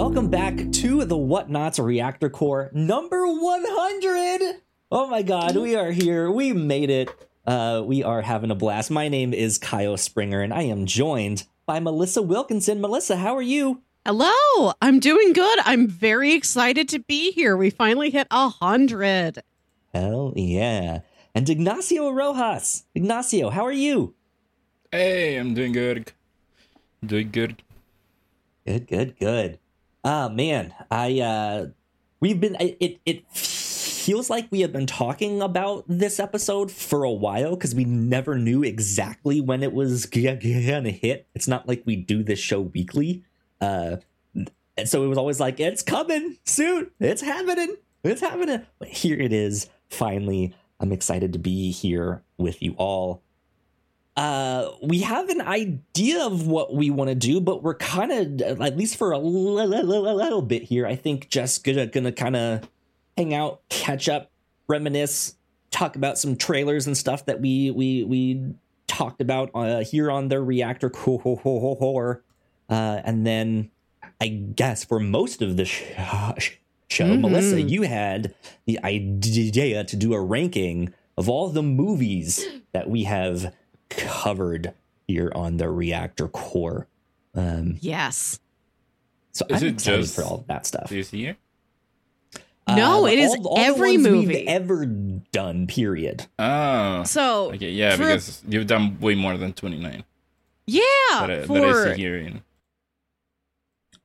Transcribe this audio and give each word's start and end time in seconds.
Welcome 0.00 0.30
back 0.30 0.56
to 0.56 1.04
the 1.04 1.14
Whatnauts 1.14 1.78
Reactor 1.78 2.30
Corps 2.30 2.70
number 2.72 3.26
100. 3.26 4.62
Oh 4.90 5.06
my 5.06 5.20
god, 5.20 5.56
we 5.56 5.76
are 5.76 5.90
here. 5.90 6.30
We 6.30 6.54
made 6.54 6.88
it. 6.88 7.10
Uh, 7.46 7.82
we 7.84 8.02
are 8.02 8.22
having 8.22 8.50
a 8.50 8.54
blast. 8.54 8.90
My 8.90 9.08
name 9.08 9.34
is 9.34 9.58
Kyle 9.58 9.98
Springer, 9.98 10.40
and 10.40 10.54
I 10.54 10.62
am 10.62 10.86
joined 10.86 11.44
by 11.66 11.80
Melissa 11.80 12.22
Wilkinson. 12.22 12.80
Melissa, 12.80 13.18
how 13.18 13.36
are 13.36 13.42
you? 13.42 13.82
Hello, 14.06 14.72
I'm 14.80 15.00
doing 15.00 15.34
good. 15.34 15.58
I'm 15.66 15.86
very 15.86 16.32
excited 16.32 16.88
to 16.88 17.00
be 17.00 17.32
here. 17.32 17.54
We 17.54 17.68
finally 17.68 18.08
hit 18.08 18.26
a 18.30 18.48
hundred. 18.48 19.42
Hell 19.92 20.32
yeah. 20.34 21.00
And 21.34 21.46
Ignacio 21.46 22.08
Rojas. 22.08 22.84
Ignacio, 22.94 23.50
how 23.50 23.66
are 23.66 23.70
you? 23.70 24.14
Hey, 24.90 25.36
I'm 25.36 25.52
doing 25.52 25.72
good. 25.72 26.12
Doing 27.04 27.30
good. 27.30 27.62
Good, 28.64 28.86
good, 28.86 29.18
good. 29.18 29.58
Ah, 30.04 30.28
man, 30.28 30.74
I 30.90 31.20
uh 31.20 31.66
we've 32.20 32.40
been 32.40 32.56
it 32.58 33.00
it 33.04 33.30
feels 33.30 34.30
like 34.30 34.48
we 34.50 34.60
have 34.62 34.72
been 34.72 34.86
talking 34.86 35.42
about 35.42 35.84
this 35.86 36.18
episode 36.18 36.70
for 36.70 37.04
a 37.04 37.10
while 37.10 37.54
because 37.54 37.74
we 37.74 37.84
never 37.84 38.38
knew 38.38 38.62
exactly 38.62 39.40
when 39.40 39.62
it 39.62 39.72
was 39.72 40.06
gonna 40.06 40.90
hit. 40.90 41.26
It's 41.34 41.48
not 41.48 41.68
like 41.68 41.82
we 41.84 41.96
do 41.96 42.22
this 42.22 42.38
show 42.38 42.60
weekly. 42.60 43.24
Uh 43.60 43.96
and 44.76 44.88
so 44.88 45.04
it 45.04 45.08
was 45.08 45.18
always 45.18 45.40
like, 45.40 45.60
it's 45.60 45.82
coming 45.82 46.38
soon. 46.46 46.90
It's 47.00 47.20
happening. 47.20 47.76
It's 48.02 48.22
happening. 48.22 48.64
But 48.78 48.88
here 48.88 49.18
it 49.18 49.32
is, 49.32 49.68
finally. 49.90 50.54
I'm 50.78 50.92
excited 50.92 51.34
to 51.34 51.38
be 51.38 51.70
here 51.70 52.22
with 52.38 52.62
you 52.62 52.72
all. 52.78 53.22
Uh, 54.16 54.70
we 54.82 55.00
have 55.00 55.28
an 55.28 55.40
idea 55.40 56.24
of 56.26 56.46
what 56.46 56.74
we 56.74 56.90
want 56.90 57.08
to 57.08 57.14
do, 57.14 57.40
but 57.40 57.62
we're 57.62 57.76
kind 57.76 58.40
of, 58.42 58.60
at 58.60 58.76
least 58.76 58.96
for 58.96 59.12
a 59.12 59.18
little, 59.18 60.16
little 60.16 60.42
bit 60.42 60.64
here, 60.64 60.86
I 60.86 60.96
think 60.96 61.30
just 61.30 61.64
gonna, 61.64 61.86
gonna 61.86 62.12
kind 62.12 62.36
of 62.36 62.68
hang 63.16 63.34
out, 63.34 63.60
catch 63.68 64.08
up, 64.08 64.30
reminisce, 64.66 65.36
talk 65.70 65.96
about 65.96 66.18
some 66.18 66.36
trailers 66.36 66.86
and 66.86 66.96
stuff 66.96 67.26
that 67.26 67.40
we 67.40 67.70
we 67.70 68.04
we 68.04 68.54
talked 68.86 69.20
about 69.20 69.50
uh, 69.54 69.80
here 69.80 70.10
on 70.10 70.28
the 70.28 70.40
Reactor 70.40 70.90
Corps, 70.90 72.22
uh, 72.68 73.00
and 73.04 73.26
then 73.26 73.70
I 74.20 74.28
guess 74.28 74.84
for 74.84 75.00
most 75.00 75.42
of 75.42 75.56
the 75.56 75.64
sh- 75.64 75.82
show, 76.88 77.04
mm-hmm. 77.04 77.22
Melissa, 77.22 77.62
you 77.62 77.82
had 77.82 78.34
the 78.66 78.78
idea 78.84 79.84
to 79.84 79.96
do 79.96 80.12
a 80.12 80.20
ranking 80.20 80.92
of 81.16 81.28
all 81.28 81.48
the 81.48 81.62
movies 81.62 82.44
that 82.72 82.88
we 82.88 83.04
have 83.04 83.54
covered 83.90 84.72
here 85.06 85.30
on 85.34 85.58
the 85.58 85.68
Reactor 85.68 86.28
Corps. 86.28 86.88
Um, 87.34 87.76
yes. 87.80 88.40
So 89.32 89.46
Is 89.50 89.62
I'm 89.62 89.68
it 89.68 89.72
excited 89.74 90.00
just 90.00 90.16
for 90.16 90.22
all 90.22 90.44
that 90.48 90.66
stuff. 90.66 90.88
This 90.88 91.12
year? 91.12 91.36
No, 92.68 93.04
uh, 93.04 93.08
it 93.08 93.18
is 93.18 93.34
all, 93.34 93.48
all 93.48 93.58
every 93.58 93.96
movie 93.96 94.46
ever 94.46 94.86
done. 94.86 95.66
Period. 95.66 96.26
Oh, 96.38 97.02
so 97.04 97.52
okay, 97.52 97.70
yeah, 97.70 97.96
for, 97.96 98.04
because 98.04 98.42
you've 98.48 98.66
done 98.66 98.98
way 99.00 99.14
more 99.14 99.36
than 99.36 99.52
twenty 99.52 99.78
nine. 99.78 100.04
Yeah, 100.66 100.82
that, 101.10 101.30
I, 101.30 101.46
for, 101.46 101.60
that 101.60 101.64
I 101.64 101.94
see 101.94 102.00
here. 102.00 102.18
In. 102.18 102.42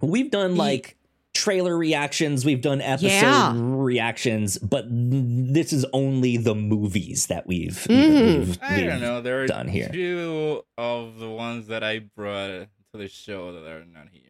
We've 0.01 0.31
done 0.31 0.55
like 0.55 0.97
trailer 1.35 1.77
reactions, 1.77 2.43
we've 2.45 2.61
done 2.61 2.81
episode 2.81 3.09
yeah. 3.09 3.53
reactions, 3.55 4.57
but 4.57 4.85
this 4.89 5.71
is 5.71 5.85
only 5.93 6.37
the 6.37 6.55
movies 6.55 7.27
that 7.27 7.45
we've, 7.45 7.85
mm-hmm. 7.87 8.39
we've, 8.39 8.47
we've 8.47 8.59
I 8.63 8.81
don't 8.81 9.01
know. 9.01 9.21
There 9.21 9.43
are 9.43 9.47
done 9.47 9.67
here. 9.67 9.89
two 9.89 10.63
of 10.77 11.19
the 11.19 11.29
ones 11.29 11.67
that 11.67 11.83
I 11.83 11.99
brought 11.99 12.47
to 12.47 12.67
the 12.93 13.07
show 13.07 13.51
that 13.53 13.67
are 13.67 13.85
not 13.85 14.07
here. 14.11 14.21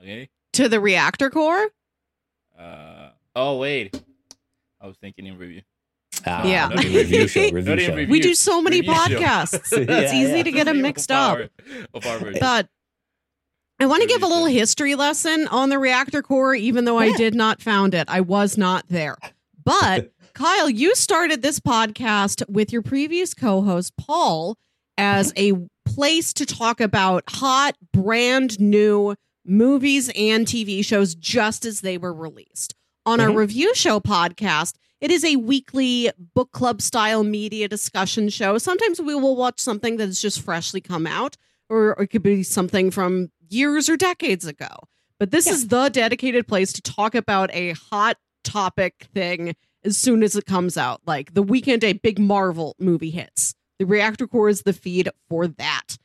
Okay, 0.00 0.28
to 0.52 0.68
the 0.68 0.78
reactor 0.78 1.30
corps. 1.30 1.68
Uh 2.56 3.10
oh, 3.34 3.58
wait. 3.58 4.00
I 4.80 4.86
was 4.86 4.96
thinking 4.96 5.26
in 5.26 5.38
review. 5.38 5.62
Ah, 6.26 6.46
yeah, 6.46 6.68
review 6.68 7.26
show, 7.26 7.50
review 7.52 7.78
show. 7.78 7.94
We 7.94 8.20
do 8.20 8.34
so 8.34 8.62
many 8.62 8.82
podcasts. 8.82 9.72
yeah, 9.72 9.78
it's 9.98 10.12
easy 10.12 10.38
yeah. 10.38 10.42
to 10.42 10.52
get 10.52 10.64
them 10.64 10.82
mixed 10.82 11.10
up. 11.10 11.38
But 11.92 12.68
I 13.80 13.86
want 13.86 14.02
to 14.02 14.08
give 14.08 14.22
a 14.22 14.26
little 14.26 14.46
history 14.46 14.96
lesson 14.96 15.46
on 15.48 15.68
the 15.68 15.78
reactor 15.78 16.20
corps, 16.20 16.54
even 16.54 16.84
though 16.84 17.00
yeah. 17.00 17.12
I 17.12 17.16
did 17.16 17.34
not 17.34 17.62
found 17.62 17.94
it. 17.94 18.08
I 18.08 18.20
was 18.20 18.58
not 18.58 18.84
there. 18.88 19.16
But 19.64 20.12
Kyle, 20.34 20.68
you 20.68 20.96
started 20.96 21.42
this 21.42 21.60
podcast 21.60 22.48
with 22.48 22.72
your 22.72 22.82
previous 22.82 23.34
co-host 23.34 23.96
Paul 23.96 24.56
as 24.96 25.32
a 25.36 25.52
place 25.86 26.32
to 26.34 26.44
talk 26.44 26.80
about 26.80 27.24
hot, 27.28 27.76
brand 27.92 28.58
new 28.58 29.14
movies 29.44 30.10
and 30.16 30.46
TV 30.46 30.84
shows 30.84 31.14
just 31.14 31.64
as 31.64 31.80
they 31.80 31.98
were 31.98 32.12
released. 32.12 32.74
On 33.06 33.18
mm-hmm. 33.18 33.30
our 33.30 33.36
review 33.36 33.74
show 33.74 34.00
podcast, 34.00 34.74
it 35.00 35.12
is 35.12 35.24
a 35.24 35.36
weekly 35.36 36.10
book 36.34 36.50
club 36.50 36.82
style 36.82 37.22
media 37.22 37.68
discussion 37.68 38.28
show. 38.28 38.58
Sometimes 38.58 39.00
we 39.00 39.14
will 39.14 39.36
watch 39.36 39.60
something 39.60 39.96
that 39.98 40.06
has 40.06 40.20
just 40.20 40.40
freshly 40.40 40.80
come 40.80 41.06
out, 41.06 41.36
or 41.68 41.92
it 41.92 42.08
could 42.08 42.22
be 42.22 42.42
something 42.42 42.90
from 42.90 43.30
years 43.50 43.88
or 43.88 43.96
decades 43.96 44.46
ago. 44.46 44.68
But 45.18 45.30
this 45.30 45.46
yeah. 45.46 45.52
is 45.52 45.68
the 45.68 45.88
dedicated 45.88 46.46
place 46.46 46.72
to 46.74 46.82
talk 46.82 47.14
about 47.14 47.50
a 47.52 47.72
hot 47.72 48.16
topic 48.44 49.08
thing 49.14 49.54
as 49.84 49.96
soon 49.98 50.22
as 50.22 50.36
it 50.36 50.46
comes 50.46 50.76
out. 50.76 51.00
Like 51.06 51.34
the 51.34 51.42
weekend 51.42 51.84
a 51.84 51.94
big 51.94 52.18
Marvel 52.18 52.76
movie 52.78 53.10
hits. 53.10 53.54
The 53.78 53.86
Reactor 53.86 54.26
Corps 54.26 54.48
is 54.48 54.62
the 54.62 54.72
feed 54.72 55.08
for 55.28 55.46
that. 55.46 55.98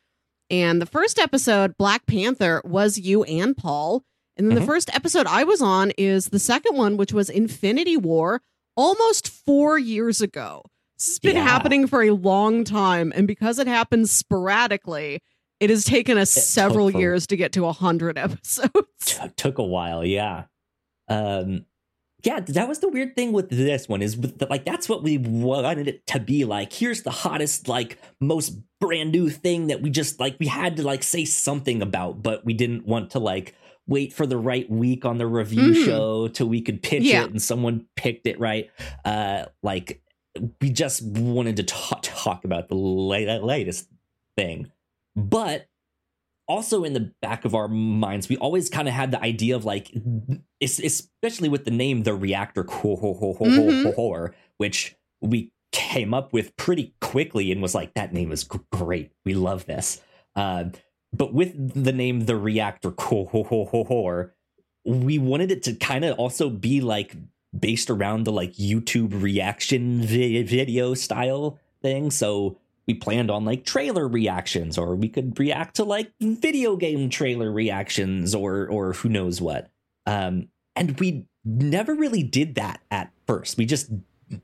And 0.49 0.81
the 0.81 0.85
first 0.85 1.17
episode, 1.17 1.77
Black 1.77 2.05
Panther, 2.05 2.61
was 2.63 2.99
you 2.99 3.23
and 3.23 3.57
Paul. 3.57 4.03
And 4.37 4.47
then 4.47 4.57
mm-hmm. 4.57 4.65
the 4.65 4.71
first 4.71 4.95
episode 4.95 5.25
I 5.27 5.43
was 5.43 5.61
on 5.61 5.91
is 5.97 6.27
the 6.27 6.39
second 6.39 6.75
one, 6.75 6.97
which 6.97 7.13
was 7.13 7.29
Infinity 7.29 7.97
War, 7.97 8.41
almost 8.75 9.29
four 9.29 9.77
years 9.77 10.21
ago. 10.21 10.63
This 10.97 11.07
has 11.07 11.19
been 11.19 11.35
yeah. 11.35 11.43
happening 11.43 11.87
for 11.87 12.03
a 12.03 12.11
long 12.11 12.63
time. 12.63 13.11
And 13.15 13.27
because 13.27 13.57
it 13.59 13.67
happens 13.67 14.11
sporadically, 14.11 15.21
it 15.63 15.69
has 15.69 15.85
taken 15.85 16.17
us 16.17 16.35
it 16.35 16.41
several 16.41 16.91
years 16.91 17.25
to 17.27 17.37
get 17.37 17.53
to 17.53 17.63
100 17.63 18.17
episodes. 18.17 19.21
Took 19.37 19.59
a 19.59 19.63
while, 19.63 20.03
yeah. 20.03 20.43
Um, 21.07 21.65
yeah, 22.21 22.41
that 22.41 22.67
was 22.67 22.79
the 22.79 22.89
weird 22.89 23.15
thing 23.15 23.31
with 23.31 23.49
this 23.49 23.87
one 23.87 24.01
is 24.01 24.17
with 24.17 24.39
the, 24.39 24.47
like 24.47 24.65
that's 24.65 24.89
what 24.89 25.03
we 25.03 25.17
wanted 25.17 25.87
it 25.87 26.05
to 26.07 26.19
be 26.19 26.43
like. 26.43 26.73
Here's 26.73 27.03
the 27.03 27.11
hottest, 27.11 27.69
like 27.69 27.97
most 28.19 28.57
brand 28.81 29.13
new 29.13 29.29
thing 29.29 29.67
that 29.67 29.81
we 29.81 29.89
just 29.89 30.19
like 30.19 30.35
we 30.37 30.47
had 30.47 30.75
to 30.77 30.83
like 30.83 31.01
say 31.01 31.23
something 31.23 31.81
about, 31.81 32.21
but 32.21 32.43
we 32.43 32.53
didn't 32.53 32.85
want 32.85 33.11
to 33.11 33.19
like 33.19 33.55
wait 33.87 34.11
for 34.11 34.25
the 34.25 34.37
right 34.37 34.69
week 34.69 35.05
on 35.05 35.17
the 35.17 35.27
review 35.27 35.71
mm-hmm. 35.71 35.85
show 35.85 36.27
till 36.27 36.47
we 36.47 36.61
could 36.61 36.81
pitch 36.81 37.03
yeah. 37.03 37.23
it 37.23 37.29
and 37.29 37.41
someone 37.41 37.85
picked 37.95 38.27
it 38.27 38.37
right. 38.37 38.69
Uh, 39.05 39.45
like 39.61 40.01
we 40.61 40.69
just 40.69 41.03
wanted 41.03 41.57
to 41.57 41.63
talk, 41.63 41.99
talk 42.01 42.43
about 42.43 42.67
the 42.67 42.75
latest 42.75 43.87
thing. 44.35 44.71
But 45.15 45.67
also 46.47 46.83
in 46.83 46.93
the 46.93 47.11
back 47.21 47.45
of 47.45 47.55
our 47.55 47.67
minds, 47.67 48.29
we 48.29 48.37
always 48.37 48.69
kind 48.69 48.87
of 48.87 48.93
had 48.93 49.11
the 49.11 49.21
idea 49.21 49.55
of 49.55 49.65
like, 49.65 49.93
especially 50.61 51.49
with 51.49 51.65
the 51.65 51.71
name 51.71 52.03
the 52.03 52.13
reactor 52.13 52.63
corps, 52.63 52.97
mm-hmm. 53.39 54.35
which 54.57 54.95
we 55.21 55.51
came 55.71 56.13
up 56.13 56.33
with 56.33 56.55
pretty 56.57 56.93
quickly 57.01 57.51
and 57.51 57.61
was 57.61 57.73
like, 57.73 57.93
that 57.93 58.13
name 58.13 58.31
is 58.31 58.43
great. 58.71 59.11
We 59.25 59.33
love 59.33 59.65
this. 59.65 60.01
Uh, 60.35 60.65
but 61.11 61.33
with 61.33 61.83
the 61.83 61.93
name 61.93 62.21
the 62.21 62.35
reactor 62.35 62.91
corps, 62.91 64.33
we 64.85 65.17
wanted 65.17 65.51
it 65.51 65.63
to 65.63 65.73
kind 65.75 66.03
of 66.03 66.17
also 66.17 66.49
be 66.49 66.81
like 66.81 67.15
based 67.57 67.89
around 67.89 68.25
the 68.25 68.31
like 68.31 68.53
YouTube 68.53 69.21
reaction 69.21 70.01
video 70.01 70.93
style 70.95 71.59
thing. 71.81 72.11
So 72.11 72.57
we 72.87 72.93
planned 72.93 73.31
on 73.31 73.45
like 73.45 73.65
trailer 73.65 74.07
reactions 74.07 74.77
or 74.77 74.95
we 74.95 75.09
could 75.09 75.39
react 75.39 75.75
to 75.77 75.83
like 75.83 76.11
video 76.19 76.75
game 76.75 77.09
trailer 77.09 77.51
reactions 77.51 78.35
or 78.35 78.67
or 78.67 78.93
who 78.93 79.09
knows 79.09 79.41
what. 79.41 79.69
Um 80.05 80.49
and 80.75 80.99
we 80.99 81.25
never 81.45 81.93
really 81.93 82.23
did 82.23 82.55
that 82.55 82.81
at 82.91 83.11
first. 83.27 83.57
We 83.57 83.65
just 83.65 83.91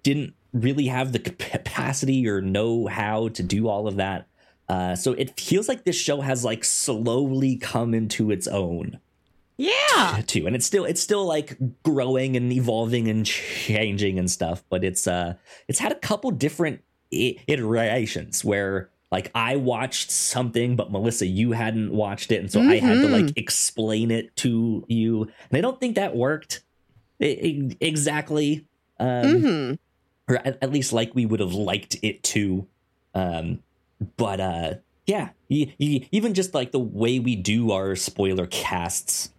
didn't 0.03 0.36
really 0.53 0.88
have 0.88 1.12
the 1.12 1.19
capacity 1.19 2.27
or 2.27 2.41
know 2.41 2.88
how 2.88 3.30
to 3.30 3.44
do 3.44 3.68
all 3.68 3.88
of 3.88 3.97
that. 3.97 4.27
Uh 4.69 4.95
so 4.95 5.13
it 5.13 5.39
feels 5.39 5.68
like 5.68 5.83
this 5.83 6.00
show 6.00 6.21
has 6.21 6.45
like 6.45 6.63
slowly 6.63 7.57
come 7.57 7.94
into 7.94 8.31
its 8.31 8.47
own. 8.47 9.00
Yeah. 9.57 10.21
Too 10.27 10.47
and 10.47 10.56
it's 10.56 10.65
still 10.65 10.86
it's 10.86 11.01
still 11.01 11.25
like 11.25 11.57
growing 11.83 12.38
and 12.38 12.53
evolving 12.53 13.09
and 13.09 13.25
changing 13.25 14.18
and 14.18 14.31
stuff 14.31 14.63
but 14.69 14.86
it's 14.86 15.07
uh 15.07 15.33
it's 15.68 15.80
had 15.80 15.91
a 15.91 15.95
couple 15.95 16.31
different 16.31 16.81
iterations 17.11 18.44
where 18.44 18.89
like 19.11 19.31
I 19.33 19.56
watched 19.56 20.11
something, 20.11 20.75
but 20.75 20.91
Melissa, 20.91 21.25
you 21.25 21.51
hadn't 21.51 21.91
watched 21.91 22.31
it, 22.31 22.41
and 22.41 22.51
so 22.51 22.59
mm-hmm. 22.59 22.69
I 22.69 22.75
had 22.77 23.01
to 23.01 23.07
like 23.07 23.25
mm-hmm. 23.25 23.39
explain 23.39 24.11
it 24.11 24.35
to 24.38 24.85
you, 24.88 25.23
and 25.23 25.57
I 25.57 25.61
don't 25.61 25.79
think 25.79 25.95
that 25.95 26.15
worked 26.15 26.61
exactly, 27.19 28.65
um, 29.00 29.07
mm-hmm. 29.07 29.73
or 30.31 30.38
at, 30.38 30.59
at, 30.61 30.71
least 30.71 30.94
like 30.94 31.15
we 31.15 31.25
would 31.25 31.39
have 31.39 31.53
liked 31.53 31.97
it 32.03 32.21
to. 32.23 32.67
Um, 33.15 33.63
but 34.15 34.39
uh, 34.39 34.73
yeah, 35.07 35.29
even 35.50 36.35
just 36.35 36.53
like 36.53 36.71
the 36.71 36.79
way 36.79 37.17
we 37.17 37.35
do 37.35 37.71
our 37.71 37.95
spoiler 37.95 38.45
casts 38.45 39.31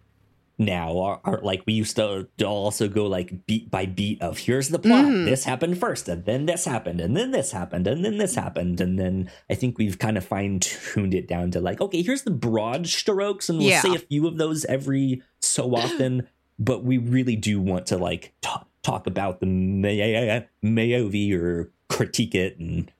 now 0.61 0.99
are, 0.99 1.19
are, 1.25 1.41
like 1.41 1.63
we 1.65 1.73
used 1.73 1.95
to, 1.95 2.27
also 2.45 2.87
go 2.87 3.07
like 3.07 3.45
beat 3.47 3.71
by 3.71 3.85
beat 3.85 4.21
of 4.21 4.37
here's 4.37 4.69
the 4.69 4.79
plot 4.79 5.05
mm. 5.05 5.25
this 5.25 5.43
happened 5.43 5.77
first 5.77 6.07
and 6.07 6.25
then 6.25 6.45
this 6.45 6.65
happened 6.65 7.01
and 7.01 7.17
then 7.17 7.31
this 7.31 7.51
happened 7.51 7.87
and 7.87 8.05
then 8.05 8.17
this 8.17 8.35
happened 8.35 8.79
and 8.79 8.99
then 8.99 9.29
i 9.49 9.55
think 9.55 9.77
we've 9.77 9.97
kind 9.97 10.17
of 10.17 10.25
fine-tuned 10.25 11.13
it 11.13 11.27
down 11.27 11.49
to 11.49 11.59
like 11.59 11.81
okay 11.81 12.01
here's 12.01 12.23
the 12.23 12.31
broad 12.31 12.87
strokes 12.87 13.49
and 13.49 13.59
we'll 13.59 13.67
yeah. 13.67 13.81
say 13.81 13.95
a 13.95 13.99
few 13.99 14.27
of 14.27 14.37
those 14.37 14.65
every 14.65 15.21
so 15.39 15.75
often 15.75 16.27
but 16.59 16.83
we 16.83 16.97
really 16.97 17.35
do 17.35 17.59
want 17.59 17.87
to 17.87 17.97
like 17.97 18.33
t- 18.41 18.49
talk 18.83 19.07
about 19.07 19.39
the 19.39 19.45
May- 19.45 20.45
Mayovi 20.63 21.33
or 21.33 21.71
critique 21.89 22.35
it 22.35 22.57
and 22.59 22.91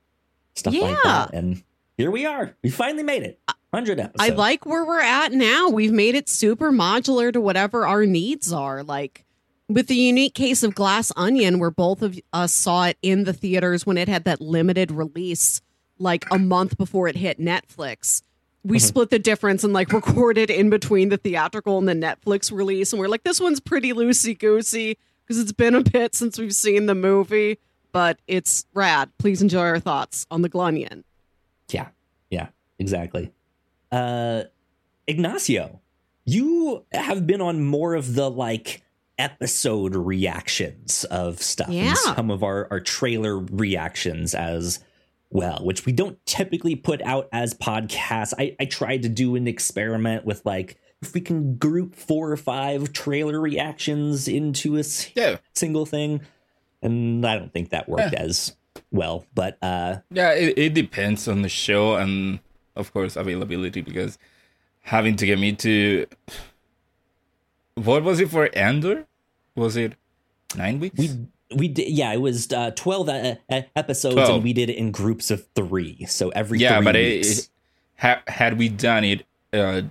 stuff 0.55 0.73
yeah. 0.73 0.81
like 0.81 1.03
that 1.03 1.33
and 1.33 1.63
here 1.97 2.11
we 2.11 2.25
are 2.25 2.55
we 2.63 2.69
finally 2.69 3.03
made 3.03 3.23
it 3.23 3.39
100 3.71 4.01
episodes. 4.01 4.15
I 4.19 4.35
like 4.35 4.65
where 4.65 4.83
we're 4.83 4.99
at 4.99 5.31
now. 5.31 5.69
We've 5.69 5.93
made 5.93 6.13
it 6.13 6.27
super 6.27 6.71
modular 6.71 7.31
to 7.31 7.39
whatever 7.39 7.87
our 7.87 8.05
needs 8.05 8.51
are. 8.51 8.83
Like 8.83 9.23
with 9.69 9.87
the 9.87 9.95
unique 9.95 10.33
case 10.33 10.61
of 10.61 10.75
Glass 10.75 11.11
Onion, 11.15 11.57
where 11.57 11.71
both 11.71 12.01
of 12.01 12.19
us 12.33 12.51
saw 12.51 12.85
it 12.85 12.97
in 13.01 13.23
the 13.23 13.31
theaters 13.31 13.85
when 13.85 13.97
it 13.97 14.09
had 14.09 14.25
that 14.25 14.41
limited 14.41 14.91
release, 14.91 15.61
like 15.97 16.25
a 16.31 16.37
month 16.37 16.77
before 16.77 17.07
it 17.07 17.15
hit 17.15 17.39
Netflix. 17.39 18.21
We 18.63 18.77
mm-hmm. 18.77 18.85
split 18.85 19.09
the 19.09 19.19
difference 19.19 19.63
and 19.63 19.71
like 19.71 19.93
recorded 19.93 20.49
in 20.49 20.69
between 20.69 21.07
the 21.07 21.17
theatrical 21.17 21.77
and 21.77 21.87
the 21.87 21.93
Netflix 21.93 22.51
release. 22.51 22.91
And 22.91 22.99
we're 22.99 23.07
like, 23.07 23.23
this 23.23 23.39
one's 23.39 23.61
pretty 23.61 23.93
loosey 23.93 24.37
goosey 24.37 24.97
because 25.23 25.39
it's 25.39 25.53
been 25.53 25.75
a 25.75 25.81
bit 25.81 26.13
since 26.13 26.37
we've 26.37 26.53
seen 26.53 26.87
the 26.87 26.95
movie, 26.95 27.57
but 27.93 28.19
it's 28.27 28.65
rad. 28.73 29.11
Please 29.17 29.41
enjoy 29.41 29.61
our 29.61 29.79
thoughts 29.79 30.27
on 30.29 30.41
the 30.41 30.49
Glunion. 30.49 31.05
Yeah. 31.69 31.87
Yeah, 32.29 32.49
exactly 32.77 33.31
uh, 33.91 34.43
Ignacio, 35.07 35.81
you 36.25 36.85
have 36.91 37.25
been 37.27 37.41
on 37.41 37.63
more 37.63 37.95
of 37.95 38.15
the 38.15 38.29
like 38.29 38.83
episode 39.17 39.95
reactions 39.95 41.03
of 41.05 41.41
stuff 41.41 41.69
yeah. 41.69 41.89
and 41.89 41.97
some 41.97 42.31
of 42.31 42.43
our, 42.43 42.67
our 42.71 42.79
trailer 42.79 43.37
reactions 43.37 44.33
as 44.33 44.79
well, 45.29 45.59
which 45.63 45.85
we 45.85 45.91
don't 45.91 46.23
typically 46.25 46.75
put 46.75 47.01
out 47.01 47.29
as 47.31 47.53
podcasts. 47.53 48.33
I, 48.37 48.55
I 48.59 48.65
tried 48.65 49.03
to 49.03 49.09
do 49.09 49.35
an 49.35 49.47
experiment 49.47 50.25
with 50.25 50.45
like 50.45 50.77
if 51.01 51.13
we 51.13 51.21
can 51.21 51.55
group 51.55 51.95
four 51.95 52.31
or 52.31 52.37
five 52.37 52.93
trailer 52.93 53.39
reactions 53.39 54.27
into 54.27 54.77
a 54.77 54.83
yeah. 55.15 55.37
single 55.53 55.85
thing. 55.85 56.21
And 56.81 57.25
I 57.25 57.37
don't 57.37 57.53
think 57.53 57.69
that 57.69 57.87
worked 57.87 58.13
yeah. 58.13 58.21
as 58.21 58.55
well. 58.91 59.25
But 59.33 59.57
uh 59.61 59.97
Yeah, 60.09 60.33
it, 60.33 60.57
it 60.57 60.73
depends 60.73 61.27
on 61.27 61.41
the 61.41 61.49
show 61.49 61.95
and 61.95 62.39
of 62.75 62.93
course, 62.93 63.15
availability 63.15 63.81
because 63.81 64.17
having 64.81 65.15
to 65.15 65.25
get 65.25 65.39
me 65.39 65.53
to 65.53 66.05
what 67.75 68.03
was 68.03 68.19
it 68.19 68.29
for 68.29 68.49
Andor? 68.55 69.05
Was 69.55 69.75
it 69.75 69.93
nine 70.55 70.79
weeks? 70.79 70.97
We 70.97 71.09
we 71.55 71.67
did 71.67 71.89
yeah, 71.89 72.13
it 72.13 72.21
was 72.21 72.51
uh, 72.51 72.71
twelve 72.71 73.09
uh, 73.09 73.35
uh 73.49 73.61
episodes, 73.75 74.15
12. 74.15 74.29
and 74.29 74.43
we 74.43 74.53
did 74.53 74.69
it 74.69 74.77
in 74.77 74.91
groups 74.91 75.31
of 75.31 75.45
three. 75.55 76.05
So 76.05 76.29
every 76.29 76.59
yeah, 76.59 76.81
but 76.81 76.95
it, 76.95 77.25
it, 77.25 77.49
ha- 77.97 78.23
had 78.27 78.57
we 78.57 78.69
done 78.69 79.03
it 79.03 79.25
uh, 79.53 79.83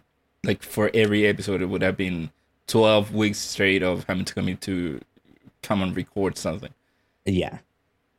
like 0.45 0.63
for 0.63 0.91
every 0.95 1.27
episode, 1.27 1.63
it 1.63 1.67
would 1.67 1.83
have 1.83 1.97
been 1.97 2.31
twelve 2.67 3.15
weeks 3.15 3.39
straight 3.39 3.83
of 3.83 4.05
having 4.05 4.25
to 4.25 4.35
come 4.35 4.57
to 4.57 5.01
come 5.63 5.83
and 5.83 5.97
record 5.97 6.39
something. 6.39 6.73
Yeah, 7.27 7.59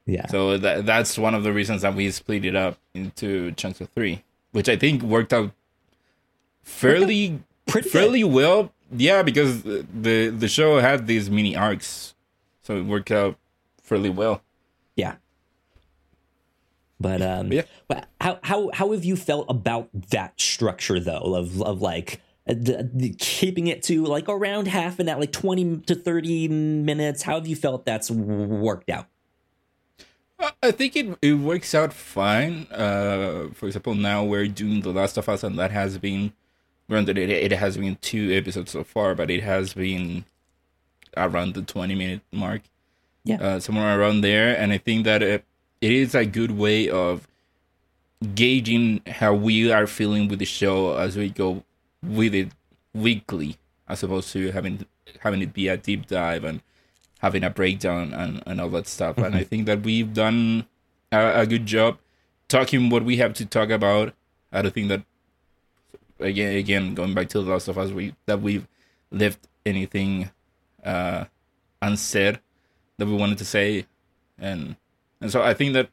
yeah. 0.05 0.27
So 0.27 0.57
that 0.57 0.85
that's 0.85 1.17
one 1.17 1.33
of 1.33 1.43
the 1.43 1.53
reasons 1.53 1.81
that 1.81 1.95
we 1.95 2.09
split 2.11 2.45
it 2.45 2.55
up 2.55 2.77
into 2.93 3.51
chunks 3.53 3.81
of 3.81 3.89
three 3.89 4.23
which 4.51 4.69
I 4.69 4.75
think 4.75 5.03
worked 5.03 5.33
out 5.33 5.51
fairly 6.63 7.41
pretty 7.67 7.89
fairly 7.89 8.21
good. 8.21 8.31
well. 8.31 8.73
Yeah, 8.93 9.23
because 9.23 9.63
the 9.63 10.27
the 10.27 10.47
show 10.47 10.79
had 10.79 11.07
these 11.07 11.29
mini 11.29 11.55
arcs, 11.55 12.13
so 12.61 12.77
it 12.77 12.85
worked 12.85 13.11
out 13.11 13.37
fairly 13.81 14.09
well. 14.09 14.41
Yeah. 14.95 15.15
But 16.99 17.21
um, 17.21 17.51
yeah. 17.51 17.63
But 17.87 18.07
how 18.19 18.39
how 18.43 18.69
how 18.73 18.91
have 18.91 19.03
you 19.05 19.15
felt 19.15 19.47
about 19.49 19.89
that 20.09 20.39
structure 20.39 20.99
though 20.99 21.35
of 21.35 21.61
of 21.61 21.81
like 21.81 22.21
the, 22.45 22.89
the, 22.93 23.15
keeping 23.17 23.67
it 23.67 23.83
to 23.83 24.05
like 24.05 24.27
around 24.27 24.67
half 24.67 24.99
and 24.99 25.07
that 25.07 25.19
like 25.19 25.31
20 25.31 25.77
to 25.81 25.95
30 25.95 26.47
minutes 26.47 27.21
how 27.21 27.35
have 27.35 27.47
you 27.47 27.55
felt 27.55 27.85
that's 27.85 28.09
worked 28.09 28.89
out 28.89 29.05
I 30.63 30.71
think 30.71 30.95
it 30.95 31.17
it 31.21 31.33
works 31.33 31.73
out 31.75 31.93
fine. 31.93 32.67
Uh, 32.71 33.49
for 33.53 33.67
example, 33.67 33.95
now 33.95 34.23
we're 34.23 34.47
doing 34.47 34.81
The 34.81 34.91
Last 34.91 35.17
of 35.17 35.29
Us, 35.29 35.43
and 35.43 35.57
that 35.59 35.71
has 35.71 35.97
been 35.97 36.33
granted 36.89 37.17
it 37.17 37.29
it 37.29 37.51
has 37.51 37.77
been 37.77 37.97
two 38.01 38.31
episodes 38.31 38.71
so 38.71 38.83
far, 38.83 39.15
but 39.15 39.29
it 39.29 39.43
has 39.43 39.73
been 39.73 40.25
around 41.15 41.53
the 41.53 41.61
twenty 41.61 41.95
minute 41.95 42.21
mark. 42.31 42.61
Yeah, 43.23 43.41
uh, 43.41 43.59
somewhere 43.59 43.99
around 43.99 44.21
there, 44.21 44.57
and 44.57 44.71
I 44.71 44.77
think 44.79 45.05
that 45.05 45.21
it, 45.21 45.45
it 45.79 45.91
is 45.91 46.15
a 46.15 46.25
good 46.25 46.51
way 46.51 46.89
of 46.89 47.27
gauging 48.35 49.01
how 49.07 49.33
we 49.33 49.71
are 49.71 49.87
feeling 49.87 50.27
with 50.27 50.39
the 50.39 50.45
show 50.45 50.97
as 50.97 51.17
we 51.17 51.29
go 51.29 51.63
with 52.03 52.33
it 52.33 52.49
weekly, 52.93 53.57
as 53.87 54.01
opposed 54.03 54.31
to 54.33 54.51
having 54.51 54.85
having 55.19 55.41
it 55.41 55.53
be 55.53 55.67
a 55.67 55.77
deep 55.77 56.07
dive 56.07 56.43
and 56.43 56.61
having 57.21 57.43
a 57.43 57.49
breakdown 57.49 58.13
and, 58.13 58.41
and 58.45 58.59
all 58.59 58.69
that 58.69 58.87
stuff. 58.87 59.15
Mm-hmm. 59.15 59.25
And 59.25 59.35
I 59.35 59.39
mm-hmm. 59.39 59.49
think 59.49 59.65
that 59.67 59.83
we've 59.83 60.13
done 60.13 60.65
a, 61.11 61.41
a, 61.41 61.45
good 61.45 61.65
job 61.65 61.99
talking 62.47 62.89
what 62.89 63.05
we 63.05 63.17
have 63.17 63.33
to 63.35 63.45
talk 63.45 63.69
about. 63.69 64.13
I 64.51 64.61
don't 64.61 64.73
think 64.73 64.89
that 64.89 65.03
again 66.19 66.55
again 66.55 66.93
going 66.93 67.13
back 67.13 67.29
to 67.29 67.41
the 67.41 67.49
last 67.49 67.67
of 67.67 67.77
us 67.77 67.89
we 67.89 68.13
that 68.27 68.41
we've 68.41 68.67
left 69.11 69.39
anything 69.65 70.29
uh 70.83 71.25
unsaid 71.81 72.39
that 72.97 73.07
we 73.07 73.13
wanted 73.13 73.37
to 73.39 73.45
say 73.45 73.85
and 74.37 74.75
and 75.19 75.31
so 75.31 75.41
I 75.41 75.55
think 75.55 75.73
that 75.73 75.89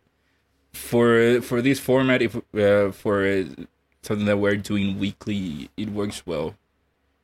for 0.73 1.41
for 1.41 1.63
this 1.63 1.81
format 1.81 2.21
if 2.21 2.37
uh, 2.55 2.93
for 2.93 3.45
something 4.03 4.27
that 4.27 4.39
we're 4.39 4.57
doing 4.57 4.99
weekly 4.99 5.71
it 5.77 5.89
works 5.91 6.27
well 6.27 6.55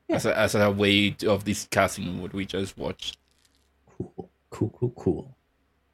yeah. 0.09 0.17
as 0.17 0.27
a, 0.27 0.39
as 0.39 0.55
a 0.55 0.71
way 0.71 1.15
of 1.27 1.45
discussing 1.45 2.23
what 2.23 2.33
we 2.33 2.47
just 2.47 2.79
watched 2.79 3.19
Cool, 3.97 4.31
cool, 4.51 4.71
cool, 4.79 4.93
cool. 4.97 5.37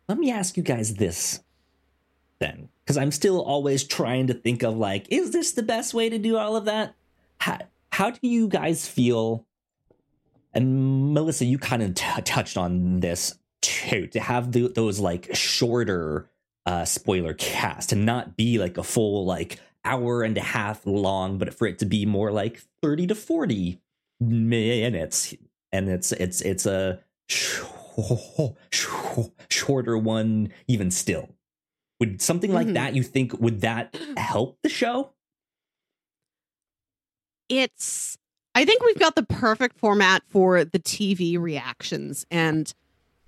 Let 0.09 0.19
me 0.19 0.31
ask 0.31 0.57
you 0.57 0.63
guys 0.63 0.95
this 0.95 1.41
then, 2.41 2.69
because 2.83 2.97
I'm 2.97 3.13
still 3.13 3.41
always 3.43 3.85
trying 3.85 4.27
to 4.29 4.35
think 4.35 4.63
of 4.63 4.77
like, 4.77 5.07
is 5.11 5.31
this 5.31 5.53
the 5.53 5.63
best 5.63 5.95
way 5.95 6.09
to 6.09 6.19
do 6.19 6.37
all 6.37 6.57
of 6.57 6.65
that? 6.65 6.95
How, 7.39 7.59
how 7.93 8.11
do 8.11 8.21
you 8.23 8.49
guys 8.49 8.89
feel? 8.89 9.47
And 10.53 11.15
Melissa, 11.15 11.45
you 11.45 11.59
kind 11.59 11.83
of 11.83 11.95
t- 11.95 12.23
touched 12.23 12.57
on 12.57 13.01
this 13.01 13.39
too, 13.61 14.07
to 14.09 14.21
have 14.21 14.53
the, 14.53 14.69
those 14.69 14.99
like 14.99 15.35
shorter 15.35 16.29
uh, 16.67 16.85
spoiler 16.85 17.35
cast, 17.35 17.91
to 17.91 17.97
not 17.97 18.37
be 18.37 18.59
like 18.59 18.79
a 18.79 18.83
full 18.83 19.25
like 19.25 19.59
hour 19.85 20.23
and 20.23 20.37
a 20.37 20.43
half 20.43 20.85
long, 20.87 21.39
but 21.39 21.55
for 21.55 21.67
it 21.67 21.79
to 21.81 21.87
be 21.87 22.07
more 22.07 22.33
like 22.33 22.63
30 22.83 23.09
to 23.09 23.15
40 23.15 23.81
minutes. 24.19 25.35
And 25.73 25.89
it's 25.89 26.13
it's 26.13 26.41
it's 26.41 26.67
a 26.67 27.01
shorter 29.51 29.97
one 29.99 30.53
even 30.67 30.91
still. 30.91 31.31
Would 31.99 32.23
something 32.23 32.53
like 32.53 32.67
mm-hmm. 32.67 32.75
that 32.75 32.95
you 32.95 33.03
think 33.03 33.39
would 33.39 33.61
that 33.61 33.97
help 34.17 34.59
the 34.63 34.69
show? 34.69 35.13
It's 37.49 38.17
i 38.55 38.65
think 38.65 38.83
we've 38.83 38.99
got 38.99 39.15
the 39.15 39.23
perfect 39.23 39.79
format 39.79 40.23
for 40.29 40.65
the 40.65 40.81
tv 40.81 41.39
reactions 41.39 42.27
and 42.33 42.75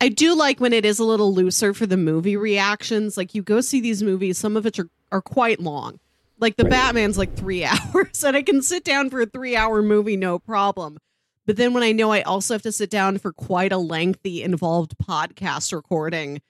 i 0.00 0.08
do 0.08 0.34
like 0.34 0.58
when 0.58 0.72
it 0.72 0.84
is 0.84 0.98
a 0.98 1.04
little 1.04 1.32
looser 1.32 1.72
for 1.72 1.86
the 1.86 1.96
movie 1.96 2.36
reactions. 2.36 3.16
Like 3.16 3.34
you 3.34 3.42
go 3.42 3.60
see 3.60 3.80
these 3.80 4.02
movies 4.02 4.38
some 4.38 4.56
of 4.56 4.64
which 4.64 4.80
are, 4.80 4.88
are 5.12 5.22
quite 5.22 5.60
long. 5.60 6.00
Like 6.40 6.56
the 6.56 6.64
right. 6.64 6.70
batman's 6.70 7.18
like 7.18 7.36
three 7.36 7.64
hours 7.64 8.24
and 8.24 8.36
i 8.36 8.42
can 8.42 8.62
sit 8.62 8.84
down 8.84 9.10
for 9.10 9.20
a 9.20 9.26
three 9.26 9.54
hour 9.56 9.82
movie 9.82 10.16
no 10.16 10.38
problem 10.38 10.98
but 11.46 11.56
then 11.56 11.74
when 11.74 11.82
I 11.82 11.92
know 11.92 12.12
I 12.12 12.22
also 12.22 12.54
have 12.54 12.62
to 12.62 12.72
sit 12.72 12.90
down 12.90 13.18
for 13.18 13.32
quite 13.32 13.72
a 13.72 13.78
lengthy, 13.78 14.42
involved 14.42 14.96
podcast 14.98 15.72
recording 15.72 16.40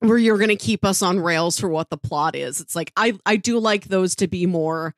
where 0.00 0.18
you're 0.18 0.38
going 0.38 0.48
to 0.48 0.56
keep 0.56 0.84
us 0.84 1.02
on 1.02 1.20
rails 1.20 1.58
for 1.58 1.68
what 1.68 1.90
the 1.90 1.96
plot 1.96 2.34
is, 2.34 2.60
it's 2.60 2.76
like 2.76 2.92
I 2.96 3.14
I 3.26 3.36
do 3.36 3.58
like 3.58 3.86
those 3.86 4.16
to 4.16 4.28
be 4.28 4.46
more 4.46 4.94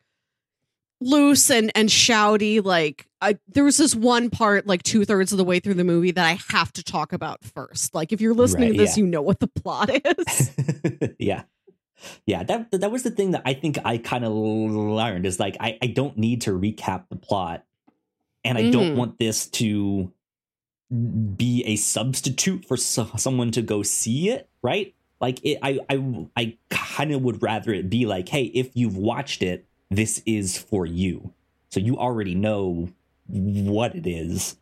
loose 1.00 1.50
and 1.50 1.70
and 1.74 1.88
shouty. 1.88 2.64
Like 2.64 3.06
I, 3.20 3.38
there 3.48 3.64
was 3.64 3.76
this 3.76 3.94
one 3.94 4.30
part, 4.30 4.66
like 4.66 4.82
two 4.82 5.04
thirds 5.04 5.32
of 5.32 5.38
the 5.38 5.44
way 5.44 5.60
through 5.60 5.74
the 5.74 5.84
movie, 5.84 6.10
that 6.10 6.26
I 6.26 6.38
have 6.52 6.72
to 6.74 6.82
talk 6.82 7.12
about 7.12 7.44
first. 7.44 7.94
Like 7.94 8.12
if 8.12 8.20
you're 8.20 8.34
listening 8.34 8.70
right, 8.70 8.72
to 8.72 8.78
this, 8.78 8.96
yeah. 8.96 9.04
you 9.04 9.10
know 9.10 9.22
what 9.22 9.40
the 9.40 9.48
plot 9.48 9.90
is. 9.90 10.50
yeah 11.18 11.42
yeah 12.26 12.42
that 12.42 12.70
that 12.70 12.90
was 12.90 13.02
the 13.02 13.10
thing 13.10 13.30
that 13.30 13.42
i 13.44 13.54
think 13.54 13.78
i 13.84 13.96
kind 13.96 14.24
of 14.24 14.32
learned 14.32 15.24
is 15.24 15.40
like 15.40 15.56
I, 15.60 15.78
I 15.80 15.86
don't 15.86 16.16
need 16.16 16.42
to 16.42 16.50
recap 16.50 17.08
the 17.08 17.16
plot 17.16 17.64
and 18.44 18.58
I 18.58 18.64
mm. 18.64 18.72
don't 18.72 18.96
want 18.96 19.18
this 19.18 19.46
to 19.48 20.12
be 20.90 21.64
a 21.66 21.76
substitute 21.76 22.64
for 22.64 22.76
so- 22.76 23.10
someone 23.16 23.50
to 23.52 23.62
go 23.62 23.82
see 23.82 24.30
it, 24.30 24.48
right? 24.62 24.94
Like 25.20 25.44
it, 25.44 25.58
I, 25.62 25.80
I, 25.88 26.26
I 26.36 26.56
kind 26.70 27.12
of 27.12 27.22
would 27.22 27.42
rather 27.42 27.72
it 27.72 27.88
be 27.88 28.06
like, 28.06 28.28
hey, 28.28 28.44
if 28.44 28.70
you've 28.74 28.96
watched 28.96 29.42
it, 29.42 29.66
this 29.90 30.22
is 30.26 30.58
for 30.58 30.86
you. 30.86 31.32
So 31.70 31.80
you 31.80 31.96
already 31.96 32.34
know 32.34 32.90
what 33.26 33.94
it 33.94 34.06
is. 34.06 34.56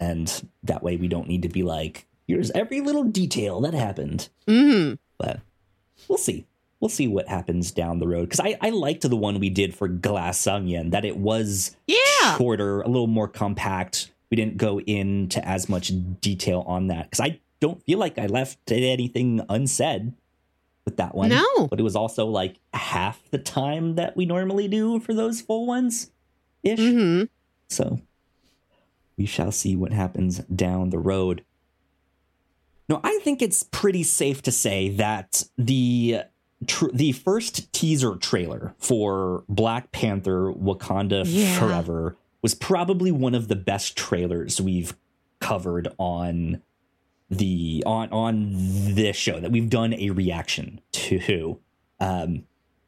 And 0.00 0.48
that 0.62 0.82
way 0.82 0.96
we 0.96 1.08
don't 1.08 1.28
need 1.28 1.42
to 1.42 1.48
be 1.48 1.62
like, 1.62 2.06
here's 2.26 2.50
every 2.52 2.80
little 2.80 3.04
detail 3.04 3.60
that 3.62 3.74
happened. 3.74 4.28
Mm-hmm. 4.46 4.94
But 5.18 5.40
we'll 6.08 6.18
see. 6.18 6.46
We'll 6.84 6.90
see 6.90 7.08
what 7.08 7.28
happens 7.28 7.72
down 7.72 7.98
the 7.98 8.06
road. 8.06 8.28
Because 8.28 8.40
I, 8.40 8.58
I 8.60 8.68
liked 8.68 9.08
the 9.08 9.16
one 9.16 9.40
we 9.40 9.48
did 9.48 9.74
for 9.74 9.88
Glass 9.88 10.46
Onion, 10.46 10.90
that 10.90 11.06
it 11.06 11.16
was 11.16 11.74
yeah. 11.86 12.36
shorter, 12.36 12.82
a 12.82 12.88
little 12.88 13.06
more 13.06 13.26
compact. 13.26 14.12
We 14.30 14.36
didn't 14.36 14.58
go 14.58 14.80
into 14.80 15.42
as 15.48 15.66
much 15.66 15.92
detail 16.20 16.62
on 16.66 16.88
that. 16.88 17.04
Because 17.04 17.20
I 17.20 17.40
don't 17.58 17.82
feel 17.84 17.98
like 17.98 18.18
I 18.18 18.26
left 18.26 18.70
anything 18.70 19.40
unsaid 19.48 20.12
with 20.84 20.98
that 20.98 21.14
one. 21.14 21.30
No. 21.30 21.68
But 21.68 21.80
it 21.80 21.84
was 21.84 21.96
also 21.96 22.26
like 22.26 22.60
half 22.74 23.30
the 23.30 23.38
time 23.38 23.94
that 23.94 24.14
we 24.14 24.26
normally 24.26 24.68
do 24.68 25.00
for 25.00 25.14
those 25.14 25.40
full 25.40 25.64
ones 25.64 26.10
ish. 26.62 26.78
Mm-hmm. 26.78 27.24
So 27.70 28.02
we 29.16 29.24
shall 29.24 29.52
see 29.52 29.74
what 29.74 29.94
happens 29.94 30.40
down 30.40 30.90
the 30.90 30.98
road. 30.98 31.46
No, 32.90 33.00
I 33.02 33.20
think 33.22 33.40
it's 33.40 33.62
pretty 33.62 34.02
safe 34.02 34.42
to 34.42 34.52
say 34.52 34.90
that 34.90 35.44
the 35.56 36.24
tr- 36.64 36.92
the 36.92 37.12
first 37.12 37.72
teaser 37.72 38.16
trailer 38.16 38.74
for 38.78 39.44
Black 39.48 39.92
Panther 39.92 40.52
Wakanda 40.52 41.24
yeah. 41.26 41.58
Forever 41.58 42.16
was 42.42 42.54
probably 42.54 43.10
one 43.10 43.34
of 43.34 43.48
the 43.48 43.56
best 43.56 43.96
trailers 43.96 44.60
we've 44.60 44.94
covered 45.40 45.88
on 45.98 46.62
the 47.30 47.82
on 47.86 48.10
on 48.10 48.50
this 48.52 49.16
show 49.16 49.40
that 49.40 49.50
we've 49.50 49.70
done 49.70 49.94
a 49.94 50.10
reaction 50.10 50.80
to. 50.92 51.58
Um, 52.00 52.44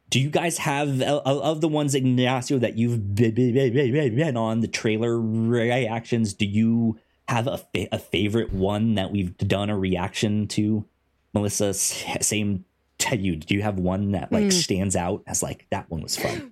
do 0.09 0.19
you 0.19 0.29
guys 0.29 0.59
have 0.59 1.01
of 1.01 1.61
the 1.61 1.67
ones 1.67 1.93
Ignacio 1.93 2.59
that 2.59 2.77
you've 2.77 3.15
been 3.15 4.37
on 4.37 4.61
the 4.61 4.67
trailer 4.67 5.19
reactions? 5.19 6.33
Do 6.33 6.45
you 6.45 6.97
have 7.27 7.47
a 7.47 7.57
fa- 7.57 7.89
a 7.91 7.99
favorite 7.99 8.53
one 8.53 8.95
that 8.95 9.11
we've 9.11 9.37
done 9.37 9.69
a 9.69 9.77
reaction 9.77 10.47
to? 10.49 10.85
Melissa, 11.33 11.73
same 11.73 12.65
to 12.99 13.17
you. 13.17 13.35
Do 13.35 13.55
you 13.55 13.61
have 13.61 13.77
one 13.77 14.11
that 14.11 14.31
like 14.31 14.45
mm. 14.45 14.53
stands 14.53 14.95
out 14.95 15.23
as 15.27 15.43
like 15.43 15.67
that 15.69 15.89
one 15.89 16.01
was 16.01 16.17
fun? 16.17 16.51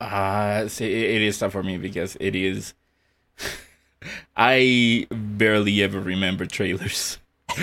Uh 0.00 0.68
see, 0.68 0.92
it 0.92 1.22
is 1.22 1.38
tough 1.38 1.52
for 1.52 1.62
me 1.62 1.78
because 1.78 2.16
it 2.20 2.34
is. 2.34 2.74
I 4.36 5.06
barely 5.10 5.82
ever 5.82 6.00
remember 6.00 6.46
trailers. 6.46 7.18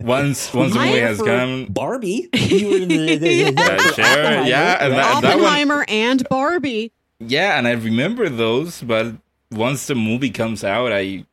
once 0.00 0.52
once 0.52 0.72
the 0.72 0.80
movie 0.80 0.98
has 0.98 1.22
come, 1.22 1.66
Barbie. 1.66 2.28
yeah, 2.32 3.78
sure, 3.78 4.22
yeah, 4.44 4.78
and 4.80 4.94
that, 4.94 5.16
Oppenheimer 5.16 5.86
that 5.86 5.88
one, 5.88 5.96
and 5.96 6.28
Barbie. 6.28 6.92
Yeah, 7.20 7.58
and 7.58 7.68
I 7.68 7.72
remember 7.72 8.28
those, 8.28 8.82
but 8.82 9.14
once 9.50 9.86
the 9.86 9.94
movie 9.94 10.30
comes 10.30 10.64
out, 10.64 10.92
I 10.92 11.24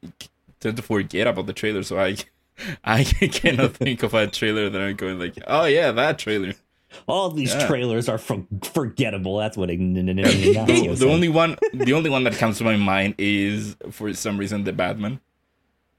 tend 0.59 0.77
to 0.77 0.83
forget 0.83 1.27
about 1.27 1.45
the 1.45 1.53
trailer. 1.53 1.83
So 1.83 1.99
I 1.99 2.17
I 2.83 3.03
cannot 3.03 3.73
think 3.73 4.03
of 4.03 4.13
a 4.13 4.27
trailer 4.27 4.69
that 4.69 4.81
I'm 4.81 4.95
going 4.95 5.19
like, 5.19 5.37
oh 5.47 5.65
yeah, 5.65 5.91
that 5.91 6.19
trailer. 6.19 6.53
All 7.07 7.29
these 7.29 7.53
yeah. 7.53 7.67
trailers 7.67 8.07
are 8.07 8.17
for- 8.17 8.45
forgettable. 8.63 9.37
That's 9.37 9.57
what. 9.57 9.67
the, 9.69 10.95
the 10.97 11.07
only 11.09 11.29
one, 11.29 11.57
the 11.73 11.93
only 11.93 12.09
one 12.09 12.23
that 12.23 12.35
comes 12.35 12.57
to 12.59 12.63
my 12.63 12.77
mind 12.77 13.15
is 13.17 13.75
for 13.91 14.13
some 14.13 14.37
reason 14.37 14.63
the 14.63 14.73
Batman. 14.73 15.19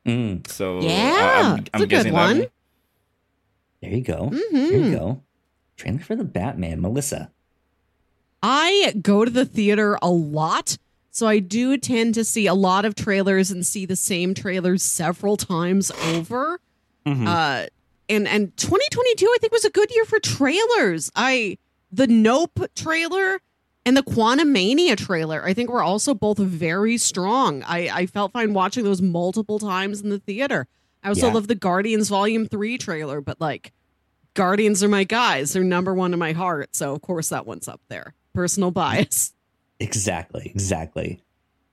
Mm. 0.06 0.48
So 0.48 0.80
yeah, 0.80 1.56
I'm, 1.56 1.64
I'm 1.74 1.88
guessing 1.88 2.12
one. 2.12 2.38
That 2.38 2.52
There 3.82 3.90
you 3.90 4.02
go. 4.02 4.30
Mm-hmm. 4.30 4.56
There 4.56 4.78
you 4.78 4.92
go. 4.92 5.22
Trailer 5.76 5.98
for 5.98 6.16
the 6.16 6.24
Batman, 6.24 6.80
Melissa. 6.80 7.30
I 8.42 8.94
go 9.02 9.24
to 9.24 9.30
the 9.30 9.44
theater 9.44 9.98
a 10.00 10.10
lot, 10.10 10.78
so 11.16 11.26
I 11.26 11.38
do 11.38 11.78
tend 11.78 12.12
to 12.16 12.24
see 12.24 12.46
a 12.46 12.52
lot 12.52 12.84
of 12.84 12.94
trailers 12.94 13.50
and 13.50 13.64
see 13.64 13.86
the 13.86 13.96
same 13.96 14.34
trailers 14.34 14.82
several 14.82 15.38
times 15.38 15.90
over. 15.90 16.60
Mm-hmm. 17.06 17.26
Uh, 17.26 17.66
and 18.10 18.28
and 18.28 18.54
2022 18.58 19.24
I 19.26 19.38
think 19.40 19.50
was 19.50 19.64
a 19.64 19.70
good 19.70 19.90
year 19.94 20.04
for 20.04 20.20
trailers. 20.20 21.10
I 21.16 21.56
the 21.90 22.06
Nope 22.06 22.60
trailer 22.74 23.40
and 23.86 23.96
the 23.96 24.02
Quantumania 24.02 24.94
trailer, 24.94 25.42
I 25.42 25.54
think 25.54 25.70
were 25.70 25.82
also 25.82 26.12
both 26.12 26.36
very 26.36 26.98
strong. 26.98 27.62
I, 27.62 27.88
I 27.90 28.06
felt 28.06 28.32
fine 28.32 28.52
watching 28.52 28.84
those 28.84 29.00
multiple 29.00 29.58
times 29.58 30.02
in 30.02 30.10
the 30.10 30.18
theater. 30.18 30.66
I 31.02 31.08
also 31.08 31.28
yeah. 31.28 31.32
love 31.32 31.48
the 31.48 31.54
Guardians 31.54 32.10
Volume 32.10 32.46
3 32.46 32.76
trailer, 32.76 33.22
but 33.22 33.40
like 33.40 33.72
Guardians 34.34 34.84
are 34.84 34.88
my 34.88 35.04
guys. 35.04 35.54
They're 35.54 35.64
number 35.64 35.94
one 35.94 36.12
in 36.12 36.18
my 36.18 36.32
heart. 36.32 36.76
So 36.76 36.92
of 36.92 37.00
course 37.00 37.30
that 37.30 37.46
one's 37.46 37.68
up 37.68 37.80
there. 37.88 38.12
Personal 38.34 38.70
bias. 38.70 39.32
Exactly, 39.80 40.50
exactly. 40.54 41.20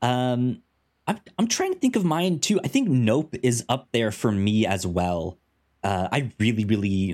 Um 0.01 0.61
I'm 1.07 1.19
I'm 1.37 1.47
trying 1.47 1.73
to 1.73 1.79
think 1.79 1.95
of 1.95 2.05
mine 2.05 2.39
too. 2.39 2.59
I 2.63 2.67
think 2.67 2.87
Nope 2.89 3.35
is 3.43 3.65
up 3.69 3.89
there 3.91 4.11
for 4.11 4.31
me 4.31 4.65
as 4.65 4.85
well. 4.87 5.37
Uh, 5.83 6.07
I 6.13 6.31
really, 6.39 6.63
really 6.63 7.13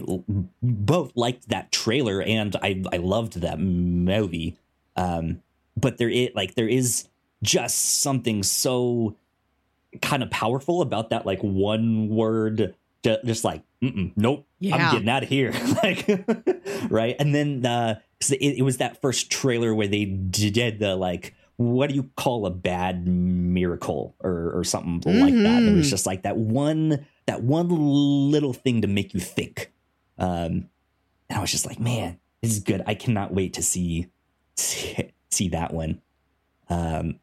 both 0.62 1.12
liked 1.16 1.50
that 1.50 1.72
trailer 1.72 2.22
and 2.22 2.56
I 2.62 2.84
I 2.92 2.98
loved 2.98 3.42
that 3.42 3.60
movie. 3.60 4.58
Um, 4.96 5.42
but 5.76 5.98
there 5.98 6.10
is 6.10 6.30
like 6.36 6.54
there 6.56 6.68
is 6.68 7.08
just 7.42 8.02
something 8.02 8.44
so 8.44 9.16
kind 10.02 10.22
of 10.22 10.30
powerful 10.30 10.82
about 10.82 11.10
that 11.10 11.26
like 11.26 11.40
one 11.42 12.10
word 12.10 12.76
just 13.04 13.44
like 13.44 13.64
nope 13.82 14.46
yeah. 14.60 14.76
i'm 14.76 14.92
getting 14.92 15.10
out 15.10 15.24
of 15.24 15.30
here 15.30 15.52
like 15.84 16.08
right 16.90 17.16
and 17.20 17.34
then 17.34 17.66
uh 17.66 18.00
it, 18.30 18.58
it 18.58 18.62
was 18.64 18.78
that 18.78 19.02
first 19.02 19.32
trailer 19.32 19.74
where 19.74 19.88
they 19.88 20.06
did 20.06 20.80
the 20.80 20.96
like 20.96 21.34
what 21.56 21.90
do 21.90 21.96
you 21.96 22.10
call 22.16 22.46
a 22.46 22.52
bad 22.52 23.08
miracle 23.08 24.16
or 24.20 24.52
or 24.54 24.64
something 24.64 25.00
mm-hmm. 25.00 25.22
like 25.22 25.34
that 25.34 25.64
it 25.64 25.74
was 25.74 25.86
mm-hmm. 25.86 25.90
just 25.90 26.06
like 26.06 26.24
that 26.24 26.38
one 26.38 27.06
that 27.26 27.42
one 27.42 27.70
little 27.70 28.54
thing 28.54 28.82
to 28.82 28.88
make 28.88 29.14
you 29.14 29.20
think 29.20 29.72
um 30.18 30.70
and 31.30 31.38
i 31.38 31.40
was 31.40 31.52
just 31.52 31.66
like 31.66 31.80
man 31.80 32.20
this 32.42 32.52
is 32.52 32.60
good 32.60 32.84
i 32.86 32.94
cannot 32.94 33.34
wait 33.34 33.54
to 33.54 33.64
see 33.64 34.10
see, 34.60 35.50
that 35.50 35.74
one. 35.74 36.02
Um, 36.70 37.20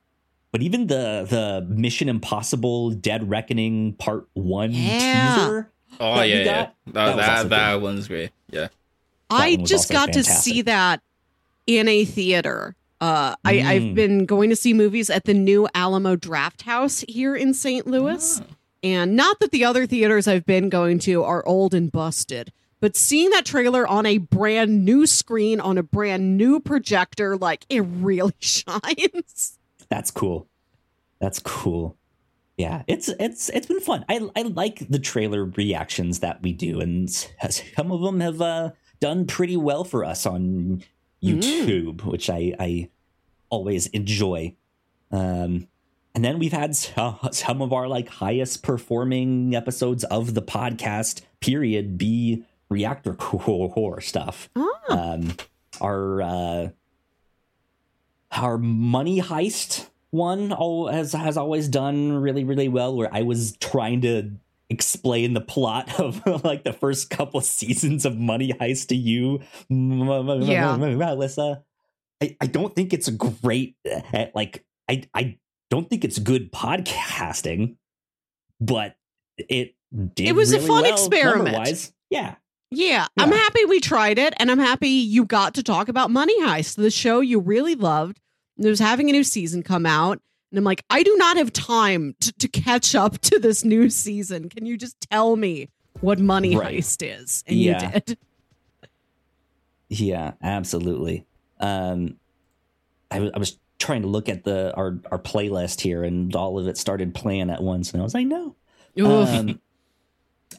but 0.56 0.62
even 0.62 0.86
the 0.86 1.26
the 1.28 1.66
Mission 1.68 2.08
Impossible 2.08 2.92
Dead 2.92 3.28
Reckoning 3.28 3.92
Part 3.92 4.26
One 4.32 4.72
yeah. 4.72 5.34
teaser. 5.34 5.70
Oh 6.00 6.22
yeah, 6.22 6.44
got, 6.44 6.46
yeah. 6.46 6.70
That 6.86 6.92
that, 6.94 7.16
that, 7.16 7.48
that 7.50 7.82
one's 7.82 8.08
great. 8.08 8.30
Yeah. 8.48 8.68
I 9.28 9.56
just 9.56 9.90
got 9.90 10.14
fantastic. 10.14 10.34
to 10.34 10.40
see 10.40 10.62
that 10.62 11.02
in 11.66 11.88
a 11.88 12.06
theater. 12.06 12.74
Uh, 13.02 13.32
mm. 13.32 13.36
I, 13.44 13.70
I've 13.70 13.94
been 13.94 14.24
going 14.24 14.48
to 14.48 14.56
see 14.56 14.72
movies 14.72 15.10
at 15.10 15.24
the 15.24 15.34
new 15.34 15.68
Alamo 15.74 16.16
Drafthouse 16.16 17.04
here 17.06 17.36
in 17.36 17.52
St. 17.52 17.86
Louis. 17.86 18.40
Oh. 18.40 18.46
And 18.82 19.14
not 19.14 19.40
that 19.40 19.50
the 19.50 19.62
other 19.62 19.84
theaters 19.86 20.26
I've 20.26 20.46
been 20.46 20.70
going 20.70 21.00
to 21.00 21.22
are 21.22 21.46
old 21.46 21.74
and 21.74 21.92
busted, 21.92 22.50
but 22.80 22.96
seeing 22.96 23.28
that 23.28 23.44
trailer 23.44 23.86
on 23.86 24.06
a 24.06 24.16
brand 24.16 24.86
new 24.86 25.06
screen 25.06 25.60
on 25.60 25.76
a 25.76 25.82
brand 25.82 26.38
new 26.38 26.60
projector, 26.60 27.36
like 27.36 27.66
it 27.68 27.80
really 27.80 28.32
shines. 28.38 29.58
That's 29.88 30.10
cool. 30.10 30.48
That's 31.20 31.38
cool. 31.38 31.96
Yeah, 32.56 32.82
it's 32.86 33.08
it's 33.20 33.50
it's 33.50 33.66
been 33.66 33.80
fun. 33.80 34.04
I 34.08 34.28
I 34.34 34.42
like 34.42 34.88
the 34.88 34.98
trailer 34.98 35.44
reactions 35.44 36.20
that 36.20 36.42
we 36.42 36.52
do, 36.52 36.80
and 36.80 37.10
some 37.10 37.92
of 37.92 38.00
them 38.00 38.20
have 38.20 38.40
uh, 38.40 38.70
done 38.98 39.26
pretty 39.26 39.56
well 39.56 39.84
for 39.84 40.04
us 40.04 40.24
on 40.24 40.82
YouTube, 41.22 41.96
mm. 41.96 42.04
which 42.04 42.30
I 42.30 42.54
I 42.58 42.90
always 43.50 43.86
enjoy. 43.88 44.54
Um, 45.10 45.68
and 46.14 46.24
then 46.24 46.38
we've 46.38 46.52
had 46.52 46.74
some, 46.74 47.18
some 47.30 47.60
of 47.60 47.72
our 47.74 47.88
like 47.88 48.08
highest 48.08 48.62
performing 48.62 49.54
episodes 49.54 50.04
of 50.04 50.32
the 50.32 50.42
podcast 50.42 51.20
period 51.40 51.98
be 51.98 52.44
reactor 52.70 53.14
corps 53.14 54.00
stuff. 54.00 54.48
Oh. 54.56 54.72
Um, 54.88 55.36
our 55.80 56.22
uh, 56.22 56.68
our 58.32 58.58
money 58.58 59.20
heist 59.20 59.88
one 60.10 60.52
all 60.52 60.88
has 60.88 61.12
has 61.12 61.36
always 61.36 61.68
done 61.68 62.12
really 62.12 62.44
really 62.44 62.68
well. 62.68 62.96
Where 62.96 63.12
I 63.12 63.22
was 63.22 63.56
trying 63.58 64.00
to 64.02 64.30
explain 64.68 65.34
the 65.34 65.40
plot 65.40 66.00
of 66.00 66.44
like 66.44 66.64
the 66.64 66.72
first 66.72 67.10
couple 67.10 67.40
seasons 67.40 68.04
of 68.04 68.16
Money 68.16 68.52
Heist 68.52 68.88
to 68.88 68.96
you, 68.96 69.40
yeah. 69.68 70.76
Melissa. 70.76 71.62
I, 72.22 72.36
I 72.40 72.46
don't 72.46 72.74
think 72.74 72.92
it's 72.94 73.08
a 73.08 73.12
great 73.12 73.76
eh, 73.84 74.28
like 74.34 74.64
I 74.88 75.04
I 75.14 75.38
don't 75.70 75.88
think 75.88 76.04
it's 76.04 76.18
good 76.18 76.50
podcasting, 76.50 77.76
but 78.60 78.96
it 79.36 79.74
did 80.14 80.28
it 80.28 80.34
was 80.34 80.52
really 80.52 80.64
a 80.64 80.66
fun 80.66 80.82
well 80.82 80.92
experiment. 80.92 81.92
Yeah, 82.08 82.36
yeah, 82.70 83.06
yeah, 83.16 83.24
I'm 83.24 83.32
happy 83.32 83.64
we 83.64 83.80
tried 83.80 84.18
it, 84.18 84.34
and 84.38 84.50
I'm 84.50 84.58
happy 84.58 84.88
you 84.88 85.24
got 85.24 85.54
to 85.54 85.62
talk 85.62 85.88
about 85.88 86.10
Money 86.10 86.40
Heist, 86.42 86.76
the 86.76 86.90
show 86.90 87.20
you 87.20 87.40
really 87.40 87.74
loved. 87.74 88.20
There's 88.56 88.80
having 88.80 89.08
a 89.08 89.12
new 89.12 89.24
season 89.24 89.62
come 89.62 89.86
out, 89.86 90.20
and 90.50 90.58
I'm 90.58 90.64
like, 90.64 90.84
I 90.90 91.02
do 91.02 91.14
not 91.16 91.36
have 91.36 91.52
time 91.52 92.14
to, 92.20 92.32
to 92.32 92.48
catch 92.48 92.94
up 92.94 93.18
to 93.18 93.38
this 93.38 93.64
new 93.64 93.90
season. 93.90 94.48
Can 94.48 94.66
you 94.66 94.76
just 94.76 95.08
tell 95.10 95.36
me 95.36 95.68
what 96.00 96.18
Money 96.18 96.56
right. 96.56 96.78
Heist 96.78 97.02
is? 97.02 97.44
And 97.46 97.56
yeah. 97.56 97.84
you 97.84 98.00
did. 98.00 98.18
Yeah, 99.88 100.32
absolutely. 100.42 101.26
Um, 101.60 102.16
I, 103.08 103.30
I 103.32 103.38
was 103.38 103.56
trying 103.78 104.02
to 104.02 104.08
look 104.08 104.28
at 104.28 104.42
the 104.42 104.74
our 104.74 104.98
our 105.12 105.18
playlist 105.18 105.80
here, 105.80 106.02
and 106.02 106.34
all 106.34 106.58
of 106.58 106.66
it 106.66 106.76
started 106.76 107.14
playing 107.14 107.50
at 107.50 107.62
once, 107.62 107.92
and 107.92 108.00
I 108.00 108.04
was 108.04 108.12
like, 108.12 108.26
no. 108.26 108.56
Um, 109.00 109.60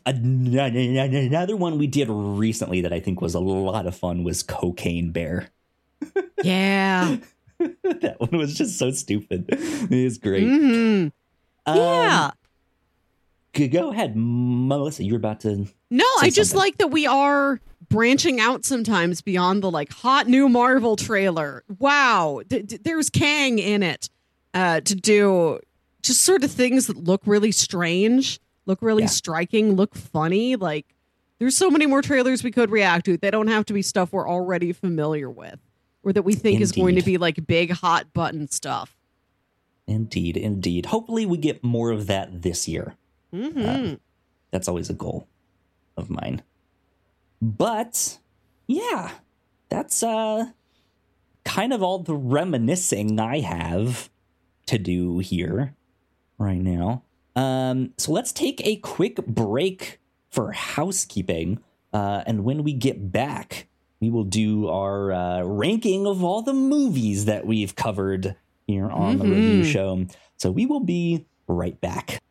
another 0.06 1.56
one 1.56 1.78
we 1.78 1.88
did 1.88 2.10
recently 2.10 2.82
that 2.82 2.94
I 2.94 3.00
think 3.00 3.22
was 3.22 3.36
a 3.36 3.40
lot 3.40 3.86
of 3.86 3.96
fun 3.96 4.24
was 4.24 4.44
Cocaine 4.44 5.12
Bear. 5.12 5.50
Yeah. 6.44 7.18
that 7.60 8.16
one 8.20 8.38
was 8.38 8.56
just 8.56 8.78
so 8.78 8.92
stupid. 8.92 9.46
It 9.50 10.04
was 10.04 10.18
great. 10.18 10.44
Mm-hmm. 10.44 11.08
Um, 11.66 11.78
yeah. 11.78 12.32
Go 13.72 13.92
ahead, 13.92 14.14
Melissa. 14.16 15.04
You're 15.04 15.18
about 15.18 15.40
to. 15.42 15.66
No, 15.90 16.06
I 16.20 16.30
just 16.30 16.52
something. 16.52 16.60
like 16.60 16.78
that 16.78 16.88
we 16.90 17.08
are 17.08 17.60
branching 17.90 18.40
out 18.40 18.66
sometimes 18.66 19.22
beyond 19.22 19.64
the 19.64 19.72
like 19.72 19.92
hot 19.92 20.28
new 20.28 20.48
Marvel 20.48 20.96
trailer. 20.96 21.64
Wow, 21.80 22.42
d- 22.48 22.62
d- 22.62 22.80
there's 22.84 23.10
Kang 23.10 23.58
in 23.58 23.82
it 23.82 24.10
uh, 24.54 24.82
to 24.82 24.96
do 24.96 25.60
just 26.04 26.22
sort 26.22 26.44
of 26.44 26.52
things 26.52 26.88
that 26.88 26.98
look 26.98 27.22
really 27.26 27.52
strange, 27.52 28.40
look 28.68 28.82
really 28.82 29.04
yeah. 29.04 29.10
striking, 29.10 29.76
look 29.76 29.96
funny. 29.96 30.56
Like 30.56 30.94
there's 31.40 31.58
so 31.58 31.72
many 31.72 31.86
more 31.86 32.02
trailers 32.02 32.44
we 32.44 32.52
could 32.52 32.70
react 32.70 33.06
to. 33.06 33.18
They 33.18 33.32
don't 33.32 33.48
have 33.48 33.66
to 33.66 33.74
be 33.74 33.82
stuff 33.82 34.12
we're 34.12 34.30
already 34.30 34.74
familiar 34.74 35.30
with 35.30 35.60
or 36.04 36.14
that 36.14 36.24
we 36.24 36.34
think 36.34 36.56
indeed. 36.56 36.64
is 36.64 36.72
going 36.72 36.96
to 36.96 37.02
be 37.02 37.18
like 37.18 37.46
big 37.48 37.72
hot 37.72 38.14
button 38.14 38.48
stuff. 38.48 38.96
Indeed, 39.88 40.38
indeed. 40.38 40.88
Hopefully, 40.88 41.26
we 41.26 41.38
get 41.38 41.64
more 41.64 41.92
of 41.92 42.08
that 42.08 42.42
this 42.42 42.68
year. 42.68 42.96
Mm-hmm. 43.34 43.94
Uh, 43.94 43.96
that's 44.52 44.68
always 44.68 44.90
a 44.90 44.94
goal 44.94 45.28
of 45.96 46.10
mine. 46.10 46.44
But 47.42 48.20
yeah, 48.68 49.12
that's 49.70 50.04
uh 50.04 50.52
kind 51.46 51.72
of 51.72 51.82
all 51.82 52.00
the 52.00 52.16
reminiscing 52.16 53.20
I 53.20 53.40
have 53.40 54.10
to 54.66 54.78
do 54.78 55.20
here 55.20 55.74
right 56.38 56.60
now. 56.60 57.04
Um, 57.38 57.94
so 57.98 58.12
let's 58.12 58.32
take 58.34 58.66
a 58.66 58.78
quick 58.78 59.26
break 59.28 60.00
for 60.30 60.52
housekeeping. 60.52 61.60
Uh, 61.94 62.24
and 62.26 62.44
when 62.44 62.64
we 62.64 62.74
get 62.74 63.12
back, 63.12 63.68
we 64.00 64.10
will 64.10 64.24
do 64.24 64.68
our 64.68 65.12
uh, 65.12 65.44
ranking 65.44 66.08
of 66.08 66.24
all 66.24 66.42
the 66.42 66.54
movies 66.54 67.26
that 67.26 67.46
we've 67.46 67.76
covered 67.76 68.36
here 68.66 68.90
on 68.90 69.18
mm-hmm. 69.18 69.30
the 69.30 69.36
review 69.36 69.64
show. 69.64 70.06
So 70.38 70.52
we 70.52 70.66
will 70.66 70.80
be 70.80 71.26
right 71.48 71.80
back. 71.80 72.22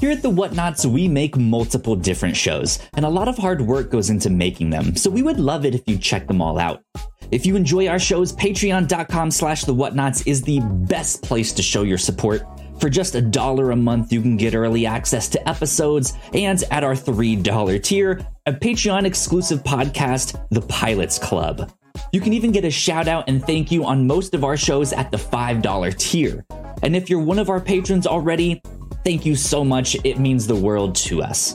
Here 0.00 0.10
at 0.10 0.22
the 0.22 0.30
Whatnauts, 0.30 0.86
we 0.86 1.08
make 1.08 1.36
multiple 1.36 1.94
different 1.94 2.36
shows, 2.36 2.78
and 2.94 3.04
a 3.04 3.08
lot 3.08 3.28
of 3.28 3.36
hard 3.36 3.60
work 3.60 3.90
goes 3.90 4.08
into 4.08 4.30
making 4.30 4.70
them, 4.70 4.96
so 4.96 5.10
we 5.10 5.22
would 5.22 5.38
love 5.38 5.66
it 5.66 5.74
if 5.74 5.82
you 5.86 5.98
check 5.98 6.26
them 6.26 6.40
all 6.40 6.58
out. 6.58 6.82
If 7.30 7.44
you 7.44 7.54
enjoy 7.54 7.86
our 7.86 7.98
shows, 7.98 8.32
patreon.com 8.32 9.30
slash 9.30 9.64
the 9.64 9.74
whatnauts 9.74 10.26
is 10.26 10.42
the 10.42 10.60
best 10.62 11.22
place 11.22 11.52
to 11.52 11.62
show 11.62 11.82
your 11.82 11.98
support. 11.98 12.42
For 12.80 12.88
just 12.88 13.14
a 13.14 13.20
dollar 13.20 13.72
a 13.72 13.76
month, 13.76 14.10
you 14.10 14.22
can 14.22 14.38
get 14.38 14.54
early 14.54 14.86
access 14.86 15.28
to 15.28 15.48
episodes, 15.48 16.14
and 16.32 16.64
at 16.70 16.82
our 16.82 16.94
$3 16.94 17.82
tier, 17.82 18.26
a 18.46 18.52
Patreon 18.54 19.04
exclusive 19.04 19.62
podcast, 19.62 20.42
The 20.48 20.62
Pilots 20.62 21.18
Club. 21.18 21.70
You 22.10 22.22
can 22.22 22.32
even 22.32 22.52
get 22.52 22.64
a 22.64 22.70
shout 22.70 23.06
out 23.06 23.28
and 23.28 23.44
thank 23.44 23.70
you 23.70 23.84
on 23.84 24.06
most 24.06 24.32
of 24.32 24.44
our 24.44 24.56
shows 24.56 24.94
at 24.94 25.10
the 25.10 25.18
$5 25.18 25.98
tier. 25.98 26.46
And 26.82 26.96
if 26.96 27.10
you're 27.10 27.20
one 27.20 27.38
of 27.38 27.50
our 27.50 27.60
patrons 27.60 28.06
already, 28.06 28.62
thank 29.04 29.26
you 29.26 29.36
so 29.36 29.62
much. 29.62 29.94
It 30.02 30.18
means 30.18 30.46
the 30.46 30.56
world 30.56 30.94
to 30.96 31.22
us. 31.22 31.54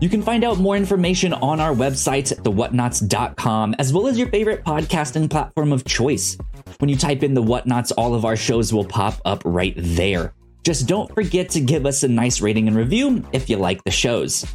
You 0.00 0.08
can 0.08 0.22
find 0.22 0.44
out 0.44 0.58
more 0.58 0.76
information 0.78 1.34
on 1.34 1.60
our 1.60 1.74
website, 1.74 2.34
thewhatnauts.com, 2.42 3.74
as 3.78 3.92
well 3.92 4.06
as 4.06 4.18
your 4.18 4.28
favorite 4.28 4.64
podcasting 4.64 5.28
platform 5.28 5.72
of 5.72 5.84
choice. 5.84 6.38
When 6.78 6.88
you 6.88 6.96
type 6.96 7.22
in 7.22 7.34
the 7.34 7.42
whatnauts, 7.42 7.92
all 7.98 8.14
of 8.14 8.24
our 8.24 8.36
shows 8.36 8.72
will 8.72 8.86
pop 8.86 9.20
up 9.26 9.42
right 9.44 9.74
there. 9.76 10.32
Just 10.64 10.88
don't 10.88 11.14
forget 11.14 11.50
to 11.50 11.60
give 11.60 11.84
us 11.84 12.02
a 12.02 12.08
nice 12.08 12.40
rating 12.40 12.68
and 12.68 12.76
review 12.76 13.22
if 13.32 13.50
you 13.50 13.58
like 13.58 13.84
the 13.84 13.90
shows. 13.90 14.46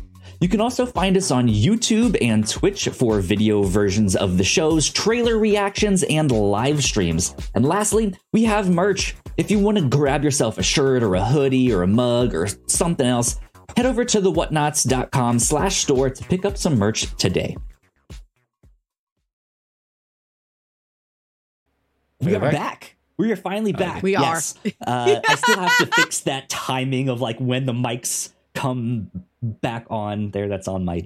You 0.42 0.50
can 0.50 0.60
also 0.60 0.86
find 0.86 1.16
us 1.16 1.30
on 1.32 1.48
YouTube 1.48 2.18
and 2.20 2.48
Twitch 2.48 2.88
for 2.88 3.20
video 3.20 3.62
versions 3.62 4.16
of 4.16 4.38
the 4.38 4.44
shows, 4.44 4.90
trailer 4.90 5.38
reactions, 5.38 6.02
and 6.04 6.32
live 6.32 6.84
streams. 6.84 7.36
And 7.54 7.64
lastly, 7.66 8.16
we 8.34 8.44
have 8.46 8.72
merch. 8.72 9.16
If 9.38 9.52
you 9.52 9.60
want 9.60 9.78
to 9.78 9.88
grab 9.88 10.24
yourself 10.24 10.58
a 10.58 10.64
shirt 10.64 11.04
or 11.04 11.14
a 11.16 11.24
hoodie 11.24 11.72
or 11.72 11.84
a 11.84 11.88
mug 11.88 12.34
or 12.34 12.48
something 12.68 13.06
else, 13.06 13.40
head 13.78 13.86
over 13.86 14.04
to 14.06 14.20
thewhatnauts.com 14.20 15.40
slash 15.40 15.78
store 15.78 16.10
to 16.10 16.24
pick 16.24 16.44
up 16.44 16.58
some 16.58 16.78
merch 16.78 17.16
today. 17.18 17.56
We 22.22 22.36
are 22.36 22.52
back. 22.52 22.96
We 23.20 23.34
are 23.34 23.36
finally 23.36 23.74
back. 23.74 24.02
We 24.02 24.14
yes. 24.14 24.56
are. 24.66 24.72
uh, 24.88 25.22
I 25.28 25.36
still 25.36 25.60
have 25.60 25.78
to 25.80 25.86
fix 25.88 26.22
that 26.22 26.48
timing 26.48 27.10
of 27.10 27.20
like 27.20 27.38
when 27.38 27.66
the 27.66 27.74
mics 27.74 28.32
come 28.56 29.12
back 29.42 29.86
on 29.90 30.32
there. 30.32 30.48
That's 30.48 30.70
on 30.70 30.86
my 30.86 31.06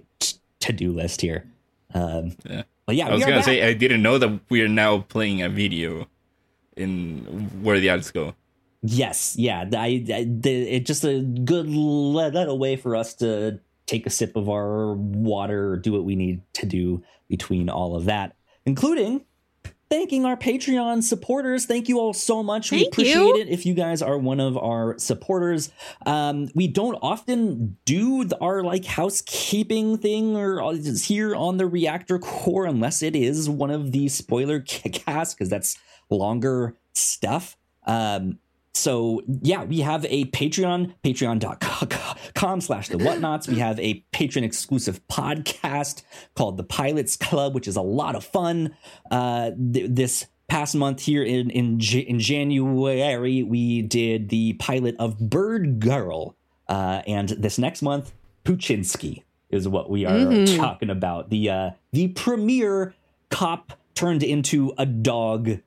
to 0.59 0.71
do 0.71 0.91
list 0.91 1.21
here. 1.21 1.49
Um, 1.95 2.35
yeah. 2.47 2.63
But 2.85 2.97
yeah, 2.97 3.07
I 3.07 3.13
was 3.13 3.23
gonna 3.23 3.37
back. 3.37 3.45
say 3.45 3.67
I 3.67 3.73
didn't 3.73 4.03
know 4.03 4.19
that 4.19 4.41
we 4.49 4.61
are 4.61 4.67
now 4.67 4.99
playing 4.99 5.41
a 5.41 5.49
video 5.49 6.07
in 6.77 7.49
where 7.63 7.79
the 7.79 7.89
ads 7.89 8.11
go. 8.11 8.35
Yes, 8.83 9.35
yeah, 9.35 9.67
I, 9.73 10.05
I 10.07 10.27
it's 10.43 10.85
just 10.85 11.05
a 11.05 11.19
good 11.21 11.67
little 11.67 12.59
way 12.59 12.75
for 12.75 12.95
us 12.95 13.15
to 13.15 13.59
take 13.87 14.05
a 14.05 14.11
sip 14.11 14.35
of 14.35 14.49
our 14.49 14.93
water, 14.93 15.77
do 15.77 15.91
what 15.91 16.03
we 16.03 16.15
need 16.15 16.41
to 16.53 16.67
do 16.67 17.01
between 17.27 17.69
all 17.69 17.95
of 17.95 18.05
that, 18.05 18.35
including 18.67 19.25
thanking 19.93 20.25
our 20.25 20.35
Patreon 20.35 21.03
supporters. 21.03 21.67
Thank 21.67 21.87
you 21.87 21.99
all 21.99 22.13
so 22.13 22.41
much. 22.41 22.71
Thank 22.71 22.81
we 22.81 22.87
appreciate 22.87 23.15
you. 23.15 23.37
it 23.37 23.47
if 23.47 23.63
you 23.63 23.75
guys 23.75 24.01
are 24.01 24.17
one 24.17 24.39
of 24.39 24.57
our 24.57 24.97
supporters. 24.97 25.69
Um, 26.07 26.49
we 26.55 26.67
don't 26.67 26.97
often 27.03 27.77
do 27.85 28.27
our 28.41 28.63
like 28.63 28.85
housekeeping 28.85 29.99
thing 29.99 30.35
or 30.35 30.73
here 31.03 31.35
on 31.35 31.57
the 31.57 31.67
reactor 31.67 32.17
corps 32.17 32.65
unless 32.65 33.03
it 33.03 33.15
is 33.15 33.47
one 33.47 33.69
of 33.69 33.91
the 33.91 34.09
spoiler 34.09 34.59
casts 34.65 35.35
because 35.35 35.49
that's 35.49 35.77
longer 36.09 36.75
stuff. 36.93 37.55
Um, 37.85 38.39
so 38.73 39.21
yeah, 39.41 39.63
we 39.63 39.81
have 39.81 40.05
a 40.05 40.25
Patreon, 40.25 40.93
patreon.com 41.03 42.61
slash 42.61 42.89
the 42.89 42.97
whatnauts 42.97 43.47
We 43.47 43.59
have 43.59 43.79
a 43.79 44.03
patron 44.11 44.43
exclusive 44.43 45.05
podcast 45.07 46.03
called 46.35 46.57
the 46.57 46.63
Pilots 46.63 47.15
Club, 47.15 47.53
which 47.53 47.67
is 47.67 47.75
a 47.75 47.81
lot 47.81 48.15
of 48.15 48.23
fun. 48.23 48.75
Uh, 49.11 49.51
th- 49.51 49.89
this 49.89 50.25
past 50.47 50.75
month 50.75 51.01
here 51.01 51.23
in, 51.23 51.49
in, 51.51 51.79
in 51.79 52.19
January, 52.19 53.43
we 53.43 53.83
did 53.83 54.29
the 54.29 54.53
pilot 54.53 54.95
of 54.97 55.19
Bird 55.19 55.79
Girl. 55.79 56.35
Uh, 56.67 57.01
and 57.05 57.29
this 57.29 57.59
next 57.59 57.83
month, 57.83 58.11
Poochinski 58.43 59.23
is 59.49 59.67
what 59.67 59.89
we 59.89 60.05
are 60.05 60.13
mm-hmm. 60.13 60.57
talking 60.57 60.89
about. 60.89 61.29
The, 61.29 61.49
uh, 61.49 61.69
the 61.91 62.07
premiere 62.09 62.95
cop 63.29 63.73
turned 63.93 64.23
into 64.23 64.73
a 64.79 64.85
dog 64.85 65.59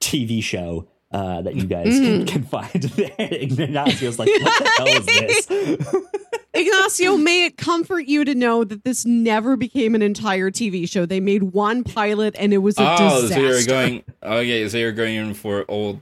TV 0.00 0.42
show 0.42 0.88
uh, 1.14 1.42
that 1.42 1.54
you 1.54 1.64
guys 1.64 1.86
mm. 1.86 2.26
can, 2.26 2.26
can, 2.26 2.42
find 2.42 2.82
there. 2.82 3.14
Ignacio's 3.18 4.18
like, 4.18 4.28
what 4.28 4.64
the 4.64 4.70
hell 4.76 4.86
is 4.88 5.06
this? 5.06 5.94
Ignacio, 6.54 7.16
may 7.16 7.46
it 7.46 7.56
comfort 7.56 8.06
you 8.06 8.24
to 8.24 8.34
know 8.34 8.64
that 8.64 8.82
this 8.82 9.06
never 9.06 9.56
became 9.56 9.94
an 9.94 10.02
entire 10.02 10.50
TV 10.50 10.90
show. 10.90 11.06
They 11.06 11.20
made 11.20 11.44
one 11.44 11.84
pilot 11.84 12.34
and 12.36 12.52
it 12.52 12.58
was 12.58 12.78
a 12.78 12.96
oh, 12.98 13.22
disaster. 13.22 13.34
so 13.34 13.40
you're 13.40 13.64
going 13.64 14.04
okay, 14.24 14.68
so 14.68 14.76
you're 14.76 14.92
going 14.92 15.14
in 15.14 15.34
for 15.34 15.64
old 15.68 16.00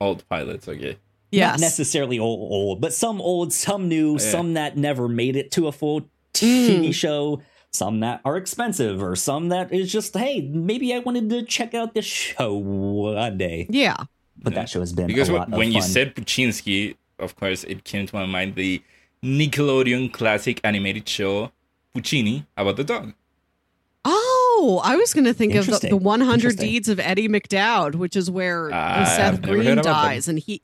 old 0.00 0.28
pilots, 0.28 0.68
okay. 0.68 0.98
Yes. 1.32 1.58
Not 1.58 1.60
necessarily 1.60 2.20
old, 2.20 2.40
old, 2.52 2.80
but 2.80 2.92
some 2.92 3.20
old, 3.20 3.52
some 3.52 3.88
new, 3.88 4.12
yeah. 4.12 4.18
some 4.18 4.54
that 4.54 4.76
never 4.76 5.08
made 5.08 5.34
it 5.34 5.50
to 5.52 5.66
a 5.66 5.72
full 5.72 6.02
TV 6.32 6.88
mm. 6.88 6.94
show, 6.94 7.42
some 7.72 8.00
that 8.00 8.20
are 8.24 8.36
expensive, 8.36 9.02
or 9.02 9.16
some 9.16 9.48
that 9.48 9.72
is 9.72 9.92
just, 9.92 10.16
hey, 10.16 10.40
maybe 10.40 10.94
I 10.94 11.00
wanted 11.00 11.28
to 11.30 11.42
check 11.42 11.74
out 11.74 11.92
this 11.92 12.04
show 12.04 12.54
one 12.54 13.36
day. 13.36 13.66
Yeah 13.68 14.04
but 14.42 14.52
yeah. 14.52 14.60
that 14.60 14.68
show 14.68 14.80
has 14.80 14.92
been 14.92 15.06
because 15.06 15.30
when 15.30 15.72
you 15.72 15.82
said 15.82 16.14
Poochinski, 16.14 16.96
of 17.18 17.36
course, 17.36 17.64
it 17.64 17.84
came 17.84 18.06
to 18.06 18.14
my 18.14 18.26
mind 18.26 18.54
the 18.54 18.82
Nickelodeon 19.22 20.12
classic 20.12 20.60
animated 20.62 21.08
show 21.08 21.50
Poochini 21.94 22.46
about 22.56 22.76
the 22.76 22.84
dog. 22.84 23.14
Oh, 24.04 24.80
I 24.84 24.96
was 24.96 25.12
going 25.12 25.24
to 25.24 25.34
think 25.34 25.54
of 25.54 25.66
the, 25.66 25.88
the 25.90 25.96
100 25.96 26.56
Deeds 26.56 26.88
of 26.88 26.98
Eddie 27.00 27.28
McDowd, 27.28 27.96
which 27.96 28.16
is 28.16 28.30
where 28.30 28.72
uh, 28.72 29.04
Seth 29.04 29.42
Green 29.42 29.76
dies, 29.76 30.28
and 30.28 30.38
he. 30.38 30.62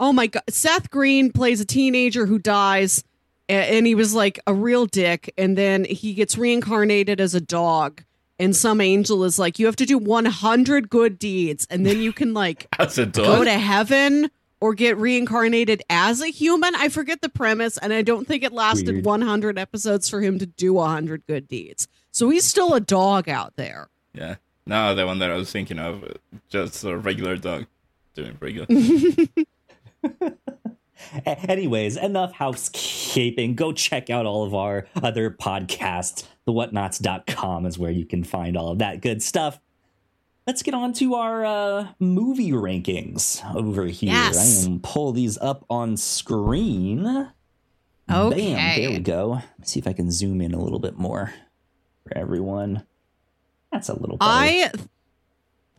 Oh 0.00 0.12
my 0.12 0.26
God, 0.26 0.42
Seth 0.48 0.90
Green 0.90 1.30
plays 1.30 1.60
a 1.60 1.64
teenager 1.64 2.26
who 2.26 2.38
dies, 2.38 3.04
and 3.48 3.86
he 3.86 3.94
was 3.94 4.14
like 4.14 4.40
a 4.46 4.52
real 4.52 4.86
dick, 4.86 5.32
and 5.38 5.56
then 5.56 5.84
he 5.84 6.14
gets 6.14 6.36
reincarnated 6.36 7.20
as 7.20 7.34
a 7.34 7.40
dog 7.40 8.02
and 8.38 8.54
some 8.54 8.80
angel 8.80 9.24
is 9.24 9.38
like, 9.38 9.58
you 9.58 9.66
have 9.66 9.76
to 9.76 9.86
do 9.86 9.98
100 9.98 10.90
good 10.90 11.18
deeds, 11.18 11.66
and 11.70 11.86
then 11.86 12.00
you 12.00 12.12
can 12.12 12.34
like 12.34 12.66
go 13.12 13.44
to 13.44 13.58
heaven 13.58 14.30
or 14.60 14.74
get 14.74 14.96
reincarnated 14.96 15.82
as 15.90 16.20
a 16.20 16.28
human. 16.28 16.74
I 16.74 16.88
forget 16.88 17.20
the 17.20 17.28
premise, 17.28 17.76
and 17.78 17.92
I 17.92 18.02
don't 18.02 18.26
think 18.26 18.42
it 18.42 18.52
lasted 18.52 18.88
Weird. 18.92 19.04
100 19.04 19.58
episodes 19.58 20.08
for 20.08 20.20
him 20.20 20.38
to 20.38 20.46
do 20.46 20.72
100 20.74 21.26
good 21.26 21.48
deeds. 21.48 21.86
So 22.10 22.30
he's 22.30 22.44
still 22.44 22.74
a 22.74 22.80
dog 22.80 23.28
out 23.28 23.56
there. 23.56 23.88
Yeah. 24.14 24.36
No, 24.66 24.94
the 24.94 25.04
one 25.04 25.18
that 25.18 25.30
I 25.30 25.34
was 25.34 25.52
thinking 25.52 25.78
of, 25.78 26.16
just 26.48 26.82
a 26.84 26.96
regular 26.96 27.36
dog 27.36 27.66
doing 28.14 28.36
pretty 28.36 28.64
good. 28.64 29.46
Anyways, 31.26 31.96
enough 31.96 32.32
housekeeping. 32.32 33.54
Go 33.54 33.72
check 33.72 34.08
out 34.10 34.24
all 34.26 34.44
of 34.44 34.54
our 34.54 34.86
other 35.02 35.30
podcasts. 35.30 36.24
TheWhatNauts.com 36.46 37.66
is 37.66 37.78
where 37.78 37.90
you 37.90 38.04
can 38.04 38.24
find 38.24 38.56
all 38.56 38.68
of 38.68 38.78
that 38.78 39.00
good 39.00 39.22
stuff. 39.22 39.60
Let's 40.46 40.62
get 40.62 40.74
on 40.74 40.92
to 40.94 41.14
our 41.14 41.44
uh, 41.44 41.88
movie 41.98 42.50
rankings 42.50 43.42
over 43.54 43.86
here. 43.86 44.12
Yes. 44.12 44.66
I 44.66 44.68
am 44.68 44.80
pull 44.80 45.12
these 45.12 45.38
up 45.38 45.64
on 45.70 45.96
screen. 45.96 47.30
Okay. 48.10 48.36
Bam, 48.36 48.80
there 48.80 48.90
we 48.90 48.98
go. 48.98 49.40
Let's 49.58 49.72
see 49.72 49.80
if 49.80 49.86
I 49.86 49.94
can 49.94 50.10
zoom 50.10 50.42
in 50.42 50.52
a 50.52 50.62
little 50.62 50.78
bit 50.78 50.98
more 50.98 51.32
for 52.06 52.16
everyone. 52.16 52.84
That's 53.72 53.88
a 53.88 53.98
little 53.98 54.18
better. 54.18 54.30
I 54.30 54.70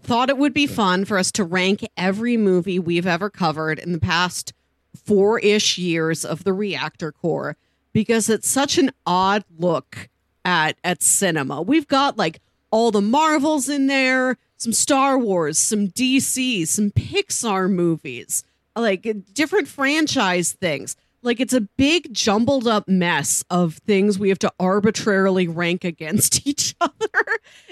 thought 0.01 0.29
it 0.29 0.37
would 0.37 0.53
be 0.53 0.65
fun 0.65 1.05
for 1.05 1.19
us 1.19 1.31
to 1.33 1.43
rank 1.43 1.87
every 1.95 2.35
movie 2.35 2.79
we've 2.79 3.07
ever 3.07 3.29
covered 3.29 3.77
in 3.77 3.91
the 3.91 3.99
past 3.99 4.53
four 4.95 5.39
ish 5.39 5.77
years 5.77 6.25
of 6.25 6.43
the 6.43 6.53
reactor 6.53 7.11
corps 7.11 7.55
because 7.93 8.29
it's 8.29 8.47
such 8.49 8.77
an 8.77 8.91
odd 9.05 9.43
look 9.57 10.09
at 10.45 10.77
at 10.83 11.03
cinema. 11.03 11.61
We've 11.61 11.87
got 11.87 12.17
like 12.17 12.39
all 12.71 12.91
the 12.91 13.01
Marvels 13.01 13.67
in 13.67 13.87
there, 13.87 14.37
some 14.57 14.71
Star 14.71 15.17
Wars, 15.17 15.57
some 15.57 15.87
DC, 15.89 16.67
some 16.67 16.91
Pixar 16.91 17.69
movies, 17.69 18.43
like 18.75 19.07
different 19.33 19.67
franchise 19.67 20.53
things. 20.53 20.95
Like 21.21 21.39
it's 21.39 21.53
a 21.53 21.61
big 21.61 22.13
jumbled 22.13 22.67
up 22.67 22.87
mess 22.87 23.43
of 23.49 23.75
things 23.85 24.19
we 24.19 24.29
have 24.29 24.39
to 24.39 24.53
arbitrarily 24.59 25.47
rank 25.47 25.83
against 25.83 26.45
each 26.47 26.75
other. 26.79 26.93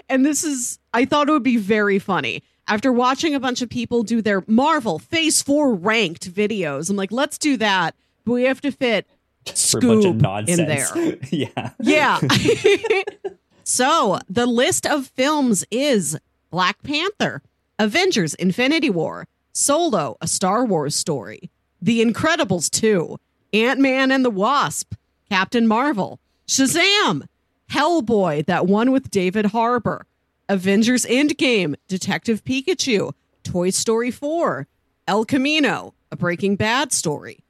And 0.09 0.25
this 0.25 0.43
is 0.43 0.79
I 0.93 1.05
thought 1.05 1.29
it 1.29 1.31
would 1.31 1.43
be 1.43 1.57
very 1.57 1.99
funny. 1.99 2.43
After 2.67 2.91
watching 2.91 3.35
a 3.35 3.41
bunch 3.41 3.61
of 3.61 3.69
people 3.69 4.03
do 4.03 4.21
their 4.21 4.43
Marvel 4.47 4.97
Phase 4.97 5.41
4 5.41 5.75
ranked 5.75 6.33
videos, 6.33 6.89
I'm 6.89 6.95
like, 6.95 7.11
let's 7.11 7.37
do 7.37 7.57
that. 7.57 7.93
But 8.25 8.33
we 8.33 8.43
have 8.43 8.61
to 8.61 8.71
fit 8.71 9.05
Scoob 9.45 10.47
in 10.47 10.57
there. 10.65 11.17
yeah. 11.31 11.71
Yeah. 11.79 12.19
so 13.63 14.19
the 14.29 14.45
list 14.45 14.85
of 14.85 15.07
films 15.07 15.65
is 15.71 16.17
Black 16.49 16.81
Panther, 16.83 17.41
Avengers 17.79 18.33
Infinity 18.35 18.89
War, 18.89 19.27
Solo, 19.51 20.17
a 20.21 20.27
Star 20.27 20.65
Wars 20.65 20.95
story, 20.95 21.49
The 21.81 22.03
Incredibles 22.03 22.69
2, 22.69 23.17
Ant 23.53 23.79
Man 23.79 24.11
and 24.11 24.25
the 24.25 24.29
Wasp, 24.29 24.93
Captain 25.29 25.67
Marvel, 25.67 26.19
Shazam, 26.47 27.27
Hellboy, 27.71 28.45
that 28.45 28.67
one 28.67 28.91
with 28.91 29.11
David 29.11 29.47
Harbour, 29.47 30.05
Avengers 30.49 31.05
Endgame, 31.05 31.75
Detective 31.87 32.43
Pikachu, 32.43 33.13
Toy 33.43 33.69
Story 33.69 34.11
4, 34.11 34.67
El 35.07 35.25
Camino, 35.25 35.93
a 36.11 36.15
Breaking 36.15 36.55
Bad 36.55 36.93
story, 36.93 37.42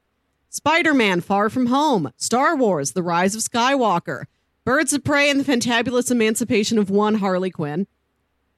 Spider 0.53 0.93
Man 0.93 1.19
Far 1.19 1.49
From 1.49 1.65
Home, 1.65 2.11
Star 2.15 2.55
Wars 2.55 2.91
The 2.91 3.01
Rise 3.01 3.33
of 3.33 3.41
Skywalker, 3.41 4.25
Birds 4.63 4.93
of 4.93 5.03
Prey 5.03 5.27
and 5.31 5.39
the 5.39 5.51
Fantabulous 5.51 6.11
Emancipation 6.11 6.77
of 6.77 6.91
One 6.91 7.15
Harley 7.15 7.49
Quinn, 7.49 7.87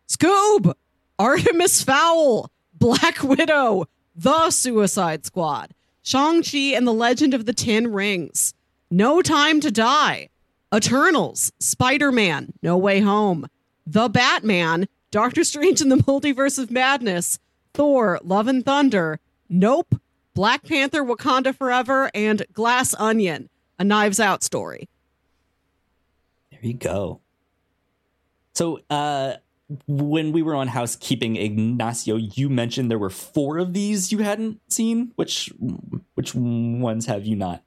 Scoob, 0.05 0.73
Artemis 1.17 1.81
Fowl, 1.84 2.51
Black 2.73 3.23
Widow, 3.23 3.86
The 4.13 4.49
Suicide 4.51 5.25
Squad, 5.25 5.73
Shang-Chi 6.03 6.75
and 6.75 6.86
the 6.86 6.93
Legend 6.93 7.34
of 7.34 7.45
the 7.45 7.53
Ten 7.53 7.88
Rings, 7.88 8.53
No 8.91 9.21
Time 9.21 9.62
to 9.62 9.71
Die, 9.71 10.27
Eternals, 10.75 11.53
Spider 11.62 12.12
Man, 12.12 12.51
No 12.62 12.75
Way 12.77 12.99
Home, 12.99 13.47
The 13.88 14.10
Batman, 14.10 14.89
Doctor 15.12 15.45
Strange 15.45 15.79
in 15.79 15.88
the 15.88 15.95
Multiverse 15.95 16.60
of 16.60 16.71
Madness, 16.71 17.39
Thor, 17.73 18.19
Love 18.21 18.49
and 18.49 18.65
Thunder, 18.65 19.21
Nope, 19.47 19.95
Black 20.35 20.63
Panther, 20.63 21.03
Wakanda 21.03 21.55
Forever, 21.55 22.11
and 22.13 22.45
Glass 22.53 22.93
Onion, 22.99 23.49
a 23.79 23.83
Knives 23.83 24.19
Out 24.19 24.43
story. 24.43 24.89
There 26.51 26.59
you 26.61 26.73
go. 26.73 27.21
So, 28.53 28.81
uh, 28.89 29.35
when 29.87 30.31
we 30.31 30.43
were 30.43 30.55
on 30.55 30.67
housekeeping 30.67 31.37
ignacio 31.37 32.17
you 32.17 32.49
mentioned 32.49 32.91
there 32.91 32.99
were 32.99 33.09
four 33.09 33.57
of 33.57 33.73
these 33.73 34.11
you 34.11 34.19
hadn't 34.19 34.61
seen 34.71 35.11
which 35.15 35.51
which 36.13 36.35
ones 36.35 37.07
have 37.07 37.25
you 37.25 37.35
not 37.35 37.63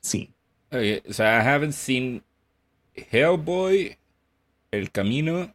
seen 0.00 0.32
okay 0.72 1.00
so 1.12 1.24
i 1.24 1.38
haven't 1.40 1.72
seen 1.72 2.22
hellboy 2.98 3.94
el 4.72 4.86
camino 4.92 5.52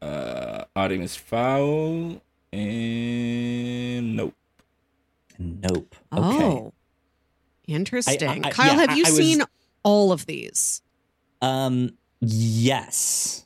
uh 0.00 0.64
artemis 0.74 1.16
fowl 1.16 2.18
and 2.50 4.16
nope 4.16 4.34
nope 5.38 5.94
okay 6.12 6.44
oh, 6.44 6.72
interesting 7.66 8.44
I, 8.44 8.48
I, 8.48 8.50
kyle 8.50 8.74
yeah, 8.74 8.86
have 8.86 8.96
you 8.96 9.04
I, 9.06 9.10
seen 9.10 9.38
was, 9.38 9.48
all 9.82 10.12
of 10.12 10.26
these 10.26 10.82
um 11.42 11.90
yes 12.20 13.44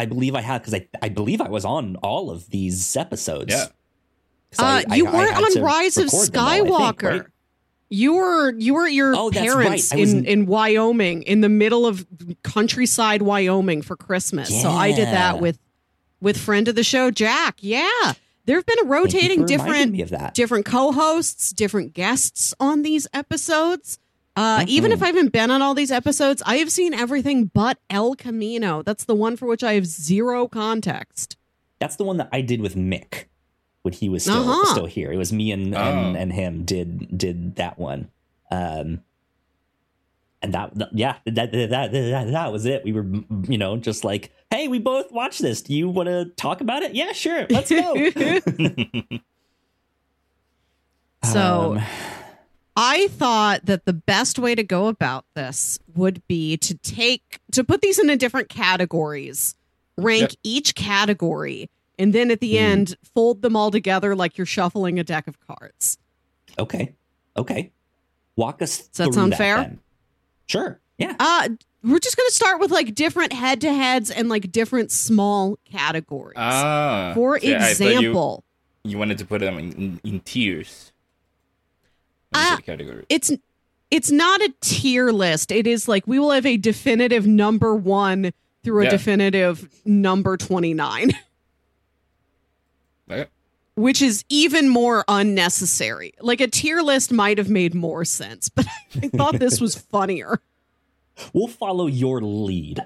I 0.00 0.06
believe 0.06 0.34
I 0.34 0.40
have 0.40 0.62
because 0.62 0.72
I, 0.72 0.88
I 1.02 1.10
believe 1.10 1.42
I 1.42 1.48
was 1.50 1.66
on 1.66 1.96
all 1.96 2.30
of 2.30 2.48
these 2.48 2.96
episodes. 2.96 3.52
Yeah. 3.52 3.66
Uh, 4.58 4.82
I, 4.88 4.96
you 4.96 5.06
I, 5.06 5.12
weren't 5.12 5.36
on 5.36 5.62
Rise 5.62 5.98
of 5.98 6.06
Skywalker. 6.06 6.70
All, 6.70 6.92
think, 6.92 7.02
right? 7.02 7.22
You 7.90 8.14
were 8.14 8.54
you 8.54 8.72
were 8.74 8.86
at 8.86 8.94
your 8.94 9.14
oh, 9.14 9.30
parents 9.30 9.92
right. 9.92 10.00
in, 10.00 10.18
in, 10.20 10.24
in 10.24 10.46
Wyoming 10.46 11.22
in 11.24 11.42
the 11.42 11.50
middle 11.50 11.86
of 11.86 12.06
countryside 12.42 13.20
Wyoming 13.20 13.82
for 13.82 13.94
Christmas. 13.94 14.50
Yeah. 14.50 14.62
So 14.62 14.70
I 14.70 14.92
did 14.92 15.08
that 15.08 15.38
with 15.38 15.58
with 16.20 16.38
friend 16.38 16.66
of 16.68 16.76
the 16.76 16.84
show 16.84 17.10
Jack. 17.10 17.58
Yeah. 17.60 18.14
There 18.50 18.58
have 18.58 18.66
been 18.66 18.80
a 18.80 18.88
rotating 18.88 19.46
different 19.46 20.34
different 20.34 20.66
co-hosts, 20.66 21.52
different 21.52 21.94
guests 21.94 22.52
on 22.58 22.82
these 22.82 23.06
episodes. 23.14 24.00
Uh, 24.34 24.64
even 24.66 24.90
if 24.90 25.04
I 25.04 25.06
haven't 25.06 25.28
been 25.28 25.52
on 25.52 25.62
all 25.62 25.72
these 25.72 25.92
episodes, 25.92 26.42
I 26.44 26.56
have 26.56 26.72
seen 26.72 26.92
everything 26.92 27.44
but 27.44 27.78
El 27.88 28.16
Camino. 28.16 28.82
That's 28.82 29.04
the 29.04 29.14
one 29.14 29.36
for 29.36 29.46
which 29.46 29.62
I 29.62 29.74
have 29.74 29.86
zero 29.86 30.48
context. 30.48 31.36
That's 31.78 31.94
the 31.94 32.02
one 32.02 32.16
that 32.16 32.28
I 32.32 32.40
did 32.40 32.60
with 32.60 32.74
Mick 32.74 33.26
when 33.82 33.94
he 33.94 34.08
was 34.08 34.24
still 34.24 34.50
uh-huh. 34.50 34.72
still 34.72 34.86
here. 34.86 35.12
It 35.12 35.16
was 35.16 35.32
me 35.32 35.52
and, 35.52 35.72
oh. 35.72 35.78
and, 35.78 36.16
and 36.16 36.32
him 36.32 36.64
did 36.64 37.16
did 37.16 37.54
that 37.54 37.78
one. 37.78 38.10
Um, 38.50 39.04
and 40.42 40.54
that, 40.54 40.72
yeah, 40.92 41.16
that, 41.26 41.52
that 41.52 41.70
that, 41.70 41.92
that 41.92 42.30
that 42.30 42.52
was 42.52 42.64
it. 42.64 42.84
We 42.84 42.92
were, 42.92 43.06
you 43.48 43.58
know, 43.58 43.76
just 43.76 44.04
like, 44.04 44.32
hey, 44.50 44.68
we 44.68 44.78
both 44.78 45.12
watched 45.12 45.42
this. 45.42 45.60
Do 45.62 45.74
you 45.74 45.88
want 45.88 46.08
to 46.08 46.26
talk 46.36 46.60
about 46.60 46.82
it? 46.82 46.94
Yeah, 46.94 47.12
sure. 47.12 47.46
Let's 47.50 47.70
go. 47.70 47.94
so. 51.24 51.76
Um, 51.76 51.82
I 52.76 53.08
thought 53.08 53.66
that 53.66 53.84
the 53.84 53.92
best 53.92 54.38
way 54.38 54.54
to 54.54 54.62
go 54.62 54.86
about 54.86 55.26
this 55.34 55.78
would 55.94 56.26
be 56.28 56.56
to 56.58 56.74
take 56.78 57.40
to 57.52 57.62
put 57.62 57.82
these 57.82 57.98
into 57.98 58.16
different 58.16 58.48
categories, 58.48 59.54
rank 59.98 60.30
yep. 60.30 60.32
each 60.44 60.74
category, 60.74 61.68
and 61.98 62.14
then 62.14 62.30
at 62.30 62.40
the 62.40 62.54
mm. 62.54 62.60
end 62.60 62.96
fold 63.14 63.42
them 63.42 63.54
all 63.54 63.70
together 63.70 64.16
like 64.16 64.38
you're 64.38 64.46
shuffling 64.46 64.98
a 64.98 65.04
deck 65.04 65.26
of 65.26 65.36
cards. 65.46 65.98
Okay. 66.58 66.94
Okay. 67.36 67.70
Walk 68.36 68.62
us. 68.62 68.86
Does 68.88 69.08
that 69.08 69.14
sound 69.14 69.32
that, 69.32 69.38
fair? 69.38 69.56
Then. 69.58 69.80
Sure. 70.50 70.80
Yeah. 70.98 71.14
Uh 71.20 71.50
we're 71.82 72.00
just 72.00 72.16
gonna 72.16 72.30
start 72.30 72.60
with 72.60 72.70
like 72.70 72.94
different 72.94 73.32
head 73.32 73.60
to 73.60 73.72
heads 73.72 74.10
and 74.10 74.28
like 74.28 74.50
different 74.50 74.90
small 74.90 75.58
categories. 75.64 76.34
Ah. 76.36 77.12
For 77.14 77.36
example, 77.36 78.44
you, 78.84 78.90
you, 78.90 78.98
wanted 78.98 79.18
to 79.18 79.24
put 79.24 79.40
them 79.40 79.58
in, 79.58 79.72
in, 79.72 80.00
in 80.04 80.20
tiers 80.20 80.92
uh, 82.34 82.56
category. 82.58 83.06
It's 83.08 83.30
it's 83.90 84.10
not 84.10 84.40
a 84.40 84.52
tier 84.60 85.10
list. 85.10 85.52
It 85.52 85.66
is 85.66 85.88
like 85.88 86.06
we 86.06 86.18
will 86.18 86.32
have 86.32 86.46
a 86.46 86.56
definitive 86.56 87.26
number 87.26 87.74
one 87.74 88.32
through 88.62 88.80
a 88.80 88.84
yeah. 88.84 88.90
definitive 88.90 89.68
number 89.84 90.36
twenty 90.36 90.74
nine. 90.74 91.12
Okay. 93.80 93.82
Which 93.84 94.02
is 94.02 94.24
even 94.28 94.68
more 94.68 95.04
unnecessary. 95.08 96.12
Like 96.20 96.40
a 96.40 96.48
tier 96.48 96.80
list 96.82 97.12
might 97.12 97.38
have 97.38 97.48
made 97.48 97.74
more 97.74 98.04
sense, 98.04 98.48
but 98.48 98.66
I 99.02 99.08
thought 99.08 99.38
this 99.38 99.60
was 99.60 99.74
funnier. 99.92 100.40
We'll 101.32 101.48
follow 101.48 101.86
your 101.86 102.20
lead. 102.20 102.80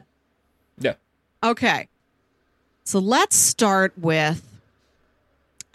Yeah. 0.79 0.95
Okay. 1.43 1.89
So 2.85 2.99
let's 2.99 3.37
start 3.37 3.93
with 3.97 4.43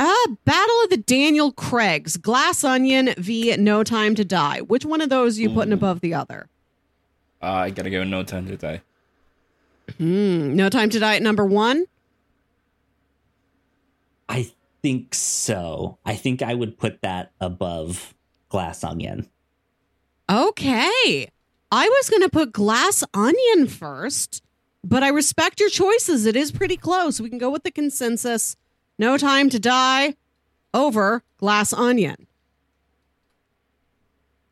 Ah, 0.02 0.28
Battle 0.46 0.84
of 0.84 0.90
the 0.92 0.98
Daniel 0.98 1.52
Craigs, 1.52 2.16
Glass 2.18 2.64
Onion 2.64 3.14
v 3.18 3.56
No 3.58 3.84
Time 3.84 4.16
to 4.16 4.24
Die. 4.24 4.60
Which 4.62 4.86
one 4.86 5.02
of 5.02 5.10
those 5.10 5.38
are 5.38 5.42
you 5.42 5.50
putting 5.50 5.74
above 5.74 6.00
the 6.00 6.14
other? 6.14 6.48
Uh, 7.42 7.46
I 7.48 7.70
gotta 7.70 7.90
go 7.90 8.04
No 8.06 8.24
Time 8.24 8.48
to 8.48 8.56
Die. 8.58 8.82
Hmm. 9.98 10.56
No 10.56 10.70
Time 10.70 10.90
to 10.92 11.00
Die 11.00 11.16
at 11.16 11.22
number 11.22 11.46
one? 11.46 11.86
I 14.30 14.52
think 14.82 15.14
so. 15.14 15.98
I 16.06 16.16
think 16.16 16.42
I 16.42 16.54
would 16.54 16.78
put 16.78 17.02
that 17.02 17.32
above 17.40 18.14
Glass 18.50 18.84
Onion. 18.84 19.30
Okay. 20.30 21.30
I 21.72 21.88
was 21.88 22.10
going 22.10 22.24
to 22.24 22.30
put 22.30 22.52
Glass 22.52 23.04
Onion 23.14 23.68
first 23.68 24.42
but 24.84 25.04
I 25.04 25.10
respect 25.10 25.60
your 25.60 25.70
choices. 25.70 26.26
It 26.26 26.36
is 26.36 26.52
pretty 26.52 26.78
close. 26.78 27.20
We 27.20 27.30
can 27.30 27.38
go 27.38 27.50
with 27.50 27.64
the 27.64 27.72
consensus. 27.72 28.56
No 28.98 29.18
Time 29.18 29.50
to 29.50 29.60
Die 29.60 30.16
over 30.74 31.24
Glass 31.38 31.74
Onion. 31.74 32.28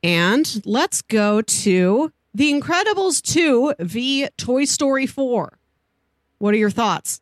And 0.03 0.61
let's 0.65 1.01
go 1.01 1.41
to 1.41 2.13
The 2.33 2.53
Incredibles 2.53 3.21
2 3.21 3.75
v 3.79 4.27
Toy 4.37 4.65
Story 4.65 5.05
4. 5.05 5.57
What 6.37 6.53
are 6.53 6.57
your 6.57 6.69
thoughts? 6.69 7.19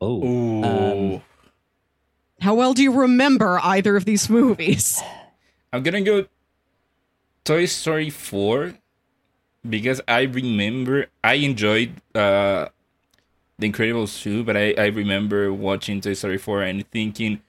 Oh. 0.00 0.22
Um, 0.62 1.22
how 2.46 2.54
well 2.54 2.74
do 2.74 2.82
you 2.84 2.92
remember 2.92 3.58
either 3.60 3.96
of 3.96 4.04
these 4.04 4.30
movies? 4.30 5.02
I'm 5.72 5.82
going 5.82 6.04
to 6.04 6.10
go 6.22 6.28
Toy 7.44 7.66
Story 7.66 8.08
4 8.08 8.74
because 9.68 10.00
I 10.06 10.22
remember 10.22 11.06
I 11.24 11.34
enjoyed 11.34 12.00
uh, 12.14 12.68
The 13.58 13.72
Incredibles 13.72 14.22
2, 14.22 14.44
but 14.44 14.56
I, 14.56 14.74
I 14.78 14.86
remember 14.86 15.52
watching 15.52 16.00
Toy 16.00 16.14
Story 16.14 16.38
4 16.38 16.62
and 16.62 16.88
thinking 16.92 17.40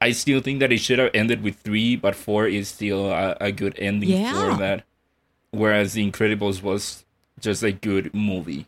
I 0.00 0.10
still 0.10 0.40
think 0.40 0.58
that 0.58 0.72
it 0.72 0.78
should 0.78 0.98
have 0.98 1.12
ended 1.14 1.44
with 1.44 1.60
3, 1.60 1.94
but 1.94 2.16
4 2.16 2.48
is 2.48 2.66
still 2.66 3.12
a, 3.12 3.36
a 3.40 3.52
good 3.52 3.78
ending 3.78 4.10
yeah. 4.10 4.32
for 4.32 4.58
that. 4.58 4.82
Whereas 5.52 5.92
The 5.92 6.10
Incredibles 6.10 6.62
was 6.62 7.04
just 7.38 7.62
a 7.62 7.70
good 7.70 8.12
movie 8.12 8.66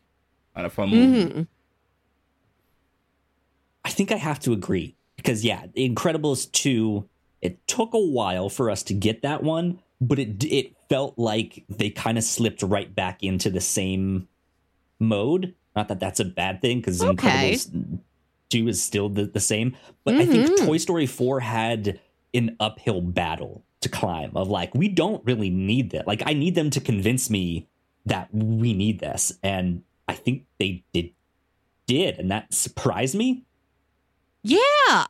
and 0.55 0.67
a 0.67 0.71
fun 0.71 0.91
movie. 0.91 1.25
Mm-hmm. 1.25 1.43
I 3.85 3.91
think 3.91 4.13
I 4.13 4.17
have 4.17 4.39
to 4.41 4.53
agree 4.53 4.95
because 5.23 5.45
yeah, 5.45 5.67
Incredibles 5.77 6.51
2 6.53 7.09
it 7.43 7.67
took 7.67 7.93
a 7.93 7.99
while 7.99 8.49
for 8.49 8.71
us 8.71 8.83
to 8.85 8.95
get 8.95 9.23
that 9.23 9.43
one, 9.43 9.81
but 10.01 10.19
it 10.19 10.45
it 10.45 10.77
felt 10.89 11.19
like 11.19 11.65
they 11.69 11.91
kind 11.91 12.17
of 12.17 12.25
slipped 12.25 12.63
right 12.63 12.95
back 12.95 13.23
into 13.23 13.51
the 13.51 13.61
same 13.61 14.29
mode. 14.99 15.55
Not 15.75 15.89
that 15.89 16.01
that's 16.01 16.21
a 16.21 16.25
bad 16.25 16.61
thing 16.61 16.79
because 16.79 17.03
okay. 17.03 17.55
Incredibles 17.55 17.99
2 18.51 18.69
is 18.69 18.83
still 18.83 19.09
the, 19.09 19.25
the 19.25 19.41
same, 19.41 19.77
but 20.05 20.15
mm-hmm. 20.15 20.23
I 20.23 20.27
think 20.27 20.47
mm-hmm. 20.51 20.67
Toy 20.67 20.77
Story 20.77 21.07
4 21.07 21.41
had 21.41 22.01
an 22.35 22.57
uphill 22.61 23.01
battle 23.01 23.65
to 23.81 23.89
climb 23.89 24.37
of 24.37 24.49
like 24.49 24.75
we 24.75 24.89
don't 24.89 25.25
really 25.25 25.51
need 25.51 25.91
that. 25.91 26.07
Like 26.07 26.23
I 26.25 26.35
need 26.35 26.55
them 26.55 26.71
to 26.71 26.81
convince 26.81 27.29
me 27.29 27.67
that 28.07 28.29
we 28.33 28.73
need 28.73 29.01
this 29.01 29.33
and 29.43 29.83
I 30.09 30.15
think 30.15 30.45
they 30.59 30.85
did 30.93 31.11
did 31.87 32.19
and 32.19 32.31
that 32.31 32.55
surprised 32.55 33.15
me. 33.15 33.45
Yeah, 34.43 34.59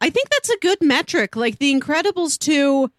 I 0.00 0.10
think 0.10 0.28
that's 0.30 0.50
a 0.50 0.58
good 0.58 0.78
metric. 0.82 1.36
Like 1.36 1.58
The 1.58 1.72
Incredibles 1.72 2.38
2 2.38 2.90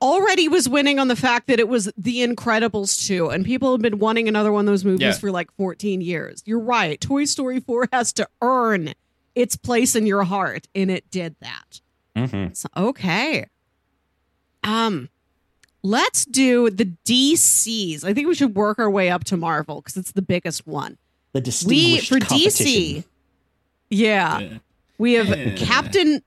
already 0.00 0.48
was 0.48 0.68
winning 0.68 0.98
on 0.98 1.08
the 1.08 1.16
fact 1.16 1.46
that 1.48 1.60
it 1.60 1.68
was 1.68 1.92
The 1.96 2.26
Incredibles 2.26 3.06
2, 3.06 3.28
and 3.28 3.44
people 3.44 3.72
have 3.72 3.82
been 3.82 3.98
wanting 3.98 4.28
another 4.28 4.52
one 4.52 4.66
of 4.66 4.72
those 4.72 4.84
movies 4.84 5.00
yeah. 5.00 5.12
for 5.12 5.30
like 5.30 5.52
14 5.56 6.00
years. 6.00 6.42
You're 6.46 6.60
right. 6.60 7.00
Toy 7.00 7.24
Story 7.24 7.60
4 7.60 7.88
has 7.92 8.12
to 8.14 8.28
earn 8.40 8.94
its 9.34 9.56
place 9.56 9.94
in 9.94 10.06
your 10.06 10.24
heart, 10.24 10.68
and 10.74 10.90
it 10.90 11.10
did 11.10 11.36
that. 11.40 11.80
Mm-hmm. 12.16 12.54
So, 12.54 12.68
okay. 12.76 13.46
Um, 14.64 15.08
let's 15.82 16.24
do 16.24 16.70
the 16.70 16.92
DCs. 17.04 18.04
I 18.04 18.14
think 18.14 18.26
we 18.26 18.34
should 18.34 18.56
work 18.56 18.78
our 18.78 18.90
way 18.90 19.10
up 19.10 19.24
to 19.24 19.36
Marvel 19.36 19.80
because 19.80 19.96
it's 19.96 20.12
the 20.12 20.22
biggest 20.22 20.66
one. 20.66 20.98
The 21.32 21.40
distinguished 21.40 22.10
we, 22.10 22.20
for 22.20 22.26
DC. 22.26 23.04
Yeah. 23.90 24.38
yeah. 24.38 24.58
We 24.98 25.14
have 25.14 25.28
yeah. 25.28 25.54
Captain 25.54 26.22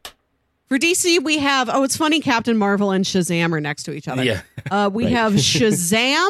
for 0.72 0.80
DC, 0.80 1.22
we 1.22 1.38
have 1.40 1.70
oh, 1.70 1.84
it's 1.84 1.98
funny. 1.98 2.22
Captain 2.22 2.58
Marvel 2.58 2.92
and 2.92 3.04
Shazam 3.04 3.52
are 3.52 3.60
next 3.60 3.84
to 3.84 3.92
each 3.92 4.08
other. 4.08 4.24
Yeah, 4.24 4.42
uh, 4.72 4.90
we 4.92 5.04
right. 5.04 5.14
have 5.14 5.34
Shazam, 5.34 6.30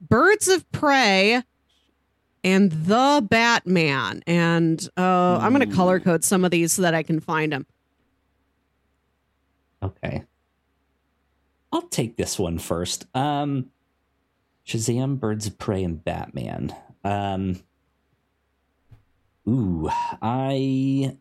Birds 0.00 0.48
of 0.48 0.68
Prey, 0.72 1.40
and 2.42 2.72
the 2.72 3.24
Batman. 3.30 4.24
And 4.26 4.84
uh, 4.96 5.38
I'm 5.38 5.54
going 5.54 5.68
to 5.68 5.72
color 5.72 6.00
code 6.00 6.24
some 6.24 6.44
of 6.44 6.50
these 6.50 6.72
so 6.72 6.82
that 6.82 6.94
I 6.94 7.04
can 7.04 7.20
find 7.20 7.52
them. 7.52 7.64
Okay, 9.84 10.24
I'll 11.72 11.82
take 11.82 12.16
this 12.16 12.40
one 12.40 12.58
first. 12.58 13.06
Um, 13.14 13.70
Shazam, 14.66 15.20
Birds 15.20 15.46
of 15.46 15.58
Prey, 15.58 15.84
and 15.84 16.04
Batman. 16.04 16.74
Um, 17.04 17.62
ooh, 19.48 19.88
I 19.90 21.16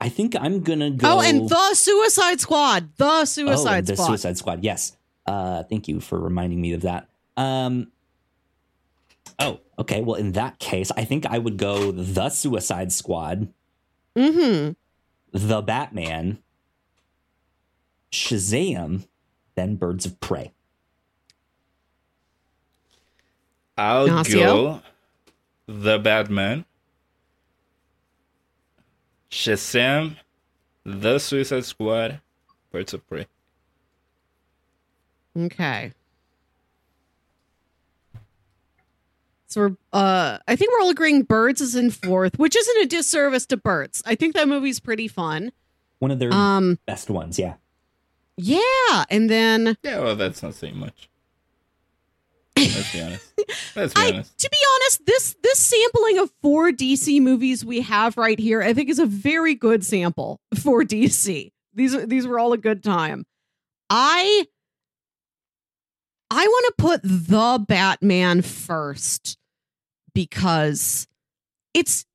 I 0.00 0.08
think 0.08 0.36
I'm 0.38 0.60
gonna 0.60 0.90
go. 0.90 1.18
Oh, 1.18 1.20
and 1.20 1.48
the 1.48 1.74
Suicide 1.74 2.40
Squad, 2.40 2.90
the 2.96 3.24
Suicide 3.24 3.84
oh, 3.84 3.86
the 3.86 3.96
Squad, 3.96 4.06
Suicide 4.06 4.38
Squad. 4.38 4.64
Yes. 4.64 4.96
Uh, 5.26 5.62
thank 5.64 5.88
you 5.88 6.00
for 6.00 6.20
reminding 6.20 6.60
me 6.60 6.72
of 6.72 6.82
that. 6.82 7.08
Um. 7.36 7.90
Oh, 9.38 9.60
okay. 9.78 10.02
Well, 10.02 10.16
in 10.16 10.32
that 10.32 10.58
case, 10.58 10.92
I 10.96 11.04
think 11.04 11.26
I 11.26 11.38
would 11.38 11.56
go 11.56 11.90
the 11.90 12.28
Suicide 12.28 12.92
Squad. 12.92 13.52
Mm 14.14 14.34
hmm. 15.32 15.36
The 15.36 15.62
Batman. 15.62 16.38
Shazam, 18.12 19.06
then 19.56 19.76
Birds 19.76 20.06
of 20.06 20.20
Prey. 20.20 20.52
I'll 23.76 24.08
Nasio? 24.08 24.44
go 24.44 24.82
the 25.66 25.98
Batman. 25.98 26.64
Shazam, 29.30 30.16
The 30.84 31.18
Suicide 31.18 31.64
Squad, 31.64 32.20
Birds 32.70 32.94
of 32.94 33.06
Prey. 33.08 33.26
Okay. 35.36 35.92
So 39.48 39.60
we're, 39.60 39.76
uh, 39.92 40.38
I 40.46 40.56
think 40.56 40.72
we're 40.72 40.80
all 40.80 40.90
agreeing 40.90 41.22
Birds 41.22 41.60
is 41.60 41.74
in 41.74 41.90
fourth, 41.90 42.38
which 42.38 42.56
isn't 42.56 42.82
a 42.82 42.86
disservice 42.86 43.46
to 43.46 43.56
Birds. 43.56 44.02
I 44.06 44.14
think 44.14 44.34
that 44.34 44.48
movie's 44.48 44.80
pretty 44.80 45.08
fun. 45.08 45.52
One 45.98 46.10
of 46.10 46.18
their 46.18 46.32
um, 46.32 46.78
best 46.86 47.10
ones, 47.10 47.38
yeah. 47.38 47.54
Yeah, 48.36 49.04
and 49.08 49.30
then 49.30 49.78
yeah, 49.82 50.00
well, 50.00 50.14
that's 50.14 50.42
not 50.42 50.54
saying 50.54 50.76
much. 50.76 51.08
Let's 52.56 52.92
be 52.92 53.00
honest. 53.00 53.32
Let's 53.76 53.94
be 53.94 54.00
I, 54.00 54.08
honest. 54.08 54.38
To 54.38 54.50
be 54.50 54.58
honest, 54.74 55.06
this 55.06 55.36
this 55.42 55.58
sampling 55.58 56.18
of 56.18 56.30
four 56.42 56.70
DC 56.70 57.20
movies 57.20 57.64
we 57.64 57.82
have 57.82 58.16
right 58.16 58.38
here, 58.38 58.62
I 58.62 58.72
think 58.72 58.88
is 58.88 58.98
a 58.98 59.06
very 59.06 59.54
good 59.54 59.84
sample 59.84 60.40
for 60.62 60.82
DC. 60.82 61.52
These 61.74 61.94
are 61.94 62.06
these 62.06 62.26
were 62.26 62.38
all 62.38 62.52
a 62.52 62.58
good 62.58 62.82
time. 62.82 63.26
I 63.90 64.44
I 66.30 66.46
want 66.46 66.66
to 66.66 66.82
put 66.82 67.00
the 67.02 67.64
Batman 67.66 68.42
first 68.42 69.36
because 70.14 71.06
it's 71.74 72.06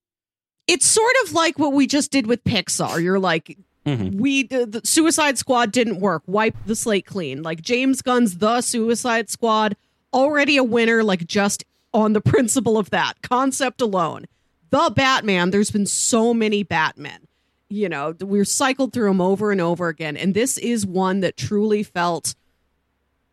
it's 0.68 0.88
sort 0.88 1.14
of 1.24 1.34
like 1.34 1.60
what 1.60 1.74
we 1.74 1.86
just 1.86 2.12
did 2.12 2.26
with 2.26 2.44
Pixar. 2.44 3.02
You're 3.02 3.20
like 3.20 3.58
Mm-hmm. 3.86 4.20
We 4.20 4.44
the 4.44 4.82
Suicide 4.84 5.38
Squad 5.38 5.72
didn't 5.72 6.00
work. 6.00 6.24
Wipe 6.28 6.56
the 6.66 6.76
slate 6.76 7.06
clean. 7.06 7.42
Like 7.42 7.62
James 7.62 8.02
Gunn's 8.02 8.38
The 8.38 8.62
Suicide 8.62 9.30
Squad 9.30 9.76
already 10.14 10.58
a 10.58 10.64
winner, 10.64 11.04
like 11.04 11.26
just 11.28 11.64
on 11.94 12.14
the 12.14 12.22
principle 12.22 12.78
of 12.78 12.90
that 12.92 13.22
concept 13.22 13.82
alone. 13.82 14.26
The 14.70 14.92
Batman, 14.96 15.52
there's 15.52 15.72
been 15.72 15.86
so 15.86 16.34
many 16.34 16.64
Batmen. 16.64 17.28
You 17.70 17.90
know, 17.90 18.16
we're 18.20 18.46
cycled 18.46 18.94
through 18.94 19.08
them 19.08 19.22
over 19.22 19.52
and 19.52 19.62
over 19.62 19.88
again. 19.88 20.18
And 20.18 20.34
this 20.34 20.58
is 20.58 20.86
one 20.86 21.22
that 21.22 21.38
truly 21.38 21.84
felt 21.84 22.36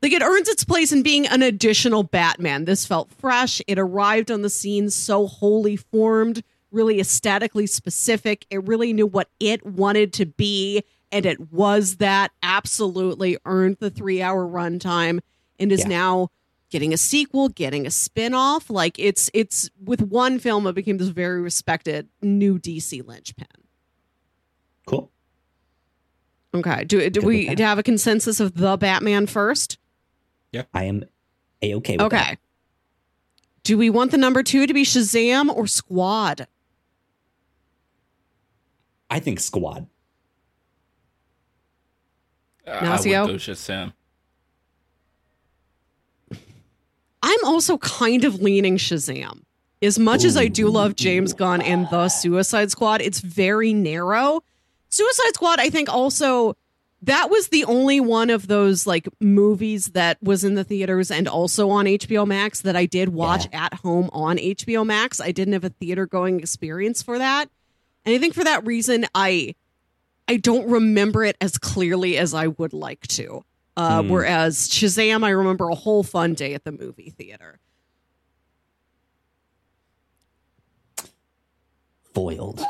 like 0.01 0.13
it 0.13 0.23
earns 0.23 0.49
its 0.49 0.65
place 0.65 0.93
in 0.93 1.03
being 1.03 1.27
an 1.27 1.43
additional 1.43 2.05
Batman. 2.05 2.65
This 2.65 2.87
felt 2.87 3.11
fresh. 3.13 3.61
It 3.67 3.79
arrived 3.79 4.31
on 4.31 4.43
the 4.43 4.51
scene 4.51 4.91
so 4.91 5.27
wholly 5.27 5.77
formed, 5.77 6.45
really 6.71 7.01
aesthetically 7.01 7.67
specific. 7.67 8.47
It 8.51 8.65
really 8.65 8.93
knew 8.93 9.07
what 9.07 9.29
it 9.41 9.65
wanted 9.67 10.13
to 10.15 10.27
be. 10.27 10.85
And 11.11 11.27
it 11.27 11.53
was 11.53 11.97
that 11.97 12.31
absolutely 12.43 13.39
earned 13.45 13.79
the 13.81 13.91
three 13.91 14.23
hour 14.23 14.47
runtime 14.47 15.21
and 15.59 15.73
is 15.73 15.81
yeah. 15.81 15.89
now 15.89 16.31
getting 16.71 16.93
a 16.93 16.97
sequel, 16.97 17.49
getting 17.49 17.87
a 17.87 17.91
spin-off. 17.91 18.71
Like 18.71 18.99
it's 18.99 19.31
it's 19.35 19.71
with 19.83 20.03
one 20.03 20.39
film 20.39 20.67
it 20.67 20.75
became 20.75 20.99
this 20.99 21.09
very 21.09 21.41
respected 21.41 22.09
new 22.23 22.59
DC 22.59 23.07
linchpin. 23.07 23.47
Cool. 24.87 25.11
Okay. 26.55 26.85
Do 26.85 27.09
do 27.11 27.21
we 27.21 27.47
have 27.47 27.79
a 27.79 27.83
consensus 27.83 28.41
of 28.41 28.55
the 28.55 28.77
Batman 28.77 29.27
first? 29.27 29.79
Yeah. 30.53 30.65
I 30.73 30.85
am 30.85 31.05
a 31.63 31.75
okay 31.77 31.95
with 31.95 31.99
that. 31.99 32.07
Okay. 32.07 32.17
That. 32.17 32.39
Do 33.65 33.77
we 33.77 33.91
want 33.91 34.13
the 34.13 34.19
number 34.19 34.43
two 34.43 34.67
to 34.67 34.73
be 34.73 34.83
Shazam 34.83 35.55
or 35.55 35.67
Squad? 35.67 36.47
I 39.11 39.21
think 39.21 39.41
Squad. 39.41 39.87
Uh, 42.67 42.71
I 42.71 42.91
would 42.93 43.05
go 43.05 43.35
Shazam. 43.35 43.93
I'm 47.23 47.45
also 47.45 47.79
kind 47.79 48.25
of 48.25 48.41
leaning 48.41 48.77
Shazam. 48.77 49.43
As 49.81 49.99
much 49.99 50.25
Ooh. 50.25 50.29
as 50.29 50.37
I 50.37 50.49
do 50.49 50.69
oh. 50.69 50.73
love 50.73 50.97
James 50.97 51.33
Gunn 51.33 51.63
and 51.63 51.89
the 51.91 52.09
Suicide 52.09 52.71
Squad, 52.71 53.01
it's 53.01 53.21
very 53.21 53.73
narrow. 53.73 54.43
Suicide 54.89 55.35
Squad, 55.35 55.61
I 55.61 55.71
think, 55.71 55.89
also 55.89 56.57
that 57.03 57.31
was 57.31 57.49
the 57.49 57.65
only 57.65 58.01
one 58.01 58.31
of 58.31 58.49
those 58.49 58.87
like 58.87 59.09
movies 59.21 59.89
that 59.89 60.21
was 60.23 60.43
in 60.43 60.55
the 60.55 60.65
theaters 60.65 61.11
and 61.11 61.29
also 61.29 61.71
on 61.71 61.85
HBO 61.85 62.27
Max 62.27 62.63
that 62.63 62.75
I 62.75 62.87
did 62.87 63.11
watch 63.11 63.47
yeah. 63.53 63.67
at 63.67 63.75
home 63.75 64.11
on 64.13 64.37
HBO 64.37 64.85
Max. 64.85 65.21
I 65.21 65.31
didn't 65.31 65.53
have 65.53 65.65
a 65.65 65.69
theater 65.69 66.07
going 66.07 66.41
experience 66.41 67.03
for 67.03 67.19
that. 67.19 67.49
And 68.05 68.15
I 68.15 68.19
think 68.19 68.35
for 68.35 68.45
that 68.45 68.67
reason 68.67 69.07
I 69.15 69.55
I 70.27 70.37
don't 70.37 70.69
remember 70.69 71.25
it 71.25 71.37
as 71.41 71.57
clearly 71.57 72.19
as 72.19 72.35
I 72.35 72.49
would 72.49 72.73
like 72.73 73.07
to. 73.09 73.45
Uh, 73.79 74.03
mm. 74.03 74.09
Whereas 74.09 74.69
Shazam, 74.69 75.25
I 75.25 75.31
remember 75.31 75.69
a 75.69 75.75
whole 75.77 76.03
fun 76.03 76.35
day 76.35 76.55
at 76.55 76.65
the 76.65 76.73
movie 76.73 77.11
theater. 77.11 77.61
Foiled. 82.13 82.61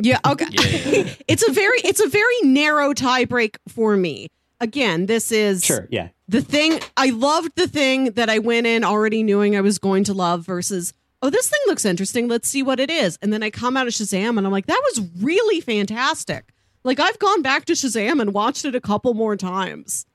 Yeah, 0.00 0.18
okay. 0.26 0.46
Yeah. 0.50 1.14
it's 1.28 1.48
a 1.48 1.52
very 1.52 1.78
it's 1.84 2.00
a 2.00 2.08
very 2.08 2.40
narrow 2.42 2.92
tiebreak 2.92 3.58
for 3.68 3.96
me. 3.96 4.26
Again, 4.60 5.06
this 5.06 5.30
is 5.30 5.64
Sure, 5.64 5.86
yeah. 5.92 6.08
The 6.26 6.40
thing 6.40 6.80
I 6.96 7.10
loved 7.10 7.52
the 7.54 7.68
thing 7.68 8.06
that 8.12 8.28
I 8.28 8.40
went 8.40 8.66
in 8.66 8.82
already 8.82 9.22
knowing 9.22 9.54
I 9.56 9.60
was 9.60 9.78
going 9.78 10.02
to 10.04 10.12
love 10.12 10.44
versus 10.44 10.92
oh 11.22 11.30
this 11.30 11.48
thing 11.48 11.60
looks 11.68 11.84
interesting, 11.84 12.26
let's 12.26 12.48
see 12.48 12.64
what 12.64 12.80
it 12.80 12.90
is. 12.90 13.16
And 13.22 13.32
then 13.32 13.44
I 13.44 13.50
come 13.50 13.76
out 13.76 13.86
of 13.86 13.92
Shazam 13.92 14.38
and 14.38 14.44
I'm 14.44 14.52
like 14.52 14.66
that 14.66 14.82
was 14.92 15.06
really 15.20 15.60
fantastic. 15.60 16.52
Like 16.84 17.00
I've 17.00 17.18
gone 17.18 17.42
back 17.42 17.64
to 17.66 17.72
Shazam 17.72 18.20
and 18.20 18.34
watched 18.34 18.64
it 18.64 18.74
a 18.74 18.80
couple 18.80 19.14
more 19.14 19.36
times. 19.36 20.06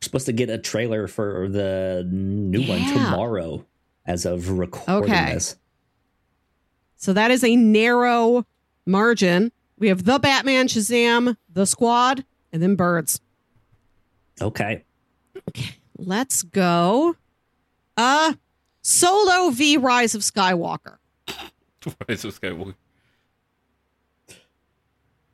We're 0.00 0.04
supposed 0.04 0.26
to 0.26 0.32
get 0.32 0.48
a 0.48 0.58
trailer 0.58 1.08
for 1.08 1.48
the 1.48 2.06
new 2.08 2.60
yeah. 2.60 2.78
one 2.78 2.92
tomorrow 2.92 3.66
as 4.06 4.24
of 4.24 4.50
recording 4.50 5.12
okay. 5.12 5.34
this. 5.34 5.56
So 6.96 7.12
that 7.12 7.30
is 7.30 7.42
a 7.42 7.56
narrow 7.56 8.46
margin. 8.86 9.50
We 9.78 9.88
have 9.88 10.04
the 10.04 10.18
Batman, 10.18 10.68
Shazam, 10.68 11.36
the 11.52 11.66
Squad, 11.66 12.24
and 12.52 12.62
then 12.62 12.76
Birds. 12.76 13.20
Okay. 14.40 14.84
Okay. 15.48 15.74
Let's 15.98 16.42
go. 16.42 17.16
Uh 17.96 18.34
Solo 18.82 19.50
v 19.50 19.78
Rise 19.78 20.14
of 20.14 20.20
Skywalker. 20.20 20.98
Rise 22.08 22.24
of 22.24 22.38
Skywalker. 22.38 22.74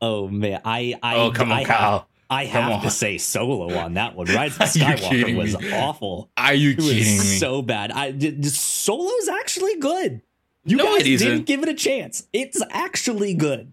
Oh 0.01 0.29
man, 0.29 0.61
I 0.65 0.95
I 1.03 1.17
oh 1.17 1.31
come 1.31 1.53
on, 1.53 1.59
I 1.59 1.65
Kyle. 1.65 1.91
Have, 1.99 2.07
I 2.31 2.45
have 2.45 2.83
to 2.83 2.91
say 2.91 3.19
Solo 3.19 3.77
on 3.77 3.95
that 3.95 4.15
one. 4.15 4.27
Rise 4.29 4.55
of 4.57 4.63
Skywalker 4.69 5.37
was 5.37 5.59
me? 5.59 5.73
awful. 5.73 6.31
Are 6.37 6.55
you 6.55 6.71
it 6.71 6.79
kidding 6.79 6.97
me? 6.97 7.05
So 7.05 7.61
bad. 7.61 7.91
I 7.93 8.17
Solo's 8.43 9.29
actually 9.29 9.77
good. 9.77 10.23
You 10.65 10.77
no, 10.77 10.85
guys 10.85 11.05
didn't 11.05 11.45
give 11.47 11.63
it 11.63 11.69
a 11.69 11.75
chance. 11.75 12.27
It's 12.33 12.63
actually 12.71 13.35
good. 13.35 13.73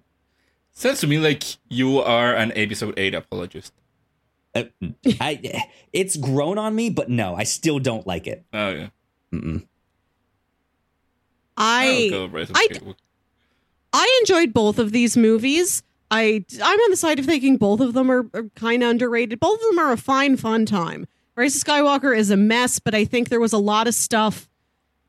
Sounds 0.72 1.00
to 1.02 1.08
me 1.08 1.18
like 1.18 1.44
you 1.70 2.00
are 2.00 2.36
an 2.36 2.52
episode 2.56 2.94
eight 2.98 3.14
apologist. 3.14 3.74
Uh, 4.56 4.64
I, 5.20 5.66
it's 5.94 6.18
grown 6.18 6.58
on 6.58 6.76
me, 6.76 6.90
but 6.90 7.10
no, 7.10 7.36
I 7.36 7.44
still 7.44 7.80
don't 7.80 8.08
like 8.08 8.26
it. 8.28 8.44
Oh 8.54 8.70
yeah. 8.70 8.88
Mm-mm. 9.34 9.66
I 11.58 12.10
I, 12.54 12.68
I 13.94 14.18
enjoyed 14.22 14.54
both 14.54 14.80
of 14.80 14.92
these 14.92 15.18
movies. 15.18 15.84
I 16.10 16.46
I'm 16.64 16.80
on 16.80 16.92
the 16.92 16.98
side 16.98 17.20
of 17.20 17.26
thinking 17.26 17.58
both 17.58 17.80
of 17.80 17.94
them 17.94 18.10
are, 18.10 18.26
are 18.34 18.50
kind 18.56 18.84
of 18.84 18.90
underrated. 18.90 19.40
Both 19.40 19.62
of 19.62 19.70
them 19.70 19.80
are 19.80 19.92
a 19.92 19.98
fine, 19.98 20.38
fun 20.38 20.66
time. 20.66 21.08
Rise 21.36 21.56
of 21.56 21.64
Skywalker 21.64 22.18
is 22.18 22.32
a 22.32 22.38
mess, 22.38 22.80
but 22.80 22.96
I 22.96 23.06
think 23.06 23.30
there 23.30 23.40
was 23.40 23.54
a 23.54 23.58
lot 23.58 23.88
of 23.88 23.94
stuff 23.94 24.50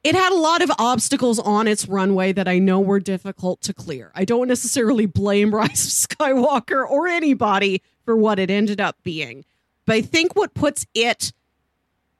it 0.04 0.14
had 0.14 0.32
a 0.32 0.36
lot 0.36 0.62
of 0.62 0.70
obstacles 0.78 1.38
on 1.38 1.66
its 1.66 1.88
runway 1.88 2.32
that 2.32 2.46
I 2.46 2.58
know 2.58 2.80
were 2.80 3.00
difficult 3.00 3.60
to 3.62 3.74
clear. 3.74 4.12
I 4.14 4.24
don't 4.24 4.48
necessarily 4.48 5.06
blame 5.06 5.50
Rise 5.54 5.86
of 5.86 6.08
Skywalker 6.08 6.88
or 6.88 7.08
anybody 7.08 7.82
for 8.04 8.16
what 8.16 8.38
it 8.38 8.50
ended 8.50 8.80
up 8.80 8.96
being. 9.02 9.44
But 9.86 9.96
I 9.96 10.02
think 10.02 10.36
what 10.36 10.54
puts 10.54 10.86
it 10.94 11.32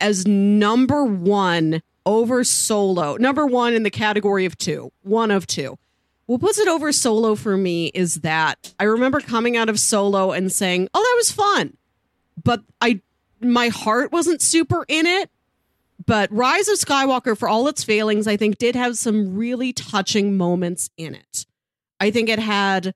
as 0.01 0.27
number 0.27 1.05
one 1.05 1.83
over 2.05 2.43
Solo, 2.43 3.17
number 3.17 3.47
one 3.47 3.75
in 3.75 3.83
the 3.83 3.91
category 3.91 4.45
of 4.45 4.57
two, 4.57 4.93
one 5.03 5.31
of 5.31 5.47
two. 5.47 5.79
What 6.29 6.41
puts 6.41 6.59
it 6.59 6.69
over 6.69 6.93
Solo 6.93 7.35
for 7.35 7.57
me 7.57 7.87
is 7.89 8.17
that 8.17 8.75
I 8.79 8.85
remember 8.85 9.21
coming 9.21 9.57
out 9.57 9.69
of 9.69 9.81
Solo 9.81 10.31
and 10.31 10.53
saying, 10.53 10.89
"Oh, 10.95 11.03
that 11.03 11.15
was 11.17 11.33
fun," 11.33 11.77
but 12.43 12.63
I 12.81 13.01
my 13.41 13.69
heart 13.69 14.13
wasn't 14.13 14.41
super 14.43 14.85
in 14.89 15.07
it 15.07 15.31
but 16.09 16.33
Rise 16.33 16.69
of 16.69 16.79
Skywalker, 16.79 17.37
for 17.37 17.49
all 17.49 17.69
its 17.69 17.85
failings, 17.85 18.27
I 18.27 18.37
think 18.37 18.59
did 18.59 18.75
have 18.77 18.97
some 18.97 19.37
really 19.37 19.73
touching 19.73 20.37
moments 20.37 20.91
in 20.97 21.15
it. 21.15 21.45
I 22.01 22.11
think 22.11 22.29
it 22.29 22.39
had, 22.39 22.95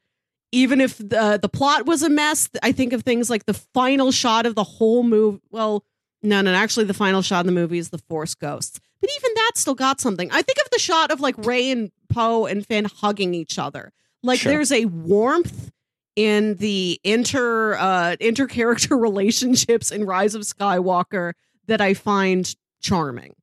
even 0.52 0.80
if 0.80 0.96
the 0.96 1.38
the 1.40 1.48
plot 1.48 1.86
was 1.86 2.02
a 2.02 2.08
mess, 2.08 2.48
I 2.62 2.72
think 2.72 2.92
of 2.92 3.02
things 3.02 3.28
like 3.28 3.46
the 3.46 3.54
final 3.54 4.12
shot 4.12 4.46
of 4.46 4.54
the 4.54 4.64
whole 4.64 5.02
movie. 5.02 5.40
Well, 5.50 5.84
no, 6.22 6.40
no, 6.40 6.54
actually, 6.54 6.86
the 6.86 6.94
final 6.94 7.20
shot 7.20 7.40
of 7.40 7.46
the 7.46 7.52
movie 7.52 7.78
is 7.78 7.90
the 7.90 7.98
Force 7.98 8.34
Ghosts, 8.34 8.80
but 9.00 9.10
even 9.18 9.34
that 9.34 9.52
still 9.56 9.74
got 9.74 10.00
something. 10.00 10.30
I 10.30 10.40
think 10.40 10.58
of 10.64 10.70
the 10.70 10.78
shot 10.78 11.10
of 11.10 11.20
like 11.20 11.34
Rey 11.44 11.70
and 11.70 11.90
Poe 12.12 12.46
and 12.46 12.66
Finn 12.66 12.84
hugging 12.84 13.34
each 13.34 13.58
other. 13.58 13.92
Like 14.22 14.40
sure. 14.40 14.52
there's 14.52 14.72
a 14.72 14.84
warmth 14.86 15.70
in 16.14 16.56
the 16.56 17.00
inter 17.04 17.74
uh 17.74 18.16
inter 18.20 18.46
character 18.46 18.96
relationships 18.98 19.90
in 19.90 20.04
Rise 20.04 20.34
of 20.34 20.42
Skywalker 20.42 21.32
that 21.66 21.80
I 21.80 21.94
find 21.94 22.54
charming. 22.80 23.34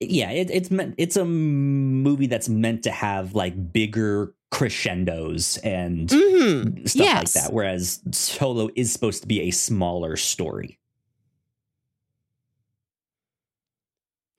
Yeah, 0.00 0.30
it, 0.30 0.50
it's 0.50 0.70
meant 0.70 0.94
it's 0.98 1.16
a 1.16 1.24
movie 1.24 2.26
that's 2.26 2.48
meant 2.48 2.82
to 2.84 2.90
have 2.90 3.34
like 3.34 3.72
bigger 3.72 4.34
crescendos 4.50 5.56
and 5.58 6.08
mm-hmm. 6.08 6.84
stuff 6.86 7.04
yes. 7.04 7.36
like 7.36 7.44
that. 7.44 7.52
Whereas 7.52 8.00
Solo 8.12 8.70
is 8.76 8.92
supposed 8.92 9.22
to 9.22 9.28
be 9.28 9.42
a 9.42 9.50
smaller 9.50 10.16
story. 10.16 10.78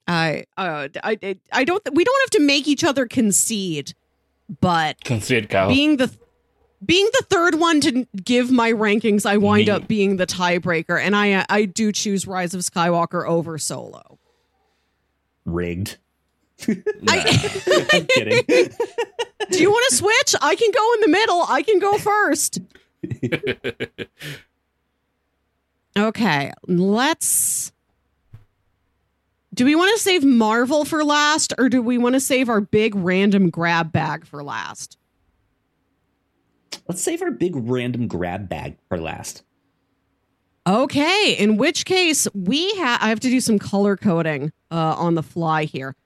I, 0.08 0.44
uh, 0.56 0.88
I, 1.02 1.36
I 1.52 1.64
don't. 1.64 1.82
We 1.92 2.04
don't 2.04 2.22
have 2.22 2.30
to 2.30 2.40
make 2.40 2.68
each 2.68 2.84
other 2.84 3.06
concede, 3.06 3.94
but 4.60 5.02
concede, 5.02 5.48
Kyle. 5.48 5.68
Being 5.68 5.96
the 5.96 6.16
being 6.84 7.08
the 7.12 7.24
third 7.28 7.56
one 7.56 7.80
to 7.80 8.06
give 8.22 8.50
my 8.50 8.72
rankings, 8.72 9.26
I 9.26 9.36
wind 9.36 9.66
Me. 9.66 9.70
up 9.70 9.88
being 9.88 10.16
the 10.16 10.26
tiebreaker, 10.26 11.00
and 11.00 11.16
I 11.16 11.44
I 11.48 11.64
do 11.64 11.90
choose 11.90 12.26
Rise 12.26 12.54
of 12.54 12.60
Skywalker 12.60 13.26
over 13.26 13.58
Solo. 13.58 14.18
Rigged. 15.44 15.96
I, 17.08 17.88
am 17.92 18.06
kidding. 18.06 18.44
do 19.50 19.60
you 19.60 19.70
want 19.70 19.86
to 19.90 19.94
switch? 19.94 20.34
I 20.40 20.54
can 20.56 20.70
go 20.70 20.92
in 20.94 21.00
the 21.00 21.08
middle. 21.08 21.44
I 21.48 21.62
can 21.62 21.78
go 21.78 21.98
first. 21.98 22.60
okay, 25.96 26.52
let's. 26.66 27.72
Do 29.56 29.64
we 29.64 29.74
want 29.74 29.96
to 29.96 30.02
save 30.02 30.22
Marvel 30.22 30.84
for 30.84 31.02
last, 31.02 31.54
or 31.56 31.70
do 31.70 31.80
we 31.80 31.96
want 31.96 32.14
to 32.14 32.20
save 32.20 32.50
our 32.50 32.60
big 32.60 32.94
random 32.94 33.48
grab 33.48 33.90
bag 33.90 34.26
for 34.26 34.42
last? 34.42 34.98
Let's 36.86 37.00
save 37.00 37.22
our 37.22 37.30
big 37.30 37.54
random 37.56 38.06
grab 38.06 38.50
bag 38.50 38.76
for 38.90 39.00
last. 39.00 39.44
Okay, 40.66 41.34
in 41.38 41.56
which 41.56 41.86
case 41.86 42.28
we 42.34 42.74
have 42.74 43.00
I 43.00 43.08
have 43.08 43.20
to 43.20 43.30
do 43.30 43.40
some 43.40 43.58
color 43.58 43.96
coding 43.96 44.52
uh, 44.70 44.94
on 44.98 45.14
the 45.14 45.22
fly 45.22 45.64
here. 45.64 45.96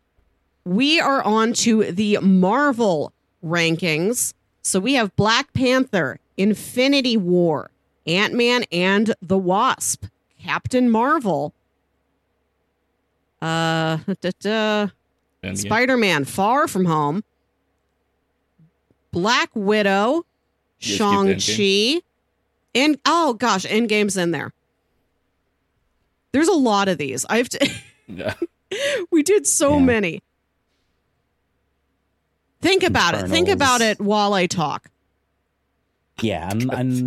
We 0.65 1.01
are 1.01 1.21
on 1.23 1.53
to 1.55 1.91
the 1.91 2.19
Marvel 2.23 3.13
rankings. 3.45 4.33
So 4.63 4.79
we 4.79 4.95
have 4.95 5.17
Black 5.17 5.53
Panther, 5.55 6.21
Infinity 6.37 7.17
War, 7.17 7.73
Ant-Man 8.07 8.63
and 8.71 9.13
the 9.21 9.39
Wasp, 9.39 10.05
Captain 10.41 10.89
Marvel, 10.89 11.53
uh, 13.43 13.99
Spider-Man 15.55 16.25
Far 16.25 16.69
From 16.69 16.85
Home, 16.85 17.25
Black 19.13 19.51
Widow, 19.55 20.25
Shang-Chi. 20.79 22.01
And 22.75 22.99
oh 23.05 23.35
gosh, 23.35 23.65
Endgame's 23.65 24.17
in 24.17 24.31
there. 24.31 24.53
There's 26.33 26.49
a 26.49 26.55
lot 26.55 26.89
of 26.89 26.99
these. 26.99 27.27
I 27.29 27.39
have 27.39 27.49
to 27.51 27.71
yeah. 28.07 28.35
We 29.11 29.23
did 29.23 29.47
so 29.47 29.75
yeah. 29.75 29.85
many. 29.85 30.23
Think 32.61 32.83
about 32.83 33.15
Eternals. 33.15 33.31
it. 33.31 33.35
Think 33.35 33.49
about 33.49 33.81
it 33.81 34.01
while 34.01 34.35
I 34.35 34.47
talk. 34.47 34.91
Yeah, 36.21 36.49
I'm, 36.51 36.71
I'm 36.75 37.07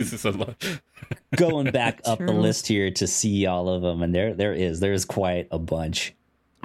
going 1.35 1.71
back 1.71 2.01
up 2.05 2.19
the 2.19 2.33
list 2.33 2.67
here 2.67 2.91
to 2.91 3.07
see 3.07 3.45
all 3.45 3.69
of 3.69 3.81
them, 3.81 4.01
and 4.01 4.13
there 4.13 4.33
there 4.33 4.53
is 4.53 4.79
there's 4.79 5.05
quite 5.05 5.47
a 5.51 5.59
bunch. 5.59 6.13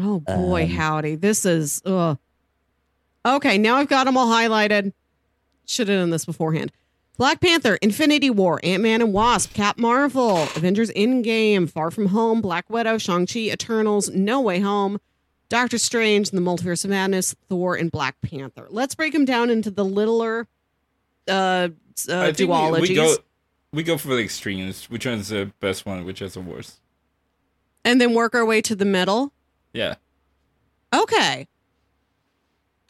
Oh 0.01 0.21
boy, 0.21 0.65
um, 0.65 0.71
howdy! 0.71 1.17
This 1.17 1.45
is 1.45 1.83
ugh. 1.85 2.19
okay. 3.27 3.59
Now 3.59 3.77
I've 3.77 3.89
got 3.89 4.05
them 4.05 4.17
all 4.17 4.29
highlighted. 4.29 4.93
Should 5.67 5.89
have 5.89 6.01
done 6.01 6.11
this 6.11 6.25
beforehand. 6.25 6.73
Black 7.19 7.41
Panther, 7.41 7.77
Infinity 7.83 8.31
War, 8.31 8.61
Ant 8.63 8.81
Man 8.81 9.03
and 9.03 9.13
Wasp, 9.13 9.53
Cap 9.53 9.77
Marvel, 9.77 10.45
Avengers 10.55 10.91
Endgame, 10.93 11.69
Far 11.69 11.91
From 11.91 12.07
Home, 12.07 12.41
Black 12.41 12.71
Widow, 12.71 12.97
Shang-Chi, 12.97 13.41
Eternals, 13.51 14.09
No 14.11 14.41
Way 14.41 14.61
Home, 14.61 15.01
Doctor 15.49 15.79
Strange, 15.79 16.31
and 16.31 16.39
The 16.39 16.49
Multiverse 16.49 16.85
of 16.85 16.91
Madness, 16.91 17.35
Thor, 17.49 17.75
and 17.75 17.91
Black 17.91 18.21
Panther. 18.21 18.69
Let's 18.71 18.95
break 18.95 19.13
them 19.13 19.25
down 19.25 19.51
into 19.51 19.69
the 19.69 19.85
littler 19.85 20.47
uh, 21.27 21.33
uh 21.33 21.69
duologies. 22.07 22.81
We, 22.81 22.89
we, 22.89 22.95
go, 22.95 23.17
we 23.73 23.83
go 23.83 23.99
for 23.99 24.09
the 24.09 24.23
extremes. 24.23 24.89
Which 24.89 25.05
one's 25.05 25.29
the 25.29 25.51
best 25.59 25.85
one? 25.85 26.05
Which 26.05 26.23
is 26.23 26.35
the 26.35 26.41
worst? 26.41 26.79
And 27.85 28.01
then 28.01 28.15
work 28.15 28.37
our 28.37 28.45
way 28.45 28.63
to 28.63 28.77
the 28.77 28.85
middle. 28.85 29.33
Yeah. 29.73 29.97
Okay. 30.95 31.47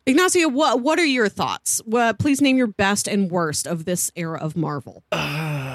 Ignacio, 0.09 0.49
what 0.49 0.81
what 0.81 0.99
are 0.99 1.05
your 1.05 1.29
thoughts? 1.29 1.83
Well, 1.85 2.15
please 2.15 2.41
name 2.41 2.57
your 2.57 2.67
best 2.67 3.07
and 3.07 3.31
worst 3.31 3.67
of 3.67 3.85
this 3.85 4.11
era 4.17 4.39
of 4.39 4.57
Marvel. 4.57 5.05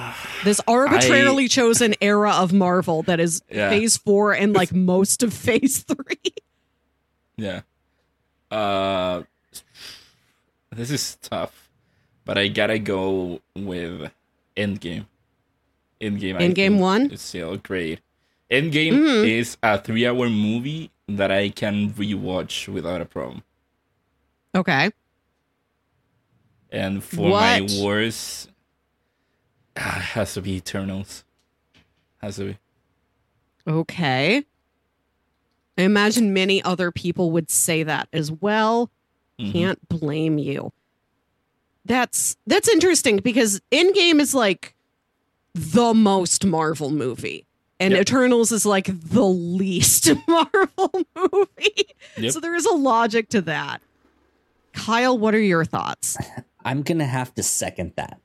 Uh, 0.05 0.13
this 0.43 0.59
arbitrarily 0.67 1.45
I, 1.45 1.47
chosen 1.47 1.95
era 2.01 2.31
of 2.31 2.51
Marvel 2.53 3.01
that 3.03 3.19
is 3.19 3.41
yeah. 3.49 3.69
Phase 3.69 3.97
Four 3.97 4.33
and 4.33 4.53
like 4.53 4.71
most 4.73 5.23
of 5.23 5.33
Phase 5.33 5.79
Three. 5.79 6.33
Yeah. 7.37 7.61
Uh, 8.51 9.23
this 10.71 10.91
is 10.91 11.15
tough, 11.21 11.69
but 12.25 12.37
I 12.37 12.49
gotta 12.49 12.77
go 12.77 13.41
with 13.55 14.11
Endgame. 14.57 15.05
Endgame. 15.99 16.37
Endgame 16.37 16.79
one. 16.79 17.11
It's 17.11 17.23
still 17.23 17.57
great. 17.57 18.01
Endgame 18.53 18.93
mm-hmm. 18.93 19.25
is 19.25 19.57
a 19.63 19.79
three-hour 19.79 20.29
movie 20.29 20.91
that 21.07 21.31
I 21.31 21.49
can 21.49 21.89
rewatch 21.89 22.67
without 22.67 23.01
a 23.01 23.05
problem. 23.05 23.41
Okay. 24.53 24.91
And 26.71 27.03
for 27.03 27.31
what? 27.31 27.61
my 27.61 27.67
worst, 27.81 28.49
uh, 29.75 29.79
has 29.79 30.35
to 30.35 30.41
be 30.41 30.57
Eternals. 30.57 31.23
Has 32.21 32.35
to 32.35 32.43
be. 32.45 32.57
Okay. 33.67 34.45
I 35.77 35.81
imagine 35.81 36.33
many 36.33 36.61
other 36.61 36.91
people 36.91 37.31
would 37.31 37.49
say 37.49 37.81
that 37.81 38.07
as 38.13 38.31
well. 38.31 38.91
Mm-hmm. 39.39 39.51
Can't 39.51 39.89
blame 39.89 40.37
you. 40.37 40.71
That's 41.85 42.37
that's 42.45 42.69
interesting 42.69 43.17
because 43.17 43.61
Endgame 43.71 44.19
is 44.19 44.35
like 44.35 44.75
the 45.55 45.95
most 45.95 46.45
Marvel 46.45 46.91
movie. 46.91 47.45
And 47.79 47.91
yep. 47.91 48.01
Eternals 48.01 48.51
is 48.51 48.65
like 48.65 48.85
the 48.87 49.25
least 49.25 50.09
Marvel 50.27 50.91
movie. 51.15 51.87
Yep. 52.17 52.31
So 52.31 52.39
there 52.39 52.55
is 52.55 52.65
a 52.65 52.73
logic 52.73 53.29
to 53.29 53.41
that. 53.41 53.81
Kyle, 54.73 55.17
what 55.17 55.35
are 55.35 55.41
your 55.41 55.65
thoughts? 55.65 56.17
I'm 56.65 56.81
gonna 56.81 57.05
have 57.05 57.33
to 57.35 57.43
second 57.43 57.93
that. 57.95 58.19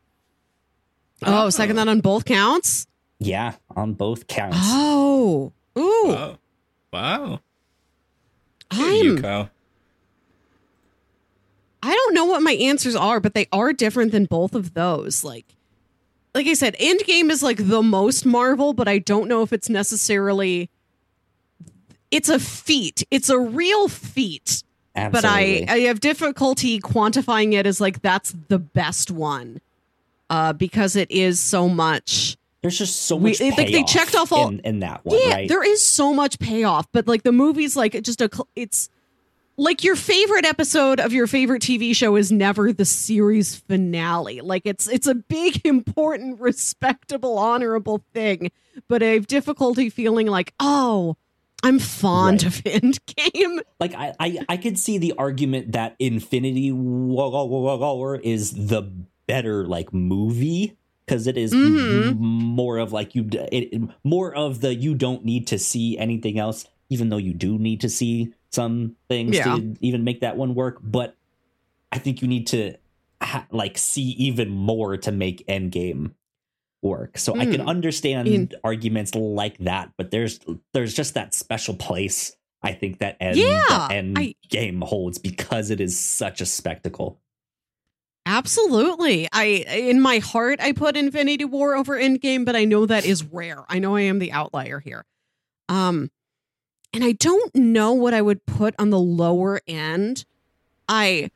Oh, 1.24 1.50
second 1.50 1.76
that 1.76 1.88
on 1.88 2.00
both 2.00 2.24
counts? 2.24 2.86
Yeah, 3.18 3.54
on 3.74 3.94
both 3.94 4.26
counts. 4.26 4.58
Oh. 5.20 5.52
Ooh. 5.78 6.08
Wow. 6.08 6.38
wow. 6.92 7.40
I'm 8.70 8.94
you, 8.94 9.20
Kyle. 9.20 9.50
I 11.82 11.94
don't 11.94 12.14
know 12.14 12.24
what 12.24 12.42
my 12.42 12.52
answers 12.52 12.96
are, 12.96 13.20
but 13.20 13.34
they 13.34 13.46
are 13.52 13.72
different 13.72 14.12
than 14.12 14.24
both 14.24 14.54
of 14.54 14.74
those. 14.74 15.22
Like 15.22 15.54
like 16.38 16.46
I 16.46 16.54
said, 16.54 16.76
Endgame 16.78 17.30
is 17.30 17.42
like 17.42 17.68
the 17.68 17.82
most 17.82 18.24
Marvel, 18.24 18.72
but 18.72 18.88
I 18.88 18.98
don't 18.98 19.28
know 19.28 19.42
if 19.42 19.52
it's 19.52 19.68
necessarily 19.68 20.70
it's 22.10 22.28
a 22.28 22.38
feat. 22.38 23.04
It's 23.10 23.28
a 23.28 23.38
real 23.38 23.88
feat 23.88 24.62
Absolutely. 24.98 25.64
But 25.64 25.70
I, 25.70 25.74
I 25.74 25.78
have 25.80 26.00
difficulty 26.00 26.80
quantifying 26.80 27.52
it 27.54 27.66
as 27.66 27.80
like 27.80 28.02
that's 28.02 28.34
the 28.48 28.58
best 28.58 29.10
one. 29.10 29.60
Uh, 30.30 30.52
because 30.52 30.94
it 30.94 31.10
is 31.10 31.40
so 31.40 31.68
much. 31.68 32.36
There's 32.60 32.76
just 32.76 33.02
so 33.02 33.18
much. 33.18 33.40
We, 33.40 33.50
like 33.52 33.72
they 33.72 33.82
checked 33.84 34.14
off 34.14 34.30
all 34.30 34.48
in, 34.48 34.60
in 34.60 34.80
that 34.80 35.02
one. 35.04 35.18
Yeah, 35.18 35.34
right? 35.34 35.48
there 35.48 35.62
is 35.62 35.82
so 35.82 36.12
much 36.12 36.38
payoff, 36.38 36.86
but 36.92 37.06
like 37.06 37.22
the 37.22 37.32
movie's 37.32 37.76
like 37.76 38.02
just 38.02 38.20
a. 38.20 38.28
It's 38.54 38.90
like 39.58 39.82
your 39.82 39.96
favorite 39.96 40.46
episode 40.46 41.00
of 41.00 41.12
your 41.12 41.26
favorite 41.26 41.60
TV 41.60 41.94
show 41.94 42.14
is 42.14 42.30
never 42.30 42.72
the 42.72 42.84
series 42.84 43.56
finale. 43.56 44.40
Like 44.40 44.62
it's 44.64 44.88
it's 44.88 45.06
a 45.06 45.14
big, 45.14 45.60
important, 45.66 46.40
respectable, 46.40 47.38
honorable 47.38 48.02
thing. 48.14 48.50
But 48.88 49.02
I 49.02 49.08
have 49.08 49.26
difficulty 49.26 49.90
feeling 49.90 50.28
like, 50.28 50.54
oh, 50.60 51.16
I'm 51.64 51.80
fond 51.80 52.44
right. 52.44 52.46
of 52.46 52.64
Endgame. 52.64 53.60
Like 53.80 53.94
I, 53.94 54.14
I, 54.20 54.38
I 54.48 54.56
could 54.56 54.78
see 54.78 54.96
the 54.98 55.14
argument 55.18 55.72
that 55.72 55.96
Infinity 55.98 56.70
War 56.70 58.20
is 58.22 58.52
the 58.52 58.82
better 59.26 59.66
like 59.66 59.92
movie 59.92 60.76
because 61.04 61.26
it 61.26 61.36
is 61.36 61.52
mm-hmm. 61.52 62.22
more 62.22 62.78
of 62.78 62.92
like 62.92 63.16
you, 63.16 63.28
it, 63.32 63.82
more 64.04 64.32
of 64.32 64.60
the 64.60 64.72
you 64.72 64.94
don't 64.94 65.24
need 65.24 65.48
to 65.48 65.58
see 65.58 65.98
anything 65.98 66.38
else, 66.38 66.64
even 66.90 67.08
though 67.08 67.16
you 67.16 67.34
do 67.34 67.58
need 67.58 67.80
to 67.80 67.88
see 67.88 68.32
some 68.50 68.96
things 69.08 69.36
yeah. 69.36 69.56
to 69.56 69.76
even 69.80 70.04
make 70.04 70.20
that 70.20 70.36
one 70.36 70.54
work. 70.54 70.78
But 70.82 71.16
I 71.92 71.98
think 71.98 72.22
you 72.22 72.28
need 72.28 72.46
to 72.48 72.74
ha- 73.20 73.46
like 73.50 73.78
see 73.78 74.10
even 74.10 74.50
more 74.50 74.96
to 74.98 75.12
make 75.12 75.46
Endgame 75.46 76.12
work. 76.82 77.18
So 77.18 77.34
mm. 77.34 77.40
I 77.40 77.46
can 77.46 77.60
hmm. 77.60 77.68
understand 77.68 78.28
In- 78.28 78.50
arguments 78.62 79.14
like 79.14 79.58
that, 79.58 79.92
but 79.96 80.10
there's 80.10 80.40
there's 80.72 80.94
just 80.94 81.14
that 81.14 81.34
special 81.34 81.74
place 81.74 82.36
I 82.62 82.72
think 82.72 82.98
that 82.98 83.16
end, 83.20 83.36
yeah, 83.36 83.88
end 83.90 84.18
I, 84.18 84.34
game 84.48 84.80
holds 84.80 85.18
because 85.18 85.70
it 85.70 85.80
is 85.80 85.98
such 85.98 86.40
a 86.40 86.46
spectacle. 86.46 87.20
Absolutely. 88.26 89.28
I 89.32 89.44
in 89.68 90.00
my 90.00 90.18
heart 90.18 90.60
I 90.60 90.72
put 90.72 90.96
Infinity 90.96 91.44
War 91.44 91.74
over 91.74 91.98
Endgame, 91.98 92.44
but 92.44 92.56
I 92.56 92.64
know 92.64 92.84
that 92.84 93.06
is 93.06 93.24
rare. 93.24 93.64
I 93.68 93.78
know 93.78 93.96
I 93.96 94.02
am 94.02 94.18
the 94.18 94.32
outlier 94.32 94.80
here. 94.80 95.04
Um 95.68 96.10
and 96.92 97.04
I 97.04 97.12
don't 97.12 97.54
know 97.54 97.92
what 97.92 98.14
I 98.14 98.22
would 98.22 98.44
put 98.46 98.74
on 98.78 98.90
the 98.90 98.98
lower 98.98 99.60
end. 99.66 100.24
I 100.88 101.30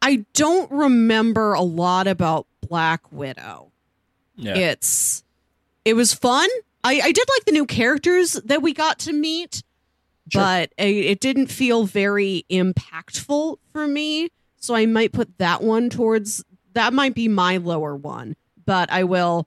I 0.00 0.24
don't 0.34 0.70
remember 0.70 1.54
a 1.54 1.62
lot 1.62 2.06
about 2.06 2.46
Black 2.66 3.10
Widow. 3.12 3.72
Yeah. 4.36 4.56
It's 4.56 5.24
it 5.84 5.94
was 5.94 6.14
fun. 6.14 6.48
I, 6.84 7.00
I 7.00 7.12
did 7.12 7.24
like 7.36 7.44
the 7.44 7.52
new 7.52 7.66
characters 7.66 8.34
that 8.44 8.62
we 8.62 8.72
got 8.72 9.00
to 9.00 9.12
meet, 9.12 9.62
sure. 10.30 10.42
but 10.42 10.72
it, 10.78 10.94
it 10.94 11.20
didn't 11.20 11.48
feel 11.48 11.84
very 11.84 12.44
impactful 12.48 13.58
for 13.72 13.88
me. 13.88 14.30
So 14.60 14.74
I 14.74 14.86
might 14.86 15.12
put 15.12 15.38
that 15.38 15.62
one 15.62 15.90
towards 15.90 16.44
that 16.74 16.92
might 16.92 17.14
be 17.14 17.28
my 17.28 17.56
lower 17.56 17.94
one, 17.94 18.36
but 18.64 18.90
I 18.92 19.04
will. 19.04 19.46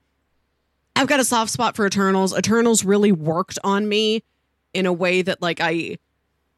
I've 0.93 1.07
got 1.07 1.21
a 1.21 1.25
soft 1.25 1.51
spot 1.51 1.75
for 1.75 1.87
Eternals. 1.87 2.37
Eternals 2.37 2.83
really 2.83 3.13
worked 3.13 3.57
on 3.63 3.87
me 3.87 4.23
in 4.73 4.85
a 4.85 4.93
way 4.93 5.21
that 5.21 5.41
like 5.41 5.59
I 5.61 5.97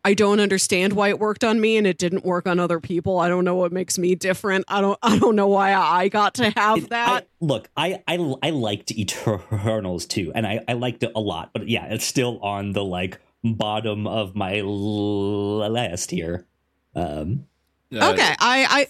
I 0.05 0.13
don't 0.13 0.39
understand 0.41 0.93
why 0.93 1.09
it 1.09 1.19
worked 1.19 1.43
on 1.43 1.61
me 1.61 1.77
and 1.77 1.87
it 1.87 1.97
didn't 1.97 2.25
work 2.25 2.45
on 2.45 2.59
other 2.59 2.81
people. 2.81 3.19
I 3.19 3.29
don't 3.29 3.45
know 3.45 3.55
what 3.55 3.71
makes 3.71 3.97
me 3.97 4.15
different. 4.15 4.65
I 4.67 4.81
don't 4.81 4.99
I 5.01 5.17
don't 5.17 5.35
know 5.35 5.47
why 5.47 5.73
I 5.73 6.09
got 6.09 6.35
to 6.35 6.49
have 6.49 6.89
that. 6.89 7.23
I, 7.23 7.25
look, 7.39 7.69
I, 7.77 8.03
I 8.07 8.35
I 8.41 8.49
liked 8.49 8.91
Eternals 8.91 10.05
too, 10.05 10.31
and 10.35 10.45
I, 10.45 10.61
I 10.67 10.73
liked 10.73 11.03
it 11.03 11.11
a 11.15 11.21
lot, 11.21 11.51
but 11.53 11.69
yeah, 11.69 11.85
it's 11.85 12.05
still 12.05 12.39
on 12.39 12.73
the 12.73 12.83
like 12.83 13.19
bottom 13.43 14.07
of 14.07 14.35
my 14.35 14.61
list 14.61 16.11
here. 16.11 16.45
Um 16.95 17.47
uh, 17.93 18.11
Okay, 18.11 18.35
I 18.39 18.65
I 18.69 18.87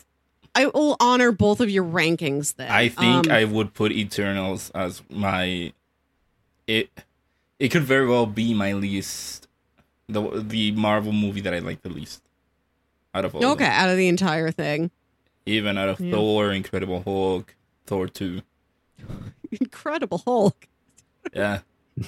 I 0.56 0.66
will 0.68 0.98
honor 1.00 1.32
both 1.32 1.62
of 1.62 1.70
your 1.70 1.84
rankings 1.84 2.56
then. 2.56 2.72
I 2.72 2.90
think 2.90 3.28
um, 3.28 3.32
I 3.32 3.44
would 3.46 3.74
put 3.74 3.92
Eternals 3.92 4.72
as 4.72 5.02
my 5.10 5.74
it 6.68 6.90
it 7.64 7.72
could 7.72 7.84
very 7.84 8.06
well 8.06 8.26
be 8.26 8.54
my 8.54 8.74
least 8.74 9.48
the 10.10 10.44
the 10.46 10.74
Marvel 10.74 11.14
movie 11.14 11.40
that 11.40 11.54
I 11.54 11.60
like 11.60 11.82
the 11.82 11.90
least 11.90 12.22
out 13.14 13.24
of 13.24 13.36
all. 13.36 13.46
Okay, 13.54 13.66
out 13.66 13.90
of 13.90 13.96
the 13.96 14.10
entire 14.10 14.52
thing. 14.52 14.92
Even 15.46 15.78
out 15.78 15.88
of 15.88 16.00
yeah. 16.02 16.12
Thor, 16.12 16.52
Incredible 16.52 17.02
Hulk, 17.04 17.56
Thor 17.86 18.10
two. 18.10 18.42
Incredible 19.52 20.22
Hulk. 20.26 20.68
Yeah. 21.34 21.60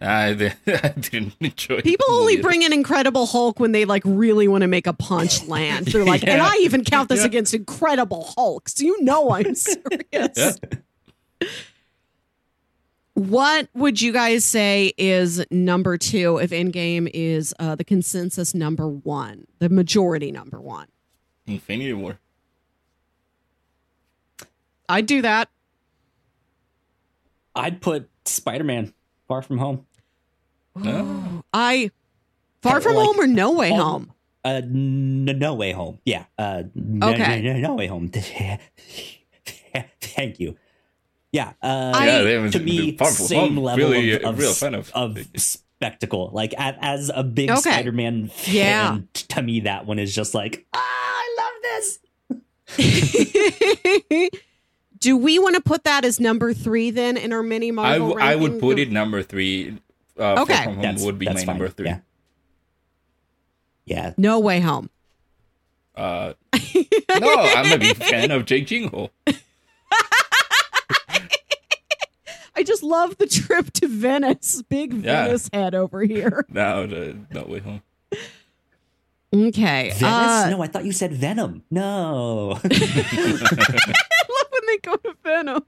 I, 0.00 0.52
I, 0.66 0.88
didn't 0.96 1.34
enjoy. 1.40 1.76
It. 1.76 1.84
People 1.84 2.06
only 2.10 2.40
bring 2.40 2.62
in 2.62 2.72
Incredible 2.72 3.26
Hulk 3.26 3.58
when 3.58 3.72
they 3.72 3.84
like 3.84 4.02
really 4.04 4.46
want 4.46 4.62
to 4.62 4.68
make 4.68 4.86
a 4.86 4.92
punch 4.92 5.48
land. 5.48 5.86
They're 5.86 6.04
like, 6.04 6.22
yeah. 6.22 6.34
and 6.34 6.42
I 6.42 6.54
even 6.58 6.84
count 6.84 7.08
this 7.08 7.20
yeah. 7.20 7.26
against 7.26 7.52
Incredible 7.52 8.32
Hulk, 8.36 8.68
so 8.68 8.84
you 8.84 9.02
know 9.02 9.32
I'm 9.32 9.56
serious. 9.56 10.60
What 13.20 13.68
would 13.74 14.00
you 14.00 14.14
guys 14.14 14.46
say 14.46 14.94
is 14.96 15.44
number 15.50 15.98
two 15.98 16.38
if 16.38 16.52
Endgame 16.52 17.06
is 17.12 17.52
uh, 17.58 17.74
the 17.74 17.84
consensus 17.84 18.54
number 18.54 18.88
one, 18.88 19.46
the 19.58 19.68
majority 19.68 20.32
number 20.32 20.58
one? 20.58 20.86
Infinity 21.46 21.92
War. 21.92 22.18
I'd 24.88 25.04
do 25.04 25.20
that. 25.20 25.50
I'd 27.54 27.82
put 27.82 28.08
Spider 28.24 28.64
Man 28.64 28.94
Far 29.28 29.42
From 29.42 29.58
Home. 29.58 29.84
Oh. 30.82 31.42
I 31.52 31.90
Far 32.62 32.80
From 32.80 32.94
like, 32.94 33.04
Home 33.04 33.20
or 33.20 33.26
No 33.26 33.52
Way 33.52 33.68
home, 33.68 33.78
home? 33.80 34.12
Uh, 34.46 34.62
no 34.64 35.52
Way 35.52 35.72
Home. 35.72 35.98
Yeah. 36.06 36.24
Uh, 36.38 36.62
okay. 37.02 37.42
no, 37.42 37.58
no 37.58 37.74
Way 37.74 37.86
Home. 37.86 38.10
Thank 40.00 40.40
you. 40.40 40.56
Yeah, 41.32 41.52
uh, 41.62 41.92
yeah 41.94 42.50
to 42.50 42.58
me, 42.58 42.96
same 42.98 43.56
level 43.56 43.90
really, 43.90 44.12
of, 44.14 44.24
of, 44.24 44.38
real 44.38 44.52
fan 44.52 44.74
of, 44.74 44.90
of 44.94 45.16
spectacle. 45.36 46.30
Like 46.32 46.54
as 46.58 47.10
a 47.14 47.22
big 47.22 47.50
okay. 47.50 47.60
Spider-Man 47.60 48.28
fan, 48.28 48.54
yeah. 48.54 48.98
to 49.28 49.42
me 49.42 49.60
that 49.60 49.86
one 49.86 50.00
is 50.00 50.14
just 50.14 50.34
like, 50.34 50.66
ah, 50.74 50.78
I 50.80 51.36
love 51.38 51.52
this. 51.62 51.98
do 54.18 54.28
do 54.98 55.16
we 55.16 55.38
want 55.38 55.54
to 55.54 55.62
put 55.62 55.84
that 55.84 56.04
as 56.04 56.18
number 56.18 56.52
three 56.52 56.90
then 56.90 57.16
in 57.16 57.32
our 57.32 57.42
mini 57.42 57.70
Marvel? 57.70 57.92
I, 57.92 57.98
w- 57.98 58.18
I 58.20 58.34
would 58.34 58.60
put 58.60 58.78
it 58.78 58.90
number 58.90 59.22
three. 59.22 59.78
Uh, 60.18 60.42
okay, 60.42 60.54
Far 60.54 60.64
From 60.64 60.84
Home 60.84 60.96
would 61.02 61.18
be 61.18 61.26
my 61.26 61.34
fine. 61.34 61.46
number 61.46 61.68
three. 61.68 61.86
Yeah. 61.86 62.00
yeah. 63.86 64.14
No 64.18 64.40
Way 64.40 64.60
Home. 64.60 64.90
Uh, 65.94 66.34
no, 66.54 67.34
I'm 67.34 67.72
a 67.72 67.78
big 67.78 67.96
fan 67.96 68.30
of 68.30 68.46
Jake 68.46 68.66
Gyllenhaal. 68.66 69.10
I 72.60 72.62
just 72.62 72.82
love 72.82 73.16
the 73.16 73.26
trip 73.26 73.72
to 73.72 73.88
Venice. 73.88 74.60
Big 74.68 74.92
yeah. 74.92 75.24
Venice 75.24 75.48
head 75.50 75.74
over 75.74 76.02
here. 76.02 76.44
No, 76.60 76.84
no, 76.84 77.16
no 77.30 77.44
way 77.44 77.60
home. 77.60 77.80
Okay. 79.32 79.92
Venice? 79.94 80.02
Uh, 80.02 80.50
no, 80.50 80.62
I 80.62 80.66
thought 80.66 80.84
you 80.84 80.92
said 80.92 81.14
Venom. 81.14 81.62
No. 81.70 82.58
I 82.64 84.26
love 84.28 84.46
when 84.50 84.66
they 84.66 84.78
go 84.82 84.96
to 84.96 85.16
Venom. 85.24 85.62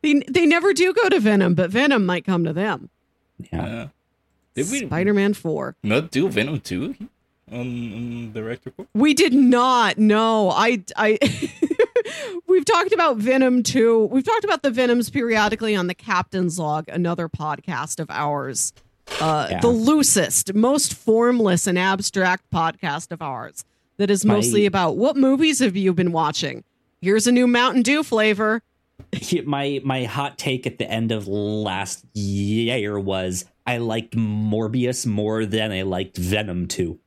they, 0.00 0.14
they 0.26 0.46
never 0.46 0.72
do 0.72 0.94
go 0.94 1.10
to 1.10 1.20
Venom, 1.20 1.54
but 1.54 1.70
Venom 1.70 2.06
might 2.06 2.24
come 2.24 2.44
to 2.44 2.54
them. 2.54 2.88
Yeah. 3.52 3.88
Did 4.54 4.70
we 4.70 4.86
Spider 4.86 5.12
Man 5.12 5.34
4. 5.34 5.76
Not 5.82 6.10
do 6.10 6.30
Venom 6.30 6.60
2 6.60 6.94
on, 7.50 7.58
on 7.60 8.32
the 8.32 8.40
director 8.40 8.72
We 8.94 9.12
did 9.12 9.34
not. 9.34 9.98
No. 9.98 10.48
I. 10.48 10.82
I 10.96 11.18
We've 12.46 12.64
talked 12.64 12.92
about 12.92 13.16
Venom 13.18 13.62
2. 13.62 14.06
We've 14.06 14.24
talked 14.24 14.44
about 14.44 14.62
the 14.62 14.70
Venoms 14.70 15.10
periodically 15.10 15.74
on 15.74 15.86
the 15.86 15.94
Captain's 15.94 16.58
Log, 16.58 16.88
another 16.88 17.28
podcast 17.28 18.00
of 18.00 18.10
ours. 18.10 18.72
Uh, 19.20 19.48
yeah. 19.50 19.60
The 19.60 19.68
loosest, 19.68 20.54
most 20.54 20.94
formless 20.94 21.66
and 21.66 21.78
abstract 21.78 22.50
podcast 22.50 23.12
of 23.12 23.20
ours 23.20 23.64
that 23.98 24.10
is 24.10 24.24
mostly 24.24 24.62
my, 24.62 24.66
about 24.66 24.96
what 24.96 25.16
movies 25.16 25.58
have 25.58 25.76
you 25.76 25.92
been 25.92 26.12
watching? 26.12 26.64
Here's 27.00 27.26
a 27.26 27.32
new 27.32 27.46
Mountain 27.46 27.82
Dew 27.82 28.02
flavor. 28.02 28.62
My 29.44 29.80
my 29.84 30.04
hot 30.04 30.38
take 30.38 30.66
at 30.66 30.78
the 30.78 30.90
end 30.90 31.12
of 31.12 31.26
last 31.26 32.04
year 32.14 32.98
was 32.98 33.44
I 33.66 33.78
liked 33.78 34.16
Morbius 34.16 35.06
more 35.06 35.44
than 35.44 35.72
I 35.72 35.82
liked 35.82 36.16
Venom 36.16 36.66
2. 36.68 36.98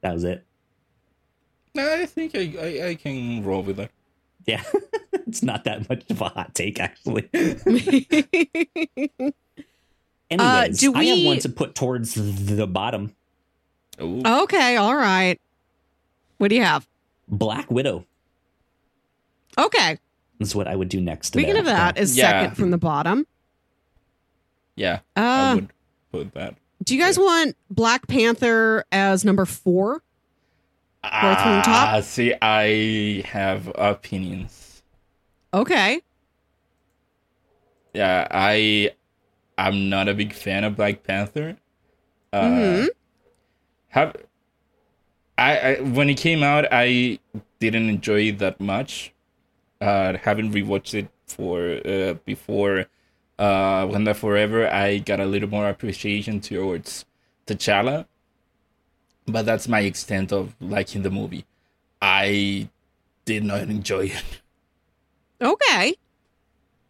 That 0.00 0.14
was 0.14 0.24
it. 0.24 0.46
I 1.78 2.06
think 2.06 2.34
I, 2.34 2.54
I, 2.60 2.88
I 2.88 2.94
can 2.94 3.44
roll 3.44 3.62
with 3.62 3.76
that. 3.76 3.90
Yeah, 4.46 4.62
it's 5.12 5.42
not 5.42 5.64
that 5.64 5.88
much 5.88 6.04
of 6.10 6.20
a 6.20 6.28
hot 6.28 6.54
take, 6.54 6.80
actually. 6.80 7.28
Anyways, 10.30 10.40
uh, 10.40 10.68
do 10.72 10.92
we... 10.92 10.98
I 10.98 11.04
have 11.16 11.26
one 11.26 11.38
to 11.40 11.48
put 11.48 11.74
towards 11.74 12.14
the 12.14 12.66
bottom. 12.66 13.14
Ooh. 14.00 14.22
Okay, 14.24 14.76
all 14.76 14.94
right. 14.94 15.40
What 16.38 16.48
do 16.48 16.54
you 16.54 16.62
have? 16.62 16.86
Black 17.28 17.70
Widow. 17.70 18.04
Okay. 19.58 19.98
That's 20.38 20.54
what 20.54 20.68
I 20.68 20.76
would 20.76 20.88
do 20.88 21.00
next. 21.00 21.28
Speaking 21.28 21.54
there. 21.54 21.60
of 21.60 21.66
that, 21.66 21.98
is 21.98 22.16
yeah. 22.16 22.42
second 22.42 22.56
from 22.56 22.70
the 22.70 22.78
bottom. 22.78 23.26
Yeah, 24.76 25.00
uh, 25.16 25.20
I 25.20 25.54
would 25.56 25.68
put 26.12 26.34
that. 26.34 26.54
Do 26.84 26.94
you 26.94 27.02
guys 27.02 27.18
yeah. 27.18 27.24
want 27.24 27.56
Black 27.68 28.06
Panther 28.06 28.84
as 28.92 29.24
number 29.24 29.44
four? 29.44 30.02
Fourth 31.02 31.40
from 31.40 31.62
top. 31.62 31.88
Ah, 31.88 32.00
see, 32.00 32.34
I 32.42 33.22
have 33.26 33.72
opinions. 33.76 34.82
Okay. 35.54 36.00
Yeah, 37.94 38.26
I 38.30 38.90
I'm 39.56 39.88
not 39.88 40.08
a 40.08 40.14
big 40.14 40.32
fan 40.32 40.64
of 40.64 40.76
Black 40.76 41.02
Panther. 41.04 41.56
Uh, 42.32 42.42
mm-hmm. 42.42 42.86
Have 43.88 44.16
I, 45.38 45.58
I, 45.58 45.80
when 45.80 46.10
it 46.10 46.16
came 46.16 46.42
out, 46.42 46.66
I 46.72 47.20
didn't 47.60 47.88
enjoy 47.88 48.22
it 48.22 48.38
that 48.40 48.60
much. 48.60 49.12
Uh, 49.80 50.16
haven't 50.18 50.52
rewatched 50.52 50.94
it 50.94 51.08
for 51.26 51.80
uh, 51.86 52.14
before 52.24 52.86
uh, 53.38 53.86
Wakanda 53.86 54.16
Forever. 54.16 54.68
I 54.68 54.98
got 54.98 55.20
a 55.20 55.26
little 55.26 55.48
more 55.48 55.68
appreciation 55.68 56.40
towards 56.40 57.04
T'Challa, 57.46 58.06
but 59.28 59.46
that's 59.46 59.68
my 59.68 59.80
extent 59.80 60.32
of 60.32 60.54
liking 60.60 61.02
the 61.02 61.10
movie. 61.10 61.44
I 62.00 62.68
did 63.24 63.44
not 63.44 63.62
enjoy 63.62 64.06
it. 64.06 64.40
Okay. 65.40 65.94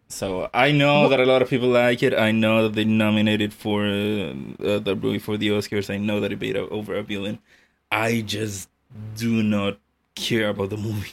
So 0.08 0.48
I 0.54 0.72
know 0.72 1.08
that 1.08 1.20
a 1.20 1.26
lot 1.26 1.42
of 1.42 1.50
people 1.50 1.68
like 1.68 2.02
it. 2.02 2.14
I 2.14 2.30
know 2.32 2.62
that 2.64 2.74
they 2.74 2.84
nominated 2.84 3.52
for 3.52 3.84
uh, 3.84 4.32
uh, 4.64 4.78
the 4.78 4.96
movie 5.00 5.18
for 5.18 5.36
the 5.36 5.48
Oscars. 5.48 5.92
I 5.92 5.98
know 5.98 6.20
that 6.20 6.32
it 6.32 6.40
made 6.40 6.56
over 6.56 6.96
a 6.96 7.02
billion. 7.02 7.38
I 7.92 8.22
just 8.22 8.70
do 9.16 9.42
not 9.42 9.78
care 10.14 10.48
about 10.48 10.70
the 10.70 10.78
movie. 10.78 11.12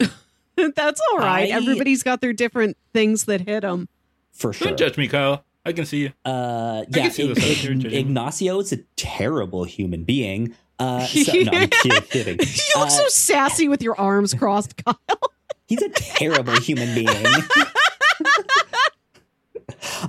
That's 0.74 1.00
all 1.12 1.18
right. 1.18 1.52
I, 1.52 1.56
Everybody's 1.56 2.02
got 2.02 2.20
their 2.20 2.32
different 2.32 2.76
things 2.92 3.24
that 3.24 3.42
hit 3.42 3.60
them. 3.60 3.88
For 4.32 4.52
sure. 4.52 4.68
Don't 4.68 4.78
judge 4.78 4.96
me, 4.96 5.06
Kyle. 5.06 5.44
I 5.66 5.72
can 5.72 5.86
see 5.86 6.02
you. 6.02 6.12
Uh, 6.24 6.84
yeah, 6.90 7.10
Ig- 7.16 7.86
Ignacio 7.86 8.60
is 8.60 8.72
a 8.72 8.78
terrible 8.96 9.64
human 9.64 10.04
being. 10.04 10.54
Uh, 10.78 11.06
so, 11.06 11.32
no, 11.32 11.52
I'm 11.52 11.68
kidding. 11.70 12.38
you 12.38 12.64
look 12.76 12.86
uh, 12.86 12.90
so 12.90 13.08
sassy 13.08 13.68
with 13.68 13.82
your 13.82 13.98
arms 13.98 14.34
crossed, 14.34 14.76
Kyle. 14.84 14.98
He's 15.66 15.80
a 15.80 15.88
terrible 15.88 16.60
human 16.60 16.94
being. 16.94 17.26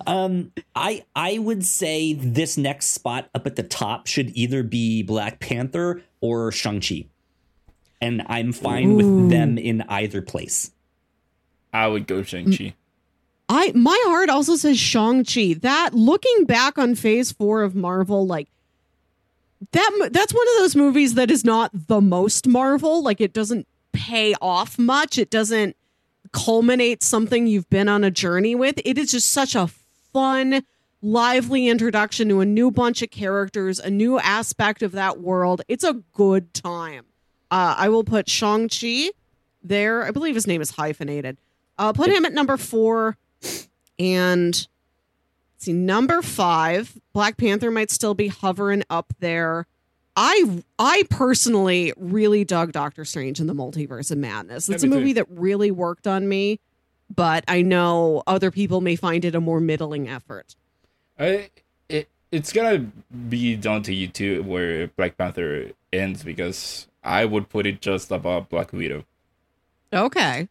um, 0.07 0.51
I 0.75 1.05
I 1.15 1.37
would 1.37 1.65
say 1.65 2.13
this 2.13 2.57
next 2.57 2.87
spot 2.87 3.29
up 3.33 3.47
at 3.47 3.55
the 3.55 3.63
top 3.63 4.07
should 4.07 4.35
either 4.35 4.63
be 4.63 5.03
Black 5.03 5.39
Panther 5.39 6.01
or 6.19 6.51
Shang 6.51 6.81
Chi, 6.81 7.05
and 8.01 8.23
I'm 8.27 8.51
fine 8.51 8.91
Ooh. 8.91 8.95
with 8.95 9.29
them 9.29 9.57
in 9.57 9.83
either 9.83 10.21
place. 10.21 10.71
I 11.71 11.87
would 11.87 12.07
go 12.07 12.23
Shang 12.23 12.51
Chi. 12.51 12.73
I 13.47 13.71
my 13.75 13.99
heart 14.05 14.29
also 14.29 14.55
says 14.55 14.79
Shang 14.79 15.23
Chi. 15.23 15.55
That 15.61 15.93
looking 15.93 16.45
back 16.45 16.77
on 16.77 16.95
Phase 16.95 17.31
Four 17.31 17.63
of 17.63 17.75
Marvel, 17.75 18.25
like 18.25 18.49
that 19.71 20.09
that's 20.11 20.33
one 20.33 20.47
of 20.47 20.57
those 20.59 20.75
movies 20.75 21.13
that 21.13 21.29
is 21.29 21.43
not 21.43 21.71
the 21.87 22.01
most 22.01 22.47
Marvel. 22.47 23.03
Like 23.03 23.21
it 23.21 23.33
doesn't 23.33 23.67
pay 23.93 24.33
off 24.41 24.79
much. 24.79 25.17
It 25.17 25.29
doesn't 25.29 25.75
culminate 26.31 27.01
something 27.03 27.47
you've 27.47 27.69
been 27.69 27.87
on 27.87 28.03
a 28.03 28.11
journey 28.11 28.55
with. 28.55 28.79
It 28.83 28.97
is 28.97 29.11
just 29.11 29.31
such 29.31 29.55
a 29.55 29.67
fun, 30.11 30.63
lively 31.01 31.67
introduction 31.67 32.29
to 32.29 32.41
a 32.41 32.45
new 32.45 32.71
bunch 32.71 33.01
of 33.01 33.11
characters, 33.11 33.79
a 33.79 33.89
new 33.89 34.19
aspect 34.19 34.81
of 34.81 34.91
that 34.93 35.19
world. 35.19 35.61
It's 35.67 35.83
a 35.83 36.01
good 36.13 36.53
time. 36.53 37.05
Uh, 37.51 37.75
I 37.77 37.89
will 37.89 38.03
put 38.03 38.29
Shang-Chi 38.29 39.11
there. 39.63 40.03
I 40.03 40.11
believe 40.11 40.35
his 40.35 40.47
name 40.47 40.61
is 40.61 40.71
hyphenated. 40.71 41.37
I'll 41.77 41.93
put 41.93 42.11
him 42.11 42.25
at 42.25 42.33
number 42.33 42.57
four. 42.57 43.17
And 43.97 44.67
see, 45.57 45.73
number 45.73 46.21
five, 46.21 46.99
Black 47.13 47.37
Panther 47.37 47.71
might 47.71 47.91
still 47.91 48.13
be 48.13 48.27
hovering 48.27 48.83
up 48.89 49.13
there. 49.19 49.67
I 50.15 50.63
I 50.79 51.03
personally 51.09 51.93
really 51.97 52.45
dug 52.45 52.71
Doctor 52.71 53.03
Strange 53.03 53.39
in 53.39 53.47
the 53.47 53.53
Multiverse 53.53 54.11
of 54.11 54.17
Madness. 54.17 54.69
It's 54.69 54.83
a 54.83 54.87
movie 54.87 55.13
that 55.13 55.27
really 55.29 55.71
worked 55.71 56.07
on 56.07 56.29
me, 56.29 56.59
but 57.13 57.43
I 57.47 57.61
know 57.61 58.23
other 58.25 58.49
people 58.49 58.79
may 58.79 58.95
find 58.95 59.25
it 59.25 59.35
a 59.35 59.41
more 59.41 59.59
middling 59.59 60.07
effort. 60.07 60.55
I 61.19 61.49
it 61.89 62.07
it's 62.31 62.53
gonna 62.53 62.91
be 63.29 63.55
down 63.57 63.83
to 63.83 63.93
you 63.93 64.07
too 64.07 64.43
where 64.43 64.87
Black 64.87 65.17
Panther 65.17 65.71
ends 65.91 66.23
because 66.23 66.87
I 67.03 67.25
would 67.25 67.49
put 67.49 67.65
it 67.65 67.81
just 67.81 68.09
above 68.09 68.49
Black 68.49 68.71
Widow. 68.71 69.03
Okay. 69.91 70.47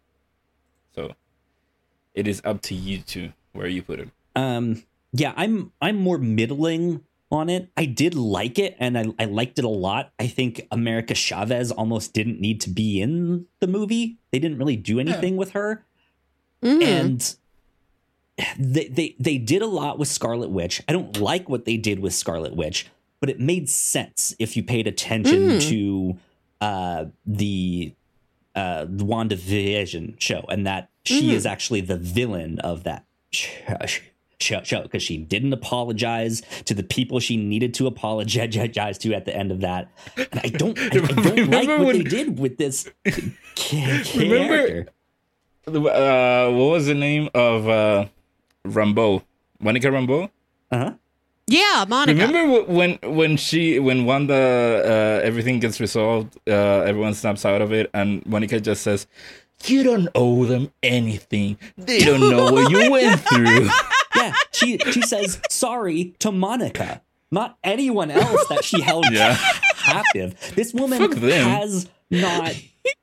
So 2.14 2.20
it 2.20 2.28
is 2.28 2.40
up 2.44 2.62
to 2.62 2.74
you 2.74 2.98
to 2.98 3.32
where 3.52 3.66
you 3.66 3.82
put 3.82 4.00
it. 4.00 4.08
Um 4.36 4.82
yeah, 5.12 5.32
I'm 5.36 5.72
I'm 5.80 5.96
more 5.96 6.18
middling 6.18 7.02
on 7.30 7.48
it. 7.48 7.70
I 7.76 7.84
did 7.84 8.14
like 8.14 8.58
it 8.58 8.76
and 8.78 8.98
I, 8.98 9.06
I 9.18 9.24
liked 9.24 9.58
it 9.58 9.64
a 9.64 9.68
lot. 9.68 10.12
I 10.18 10.26
think 10.26 10.66
America 10.70 11.14
Chavez 11.14 11.70
almost 11.72 12.12
didn't 12.12 12.40
need 12.40 12.60
to 12.62 12.70
be 12.70 13.00
in 13.00 13.46
the 13.60 13.66
movie. 13.66 14.18
They 14.30 14.38
didn't 14.38 14.58
really 14.58 14.76
do 14.76 15.00
anything 15.00 15.34
yeah. 15.34 15.38
with 15.38 15.50
her. 15.52 15.84
Mm-hmm. 16.62 16.82
And 16.82 17.36
they, 18.58 18.88
they 18.88 19.16
they 19.18 19.38
did 19.38 19.62
a 19.62 19.66
lot 19.66 19.98
with 19.98 20.08
Scarlet 20.08 20.50
Witch. 20.50 20.82
I 20.88 20.92
don't 20.92 21.16
like 21.20 21.48
what 21.48 21.64
they 21.64 21.76
did 21.76 22.00
with 22.00 22.14
Scarlet 22.14 22.56
Witch, 22.56 22.88
but 23.20 23.30
it 23.30 23.38
made 23.38 23.68
sense 23.68 24.34
if 24.38 24.56
you 24.56 24.62
paid 24.62 24.86
attention 24.86 25.50
mm. 25.50 25.68
to 25.68 26.18
uh, 26.60 27.04
the 27.26 27.92
uh, 28.54 28.86
the 28.88 29.04
WandaVision 29.04 30.20
show 30.20 30.44
and 30.48 30.66
that 30.66 30.88
she 31.04 31.22
mm-hmm. 31.22 31.36
is 31.36 31.46
actually 31.46 31.80
the 31.80 31.96
villain 31.96 32.58
of 32.60 32.84
that 32.84 33.04
show 33.32 34.82
because 34.82 35.02
she 35.02 35.18
didn't 35.18 35.52
apologize 35.52 36.42
to 36.64 36.74
the 36.74 36.82
people 36.82 37.20
she 37.20 37.36
needed 37.36 37.74
to 37.74 37.86
apologize 37.86 38.98
to 38.98 39.14
at 39.14 39.24
the 39.24 39.36
end 39.36 39.50
of 39.50 39.60
that. 39.60 39.90
And 40.16 40.40
I 40.42 40.48
don't, 40.48 40.78
I, 40.78 40.86
I 40.86 40.88
don't 40.90 41.50
like 41.50 41.68
what 41.68 41.80
when, 41.80 41.98
they 41.98 42.04
did 42.04 42.38
with 42.38 42.58
this 42.58 42.90
character. 43.54 44.18
Remember, 44.18 44.86
uh, 45.66 46.50
what 46.50 46.70
was 46.70 46.86
the 46.86 46.94
name 46.94 47.28
of 47.34 47.68
uh, 47.68 48.06
Rambeau? 48.66 49.22
Monica 49.60 49.88
Rambeau? 49.88 50.30
Uh 50.70 50.78
huh. 50.78 50.92
Yeah, 51.46 51.84
Monica. 51.86 52.26
Remember 52.26 52.62
when 52.64 52.98
when 53.02 53.36
she 53.36 53.78
when 53.78 54.06
Wanda 54.06 54.34
uh, 54.34 55.26
everything 55.26 55.60
gets 55.60 55.78
resolved, 55.78 56.38
uh, 56.48 56.80
everyone 56.80 57.12
snaps 57.12 57.44
out 57.44 57.60
of 57.60 57.70
it, 57.70 57.90
and 57.92 58.24
Monica 58.24 58.60
just 58.60 58.82
says, 58.82 59.06
"You 59.66 59.82
don't 59.82 60.08
owe 60.14 60.44
them 60.44 60.70
anything. 60.82 61.58
They 61.76 62.00
don't 62.00 62.20
know 62.20 62.52
what 62.52 62.70
you 62.70 62.90
went 62.90 63.20
through." 63.20 63.68
yeah, 64.16 64.32
she 64.52 64.78
she 64.78 65.02
says 65.02 65.40
sorry 65.50 66.14
to 66.20 66.32
Monica, 66.32 67.02
not 67.30 67.58
anyone 67.64 68.10
else 68.10 68.46
that 68.48 68.64
she 68.64 68.80
held 68.80 69.06
yeah. 69.10 69.36
captive. 69.76 70.52
This 70.54 70.72
woman 70.72 71.12
has 71.12 71.88
not 72.10 72.54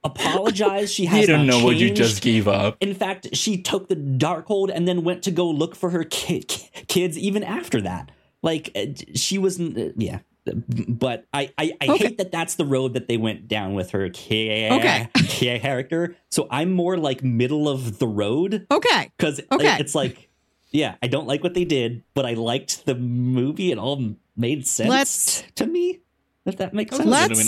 apologized. 0.04 0.94
She 0.94 1.06
has. 1.06 1.22
You 1.22 1.28
don't 1.28 1.46
know 1.46 1.54
changed. 1.54 1.66
what 1.66 1.76
you 1.78 1.92
just 1.92 2.22
gave 2.22 2.48
up. 2.48 2.78
In 2.80 2.94
fact, 2.94 3.36
she 3.36 3.62
took 3.62 3.88
the 3.88 3.96
Darkhold 3.96 4.72
and 4.74 4.88
then 4.88 5.04
went 5.04 5.24
to 5.24 5.32
go 5.32 5.50
look 5.50 5.76
for 5.76 5.90
her 5.92 6.04
ki- 6.04 6.46
kids 6.88 7.18
even 7.18 7.44
after 7.44 7.82
that. 7.82 8.12
Like 8.44 8.72
uh, 8.76 8.86
she 9.14 9.38
was, 9.38 9.60
uh, 9.60 9.92
yeah. 9.96 10.20
But 10.44 11.26
I, 11.34 11.52
I, 11.58 11.72
I 11.80 11.88
okay. 11.90 11.98
hate 12.08 12.18
that 12.18 12.32
that's 12.32 12.56
the 12.56 12.66
road 12.66 12.96
that 12.96 13.08
they 13.08 13.18
went 13.18 13.48
down 13.48 13.74
with 13.74 13.92
her 13.92 14.06
okay. 14.06 15.08
character. 15.14 16.16
So 16.30 16.48
I'm 16.50 16.72
more 16.72 16.98
like 16.98 17.24
middle 17.24 17.70
of 17.70 18.00
the 18.00 18.08
road. 18.08 18.66
Okay. 18.72 19.12
Because 19.16 19.40
okay. 19.52 19.78
it's 19.80 19.94
like, 19.94 20.30
yeah, 20.72 20.96
I 21.04 21.08
don't 21.08 21.28
like 21.28 21.44
what 21.44 21.54
they 21.54 21.66
did, 21.66 22.04
but 22.14 22.26
I 22.26 22.34
liked 22.34 22.86
the 22.86 22.96
movie. 22.96 23.72
It 23.72 23.78
all 23.78 24.16
made 24.36 24.66
sense 24.66 24.90
Let's, 24.90 25.44
to 25.56 25.68
me. 25.68 26.00
If 26.46 26.58
that 26.58 26.74
makes 26.74 26.96
sense. 26.96 27.08
Let's, 27.08 27.48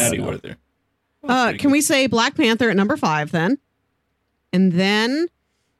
uh, 1.24 1.54
can 1.58 1.72
we 1.72 1.82
say 1.82 2.06
Black 2.06 2.36
Panther 2.36 2.70
at 2.70 2.76
number 2.76 2.98
five 2.98 3.32
then? 3.32 3.58
And 4.52 4.74
then 4.74 5.28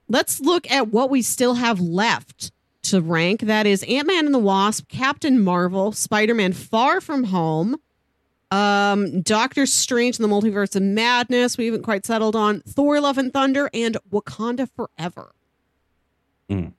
let's 0.08 0.40
look 0.40 0.70
at 0.72 0.88
what 0.88 1.12
we 1.12 1.22
still 1.22 1.54
have 1.56 1.80
left 1.80 2.52
to 2.84 3.02
rank. 3.02 3.42
That 3.42 3.66
is 3.66 3.84
Ant 3.84 4.08
Man 4.08 4.26
and 4.26 4.34
the 4.34 4.40
Wasp, 4.40 4.88
Captain 4.88 5.40
Marvel, 5.40 5.92
Spider 5.92 6.34
Man 6.34 6.54
Far 6.54 7.02
From 7.02 7.26
Home, 7.26 7.78
um, 8.52 9.22
Doctor 9.22 9.66
Strange 9.66 10.20
and 10.20 10.24
the 10.24 10.34
Multiverse 10.34 10.76
of 10.76 10.84
Madness. 10.84 11.58
We 11.58 11.66
haven't 11.66 11.84
quite 11.84 12.06
settled 12.06 12.36
on 12.36 12.62
Thor: 12.62 13.00
Love 13.02 13.18
and 13.18 13.34
Thunder 13.34 13.70
and 13.74 13.98
Wakanda 14.12 14.70
Forever. 14.76 15.34
Mm. 16.50 16.74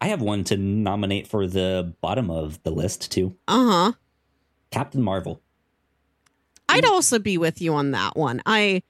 I 0.00 0.08
have 0.08 0.20
one 0.20 0.44
to 0.44 0.56
nominate 0.56 1.28
for 1.28 1.46
the 1.46 1.94
bottom 2.00 2.30
of 2.30 2.62
the 2.64 2.70
list 2.70 3.10
too. 3.10 3.36
Uh 3.46 3.66
huh. 3.66 3.92
Captain 4.70 5.02
Marvel. 5.02 5.40
I'd 6.68 6.84
also 6.86 7.18
be 7.18 7.38
with 7.38 7.60
you 7.60 7.74
on 7.74 7.90
that 7.92 8.16
one. 8.16 8.42
I 8.46 8.82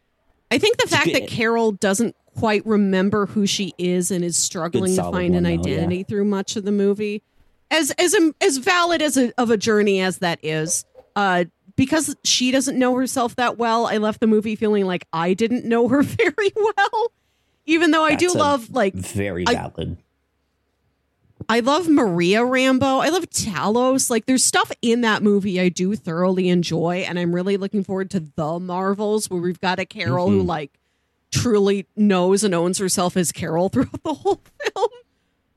I 0.50 0.58
think 0.58 0.76
the 0.76 0.88
fact 0.88 1.12
that 1.12 1.28
Carol 1.28 1.72
doesn't 1.72 2.14
quite 2.36 2.64
remember 2.66 3.26
who 3.26 3.46
she 3.46 3.74
is 3.78 4.10
and 4.10 4.24
is 4.24 4.36
struggling 4.36 4.96
to 4.96 5.02
find 5.02 5.34
an 5.34 5.46
identity 5.46 5.98
yeah. 5.98 6.02
through 6.04 6.24
much 6.24 6.56
of 6.56 6.64
the 6.64 6.72
movie. 6.72 7.22
As 7.70 7.90
as 7.92 8.14
as 8.40 8.58
valid 8.58 9.00
as 9.00 9.16
a, 9.16 9.32
of 9.38 9.50
a 9.50 9.56
journey 9.56 10.00
as 10.00 10.18
that 10.18 10.38
is, 10.42 10.84
uh, 11.16 11.44
because 11.76 12.14
she 12.24 12.50
doesn't 12.50 12.78
know 12.78 12.94
herself 12.96 13.36
that 13.36 13.56
well, 13.58 13.86
I 13.86 13.96
left 13.96 14.20
the 14.20 14.26
movie 14.26 14.56
feeling 14.56 14.84
like 14.84 15.06
I 15.12 15.34
didn't 15.34 15.64
know 15.64 15.88
her 15.88 16.02
very 16.02 16.52
well. 16.56 17.12
Even 17.64 17.92
though 17.92 18.04
I 18.04 18.14
do 18.14 18.32
love 18.32 18.70
like 18.70 18.94
very 18.94 19.44
valid. 19.44 19.96
I, 21.48 21.56
I 21.56 21.60
love 21.60 21.88
Maria 21.88 22.40
Rambeau. 22.40 23.04
I 23.04 23.08
love 23.08 23.28
Talos. 23.30 24.10
Like 24.10 24.26
there's 24.26 24.44
stuff 24.44 24.70
in 24.82 25.00
that 25.02 25.22
movie 25.22 25.60
I 25.60 25.68
do 25.68 25.94
thoroughly 25.94 26.48
enjoy, 26.48 27.04
and 27.08 27.18
I'm 27.18 27.34
really 27.34 27.56
looking 27.56 27.84
forward 27.84 28.10
to 28.10 28.20
the 28.20 28.58
Marvels 28.58 29.30
where 29.30 29.40
we've 29.40 29.60
got 29.60 29.78
a 29.78 29.86
Carol 29.86 30.28
mm-hmm. 30.28 30.38
who 30.38 30.42
like 30.42 30.78
truly 31.32 31.86
knows 31.96 32.44
and 32.44 32.54
owns 32.54 32.78
herself 32.78 33.16
as 33.16 33.32
Carol 33.32 33.68
throughout 33.70 34.02
the 34.04 34.14
whole 34.14 34.40
film. 34.60 34.88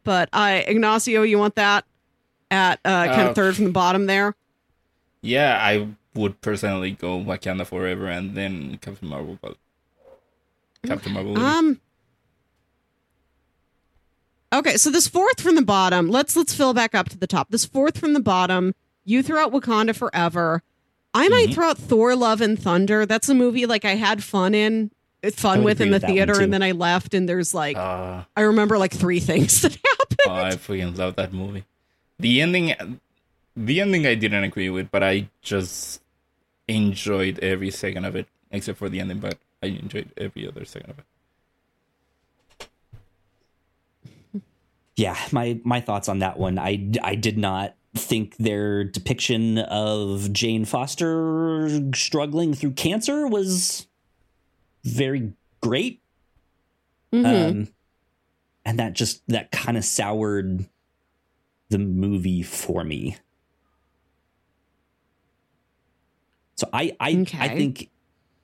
But 0.04 0.30
I, 0.34 0.64
uh, 0.64 0.72
Ignacio, 0.72 1.22
you 1.24 1.38
want 1.38 1.56
that 1.56 1.86
at 2.50 2.80
uh, 2.86 3.06
kind 3.08 3.22
uh, 3.28 3.30
of 3.30 3.36
third 3.36 3.56
from 3.56 3.66
the 3.66 3.72
bottom 3.72 4.06
there? 4.08 4.36
Yeah, 5.22 5.60
I 5.62 5.90
would 6.14 6.42
personally 6.42 6.92
go 6.92 7.20
Wakanda 7.20 7.66
Forever 7.66 8.08
and 8.08 8.36
then 8.36 8.78
Captain 8.78 9.10
Marvel, 9.10 9.38
but 9.42 9.58
Captain 10.86 11.14
Marvel. 11.14 11.38
Um. 11.38 11.82
Okay, 14.54 14.78
so 14.78 14.90
this 14.90 15.08
fourth 15.08 15.42
from 15.42 15.56
the 15.56 15.64
bottom. 15.64 16.10
Let's 16.10 16.36
let's 16.36 16.54
fill 16.56 16.74
back 16.74 16.96
up 16.96 17.10
to 17.10 17.18
the 17.18 17.28
top. 17.28 17.50
This 17.50 17.66
fourth 17.66 17.98
from 17.98 18.14
the 18.14 18.20
bottom. 18.20 18.74
You 19.04 19.22
throw 19.22 19.44
out 19.44 19.52
Wakanda 19.52 19.96
Forever. 19.96 20.64
I 21.14 21.28
might 21.30 21.46
mm-hmm. 21.46 21.54
throw 21.54 21.70
out 21.70 21.78
Thor: 21.78 22.16
Love 22.16 22.42
and 22.42 22.62
Thunder. 22.62 23.06
That's 23.06 23.28
a 23.28 23.34
movie 23.34 23.66
like 23.66 23.84
I 23.84 23.96
had 23.96 24.24
fun 24.24 24.54
in 24.54 24.92
fun 25.32 25.64
with 25.64 25.82
in 25.82 25.92
the 25.92 26.00
theater, 26.00 26.40
and 26.40 26.54
then 26.54 26.62
I 26.62 26.72
left, 26.72 27.14
and 27.14 27.28
there's 27.28 27.54
like 27.54 27.78
uh, 27.78 28.24
I 28.36 28.42
remember 28.42 28.78
like 28.78 28.94
three 28.94 29.20
things 29.20 29.62
that 29.64 29.72
happened. 29.72 30.20
Oh, 30.28 30.34
I 30.34 30.50
freaking 30.52 30.98
love 30.98 31.16
that 31.16 31.34
movie. 31.34 31.66
The 32.20 32.42
ending, 32.42 33.00
the 33.56 33.82
ending, 33.82 34.06
I 34.06 34.16
didn't 34.16 34.44
agree 34.44 34.70
with, 34.70 34.92
but 34.92 35.04
I 35.04 35.30
just 35.42 36.02
enjoyed 36.68 37.40
every 37.40 37.72
second 37.72 38.06
of 38.06 38.16
it, 38.16 38.28
except 38.52 38.78
for 38.78 38.90
the 38.90 39.00
ending. 39.00 39.20
But 39.20 39.38
I 39.62 39.68
enjoyed 39.68 40.12
every 40.18 40.48
other 40.48 40.66
second 40.66 40.92
of 40.92 41.00
it. 41.00 41.06
Yeah, 44.98 45.18
my 45.34 45.60
my 45.66 45.82
thoughts 45.82 46.08
on 46.08 46.20
that 46.20 46.40
one. 46.40 46.58
I 46.58 46.90
I 47.04 47.16
did 47.16 47.38
not 47.38 47.76
think 47.96 48.38
their 48.38 48.84
depiction 48.84 49.58
of 49.58 50.32
Jane 50.32 50.64
Foster 50.66 51.70
struggling 51.94 52.54
through 52.54 52.72
cancer 52.72 53.28
was 53.28 53.88
very 54.86 55.34
great. 55.62 56.02
Mm-hmm. 57.12 57.26
Um, 57.26 57.68
and 58.64 58.80
that 58.80 58.94
just 58.94 59.22
that 59.28 59.52
kind 59.52 59.78
of 59.78 59.84
soured 59.86 60.68
the 61.70 61.78
movie 61.78 62.44
for 62.44 62.84
me. 62.84 63.18
So 66.56 66.70
I 66.72 66.96
I 67.00 67.16
okay. 67.22 67.38
I 67.40 67.50
think 67.50 67.90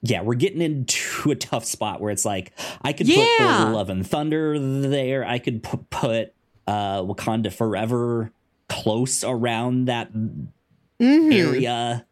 yeah, 0.01 0.21
we're 0.21 0.35
getting 0.35 0.61
into 0.61 1.31
a 1.31 1.35
tough 1.35 1.65
spot 1.65 2.01
where 2.01 2.11
it's 2.11 2.25
like 2.25 2.51
I 2.81 2.93
could 2.93 3.07
yeah. 3.07 3.65
put 3.65 3.73
Love 3.73 3.89
and 3.89 4.05
Thunder 4.05 4.59
there. 4.59 5.25
I 5.25 5.39
could 5.39 5.63
p- 5.63 5.79
put 5.89 6.33
uh 6.67 7.01
Wakanda 7.01 7.51
Forever 7.51 8.31
close 8.67 9.23
around 9.23 9.85
that 9.85 10.11
mm-hmm. 10.13 11.31
area. 11.31 12.05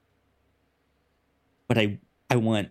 But 1.68 1.78
I 1.78 2.00
I 2.30 2.38
want 2.38 2.70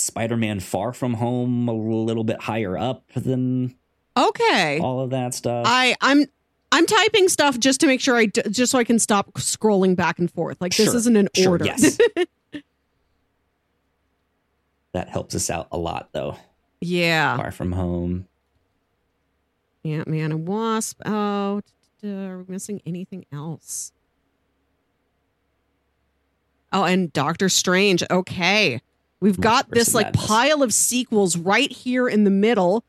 Spider-Man 0.00 0.60
Far 0.60 0.92
From 0.92 1.14
Home 1.14 1.68
a 1.68 1.72
little 1.72 2.24
bit 2.24 2.40
higher 2.42 2.76
up 2.76 3.04
than 3.14 3.74
okay 4.16 4.80
all 4.80 5.00
of 5.00 5.10
that 5.10 5.34
stuff. 5.34 5.64
I 5.68 5.94
I'm 6.00 6.26
I'm 6.70 6.86
typing 6.86 7.28
stuff 7.28 7.58
just 7.58 7.80
to 7.80 7.86
make 7.86 8.00
sure 8.00 8.16
I 8.16 8.26
d- 8.26 8.42
just 8.50 8.72
so 8.72 8.78
I 8.78 8.84
can 8.84 8.98
stop 8.98 9.32
scrolling 9.34 9.96
back 9.96 10.18
and 10.18 10.30
forth. 10.30 10.60
Like 10.60 10.76
this 10.76 10.92
isn't 10.92 11.16
an 11.16 11.28
sure, 11.34 11.50
order. 11.52 11.64
Yes. 11.64 11.98
that 14.92 15.08
helps 15.08 15.34
us 15.34 15.50
out 15.50 15.68
a 15.72 15.78
lot 15.78 16.10
though. 16.12 16.36
Yeah. 16.80 17.36
Far 17.36 17.50
From 17.50 17.72
Home. 17.72 18.26
Ant 19.84 20.08
Man 20.08 20.32
and 20.32 20.46
Wasp. 20.46 21.00
Oh, 21.06 21.62
are 22.04 22.38
we 22.38 22.44
missing 22.48 22.82
anything 22.84 23.24
else? 23.32 23.92
Oh, 26.72 26.84
and 26.84 27.12
Doctor 27.12 27.48
Strange. 27.48 28.02
Okay. 28.10 28.80
We've 29.20 29.40
got 29.40 29.70
this 29.70 29.94
like 29.94 30.06
Madness. 30.06 30.26
pile 30.26 30.62
of 30.62 30.72
sequels 30.72 31.36
right 31.36 31.70
here 31.70 32.08
in 32.08 32.24
the 32.24 32.30
middle. 32.30 32.84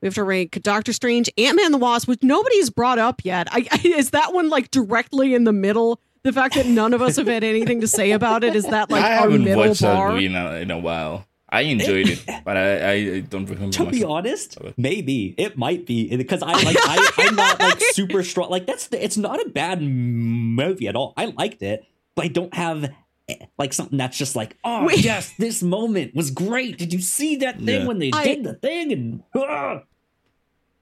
We 0.00 0.06
have 0.06 0.14
to 0.14 0.24
rank 0.24 0.60
Doctor 0.62 0.92
Strange, 0.92 1.30
Ant 1.36 1.56
Man 1.56 1.72
the 1.72 1.78
Wasp, 1.78 2.08
which 2.08 2.22
nobody's 2.22 2.70
brought 2.70 2.98
up 2.98 3.24
yet. 3.24 3.48
I, 3.50 3.66
I, 3.70 3.80
is 3.84 4.10
that 4.10 4.32
one 4.32 4.48
like 4.48 4.70
directly 4.70 5.34
in 5.34 5.44
the 5.44 5.52
middle? 5.52 6.00
The 6.22 6.32
fact 6.32 6.54
that 6.54 6.66
none 6.66 6.92
of 6.92 7.00
us 7.00 7.16
have 7.16 7.26
had 7.26 7.44
anything 7.44 7.80
to 7.80 7.88
say 7.88 8.12
about 8.12 8.44
it 8.44 8.54
is 8.54 8.64
that 8.66 8.90
like 8.90 9.02
I 9.02 9.16
our 9.16 9.22
haven't 9.22 9.44
middle 9.44 9.68
watched 9.68 9.82
bar? 9.82 10.12
that 10.12 10.22
in 10.22 10.34
a, 10.34 10.54
in 10.56 10.70
a 10.70 10.78
while. 10.78 11.26
I 11.52 11.62
enjoyed 11.62 12.08
it, 12.08 12.24
but 12.44 12.56
I, 12.56 12.90
I 12.90 13.20
don't 13.20 13.44
remember. 13.46 13.72
To 13.72 13.86
be 13.86 14.04
honest, 14.04 14.56
maybe 14.76 15.34
it 15.36 15.58
might 15.58 15.84
be 15.84 16.14
because 16.16 16.42
I 16.42 16.52
like 16.52 16.76
I, 16.78 17.10
I'm 17.18 17.34
not 17.34 17.58
like 17.58 17.80
super 17.92 18.22
strong. 18.22 18.50
Like 18.50 18.66
that's 18.66 18.88
it's 18.92 19.16
not 19.16 19.44
a 19.44 19.48
bad 19.48 19.82
movie 19.82 20.86
at 20.86 20.94
all. 20.94 21.12
I 21.16 21.26
liked 21.26 21.62
it, 21.62 21.84
but 22.14 22.26
I 22.26 22.28
don't 22.28 22.54
have 22.54 22.90
like 23.58 23.72
something 23.72 23.98
that's 23.98 24.16
just 24.16 24.36
like, 24.36 24.56
oh 24.64 24.86
Wait. 24.86 24.98
yes, 24.98 25.32
this 25.38 25.62
moment 25.62 26.14
was 26.14 26.30
great. 26.30 26.78
Did 26.78 26.92
you 26.92 27.00
see 27.00 27.36
that 27.36 27.58
thing 27.58 27.82
yeah. 27.82 27.86
when 27.86 27.98
they 27.98 28.10
I, 28.12 28.24
did 28.24 28.44
the 28.44 28.54
thing? 28.54 28.92
And 28.92 29.22
uh. 29.34 29.80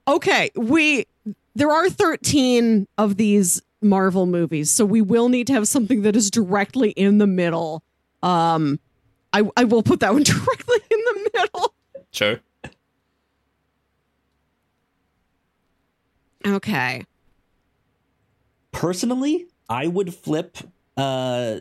okay, 0.07 0.51
we 0.55 1.05
there 1.55 1.71
are 1.71 1.89
thirteen 1.89 2.87
of 2.97 3.17
these 3.17 3.61
Marvel 3.81 4.25
movies, 4.25 4.71
so 4.71 4.85
we 4.85 5.01
will 5.01 5.29
need 5.29 5.47
to 5.47 5.53
have 5.53 5.67
something 5.67 6.01
that 6.03 6.15
is 6.15 6.29
directly 6.29 6.91
in 6.91 7.17
the 7.17 7.27
middle. 7.27 7.83
Um, 8.23 8.79
I 9.33 9.49
I 9.55 9.63
will 9.63 9.83
put 9.83 10.01
that 10.01 10.13
one 10.13 10.23
directly 10.23 10.79
in 10.89 10.99
the 10.99 11.29
middle. 11.33 11.73
Sure. 12.11 12.39
Okay. 16.45 17.05
Personally, 18.71 19.47
I 19.69 19.87
would 19.87 20.13
flip 20.13 20.57
uh 20.97 21.59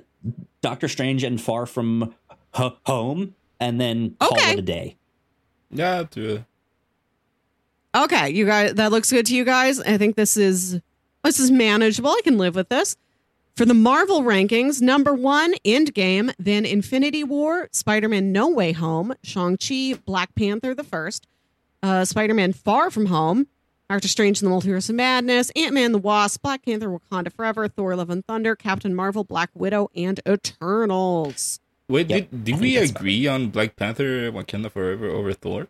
Doctor 0.60 0.88
Strange 0.88 1.24
and 1.24 1.40
Far 1.40 1.66
From 1.66 2.14
H- 2.58 2.72
Home, 2.86 3.34
and 3.60 3.80
then 3.80 4.16
call 4.20 4.32
okay. 4.32 4.52
it 4.52 4.58
a 4.58 4.62
day. 4.62 4.96
Yeah, 5.70 6.04
do 6.10 6.36
it. 6.36 6.44
Okay, 7.94 8.30
you 8.30 8.46
guys, 8.46 8.74
that 8.74 8.90
looks 8.90 9.10
good 9.10 9.26
to 9.26 9.34
you 9.34 9.44
guys. 9.44 9.80
I 9.80 9.98
think 9.98 10.16
this 10.16 10.36
is 10.36 10.80
This 11.24 11.40
is 11.40 11.50
manageable. 11.50 12.10
I 12.10 12.20
can 12.22 12.38
live 12.38 12.54
with 12.54 12.68
this. 12.68 12.96
For 13.56 13.64
the 13.64 13.74
Marvel 13.74 14.22
rankings, 14.22 14.80
number 14.80 15.12
one, 15.12 15.54
Endgame, 15.64 16.32
then 16.38 16.64
Infinity 16.64 17.24
War, 17.24 17.68
Spider 17.72 18.08
Man 18.08 18.30
No 18.30 18.48
Way 18.48 18.70
Home, 18.70 19.14
Shang-Chi, 19.24 19.94
Black 20.06 20.32
Panther 20.36 20.76
the 20.76 20.84
first, 20.84 21.26
uh, 21.82 22.04
Spider 22.04 22.34
Man 22.34 22.52
Far 22.52 22.88
From 22.90 23.06
Home, 23.06 23.48
Doctor 23.88 24.08
Strange 24.08 24.42
and 24.42 24.50
the 24.50 24.54
Multiverse 24.54 24.90
of 24.90 24.96
Madness, 24.96 25.50
Ant 25.56 25.72
Man 25.72 25.92
the 25.92 25.98
Wasp, 25.98 26.42
Black 26.42 26.62
Panther 26.62 26.88
Wakanda 26.88 27.32
Forever, 27.32 27.68
Thor 27.68 27.96
Love 27.96 28.10
and 28.10 28.24
Thunder, 28.26 28.54
Captain 28.54 28.94
Marvel, 28.94 29.24
Black 29.24 29.48
Widow, 29.54 29.90
and 29.96 30.20
Eternals. 30.28 31.58
Wait, 31.88 32.10
yep, 32.10 32.30
did, 32.30 32.44
did 32.44 32.60
we 32.60 32.76
agree 32.76 33.24
fine. 33.24 33.34
on 33.44 33.48
Black 33.48 33.76
Panther 33.76 34.30
Wakanda 34.30 34.70
Forever 34.70 35.08
over 35.08 35.32
Thor? 35.32 35.68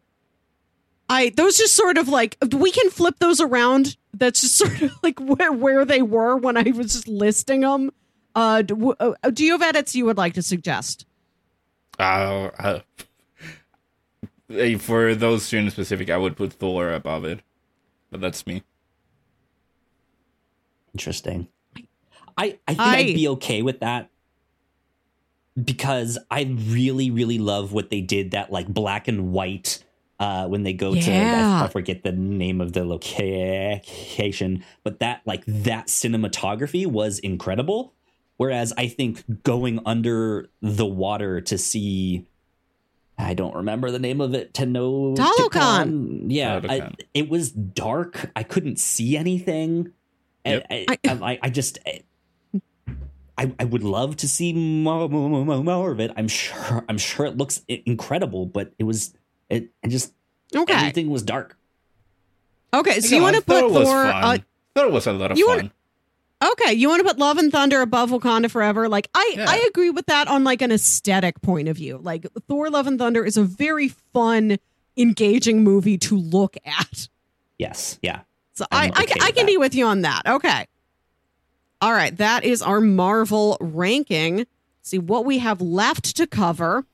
I 1.09 1.31
those 1.37 1.57
just 1.57 1.75
sort 1.75 1.97
of 1.97 2.09
like 2.09 2.37
we 2.57 2.73
can 2.73 2.91
flip 2.91 3.14
those 3.21 3.41
around. 3.41 3.97
That's 4.12 4.41
just 4.41 4.57
sort 4.59 4.83
of 4.83 4.93
like 5.03 5.21
where, 5.21 5.53
where 5.53 5.85
they 5.85 6.03
were 6.03 6.37
when 6.37 6.57
I 6.57 6.73
was 6.75 6.95
just 6.95 7.07
listing 7.07 7.61
them. 7.61 7.93
Uh, 8.35 8.62
do, 8.62 8.93
uh, 8.99 9.14
do 9.31 9.45
you 9.45 9.53
have 9.53 9.62
edits 9.62 9.95
you 9.95 10.05
would 10.07 10.19
like 10.19 10.35
to 10.35 10.43
suggest? 10.43 11.07
Uh, 11.99 12.51
uh, 12.59 12.81
for 14.79 15.14
those 15.14 15.45
student 15.45 15.73
specific, 15.73 16.11
I 16.11 16.16
would 16.16 16.37
put 16.37 16.53
Thor 16.53 16.93
above 16.93 17.25
it, 17.25 17.41
but 18.11 18.20
that's 18.20 18.46
me. 18.46 18.62
Interesting. 20.94 21.48
I 22.36 22.59
I 22.66 22.74
think 22.74 22.80
I, 22.80 22.98
I'd 22.98 23.14
be 23.14 23.28
okay 23.28 23.62
with 23.62 23.80
that 23.80 24.11
because 25.62 26.18
I 26.30 26.42
really 26.68 27.11
really 27.11 27.38
love 27.38 27.72
what 27.72 27.90
they 27.90 28.00
did 28.00 28.30
that 28.30 28.52
like 28.52 28.68
black 28.68 29.09
and 29.09 29.32
white 29.32 29.82
uh, 30.20 30.46
when 30.48 30.64
they 30.64 30.72
go 30.72 30.94
yeah. 30.94 31.02
to 31.02 31.64
I 31.64 31.68
forget 31.68 32.02
the 32.02 32.12
name 32.12 32.61
of 32.61 32.72
the 32.72 32.84
location, 32.84 34.64
but 34.82 34.98
that 35.00 35.22
like 35.24 35.44
that 35.46 35.86
cinematography 35.86 36.86
was 36.86 37.18
incredible. 37.20 37.94
Whereas 38.36 38.72
I 38.76 38.86
think 38.88 39.42
going 39.42 39.80
under 39.84 40.48
the 40.62 40.86
water 40.86 41.40
to 41.42 41.59
see, 41.59 42.26
I 43.19 43.35
don't 43.35 43.55
remember 43.55 43.91
the 43.91 43.99
name 43.99 44.21
of 44.21 44.35
it. 44.35 44.55
To 44.55 44.66
know 44.66 45.14
Talokan. 45.14 46.27
Yeah, 46.29 46.61
I, 46.69 46.93
it 47.14 47.29
was 47.29 47.51
dark. 47.51 48.31
I 48.37 48.43
couldn't 48.45 48.79
see 48.79 49.16
anything. 49.16 49.93
Yep. 50.47 50.66
I, 50.71 50.87
I, 50.89 50.99
I, 51.05 51.39
I 51.43 51.51
just. 51.51 51.79
I, 53.37 53.53
I 53.61 53.64
would 53.64 53.85
love 53.85 54.16
to 54.16 54.29
see 54.29 54.53
more, 54.53 55.09
more, 55.09 55.45
more, 55.45 55.62
more 55.62 55.93
of 55.93 56.01
it. 56.01 56.11
I'm 56.16 56.27
sure. 56.27 56.85
I'm 56.89 56.99
sure 56.99 57.27
it 57.27 57.37
looks 57.37 57.62
incredible, 57.69 58.47
but 58.47 58.73
it 58.79 58.85
was 58.85 59.14
it, 59.49 59.71
it 59.83 59.89
just 59.89 60.12
okay. 60.55 60.75
Everything 60.75 61.11
was 61.11 61.23
dark. 61.23 61.57
Okay, 62.75 63.01
so 63.01 63.14
you 63.14 63.23
want 63.23 63.37
to 63.37 63.43
put 63.43 63.61
Thor? 63.61 64.07
Uh, 64.07 64.39
thought 64.75 64.87
it 64.87 64.93
was 64.93 65.07
a 65.07 65.12
lot 65.12 65.33
of 65.33 65.39
fun. 65.39 65.47
Want, 65.47 65.73
okay, 66.43 66.72
you 66.72 66.89
want 66.89 67.01
to 67.01 67.05
put 67.05 67.18
Love 67.18 67.39
and 67.39 67.51
Thunder 67.51 67.80
above 67.80 68.11
Wakanda 68.11 68.51
Forever? 68.51 68.89
Like 68.89 69.09
I, 69.14 69.34
yeah. 69.36 69.47
I 69.49 69.57
agree 69.68 69.91
with 69.91 70.07
that 70.07 70.28
on 70.28 70.45
like 70.45 70.62
an 70.62 70.72
aesthetic 70.72 71.41
point 71.43 71.68
of 71.68 71.76
view. 71.76 71.99
Like 72.03 72.26
Thor: 72.49 72.70
Love 72.70 72.86
and 72.86 72.99
Thunder 72.99 73.24
is 73.24 73.36
a 73.36 73.45
very 73.45 73.89
fun, 73.89 74.59
engaging 74.97 75.62
movie 75.62 75.99
to 75.99 76.16
look 76.16 76.57
at. 76.64 77.09
Yes. 77.59 77.99
Yeah. 78.03 78.20
So 78.55 78.66
I'm 78.70 78.93
I, 78.95 79.03
okay 79.03 79.14
I, 79.20 79.26
I 79.26 79.30
can 79.32 79.47
that. 79.47 79.53
be 79.53 79.57
with 79.57 79.74
you 79.74 79.86
on 79.86 80.03
that. 80.03 80.22
Okay. 80.26 80.66
All 81.80 81.93
right, 81.93 82.16
that 82.16 82.45
is 82.45 82.61
our 82.61 82.80
Marvel 82.80 83.57
ranking. 83.61 84.47
See 84.82 84.99
what 84.99 85.24
we 85.24 85.39
have 85.39 85.61
left 85.61 86.16
to 86.16 86.26
cover. 86.26 86.84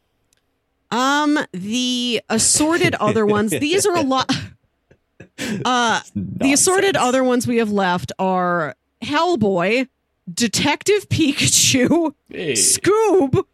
Um, 0.90 1.38
the 1.52 2.20
assorted 2.28 2.94
other 3.00 3.24
ones. 3.24 3.50
These 3.50 3.86
are 3.86 3.96
a 3.96 4.02
lot. 4.02 4.30
Uh, 5.64 6.00
the 6.14 6.52
assorted 6.52 6.96
other 6.96 7.24
ones 7.24 7.46
we 7.46 7.56
have 7.56 7.70
left 7.70 8.12
are 8.20 8.76
Hellboy, 9.04 9.88
Detective 10.32 11.08
Pikachu, 11.08 12.14
hey. 12.28 12.52
Scoob, 12.52 13.44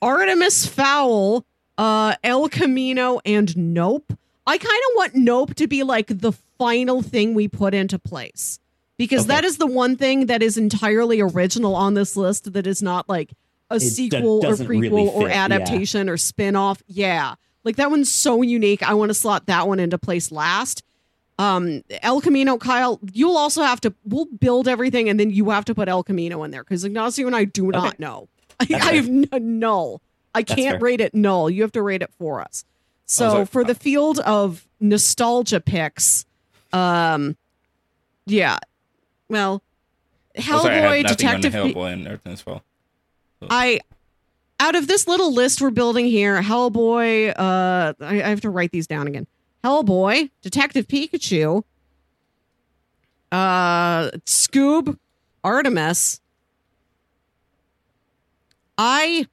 Artemis 0.00 0.66
Fowl, 0.66 1.44
uh, 1.76 2.14
El 2.22 2.48
Camino, 2.48 3.20
and 3.24 3.56
Nope. 3.56 4.12
I 4.46 4.58
kind 4.58 4.82
of 4.90 4.96
want 4.96 5.14
Nope 5.14 5.54
to 5.56 5.66
be 5.66 5.82
like 5.82 6.06
the 6.08 6.32
final 6.58 7.02
thing 7.02 7.34
we 7.34 7.48
put 7.48 7.74
into 7.74 7.98
place 7.98 8.58
because 8.96 9.22
okay. 9.22 9.28
that 9.28 9.44
is 9.44 9.58
the 9.58 9.66
one 9.66 9.96
thing 9.96 10.26
that 10.26 10.42
is 10.42 10.58
entirely 10.58 11.20
original 11.20 11.74
on 11.74 11.94
this 11.94 12.16
list 12.16 12.52
that 12.52 12.66
is 12.66 12.82
not 12.82 13.08
like 13.08 13.32
a 13.70 13.76
it 13.76 13.80
sequel 13.80 14.40
d- 14.40 14.46
or 14.46 14.54
prequel 14.56 14.68
really 14.68 15.08
or 15.08 15.28
adaptation 15.28 16.06
yeah. 16.06 16.12
or 16.12 16.16
spin-off. 16.16 16.82
Yeah. 16.86 17.36
Like 17.64 17.76
that 17.76 17.90
one's 17.90 18.12
so 18.12 18.42
unique. 18.42 18.82
I 18.82 18.94
want 18.94 19.10
to 19.10 19.14
slot 19.14 19.46
that 19.46 19.68
one 19.68 19.80
into 19.80 19.98
place 19.98 20.30
last. 20.30 20.82
Um, 21.40 21.82
El 22.02 22.20
Camino, 22.20 22.58
Kyle, 22.58 23.00
you'll 23.12 23.36
also 23.38 23.62
have 23.62 23.80
to 23.80 23.94
we'll 24.04 24.26
build 24.26 24.68
everything 24.68 25.08
and 25.08 25.18
then 25.18 25.30
you 25.30 25.48
have 25.50 25.64
to 25.64 25.74
put 25.74 25.88
El 25.88 26.02
Camino 26.02 26.42
in 26.42 26.50
there 26.50 26.62
because 26.62 26.84
Ignacio 26.84 27.26
and 27.26 27.34
I 27.34 27.44
do 27.44 27.68
not 27.68 27.98
know. 27.98 28.28
I, 28.60 28.66
I, 28.74 28.92
have 28.96 29.08
n- 29.08 29.28
null. 29.58 30.02
I 30.34 30.42
can't 30.42 30.82
rate 30.82 31.00
it 31.00 31.14
null. 31.14 31.48
You 31.48 31.62
have 31.62 31.72
to 31.72 31.82
rate 31.82 32.02
it 32.02 32.12
for 32.18 32.42
us. 32.42 32.64
So 33.06 33.44
for 33.46 33.64
the 33.64 33.74
field 33.74 34.18
of 34.20 34.68
nostalgia 34.80 35.60
picks, 35.60 36.26
um, 36.72 37.36
yeah, 38.26 38.58
well, 39.28 39.62
Hellboy, 40.36 41.06
Detective 41.08 41.52
Hellboy, 41.74 41.92
and 41.94 42.06
everything 42.06 42.32
as 42.32 42.44
well. 42.46 42.62
I 43.48 43.80
out 44.60 44.74
of 44.76 44.86
this 44.86 45.08
little 45.08 45.32
list 45.32 45.62
we're 45.62 45.70
building 45.70 46.04
here, 46.06 46.40
Hellboy, 46.42 47.30
uh 47.30 47.94
I, 48.00 48.22
I 48.22 48.28
have 48.28 48.42
to 48.42 48.50
write 48.50 48.72
these 48.72 48.86
down 48.86 49.06
again. 49.06 49.26
Hellboy, 49.64 50.30
Detective 50.42 50.88
Pikachu, 50.88 51.64
uh 53.32 54.10
Scoob, 54.26 54.98
Artemis. 55.44 56.20
I 58.78 59.26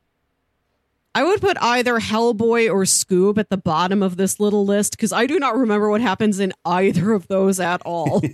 I 1.15 1.23
would 1.23 1.41
put 1.41 1.57
either 1.59 1.99
Hellboy 1.99 2.69
or 2.71 2.84
Scoob 2.84 3.38
at 3.38 3.49
the 3.49 3.57
bottom 3.57 4.03
of 4.03 4.17
this 4.17 4.39
little 4.39 4.65
list 4.65 4.91
because 4.91 5.11
I 5.11 5.25
do 5.25 5.39
not 5.39 5.57
remember 5.57 5.89
what 5.89 6.01
happens 6.01 6.39
in 6.39 6.53
either 6.65 7.13
of 7.13 7.28
those 7.28 7.59
at 7.59 7.82
all. 7.84 8.21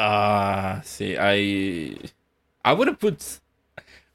Ah, 0.00 0.78
uh, 0.78 0.80
see, 0.82 1.16
I 1.18 1.96
I 2.64 2.72
would 2.72 2.86
have 2.86 3.00
put 3.00 3.40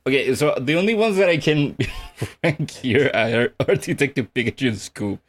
Okay, 0.06 0.36
so 0.36 0.54
the 0.60 0.76
only 0.76 0.96
ones 0.96 1.16
that 1.16 1.30
I 1.30 1.38
can 1.38 1.78
rank 2.44 2.72
here 2.72 3.10
are, 3.14 3.54
are 3.68 3.76
Detective 3.76 4.34
Pikachu 4.34 4.68
and 4.68 4.78
Scoob. 4.78 5.20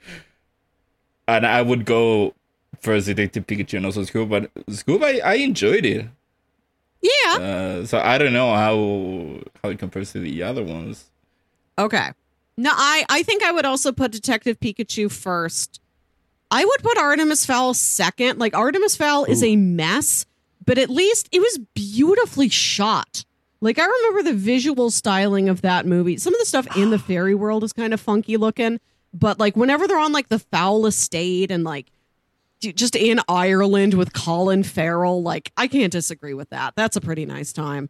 And 1.26 1.46
I 1.46 1.62
would 1.62 1.84
go 1.84 2.34
for 2.80 2.98
Detective 3.00 3.46
Pikachu 3.46 3.78
and 3.78 3.86
also 3.86 4.02
Scoob, 4.02 4.28
but 4.28 4.54
Scoob, 4.66 5.02
I, 5.02 5.20
I 5.20 5.34
enjoyed 5.36 5.86
it. 5.86 6.06
Yeah. 7.00 7.36
Uh, 7.38 7.86
so 7.86 7.98
I 7.98 8.18
don't 8.18 8.32
know 8.32 8.54
how 8.54 9.40
how 9.62 9.70
it 9.70 9.78
compares 9.78 10.12
to 10.12 10.20
the 10.20 10.42
other 10.42 10.62
ones. 10.62 11.10
Okay. 11.78 12.10
No, 12.56 12.70
I, 12.72 13.04
I 13.08 13.22
think 13.22 13.42
I 13.42 13.52
would 13.52 13.64
also 13.64 13.92
put 13.92 14.12
Detective 14.12 14.60
Pikachu 14.60 15.10
first. 15.10 15.80
I 16.50 16.64
would 16.64 16.82
put 16.82 16.96
Artemis 16.96 17.44
Fowl 17.44 17.74
second. 17.74 18.38
Like 18.38 18.54
Artemis 18.54 18.96
Fowl 18.96 19.22
Ooh. 19.22 19.30
is 19.30 19.42
a 19.42 19.56
mess, 19.56 20.24
but 20.64 20.78
at 20.78 20.88
least 20.88 21.28
it 21.32 21.40
was 21.40 21.58
beautifully 21.74 22.48
shot. 22.48 23.24
Like 23.60 23.78
I 23.78 23.84
remember 23.86 24.22
the 24.22 24.36
visual 24.36 24.90
styling 24.90 25.48
of 25.48 25.62
that 25.62 25.84
movie. 25.84 26.16
Some 26.16 26.34
of 26.34 26.40
the 26.40 26.46
stuff 26.46 26.76
in 26.76 26.90
the 26.90 26.98
fairy 27.10 27.34
world 27.34 27.64
is 27.64 27.72
kind 27.72 27.92
of 27.92 28.00
funky 28.00 28.36
looking, 28.36 28.80
but 29.14 29.38
like 29.38 29.56
whenever 29.56 29.86
they're 29.86 29.98
on 29.98 30.12
like 30.12 30.28
the 30.28 30.40
Fowl 30.40 30.86
estate 30.86 31.50
and 31.50 31.62
like 31.64 31.86
just 32.60 32.96
in 32.96 33.20
Ireland 33.28 33.94
with 33.94 34.12
Colin 34.12 34.64
Farrell, 34.64 35.22
like 35.22 35.52
I 35.56 35.68
can't 35.68 35.92
disagree 35.92 36.34
with 36.34 36.50
that. 36.50 36.74
That's 36.74 36.96
a 36.96 37.00
pretty 37.00 37.24
nice 37.24 37.52
time. 37.52 37.88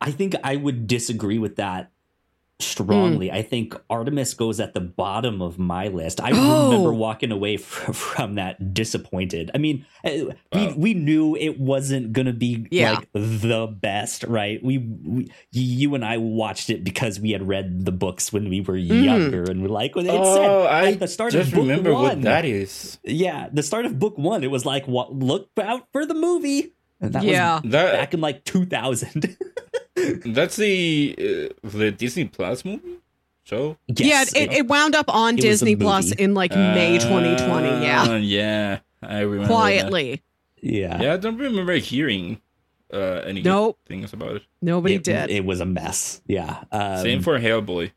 I 0.00 0.10
think 0.10 0.34
I 0.42 0.56
would 0.56 0.86
disagree 0.86 1.38
with 1.38 1.56
that 1.56 1.91
strongly. 2.60 3.28
Mm. 3.28 3.34
I 3.34 3.42
think 3.42 3.74
Artemis 3.90 4.34
goes 4.34 4.60
at 4.60 4.74
the 4.74 4.80
bottom 4.80 5.42
of 5.42 5.58
my 5.58 5.88
list. 5.88 6.20
I 6.20 6.30
oh. 6.32 6.70
remember 6.70 6.92
walking 6.92 7.32
away 7.32 7.56
from, 7.58 7.94
from 7.94 8.34
that 8.36 8.74
disappointed. 8.74 9.50
I 9.54 9.58
mean, 9.58 9.84
uh, 10.04 10.34
we 10.52 10.72
we 10.74 10.94
knew 10.94 11.36
it 11.36 11.58
wasn't 11.58 12.12
going 12.12 12.26
to 12.26 12.32
be 12.32 12.66
yeah. 12.70 12.92
like 12.92 13.08
the 13.12 13.66
best, 13.66 14.24
right? 14.24 14.62
We, 14.62 14.78
we, 14.78 15.32
you 15.50 15.94
and 15.94 16.04
I 16.04 16.18
watched 16.18 16.70
it 16.70 16.84
because 16.84 17.20
we 17.20 17.32
had 17.32 17.46
read 17.46 17.84
the 17.84 17.92
books 17.92 18.32
when 18.32 18.48
we 18.48 18.60
were 18.60 18.74
mm. 18.74 19.04
younger, 19.04 19.44
and 19.44 19.62
we're 19.62 19.68
like, 19.68 19.94
when 19.94 20.06
it 20.06 20.12
oh, 20.12 20.34
said 20.34 20.66
I 20.72 20.94
the 20.94 21.08
start 21.08 21.32
just 21.32 21.48
of 21.48 21.54
book 21.54 21.62
remember 21.62 21.92
one, 21.92 22.02
what 22.02 22.22
that 22.22 22.44
is. 22.44 22.98
Yeah, 23.04 23.48
the 23.52 23.62
start 23.62 23.86
of 23.86 23.98
book 23.98 24.16
one, 24.16 24.44
it 24.44 24.50
was 24.50 24.64
like, 24.64 24.86
what? 24.86 25.12
Look 25.14 25.50
out 25.60 25.88
for 25.92 26.06
the 26.06 26.14
movie. 26.14 26.74
And 27.00 27.14
that 27.14 27.24
yeah, 27.24 27.60
was 27.60 27.72
that, 27.72 27.92
back 27.94 28.14
in 28.14 28.20
like 28.20 28.44
2000. 28.44 29.36
That's 29.94 30.56
the 30.56 31.14
uh, 31.18 31.68
the 31.68 31.90
Disney 31.90 32.24
Plus 32.26 32.64
movie 32.64 32.98
show. 33.44 33.76
Yes, 33.88 34.32
yeah, 34.34 34.42
it, 34.42 34.52
it 34.52 34.66
wound 34.66 34.94
up 34.94 35.06
on 35.08 35.38
it 35.38 35.42
Disney 35.42 35.76
Plus 35.76 36.12
in 36.12 36.34
like 36.34 36.52
uh, 36.52 36.74
May 36.74 36.98
2020. 36.98 37.68
Yeah, 37.68 38.16
yeah, 38.16 38.78
I 39.02 39.20
remember 39.20 39.46
quietly. 39.46 40.22
That. 40.62 40.72
Yeah, 40.72 41.02
yeah, 41.02 41.14
I 41.14 41.16
don't 41.16 41.36
remember 41.36 41.74
hearing 41.74 42.40
uh, 42.92 43.22
any 43.24 43.42
nope. 43.42 43.78
things 43.86 44.12
about 44.12 44.36
it. 44.36 44.42
Nobody 44.60 44.96
it, 44.96 45.04
did. 45.04 45.30
It 45.30 45.44
was 45.44 45.60
a 45.60 45.66
mess. 45.66 46.22
Yeah. 46.26 46.64
Um, 46.70 46.98
Same 46.98 47.22
for 47.22 47.38
Hellboy. 47.38 47.92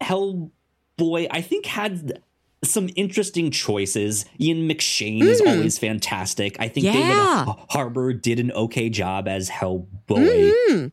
Hellboy, 0.00 1.26
I 1.30 1.40
think 1.42 1.66
had 1.66 2.22
some 2.70 2.88
interesting 2.96 3.50
choices. 3.50 4.24
Ian 4.40 4.68
McShane 4.68 5.22
mm. 5.22 5.26
is 5.26 5.40
hmm. 5.40 5.48
always 5.48 5.78
fantastic. 5.78 6.56
I 6.58 6.68
think 6.68 6.86
yeah. 6.86 7.44
David 7.44 7.64
Harbour 7.70 8.12
did 8.12 8.40
an 8.40 8.52
okay 8.52 8.88
job 8.88 9.28
as 9.28 9.50
Hellboy. 9.50 9.86
Mm-hmm. 10.08 10.86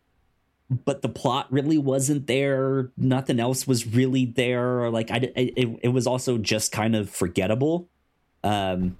But 0.85 1.01
the 1.01 1.09
plot 1.09 1.51
really 1.51 1.77
wasn't 1.77 2.25
there. 2.25 2.91
Nothing 2.97 3.39
else 3.39 3.67
was 3.67 3.85
really 3.85 4.25
there. 4.25 4.89
Like 4.89 5.11
I, 5.11 5.17
it, 5.35 5.79
it 5.83 5.87
was 5.89 6.07
also 6.07 6.37
just 6.37 6.71
kind 6.71 6.95
of 6.95 7.09
forgettable. 7.09 7.89
Um, 8.43 8.97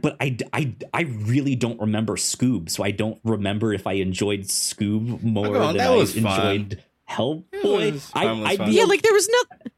but 0.00 0.16
I, 0.20 0.36
I, 0.52 0.74
I 0.92 1.02
really 1.02 1.56
don't 1.56 1.80
remember 1.80 2.14
Scoob, 2.14 2.70
so 2.70 2.84
I 2.84 2.92
don't 2.92 3.18
remember 3.24 3.72
if 3.74 3.86
I 3.86 3.94
enjoyed 3.94 4.42
Scoob 4.42 5.22
more 5.22 5.48
oh, 5.48 5.72
than 5.72 5.80
I 5.80 5.94
enjoyed 5.94 6.82
Hellboy. 7.10 8.10
I, 8.14 8.26
I, 8.26 8.56
I 8.60 8.66
yeah, 8.66 8.84
like 8.84 9.02
there 9.02 9.12
was 9.12 9.28
no. 9.28 9.70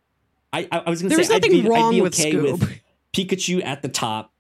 I, 0.53 0.68
I 0.70 0.90
was 0.90 1.03
gonna 1.03 1.14
there 1.14 1.24
say 1.24 1.34
was 1.34 1.42
nothing 1.42 1.62
be, 1.62 1.68
wrong 1.68 2.01
with 2.01 2.18
okay 2.18 2.32
Scoob. 2.32 2.61
With 2.61 2.80
Pikachu 3.12 3.64
at 3.64 3.82
the 3.82 3.88
top, 3.88 4.32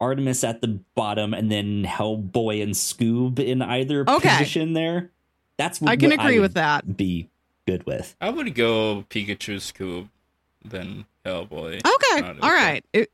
Artemis 0.00 0.44
at 0.44 0.60
the 0.60 0.80
bottom, 0.94 1.34
and 1.34 1.50
then 1.50 1.84
Hellboy 1.84 2.62
and 2.62 2.72
Scoob 2.72 3.38
in 3.38 3.62
either 3.62 4.04
okay. 4.08 4.30
position 4.30 4.72
there. 4.72 5.10
That's 5.56 5.80
what 5.80 5.90
I 5.90 5.96
can 5.96 6.12
agree 6.12 6.38
with 6.38 6.54
that. 6.54 6.96
Be 6.96 7.28
good 7.66 7.84
with. 7.86 8.16
I 8.20 8.30
would 8.30 8.54
go 8.54 9.04
Pikachu, 9.10 9.56
Scoob, 9.56 10.08
then 10.64 11.04
Hellboy. 11.24 11.80
Okay, 11.86 12.38
all 12.40 12.50
right. 12.50 12.84
It, 12.92 13.10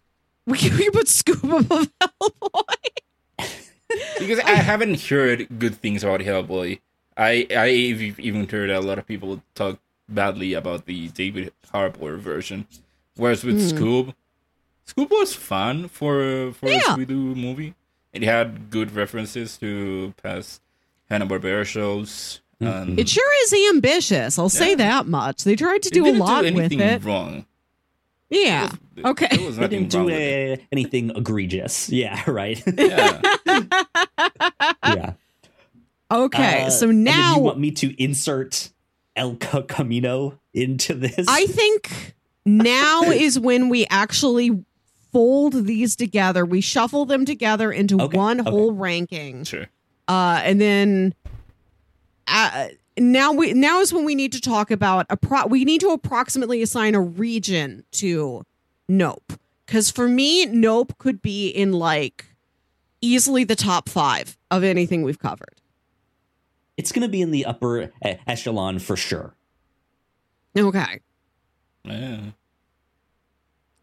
we 0.46 0.58
can, 0.58 0.76
we 0.76 0.84
can 0.84 0.92
put 0.92 1.06
Scoob 1.06 1.60
above 1.60 1.88
Hellboy. 2.00 2.96
because 4.18 4.38
I 4.40 4.52
haven't 4.52 5.00
heard 5.02 5.48
good 5.58 5.76
things 5.76 6.04
about 6.04 6.20
Hellboy. 6.20 6.80
I 7.16 7.46
I 7.50 7.70
even 7.70 8.48
heard 8.48 8.70
a 8.70 8.80
lot 8.80 8.98
of 8.98 9.06
people 9.06 9.42
talk 9.54 9.78
badly 10.08 10.54
about 10.54 10.86
the 10.86 11.08
David 11.08 11.52
Harbour 11.72 12.16
version. 12.16 12.66
Whereas 13.16 13.44
with 13.44 13.60
mm. 13.60 13.72
Scoob, 13.72 14.14
Scoob 14.86 15.10
was 15.10 15.34
fun 15.34 15.88
for 15.88 16.52
for 16.52 16.68
yeah. 16.68 16.78
a 16.78 16.80
Scooby 16.80 17.06
Doo 17.06 17.34
movie. 17.34 17.74
It 18.12 18.22
had 18.22 18.70
good 18.70 18.94
references 18.94 19.56
to 19.58 20.14
past 20.22 20.60
Hanna 21.10 21.26
Barbera 21.26 21.64
shows. 21.64 22.40
Mm-hmm. 22.60 22.98
It 22.98 23.08
sure 23.08 23.42
is 23.44 23.74
ambitious. 23.74 24.38
I'll 24.38 24.46
yeah. 24.46 24.48
say 24.48 24.74
that 24.76 25.06
much. 25.06 25.44
They 25.44 25.56
tried 25.56 25.82
to 25.82 25.90
do 25.90 26.06
a 26.06 26.14
lot 26.14 26.44
do 26.44 26.54
with 26.54 26.72
it. 26.72 27.04
Wrong. 27.04 27.44
Yeah. 28.30 28.72
There 28.94 29.06
okay. 29.06 29.28
There 29.30 29.46
was 29.46 29.58
nothing 29.58 29.88
didn't 29.88 29.92
do 29.92 30.10
a, 30.10 30.66
anything 30.72 31.10
egregious. 31.10 31.88
Yeah. 31.96 32.22
Right. 32.28 32.62
Yeah. 32.76 33.20
yeah. 34.84 35.12
Okay. 36.10 36.64
Uh, 36.64 36.70
so 36.70 36.90
now 36.90 37.36
you 37.36 37.42
want 37.42 37.58
me 37.58 37.70
to 37.72 38.02
insert 38.02 38.70
El 39.16 39.36
Camino 39.36 40.38
into 40.54 40.94
this? 40.94 41.26
I 41.28 41.46
think 41.46 42.14
now 42.44 43.02
is 43.10 43.38
when 43.38 43.68
we 43.68 43.86
actually 43.90 44.64
fold 45.12 45.64
these 45.64 45.96
together. 45.96 46.44
We 46.44 46.60
shuffle 46.60 47.06
them 47.06 47.24
together 47.24 47.72
into 47.72 48.00
okay, 48.00 48.16
one 48.16 48.40
okay. 48.40 48.50
whole 48.50 48.72
ranking. 48.72 49.44
Sure. 49.44 49.66
Uh, 50.08 50.40
and 50.44 50.60
then 50.60 51.14
uh, 52.28 52.68
now 52.98 53.32
we 53.32 53.52
now 53.52 53.80
is 53.80 53.92
when 53.92 54.04
we 54.04 54.14
need 54.14 54.32
to 54.32 54.40
talk 54.40 54.70
about 54.70 55.06
a 55.10 55.16
pro- 55.16 55.46
we 55.46 55.64
need 55.64 55.80
to 55.80 55.88
approximately 55.88 56.62
assign 56.62 56.94
a 56.94 57.00
region 57.00 57.84
to 57.92 58.44
Nope. 58.88 59.32
Cuz 59.66 59.90
for 59.90 60.08
me 60.08 60.46
Nope 60.46 60.96
could 60.98 61.20
be 61.22 61.48
in 61.48 61.72
like 61.72 62.26
easily 63.00 63.44
the 63.44 63.56
top 63.56 63.88
5 63.88 64.38
of 64.50 64.64
anything 64.64 65.02
we've 65.02 65.18
covered 65.18 65.55
it's 66.76 66.92
going 66.92 67.02
to 67.02 67.08
be 67.08 67.22
in 67.22 67.30
the 67.30 67.46
upper 67.46 67.92
echelon 68.02 68.78
for 68.78 68.96
sure. 68.96 69.34
Okay. 70.56 71.00
Yeah. 71.84 72.20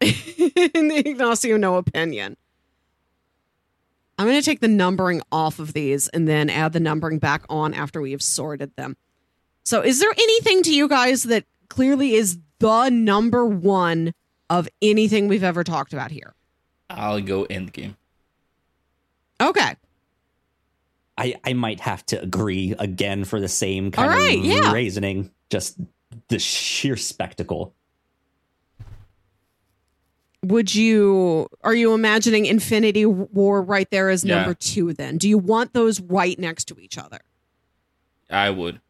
Ignacio, 0.00 1.56
no 1.56 1.76
opinion. 1.76 2.36
I'm 4.18 4.26
going 4.26 4.38
to 4.38 4.44
take 4.44 4.60
the 4.60 4.68
numbering 4.68 5.22
off 5.32 5.58
of 5.58 5.72
these 5.72 6.08
and 6.08 6.28
then 6.28 6.48
add 6.48 6.72
the 6.72 6.80
numbering 6.80 7.18
back 7.18 7.44
on 7.48 7.74
after 7.74 8.00
we 8.00 8.12
have 8.12 8.22
sorted 8.22 8.74
them. 8.76 8.96
So, 9.64 9.80
is 9.80 9.98
there 9.98 10.12
anything 10.12 10.62
to 10.64 10.74
you 10.74 10.88
guys 10.88 11.24
that 11.24 11.44
clearly 11.68 12.14
is 12.14 12.38
the 12.58 12.90
number 12.90 13.44
one 13.46 14.12
of 14.50 14.68
anything 14.82 15.26
we've 15.26 15.42
ever 15.42 15.64
talked 15.64 15.92
about 15.92 16.10
here? 16.10 16.34
I'll 16.90 17.20
go 17.20 17.44
Endgame. 17.46 17.96
Okay. 19.40 19.74
I, 21.16 21.34
I 21.44 21.52
might 21.52 21.80
have 21.80 22.04
to 22.06 22.20
agree 22.20 22.74
again 22.78 23.24
for 23.24 23.40
the 23.40 23.48
same 23.48 23.90
kind 23.90 24.10
All 24.10 24.16
right, 24.16 24.38
of 24.38 24.44
yeah. 24.44 24.72
reasoning. 24.72 25.30
Just 25.50 25.78
the 26.28 26.38
sheer 26.38 26.96
spectacle. 26.96 27.74
Would 30.42 30.74
you 30.74 31.48
are 31.62 31.74
you 31.74 31.94
imagining 31.94 32.46
Infinity 32.46 33.06
War 33.06 33.62
right 33.62 33.90
there 33.90 34.10
as 34.10 34.24
yeah. 34.24 34.36
number 34.36 34.54
two 34.54 34.92
then? 34.92 35.16
Do 35.16 35.28
you 35.28 35.38
want 35.38 35.72
those 35.72 36.00
right 36.00 36.38
next 36.38 36.66
to 36.66 36.78
each 36.78 36.98
other? 36.98 37.20
I 38.28 38.50
would. 38.50 38.80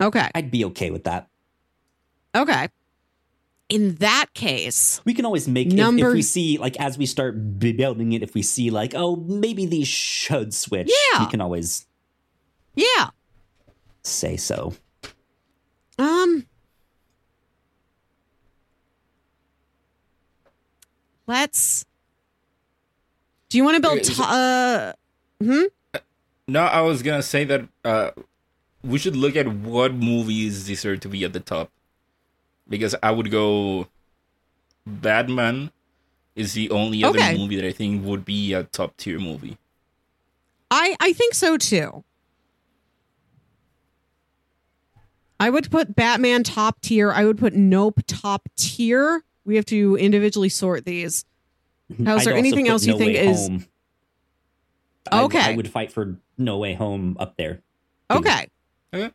Okay. 0.00 0.28
I'd 0.34 0.50
be 0.50 0.64
okay 0.66 0.90
with 0.90 1.04
that. 1.04 1.28
Okay 2.36 2.68
in 3.68 3.96
that 3.96 4.26
case, 4.34 5.00
we 5.04 5.12
can 5.12 5.26
always 5.26 5.46
make 5.46 5.68
number, 5.68 6.06
if, 6.06 6.08
if, 6.08 6.14
we 6.14 6.22
see 6.22 6.58
like 6.58 6.78
as 6.80 6.96
we 6.96 7.06
start 7.06 7.58
building 7.58 8.12
it, 8.12 8.22
if 8.22 8.34
we 8.34 8.42
see 8.42 8.70
like 8.70 8.94
oh 8.94 9.16
maybe 9.16 9.66
these 9.66 9.88
should 9.88 10.54
switch, 10.54 10.90
yeah, 11.12 11.24
we 11.24 11.30
can 11.30 11.40
always 11.40 11.86
yeah 12.74 13.10
say 14.02 14.36
so. 14.36 14.74
Um, 15.98 16.46
let's. 21.26 21.84
Do 23.50 23.58
you 23.58 23.64
want 23.64 23.76
to 23.76 23.82
build? 23.82 24.02
T- 24.02 24.14
uh, 24.18 24.92
hmm. 25.42 25.62
No, 26.46 26.60
I 26.60 26.80
was 26.80 27.02
gonna 27.02 27.22
say 27.22 27.44
that 27.44 27.68
uh, 27.84 28.10
we 28.82 28.98
should 28.98 29.16
look 29.16 29.36
at 29.36 29.48
what 29.48 29.92
movies 29.92 30.66
deserve 30.66 31.00
to 31.00 31.08
be 31.08 31.24
at 31.24 31.32
the 31.34 31.40
top 31.40 31.70
because 32.68 32.94
I 33.02 33.10
would 33.10 33.30
go 33.30 33.88
Batman 34.86 35.70
is 36.34 36.54
the 36.54 36.70
only 36.70 37.02
other 37.04 37.18
okay. 37.18 37.36
movie 37.36 37.56
that 37.56 37.66
I 37.66 37.72
think 37.72 38.04
would 38.04 38.24
be 38.24 38.52
a 38.52 38.64
top 38.64 38.96
tier 38.96 39.18
movie. 39.18 39.58
I 40.70 40.96
I 41.00 41.12
think 41.12 41.34
so 41.34 41.56
too. 41.56 42.04
I 45.40 45.50
would 45.50 45.70
put 45.70 45.94
Batman 45.94 46.42
top 46.42 46.80
tier. 46.80 47.12
I 47.12 47.24
would 47.24 47.38
put 47.38 47.54
Nope 47.54 48.00
top 48.06 48.48
tier. 48.56 49.22
We 49.44 49.56
have 49.56 49.66
to 49.66 49.96
individually 49.96 50.48
sort 50.48 50.84
these. 50.84 51.24
Mm-hmm. 51.92 52.08
Is 52.08 52.24
there 52.24 52.34
anything 52.34 52.68
else 52.68 52.84
you 52.86 52.98
think 52.98 53.16
is 53.16 53.48
home. 53.48 53.66
okay? 55.12 55.40
I, 55.40 55.52
I, 55.52 55.56
would 55.56 55.70
fight 55.70 55.90
for 55.90 56.16
No 56.36 56.58
Way 56.58 56.74
Home 56.74 57.16
up 57.18 57.36
there. 57.36 57.60
Okay. 58.10 58.48
Okay. 58.92 59.10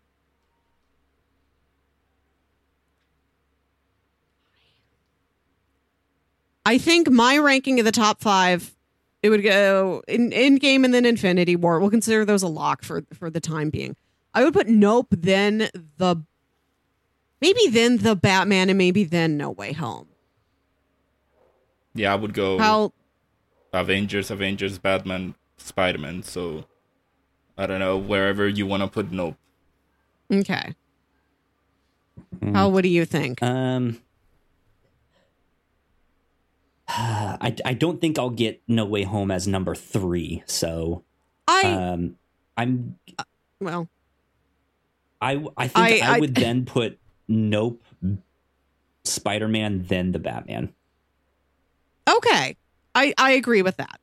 I 6.65 6.77
think 6.77 7.09
my 7.09 7.37
ranking 7.37 7.79
of 7.79 7.85
the 7.85 7.91
top 7.91 8.21
five, 8.21 8.73
it 9.21 9.29
would 9.29 9.43
go 9.43 10.01
in 10.07 10.31
Endgame 10.31 10.85
and 10.85 10.93
then 10.93 11.05
Infinity 11.05 11.55
War. 11.55 11.79
We'll 11.79 11.89
consider 11.89 12.25
those 12.25 12.43
a 12.43 12.47
lock 12.47 12.83
for 12.83 13.03
for 13.13 13.29
the 13.29 13.41
time 13.41 13.69
being. 13.69 13.95
I 14.33 14.43
would 14.43 14.53
put 14.53 14.67
Nope, 14.67 15.07
then 15.11 15.69
the 15.97 16.23
maybe 17.41 17.67
then 17.69 17.97
the 17.97 18.15
Batman, 18.15 18.69
and 18.69 18.77
maybe 18.77 19.03
then 19.03 19.37
No 19.37 19.51
Way 19.51 19.73
Home. 19.73 20.07
Yeah, 21.93 22.13
I 22.13 22.15
would 22.15 22.33
go 22.33 22.57
How, 22.57 22.93
Avengers, 23.71 24.31
Avengers, 24.31 24.79
Batman, 24.79 25.35
Spider 25.57 25.99
Man. 25.99 26.23
So 26.23 26.65
I 27.57 27.67
don't 27.67 27.79
know 27.79 27.97
wherever 27.97 28.47
you 28.47 28.65
want 28.65 28.81
to 28.83 28.87
put 28.87 29.11
Nope. 29.11 29.35
Okay. 30.31 30.73
Mm. 32.39 32.55
How? 32.55 32.69
What 32.69 32.83
do 32.83 32.89
you 32.89 33.05
think? 33.05 33.43
Um. 33.43 34.01
I, 36.87 37.55
I 37.65 37.73
don't 37.73 38.01
think 38.01 38.19
I'll 38.19 38.29
get 38.29 38.61
No 38.67 38.85
Way 38.85 39.03
Home 39.03 39.31
as 39.31 39.47
number 39.47 39.75
three. 39.75 40.43
So 40.45 41.03
I 41.47 41.61
um 41.63 42.17
I'm 42.57 42.97
uh, 43.17 43.23
well. 43.59 43.89
I 45.21 45.45
I 45.55 45.67
think 45.67 46.03
I, 46.03 46.15
I 46.17 46.19
would 46.19 46.35
then 46.35 46.65
put 46.65 46.99
Nope, 47.27 47.83
Spider 49.05 49.47
Man, 49.47 49.85
then 49.87 50.11
the 50.11 50.19
Batman. 50.19 50.73
Okay, 52.09 52.57
I 52.93 53.13
I 53.17 53.31
agree 53.31 53.61
with 53.61 53.77
that. 53.77 53.99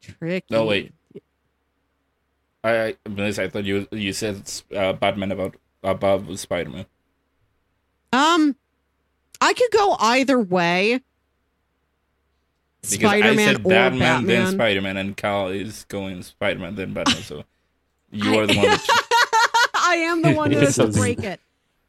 Tricky. 0.00 0.46
No 0.50 0.64
wait. 0.66 0.92
I 2.64 2.70
I, 2.88 2.96
I 3.06 3.48
thought 3.48 3.64
you 3.64 3.86
you 3.92 4.12
said 4.12 4.50
uh, 4.74 4.92
Batman 4.94 5.30
about 5.30 5.56
above 5.84 6.38
Spider 6.38 6.70
Man. 6.70 6.86
Um, 8.12 8.56
I 9.40 9.54
could 9.54 9.70
go 9.72 9.96
either 9.98 10.38
way. 10.38 11.00
Spider 12.84 13.34
Man 13.34 13.56
or 13.56 13.58
Batman, 13.58 13.98
Batman. 13.98 14.26
then 14.26 14.52
Spider 14.52 14.80
Man, 14.80 14.96
and 14.96 15.16
Cal 15.16 15.48
is 15.48 15.84
going 15.88 16.22
Spider 16.22 16.58
Man, 16.58 16.74
then 16.74 16.92
Batman. 16.92 17.22
So 17.22 17.44
you 18.10 18.38
are 18.38 18.46
the 18.46 18.56
one. 18.56 18.66
That 18.66 19.70
I 19.74 19.94
am 19.96 20.22
the 20.22 20.32
one 20.32 20.50
who 20.50 20.58
has 20.58 20.76
to 20.76 20.88
break 20.88 21.20
it. 21.22 21.40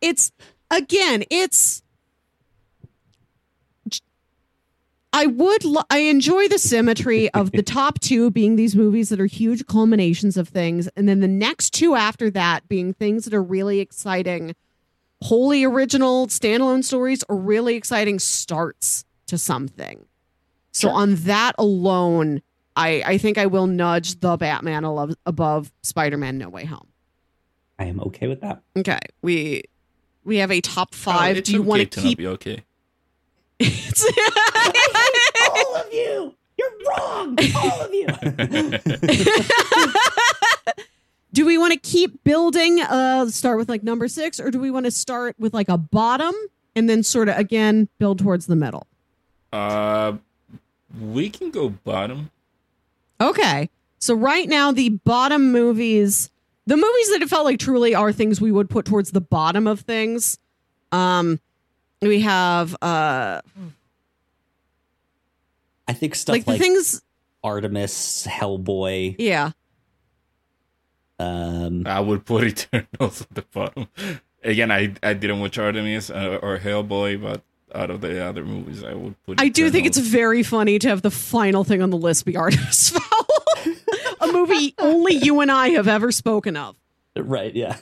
It's 0.01 0.31
again, 0.69 1.23
it's 1.29 1.81
I 5.11 5.27
would 5.27 5.63
lo- 5.63 5.83
I 5.91 5.99
enjoy 5.99 6.47
the 6.47 6.57
symmetry 6.57 7.29
of 7.31 7.51
the 7.51 7.61
top 7.63 7.99
two 7.99 8.31
being 8.31 8.55
these 8.55 8.75
movies 8.75 9.09
that 9.09 9.19
are 9.21 9.27
huge 9.27 9.65
culminations 9.67 10.37
of 10.37 10.49
things 10.49 10.87
and 10.95 11.07
then 11.07 11.19
the 11.19 11.27
next 11.27 11.71
two 11.71 11.93
after 11.93 12.31
that 12.31 12.67
being 12.67 12.93
things 12.93 13.25
that 13.25 13.33
are 13.33 13.43
really 13.43 13.79
exciting 13.79 14.55
wholly 15.23 15.63
original 15.63 16.27
standalone 16.27 16.83
stories 16.83 17.23
or 17.29 17.37
really 17.37 17.75
exciting 17.75 18.19
starts 18.19 19.05
to 19.27 19.37
something. 19.37 20.05
So 20.73 20.89
sure. 20.89 20.97
on 20.97 21.15
that 21.15 21.53
alone, 21.57 22.41
I 22.75 23.01
I 23.05 23.17
think 23.17 23.37
I 23.37 23.45
will 23.45 23.67
nudge 23.67 24.19
the 24.19 24.35
Batman 24.37 24.83
above, 24.83 25.15
above 25.25 25.71
Spider-Man 25.81 26.37
No 26.37 26.49
Way 26.49 26.65
Home. 26.65 26.89
I 27.79 27.85
am 27.85 28.01
okay 28.01 28.27
with 28.27 28.41
that. 28.41 28.61
Okay. 28.77 28.99
We 29.21 29.63
we 30.23 30.37
have 30.37 30.51
a 30.51 30.61
top 30.61 30.93
5. 30.93 31.37
Oh, 31.37 31.41
Do 31.41 31.51
you 31.53 31.59
okay 31.59 31.67
want 31.67 31.91
to 31.91 32.01
keep 32.01 32.17
be 32.17 32.27
okay? 32.27 32.63
all 35.51 35.75
of 35.75 35.93
you. 35.93 36.35
You're 36.57 36.71
wrong. 36.87 37.37
All 37.55 37.81
of 37.81 37.93
you. 37.93 38.07
do 41.33 41.45
we 41.45 41.57
want 41.57 41.73
to 41.73 41.79
keep 41.79 42.23
building 42.23 42.79
uh 42.81 43.27
start 43.27 43.57
with 43.57 43.67
like 43.67 43.83
number 43.83 44.07
6 44.07 44.39
or 44.39 44.51
do 44.51 44.59
we 44.59 44.71
want 44.71 44.85
to 44.85 44.91
start 44.91 45.35
with 45.39 45.53
like 45.53 45.67
a 45.67 45.77
bottom 45.77 46.33
and 46.75 46.89
then 46.89 47.03
sort 47.03 47.27
of 47.27 47.37
again 47.37 47.89
build 47.97 48.19
towards 48.19 48.45
the 48.45 48.55
middle? 48.55 48.87
Uh 49.51 50.13
we 51.01 51.29
can 51.29 51.49
go 51.49 51.69
bottom. 51.69 52.29
Okay. 53.19 53.69
So 53.99 54.13
right 54.13 54.47
now 54.47 54.71
the 54.71 54.89
bottom 54.89 55.51
movies 55.51 56.29
the 56.65 56.77
movies 56.77 57.09
that 57.11 57.21
it 57.21 57.29
felt 57.29 57.43
like 57.45 57.59
truly 57.59 57.93
are 57.93 58.13
things 58.13 58.39
we 58.39 58.51
would 58.51 58.69
put 58.69 58.85
towards 58.85 59.11
the 59.11 59.21
bottom 59.21 59.67
of 59.67 59.81
things. 59.81 60.37
Um 60.91 61.39
we 62.01 62.21
have 62.21 62.75
uh 62.81 63.41
I 65.87 65.93
think 65.93 66.15
stuff 66.15 66.33
like, 66.33 66.47
like 66.47 66.59
things 66.59 67.01
Artemis, 67.43 68.25
Hellboy. 68.29 69.15
Yeah. 69.19 69.51
Um 71.19 71.85
I 71.85 71.99
would 71.99 72.25
put 72.25 72.43
Eternals 72.73 73.21
at 73.21 73.33
the 73.33 73.41
bottom. 73.53 73.87
Again, 74.43 74.71
I 74.71 74.93
I 75.01 75.13
didn't 75.13 75.39
watch 75.39 75.57
Artemis 75.57 76.09
uh, 76.09 76.39
or 76.41 76.59
Hellboy, 76.59 77.21
but 77.21 77.41
out 77.73 77.89
of 77.89 78.01
the 78.01 78.23
other 78.23 78.45
movies, 78.45 78.83
I 78.83 78.93
would 78.93 79.21
put. 79.23 79.41
I 79.41 79.49
do 79.49 79.69
think 79.69 79.87
it's 79.87 79.97
very 79.97 80.43
funny 80.43 80.79
to 80.79 80.89
have 80.89 81.01
the 81.01 81.11
final 81.11 81.63
thing 81.63 81.81
on 81.81 81.89
the 81.89 81.97
list 81.97 82.25
be 82.25 82.35
Artemis 82.37 82.89
Fowl, 82.89 83.27
a 84.21 84.27
movie 84.31 84.75
only 84.77 85.15
you 85.15 85.39
and 85.39 85.51
I 85.51 85.69
have 85.69 85.87
ever 85.87 86.11
spoken 86.11 86.57
of. 86.57 86.75
Right? 87.15 87.55
Yeah. 87.55 87.77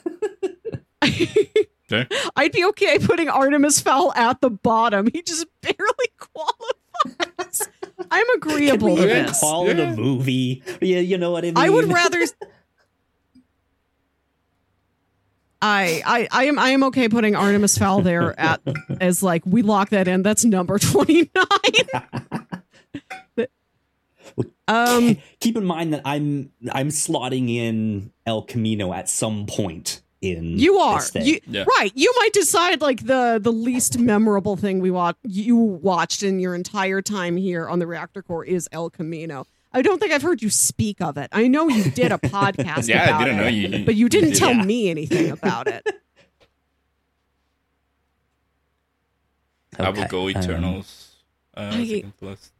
Okay. 1.02 2.06
I'd 2.36 2.52
be 2.52 2.64
okay 2.66 2.98
putting 2.98 3.28
Artemis 3.28 3.80
Fowl 3.80 4.12
at 4.14 4.40
the 4.40 4.50
bottom. 4.50 5.08
He 5.12 5.22
just 5.22 5.46
barely 5.60 5.76
qualifies. 6.18 7.68
I'm 8.10 8.26
agreeable 8.36 8.96
Can 8.96 8.96
we 8.96 9.00
to 9.02 9.06
this. 9.06 9.40
Call 9.40 9.66
yeah. 9.66 9.72
it 9.72 9.80
a 9.80 9.96
movie. 9.96 10.62
Yeah, 10.80 11.00
you 11.00 11.18
know 11.18 11.30
what 11.30 11.44
I 11.44 11.48
mean. 11.48 11.58
I 11.58 11.68
would 11.68 11.86
rather. 11.86 12.24
I, 15.62 16.02
I 16.04 16.28
I 16.32 16.44
am 16.46 16.58
I 16.58 16.70
am 16.70 16.82
okay 16.84 17.08
putting 17.08 17.36
Artemis 17.36 17.78
Fowl 17.78 18.02
there 18.02 18.38
at 18.40 18.60
as 19.00 19.22
like 19.22 19.46
we 19.46 19.62
lock 19.62 19.90
that 19.90 20.08
in. 20.08 20.22
That's 20.22 20.44
number 20.44 20.78
twenty 20.78 21.30
nine. 21.34 21.46
um, 24.68 25.16
keep 25.38 25.56
in 25.56 25.64
mind 25.64 25.94
that 25.94 26.02
I'm 26.04 26.50
I'm 26.72 26.88
slotting 26.88 27.54
in 27.54 28.12
El 28.26 28.42
Camino 28.42 28.92
at 28.92 29.08
some 29.08 29.46
point 29.46 30.02
in 30.20 30.56
you 30.56 30.78
are 30.78 31.02
you, 31.16 31.40
yeah. 31.48 31.64
right 31.78 31.90
you 31.96 32.14
might 32.20 32.32
decide 32.32 32.80
like 32.80 33.06
the 33.06 33.40
the 33.42 33.52
least 33.52 33.98
memorable 33.98 34.56
thing 34.56 34.78
we 34.78 34.88
watch 34.88 35.16
you 35.24 35.56
watched 35.56 36.22
in 36.22 36.38
your 36.38 36.54
entire 36.54 37.02
time 37.02 37.36
here 37.36 37.68
on 37.68 37.80
the 37.80 37.88
reactor 37.88 38.22
corps 38.22 38.44
is 38.44 38.68
el 38.70 38.88
camino 38.88 39.44
i 39.72 39.82
don't 39.82 39.98
think 39.98 40.12
i've 40.12 40.22
heard 40.22 40.42
you 40.42 40.50
speak 40.50 41.00
of 41.00 41.16
it 41.16 41.28
i 41.32 41.46
know 41.46 41.68
you 41.68 41.84
did 41.90 42.12
a 42.12 42.18
podcast 42.18 42.88
yeah 42.88 43.16
i 43.16 43.24
didn't 43.24 43.38
it, 43.38 43.42
know 43.42 43.48
you 43.48 43.84
but 43.84 43.94
you 43.94 44.08
didn't 44.08 44.30
you 44.30 44.34
did, 44.34 44.38
tell 44.38 44.54
yeah. 44.54 44.64
me 44.64 44.90
anything 44.90 45.30
about 45.30 45.66
it 45.66 45.86
okay. 49.78 49.84
i 49.84 49.90
will 49.90 50.06
go 50.08 50.24
um, 50.24 50.30
eternals 50.30 51.16
um, 51.54 51.68
uh, 51.68 51.72
I, 51.74 52.04
plus 52.18 52.52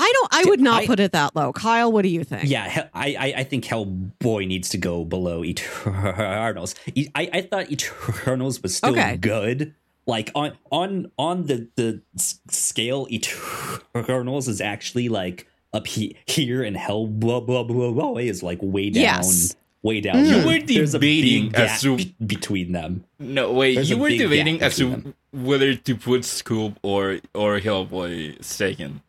I 0.00 0.12
don't. 0.14 0.28
I 0.32 0.48
would 0.48 0.60
not 0.60 0.82
I, 0.82 0.86
put 0.86 1.00
it 1.00 1.10
that 1.10 1.34
low. 1.34 1.52
Kyle, 1.52 1.90
what 1.90 2.02
do 2.02 2.08
you 2.08 2.22
think? 2.22 2.44
Yeah, 2.44 2.86
I 2.94 3.34
I 3.36 3.42
think 3.42 3.64
Hellboy 3.64 4.46
needs 4.46 4.68
to 4.68 4.78
go 4.78 5.04
below 5.04 5.44
Eternals. 5.44 6.76
I 7.16 7.28
I 7.32 7.40
thought 7.42 7.72
Eternals 7.72 8.62
was 8.62 8.76
still 8.76 8.92
okay. 8.92 9.16
good. 9.16 9.74
Like 10.08 10.30
on 10.34 10.56
on 10.72 11.12
on 11.18 11.44
the 11.44 11.68
the 11.76 12.00
scale, 12.48 13.06
Eternals 13.10 14.48
is 14.48 14.60
actually 14.60 15.10
like 15.10 15.46
up 15.74 15.86
he, 15.86 16.16
here, 16.26 16.62
and 16.62 16.76
Hellboy 16.76 18.24
is 18.24 18.42
like 18.42 18.58
way 18.62 18.88
down. 18.88 19.02
Yes. 19.02 19.54
Way 19.82 20.00
down. 20.00 20.24
You 20.24 20.44
were 20.44 20.58
debating 20.58 21.54
as 21.54 21.82
to 21.82 21.98
between 22.26 22.72
them. 22.72 23.04
No, 23.18 23.52
wait. 23.52 23.76
There's 23.76 23.90
you 23.90 23.98
were 23.98 24.08
debating 24.08 24.60
as 24.62 24.76
to 24.78 25.14
whether 25.30 25.74
to 25.74 25.94
put 25.94 26.22
Scoob 26.22 26.76
or 26.82 27.20
or 27.34 27.60
Hellboy 27.60 28.42
second. 28.42 29.02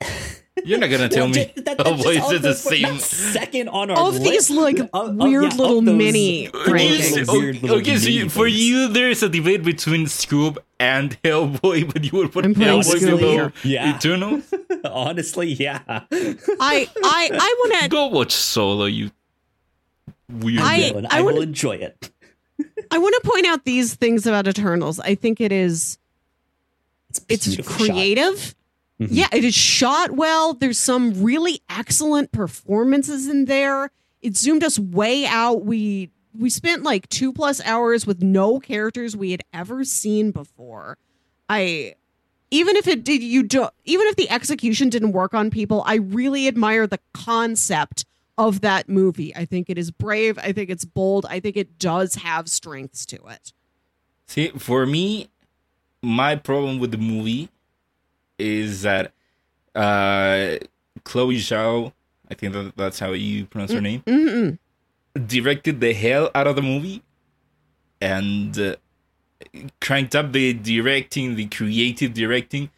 You're 0.64 0.78
not 0.78 0.90
gonna 0.90 1.08
tell 1.10 1.26
well, 1.26 1.34
me 1.34 1.52
that, 1.56 1.76
oh, 1.78 2.02
boy, 2.02 2.38
the 2.38 2.54
same 2.54 2.98
second 2.98 3.68
on 3.68 3.90
our 3.90 3.98
of 3.98 4.14
list. 4.14 4.24
these 4.24 4.50
like 4.50 4.78
uh, 4.80 5.12
weird 5.14 5.44
uh, 5.44 5.48
yeah, 5.48 5.54
little 5.54 5.82
mini 5.82 6.48
rankings. 6.48 7.28
Okay, 7.28 7.70
okay 7.70 7.96
so 7.96 8.08
you, 8.08 8.28
for 8.28 8.46
you, 8.46 8.88
there's 8.88 9.22
a 9.22 9.28
debate 9.28 9.62
between 9.62 10.06
Scoob 10.06 10.58
and 10.80 11.20
Hellboy, 11.22 11.92
but 11.92 12.04
you 12.04 12.18
would 12.18 12.32
put 12.32 12.44
Hellboy 12.44 13.00
below 13.00 13.52
yeah. 13.62 13.96
Eternal. 13.96 14.42
Honestly, 14.84 15.52
yeah. 15.52 15.82
I 15.86 16.06
I 16.10 16.88
I 17.32 17.54
want 17.58 17.82
to 17.82 17.88
go 17.88 18.06
watch 18.06 18.32
Solo. 18.32 18.86
You 18.86 19.10
weird. 20.28 20.60
I, 20.62 20.92
I, 21.10 21.18
I 21.18 21.22
will 21.22 21.40
enjoy 21.40 21.76
it. 21.76 22.10
I 22.90 22.98
want 22.98 23.14
to 23.22 23.30
point 23.30 23.46
out 23.46 23.64
these 23.64 23.94
things 23.94 24.26
about 24.26 24.46
Eternals. 24.48 25.00
I 25.00 25.14
think 25.14 25.40
it 25.40 25.52
is. 25.52 25.98
It's, 27.28 27.46
it's 27.46 27.68
creative. 27.68 28.38
Shot 28.38 28.54
Mm-hmm. 29.00 29.14
Yeah, 29.14 29.28
it 29.32 29.44
is 29.44 29.54
shot 29.54 30.12
well. 30.12 30.54
There's 30.54 30.78
some 30.78 31.22
really 31.22 31.60
excellent 31.68 32.32
performances 32.32 33.28
in 33.28 33.44
there. 33.44 33.90
It 34.22 34.36
zoomed 34.36 34.64
us 34.64 34.78
way 34.78 35.26
out. 35.26 35.64
We 35.64 36.10
we 36.34 36.50
spent 36.50 36.82
like 36.82 37.08
two 37.08 37.32
plus 37.32 37.60
hours 37.64 38.06
with 38.06 38.22
no 38.22 38.58
characters 38.58 39.16
we 39.16 39.30
had 39.30 39.42
ever 39.52 39.84
seen 39.84 40.30
before. 40.30 40.96
I 41.48 41.94
even 42.50 42.76
if 42.76 42.86
it 42.86 43.04
did 43.04 43.22
you 43.22 43.42
do 43.42 43.68
even 43.84 44.06
if 44.06 44.16
the 44.16 44.30
execution 44.30 44.88
didn't 44.88 45.12
work 45.12 45.34
on 45.34 45.50
people, 45.50 45.82
I 45.86 45.96
really 45.96 46.48
admire 46.48 46.86
the 46.86 47.00
concept 47.12 48.06
of 48.38 48.62
that 48.62 48.88
movie. 48.88 49.34
I 49.34 49.44
think 49.44 49.68
it 49.68 49.78
is 49.78 49.90
brave. 49.90 50.38
I 50.38 50.52
think 50.52 50.70
it's 50.70 50.84
bold. 50.84 51.26
I 51.28 51.40
think 51.40 51.56
it 51.56 51.78
does 51.78 52.16
have 52.16 52.48
strengths 52.48 53.04
to 53.06 53.16
it. 53.26 53.52
See, 54.26 54.48
for 54.48 54.86
me, 54.86 55.28
my 56.02 56.36
problem 56.36 56.78
with 56.78 56.90
the 56.90 56.98
movie 56.98 57.48
is 58.38 58.82
that 58.82 59.12
uh, 59.74 60.56
Chloe 61.04 61.36
Zhao, 61.36 61.92
I 62.30 62.34
think 62.34 62.52
that 62.52 62.76
that's 62.76 62.98
how 62.98 63.12
you 63.12 63.46
pronounce 63.46 63.72
her 63.72 63.80
name, 63.80 64.02
mm-hmm. 64.06 65.24
directed 65.26 65.80
the 65.80 65.92
hell 65.92 66.30
out 66.34 66.46
of 66.46 66.56
the 66.56 66.62
movie 66.62 67.02
and 68.00 68.58
uh, 68.58 68.76
cranked 69.80 70.14
up 70.14 70.32
the 70.32 70.52
directing, 70.52 71.36
the 71.36 71.46
creative 71.46 72.14
directing, 72.14 72.70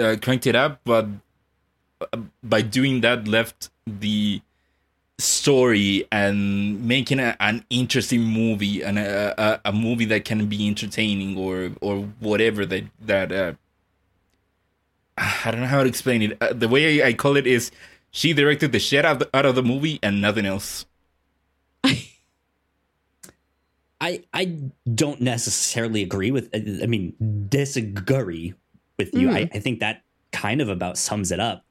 uh, 0.00 0.16
cranked 0.20 0.46
it 0.46 0.54
up, 0.54 0.80
but 0.84 1.06
uh, 2.00 2.18
by 2.42 2.62
doing 2.62 3.00
that, 3.00 3.26
left 3.26 3.70
the 3.86 4.40
story 5.18 6.06
and 6.12 6.86
making 6.86 7.18
a, 7.18 7.36
an 7.40 7.64
interesting 7.70 8.22
movie 8.22 8.82
and 8.82 8.98
a, 8.98 9.34
a, 9.36 9.60
a, 9.64 9.72
movie 9.72 10.04
that 10.04 10.24
can 10.24 10.46
be 10.46 10.68
entertaining 10.68 11.36
or 11.36 11.72
or 11.80 12.08
whatever 12.20 12.64
that 12.64 12.84
that 13.00 13.32
uh, 13.32 13.52
I 15.18 15.50
don't 15.50 15.60
know 15.60 15.66
how 15.66 15.82
to 15.82 15.88
explain 15.88 16.22
it. 16.22 16.38
Uh, 16.40 16.52
the 16.52 16.68
way 16.68 17.02
I, 17.02 17.08
I, 17.08 17.12
call 17.12 17.36
it 17.36 17.46
is 17.46 17.70
she 18.10 18.32
directed 18.32 18.72
the 18.72 18.78
shit 18.78 19.04
out 19.04 19.12
of 19.12 19.18
the, 19.18 19.36
out 19.36 19.46
of 19.46 19.54
the 19.54 19.62
movie 19.62 19.98
and 20.02 20.20
nothing 20.20 20.46
else. 20.46 20.86
I 24.00 24.22
I 24.32 24.56
don't 24.92 25.20
necessarily 25.20 26.02
agree 26.02 26.30
with. 26.30 26.50
I 26.54 26.86
mean, 26.86 27.14
disagree 27.48 28.54
with 28.96 29.14
you. 29.14 29.28
Mm. 29.28 29.34
I, 29.34 29.50
I 29.54 29.58
think 29.58 29.80
that 29.80 30.02
kind 30.30 30.60
of 30.60 30.68
about 30.68 30.96
sums 30.96 31.32
it 31.32 31.40
up. 31.40 31.64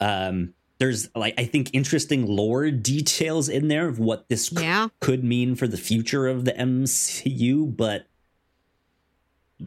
Um, 0.00 0.54
there's 0.78 1.08
like 1.14 1.34
I 1.38 1.44
think 1.44 1.70
interesting 1.72 2.26
lore 2.26 2.70
details 2.70 3.48
in 3.48 3.68
there 3.68 3.86
of 3.88 3.98
what 3.98 4.28
this 4.28 4.50
yeah. 4.52 4.86
c- 4.86 4.92
could 5.00 5.24
mean 5.24 5.54
for 5.54 5.68
the 5.68 5.76
future 5.76 6.26
of 6.26 6.44
the 6.44 6.52
MCU, 6.52 7.76
but 7.76 8.06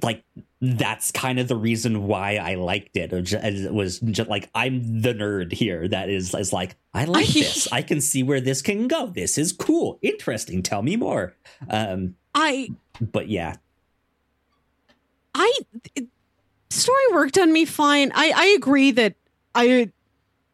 like 0.04 0.24
that's 0.62 1.12
kind 1.12 1.39
of 1.39 1.48
the 1.48 1.56
reason 1.56 2.08
why 2.08 2.38
I 2.38 2.56
liked 2.56 2.98
it. 2.98 3.14
It 3.14 3.74
was 3.74 4.00
just 4.00 4.30
like 4.30 4.50
I'm 4.56 5.02
the 5.02 5.14
nerd 5.14 5.54
here 5.54 5.88
that 5.88 6.10
is 6.10 6.34
is 6.34 6.52
like 6.52 6.76
I 6.93 7.06
like 7.06 7.28
this. 7.28 7.72
I 7.72 7.82
can 7.82 8.02
see 8.02 8.24
where 8.24 8.41
this 8.41 8.62
can 8.62 8.88
go. 8.88 9.08
This 9.08 9.38
is 9.38 9.52
cool, 9.52 10.00
interesting. 10.02 10.64
Tell 10.64 10.82
me 10.82 10.95
more. 10.95 11.36
Um, 11.70 12.16
I. 12.34 12.70
But 13.00 13.30
yeah, 13.30 13.56
I 15.36 15.60
it, 15.95 16.08
story 16.70 17.04
worked 17.14 17.38
on 17.38 17.54
me 17.54 17.66
fine. 17.66 18.12
I 18.16 18.34
I 18.36 18.45
agree 18.58 18.91
that 18.91 19.16
I. 19.54 19.91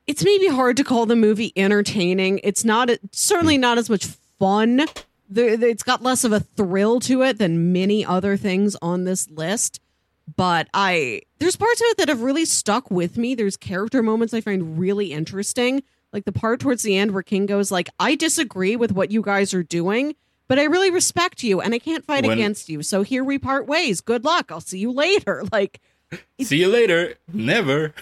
It's 0.06 0.26
maybe 0.26 0.48
hard 0.48 0.76
to 0.78 0.84
call 0.84 1.06
the 1.06 1.16
movie 1.16 1.54
entertaining. 1.56 2.42
It's 2.44 2.66
not 2.66 2.90
certainly 3.12 3.58
not 3.58 3.78
as 3.78 3.90
much 3.90 4.06
fun. 4.38 4.86
It's 5.34 5.84
got 5.84 6.02
less 6.02 6.24
of 6.24 6.32
a 6.32 6.40
thrill 6.40 7.00
to 7.02 7.24
it 7.24 7.38
than 7.38 7.72
many 7.72 8.06
other 8.06 8.38
things 8.38 8.76
on 8.82 9.04
this 9.04 9.30
list 9.30 9.80
but 10.36 10.68
I 10.74 11.22
there's 11.40 11.56
parts 11.56 11.82
of 11.82 11.86
it 11.90 11.98
that 11.98 12.10
have 12.10 12.22
really 12.22 12.46
stuck 12.46 12.90
with 12.90 13.18
me. 13.18 13.36
There's 13.36 13.58
character 13.58 14.02
moments 14.02 14.34
I 14.34 14.42
find 14.42 14.78
really 14.80 15.12
interesting. 15.12 15.84
Like 16.12 16.26
the 16.26 16.32
part 16.32 16.60
towards 16.60 16.84
the 16.84 16.96
end 16.96 17.12
where 17.12 17.24
Kingo 17.24 17.56
goes 17.56 17.72
like, 17.72 17.90
"I 18.00 18.16
disagree 18.16 18.76
with 18.76 18.92
what 18.92 19.12
you 19.12 19.22
guys 19.22 19.54
are 19.54 19.64
doing, 19.64 20.16
but 20.48 20.60
I 20.60 20.64
really 20.64 20.92
respect 20.92 21.44
you 21.44 21.60
and 21.60 21.74
I 21.74 21.80
can't 21.80 22.06
fight 22.06 22.26
when, 22.26 22.38
against 22.38 22.70
you. 22.70 22.84
So 22.84 23.02
here 23.02 23.24
we 23.24 23.38
part 23.38 23.68
ways. 23.68 24.02
Good 24.02 24.24
luck. 24.24 24.52
I'll 24.52 24.62
see 24.62 24.80
you 24.80 24.92
later." 24.92 25.44
Like 25.52 25.82
See 26.40 26.58
you 26.58 26.68
later. 26.68 27.16
Never. 27.32 27.94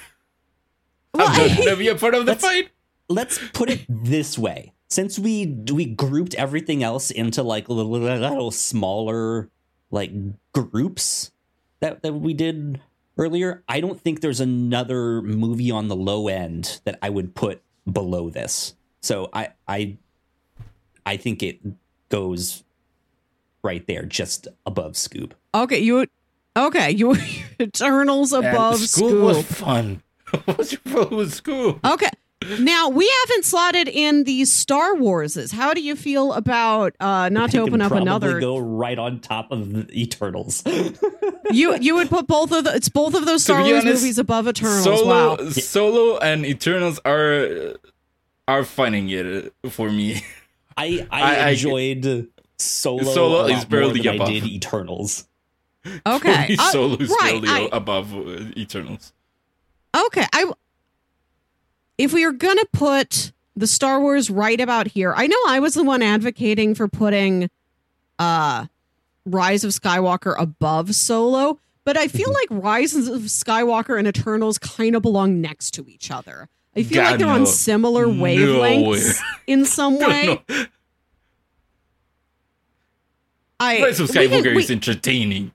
Well, 1.13 1.27
I'm 1.29 1.47
not 1.47 1.57
gonna 1.57 1.75
be 1.77 1.87
a 1.87 1.95
part 1.95 2.13
of 2.13 2.25
the 2.25 2.35
fight. 2.35 2.69
Let's 3.07 3.39
put 3.53 3.69
it 3.69 3.85
this 3.87 4.37
way. 4.37 4.73
Since 4.91 5.17
we 5.17 5.45
we 5.71 5.85
grouped 5.85 6.35
everything 6.35 6.83
else 6.83 7.11
into 7.11 7.43
like 7.43 7.69
little, 7.69 7.91
little 7.91 8.51
smaller 8.51 9.49
like 9.89 10.11
groups, 10.51 11.31
that, 11.79 12.01
that 12.03 12.11
we 12.13 12.33
did 12.33 12.81
earlier, 13.17 13.63
I 13.69 13.79
don't 13.79 14.01
think 14.01 14.19
there's 14.19 14.41
another 14.41 15.21
movie 15.21 15.71
on 15.71 15.87
the 15.87 15.95
low 15.95 16.27
end 16.27 16.81
that 16.83 16.99
I 17.01 17.09
would 17.09 17.35
put 17.35 17.61
below 17.89 18.29
this. 18.29 18.75
So 18.99 19.29
I 19.31 19.51
I 19.65 19.97
I 21.05 21.15
think 21.15 21.41
it 21.41 21.61
goes 22.09 22.65
right 23.63 23.87
there, 23.87 24.03
just 24.03 24.49
above 24.65 24.93
Scoob. 24.93 25.31
Okay, 25.55 25.79
you 25.79 26.05
okay, 26.57 26.91
you 26.91 27.15
Eternals 27.61 28.33
above 28.33 28.73
and 28.73 28.83
Scoob. 28.83 29.11
Scoob 29.11 29.23
was 29.23 29.45
fun. 29.45 30.03
What's 30.45 30.73
your 30.73 30.81
problem 30.81 31.17
with 31.17 31.41
Scoob? 31.41 31.79
Okay. 31.93 32.09
Now 32.59 32.89
we 32.89 33.11
haven't 33.21 33.45
slotted 33.45 33.87
in 33.87 34.23
the 34.23 34.45
Star 34.45 34.95
Warses. 34.95 35.53
How 35.53 35.73
do 35.73 35.81
you 35.81 35.95
feel 35.95 36.33
about 36.33 36.95
uh 36.99 37.29
not 37.29 37.51
to 37.51 37.59
open 37.59 37.81
up 37.81 37.91
another 37.91 38.39
go 38.39 38.57
right 38.57 38.97
on 38.97 39.19
top 39.19 39.51
of 39.51 39.71
the 39.71 40.01
Eternals? 40.01 40.63
you 41.51 41.77
you 41.77 41.95
would 41.95 42.09
put 42.09 42.27
both 42.27 42.51
of 42.51 42.63
the, 42.63 42.75
it's 42.75 42.89
both 42.89 43.13
of 43.13 43.25
those 43.25 43.43
Star 43.43 43.61
Wars 43.61 43.83
honest, 43.83 44.01
movies 44.01 44.17
above 44.17 44.47
Eternals. 44.47 44.83
Solo, 44.83 45.37
wow. 45.37 45.49
Solo 45.49 46.17
and 46.17 46.45
Eternals 46.45 46.99
are 47.05 47.75
are 48.47 48.63
finding 48.63 49.09
it 49.09 49.53
for 49.69 49.89
me. 49.91 50.23
I 50.75 51.07
I, 51.11 51.35
I 51.35 51.49
enjoyed 51.49 52.05
I, 52.07 52.25
Solo. 52.57 53.03
Solo 53.03 53.45
is 53.45 53.65
barely 53.65 54.05
above. 54.07 54.27
I 54.27 54.31
did 54.31 54.45
Eternals. 54.45 55.27
Okay, 56.05 56.55
uh, 56.59 56.71
Solo 56.71 56.95
is 56.95 57.09
right, 57.09 57.41
barely 57.41 57.49
I, 57.49 57.69
above 57.71 58.13
uh, 58.15 58.51
Eternals. 58.57 59.13
Okay, 59.95 60.25
I 60.33 60.51
if 61.97 62.13
we 62.13 62.23
are 62.23 62.31
going 62.31 62.57
to 62.57 62.67
put 62.73 63.31
the 63.55 63.67
Star 63.67 63.99
Wars 63.99 64.29
right 64.29 64.59
about 64.59 64.87
here, 64.87 65.13
I 65.15 65.27
know 65.27 65.37
I 65.47 65.59
was 65.59 65.73
the 65.73 65.83
one 65.83 66.01
advocating 66.01 66.75
for 66.75 66.87
putting 66.87 67.49
uh 68.19 68.65
Rise 69.25 69.63
of 69.63 69.71
Skywalker 69.71 70.35
above 70.39 70.95
Solo, 70.95 71.59
but 71.83 71.97
I 71.97 72.07
feel 72.07 72.29
mm-hmm. 72.29 72.53
like 72.53 72.63
Rise 72.63 72.95
of 72.95 73.21
Skywalker 73.23 73.97
and 73.97 74.07
Eternals 74.07 74.57
kind 74.57 74.95
of 74.95 75.01
belong 75.01 75.41
next 75.41 75.71
to 75.71 75.87
each 75.87 76.11
other. 76.11 76.49
I 76.75 76.83
feel 76.83 77.01
God, 77.01 77.09
like 77.11 77.19
they're 77.19 77.27
no. 77.27 77.33
on 77.33 77.45
similar 77.45 78.05
wavelengths 78.05 79.19
no. 79.19 79.27
in 79.47 79.65
some 79.65 79.99
way. 79.99 80.41
No. 80.47 80.65
I 83.59 83.81
Rise 83.83 83.99
of 83.99 84.09
Skywalker 84.09 84.43
can, 84.43 84.55
we, 84.55 84.63
is 84.63 84.71
entertaining. 84.71 85.51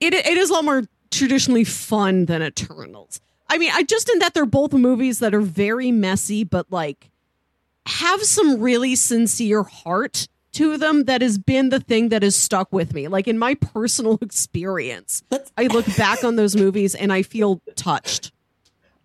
It 0.00 0.14
it 0.14 0.36
is 0.36 0.50
a 0.50 0.52
lot 0.52 0.64
more 0.64 0.84
traditionally 1.10 1.64
fun 1.64 2.26
than 2.26 2.42
Eternals. 2.42 3.20
I 3.48 3.58
mean, 3.58 3.70
I 3.72 3.82
just 3.82 4.08
in 4.10 4.18
that 4.20 4.34
they're 4.34 4.46
both 4.46 4.72
movies 4.72 5.18
that 5.18 5.34
are 5.34 5.40
very 5.40 5.90
messy, 5.90 6.44
but 6.44 6.70
like 6.70 7.10
have 7.86 8.22
some 8.22 8.60
really 8.60 8.94
sincere 8.96 9.62
heart 9.62 10.28
to 10.52 10.78
them 10.78 11.04
that 11.04 11.20
has 11.20 11.36
been 11.36 11.68
the 11.68 11.80
thing 11.80 12.08
that 12.08 12.22
has 12.22 12.36
stuck 12.36 12.72
with 12.72 12.94
me. 12.94 13.08
Like 13.08 13.28
in 13.28 13.38
my 13.38 13.54
personal 13.54 14.18
experience, 14.22 15.22
I 15.56 15.66
look 15.66 15.84
back 15.96 16.24
on 16.24 16.36
those 16.36 16.56
movies 16.56 16.94
and 16.94 17.12
I 17.12 17.22
feel 17.22 17.60
touched. 17.76 18.32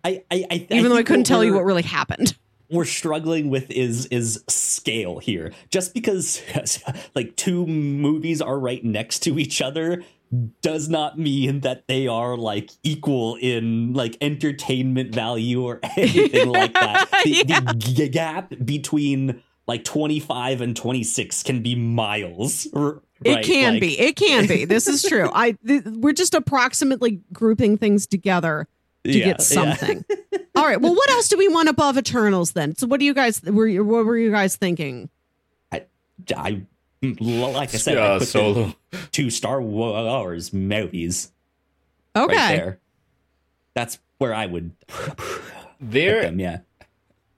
I, 0.02 0.22
I, 0.30 0.46
I 0.50 0.66
even 0.70 0.86
I 0.86 0.88
though 0.88 0.96
I 0.96 1.02
couldn't 1.02 1.24
tell 1.24 1.44
you 1.44 1.54
what 1.54 1.64
really 1.64 1.82
happened. 1.82 2.36
We're 2.70 2.84
struggling 2.84 3.50
with 3.50 3.70
is 3.70 4.06
is 4.06 4.42
scale 4.48 5.18
here. 5.18 5.52
Just 5.70 5.92
because 5.92 6.40
like 7.14 7.36
two 7.36 7.66
movies 7.66 8.40
are 8.40 8.58
right 8.58 8.82
next 8.82 9.18
to 9.24 9.38
each 9.38 9.60
other 9.60 10.02
does 10.62 10.88
not 10.88 11.18
mean 11.18 11.60
that 11.60 11.88
they 11.88 12.06
are 12.06 12.36
like 12.36 12.70
equal 12.82 13.36
in 13.40 13.92
like 13.94 14.16
entertainment 14.20 15.14
value 15.14 15.62
or 15.62 15.80
anything 15.96 16.48
like 16.48 16.72
that. 16.74 17.08
The, 17.20 17.44
yeah. 17.46 17.60
the, 17.60 18.08
gap 18.08 18.54
between 18.64 19.42
like 19.66 19.84
25 19.84 20.62
and 20.62 20.74
26 20.74 21.42
can 21.42 21.62
be 21.62 21.74
miles. 21.74 22.66
Right? 22.72 23.00
It 23.22 23.44
can 23.44 23.74
like, 23.74 23.80
be. 23.82 24.00
It 24.00 24.16
can 24.16 24.46
be. 24.46 24.64
This 24.64 24.88
is 24.88 25.02
true. 25.02 25.30
I 25.34 25.52
th- 25.66 25.84
we're 25.84 26.14
just 26.14 26.34
approximately 26.34 27.20
grouping 27.32 27.76
things 27.76 28.06
together 28.06 28.68
to 29.04 29.12
yeah, 29.12 29.24
get 29.26 29.42
something. 29.42 30.04
Yeah. 30.08 30.38
All 30.56 30.64
right. 30.64 30.80
Well, 30.80 30.94
what 30.94 31.10
else 31.10 31.28
do 31.28 31.36
we 31.36 31.48
want 31.48 31.68
above 31.68 31.98
Eternals 31.98 32.52
then? 32.52 32.74
So 32.76 32.86
what 32.86 33.00
do 33.00 33.06
you 33.06 33.12
guys 33.12 33.42
were 33.42 33.68
what 33.84 34.06
were 34.06 34.16
you 34.16 34.30
guys 34.30 34.56
thinking? 34.56 35.10
I 35.70 35.84
I 36.34 36.62
like 37.02 37.74
I 37.74 37.78
said, 37.78 37.98
uh, 37.98 38.14
I 38.14 38.18
put 38.18 38.28
solo 38.28 38.74
two 39.12 39.30
Star 39.30 39.60
Wars 39.60 40.52
movies. 40.52 41.32
Okay, 42.16 42.34
right 42.36 42.56
there. 42.56 42.78
That's 43.74 43.98
where 44.18 44.34
I 44.34 44.46
would. 44.46 44.72
There, 45.80 46.22
them, 46.22 46.38
yeah. 46.40 46.58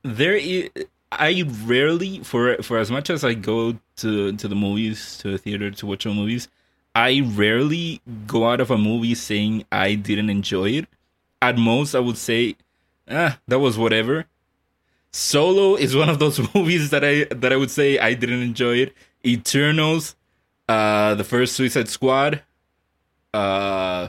There, 0.03 0.35
is, 0.35 0.71
I 1.13 1.45
rarely 1.65 2.21
for 2.21 2.57
for 2.63 2.79
as 2.79 2.91
much 2.91 3.11
as 3.11 3.25
I 3.25 3.35
go 3.35 3.79
to 3.97 4.33
to 4.33 4.49
the 4.49 4.55
movies 4.55 5.19
to 5.19 5.31
the 5.31 5.39
theater 5.39 5.71
to 5.71 5.87
watch 5.87 6.07
movies, 6.07 6.49
I 6.95 7.23
rarely 7.25 8.01
go 8.27 8.49
out 8.49 8.61
of 8.61 8.71
a 8.71 8.79
movie 8.79 9.15
saying 9.15 9.65
I 9.71 9.95
didn't 9.95 10.31
enjoy 10.31 10.71
it. 10.71 10.87
At 11.41 11.59
most, 11.59 11.95
I 11.95 12.01
would 12.01 12.17
say, 12.19 12.57
ah, 13.11 13.39
that 13.49 13.59
was 13.59 13.77
whatever. 13.77 14.27
Solo 15.11 15.75
is 15.75 15.95
one 15.95 16.09
of 16.09 16.19
those 16.19 16.41
movies 16.55 16.91
that 16.91 17.05
I 17.05 17.25
that 17.25 17.53
I 17.53 17.57
would 17.57 17.71
say 17.71 17.99
I 17.99 18.15
didn't 18.15 18.43
enjoy 18.43 18.77
it. 18.77 18.95
Eternals, 19.25 20.17
uh, 20.69 21.15
the 21.15 21.25
first 21.25 21.55
Suicide 21.55 21.89
Squad, 21.89 22.43
uh, 23.35 24.09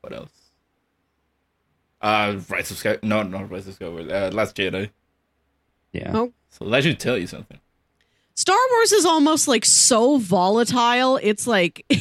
what 0.00 0.12
else? 0.12 0.30
Uh, 2.00 2.38
Rise 2.48 2.70
of 2.70 2.78
Sky, 2.78 2.98
no, 3.02 3.22
not 3.22 3.50
Rise 3.50 3.66
of 3.66 3.78
Skywalker, 3.78 4.10
uh, 4.10 4.34
Last 4.34 4.56
Jedi. 4.56 4.90
Yeah. 5.92 6.12
Oh. 6.14 6.32
So 6.50 6.68
that 6.68 6.82
should 6.82 7.00
tell 7.00 7.16
you 7.16 7.26
something. 7.26 7.58
Star 8.34 8.58
Wars 8.72 8.92
is 8.92 9.04
almost 9.04 9.48
like 9.48 9.64
so 9.64 10.18
volatile. 10.18 11.18
It's 11.22 11.46
like. 11.46 11.84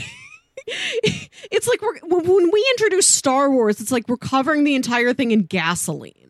it's 0.66 1.68
like 1.68 1.82
we're, 1.82 2.00
when 2.08 2.50
we 2.52 2.66
introduce 2.72 3.08
Star 3.08 3.52
Wars, 3.52 3.82
it's 3.82 3.92
like 3.92 4.08
we're 4.08 4.18
covering 4.18 4.64
the 4.64 4.76
entire 4.76 5.14
thing 5.14 5.32
in 5.32 5.44
gasoline. 5.44 6.23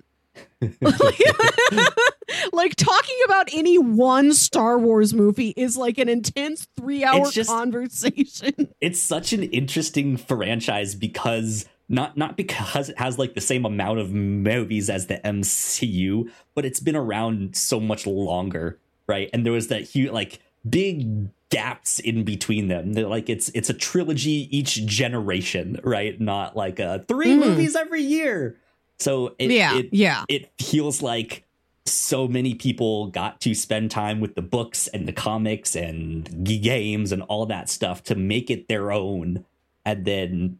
like 2.54 2.76
talking 2.76 3.18
about 3.26 3.50
any 3.54 3.78
one 3.78 4.34
Star 4.34 4.78
Wars 4.78 5.14
movie 5.14 5.54
is 5.56 5.78
like 5.78 5.98
an 5.98 6.10
intense 6.10 6.68
three 6.78 7.04
hour 7.04 7.30
just, 7.32 7.50
conversation. 7.50 8.70
It's 8.82 9.00
such 9.00 9.32
an 9.32 9.44
interesting 9.44 10.18
franchise 10.18 10.94
because 10.94 11.66
not 11.88 12.18
not 12.18 12.36
because 12.36 12.90
it 12.90 12.98
has 12.98 13.18
like 13.18 13.34
the 13.34 13.42
same 13.42 13.66
amount 13.66 14.00
of 14.00 14.12
movies 14.12 14.90
as 14.90 15.08
the 15.08 15.20
MCU, 15.20 16.30
but 16.56 16.66
it's 16.66 16.80
been 16.80 16.96
around 16.96 17.56
so 17.56 17.80
much 17.80 18.06
longer, 18.06 18.80
right? 19.08 19.30
And 19.34 19.46
there 19.46 19.54
was 19.54 19.68
that 19.68 19.84
huge 19.84 20.12
like 20.12 20.40
big 20.70 21.30
gaps 21.50 22.00
in 22.00 22.24
between 22.24 22.68
them. 22.68 22.94
They're 22.94 23.08
like 23.08 23.30
it's 23.30 23.50
it's 23.50 23.70
a 23.70 23.74
trilogy 23.74 24.50
each 24.56 24.86
generation, 24.86 25.80
right? 25.84 26.20
Not 26.20 26.56
like 26.56 26.80
uh, 26.80 27.00
three 27.00 27.36
mm. 27.36 27.40
movies 27.40 27.76
every 27.76 28.02
year. 28.02 28.58
So 29.00 29.36
it, 29.40 29.52
yeah, 29.52 29.78
it, 29.78 29.90
yeah, 29.92 30.24
it 30.30 30.52
feels 30.62 31.02
like 31.02 31.46
so 31.86 32.28
many 32.28 32.56
people 32.56 33.08
got 33.08 33.42
to 33.42 33.54
spend 33.54 33.92
time 33.92 34.20
with 34.20 34.36
the 34.36 34.42
books 34.42 34.88
and 34.88 35.08
the 35.08 35.14
comics 35.14 35.76
and 35.76 36.46
games 36.46 37.12
and 37.12 37.22
all 37.24 37.46
that 37.48 37.70
stuff 37.70 38.04
to 38.04 38.16
make 38.16 38.50
it 38.50 38.68
their 38.68 38.92
own, 38.92 39.46
and 39.86 40.06
then 40.06 40.60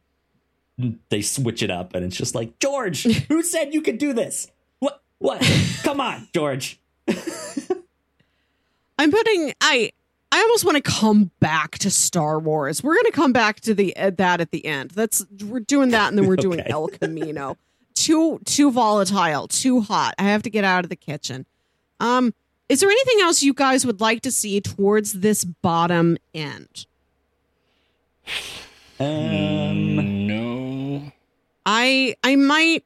they 1.10 1.22
switch 1.22 1.64
it 1.64 1.72
up, 1.72 1.94
and 1.96 2.04
it's 2.06 2.18
just 2.18 2.36
like 2.36 2.60
George, 2.60 3.04
who 3.30 3.44
said 3.44 3.74
you 3.74 3.82
could 3.82 3.98
do 3.98 4.14
this? 4.14 4.52
What? 4.80 5.02
What? 5.20 5.42
Come 5.84 6.02
on, 6.02 6.28
George. 6.34 6.80
I'm 9.00 9.12
putting 9.12 9.54
I 9.62 9.92
I 10.32 10.40
almost 10.40 10.66
want 10.66 10.78
to 10.78 10.82
come 10.82 11.30
back 11.40 11.78
to 11.80 11.92
Star 11.92 12.40
Wars. 12.40 12.84
We're 12.84 12.96
going 12.96 13.06
to 13.06 13.12
come 13.12 13.34
back 13.34 13.60
to 13.62 13.74
the 13.76 13.96
uh, 13.96 14.10
that 14.18 14.42
at 14.42 14.52
the 14.52 14.66
end. 14.66 14.92
That's 14.92 15.24
we're 15.46 15.60
doing 15.60 15.90
that, 15.90 16.10
and 16.10 16.18
then 16.18 16.26
we're 16.26 16.36
doing. 16.36 16.60
El 16.66 16.88
Camino. 16.88 17.56
Too 17.96 18.40
too 18.46 18.72
volatile, 18.72 19.48
too 19.48 19.82
hot. 19.82 20.16
I 20.18 20.24
have 20.24 20.44
to 20.44 20.50
get 20.50 20.64
out 20.64 20.84
of 20.84 20.90
the 20.90 20.96
kitchen. 20.96 21.46
Um, 22.00 22.34
is 22.70 22.80
there 22.80 22.90
anything 22.90 23.20
else 23.22 23.44
you 23.44 23.54
guys 23.54 23.86
would 23.86 24.02
like 24.02 24.22
to 24.22 24.32
see 24.32 24.60
towards 24.62 25.14
this 25.14 25.44
bottom 25.44 26.18
end? 26.34 26.86
Um, 29.00 30.28
no. 30.28 31.12
I 31.66 32.16
I 32.24 32.36
might. 32.36 32.84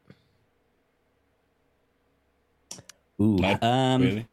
Ooh, 3.20 3.44
um, 3.62 4.02
really? 4.02 4.28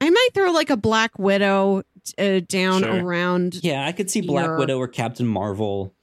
I 0.00 0.10
might 0.10 0.28
throw 0.34 0.50
like 0.52 0.70
a 0.70 0.76
Black 0.76 1.18
Widow 1.18 1.82
uh, 2.18 2.40
down 2.48 2.82
sure. 2.82 3.04
around. 3.04 3.62
Yeah, 3.62 3.86
I 3.86 3.92
could 3.92 4.10
see 4.10 4.20
Black 4.20 4.46
your... 4.46 4.58
Widow 4.58 4.78
or 4.78 4.88
Captain 4.88 5.26
Marvel 5.26 5.94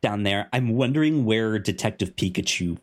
down 0.00 0.24
there. 0.24 0.48
I'm 0.52 0.70
wondering 0.70 1.24
where 1.24 1.58
Detective 1.58 2.16
Pikachu 2.16 2.78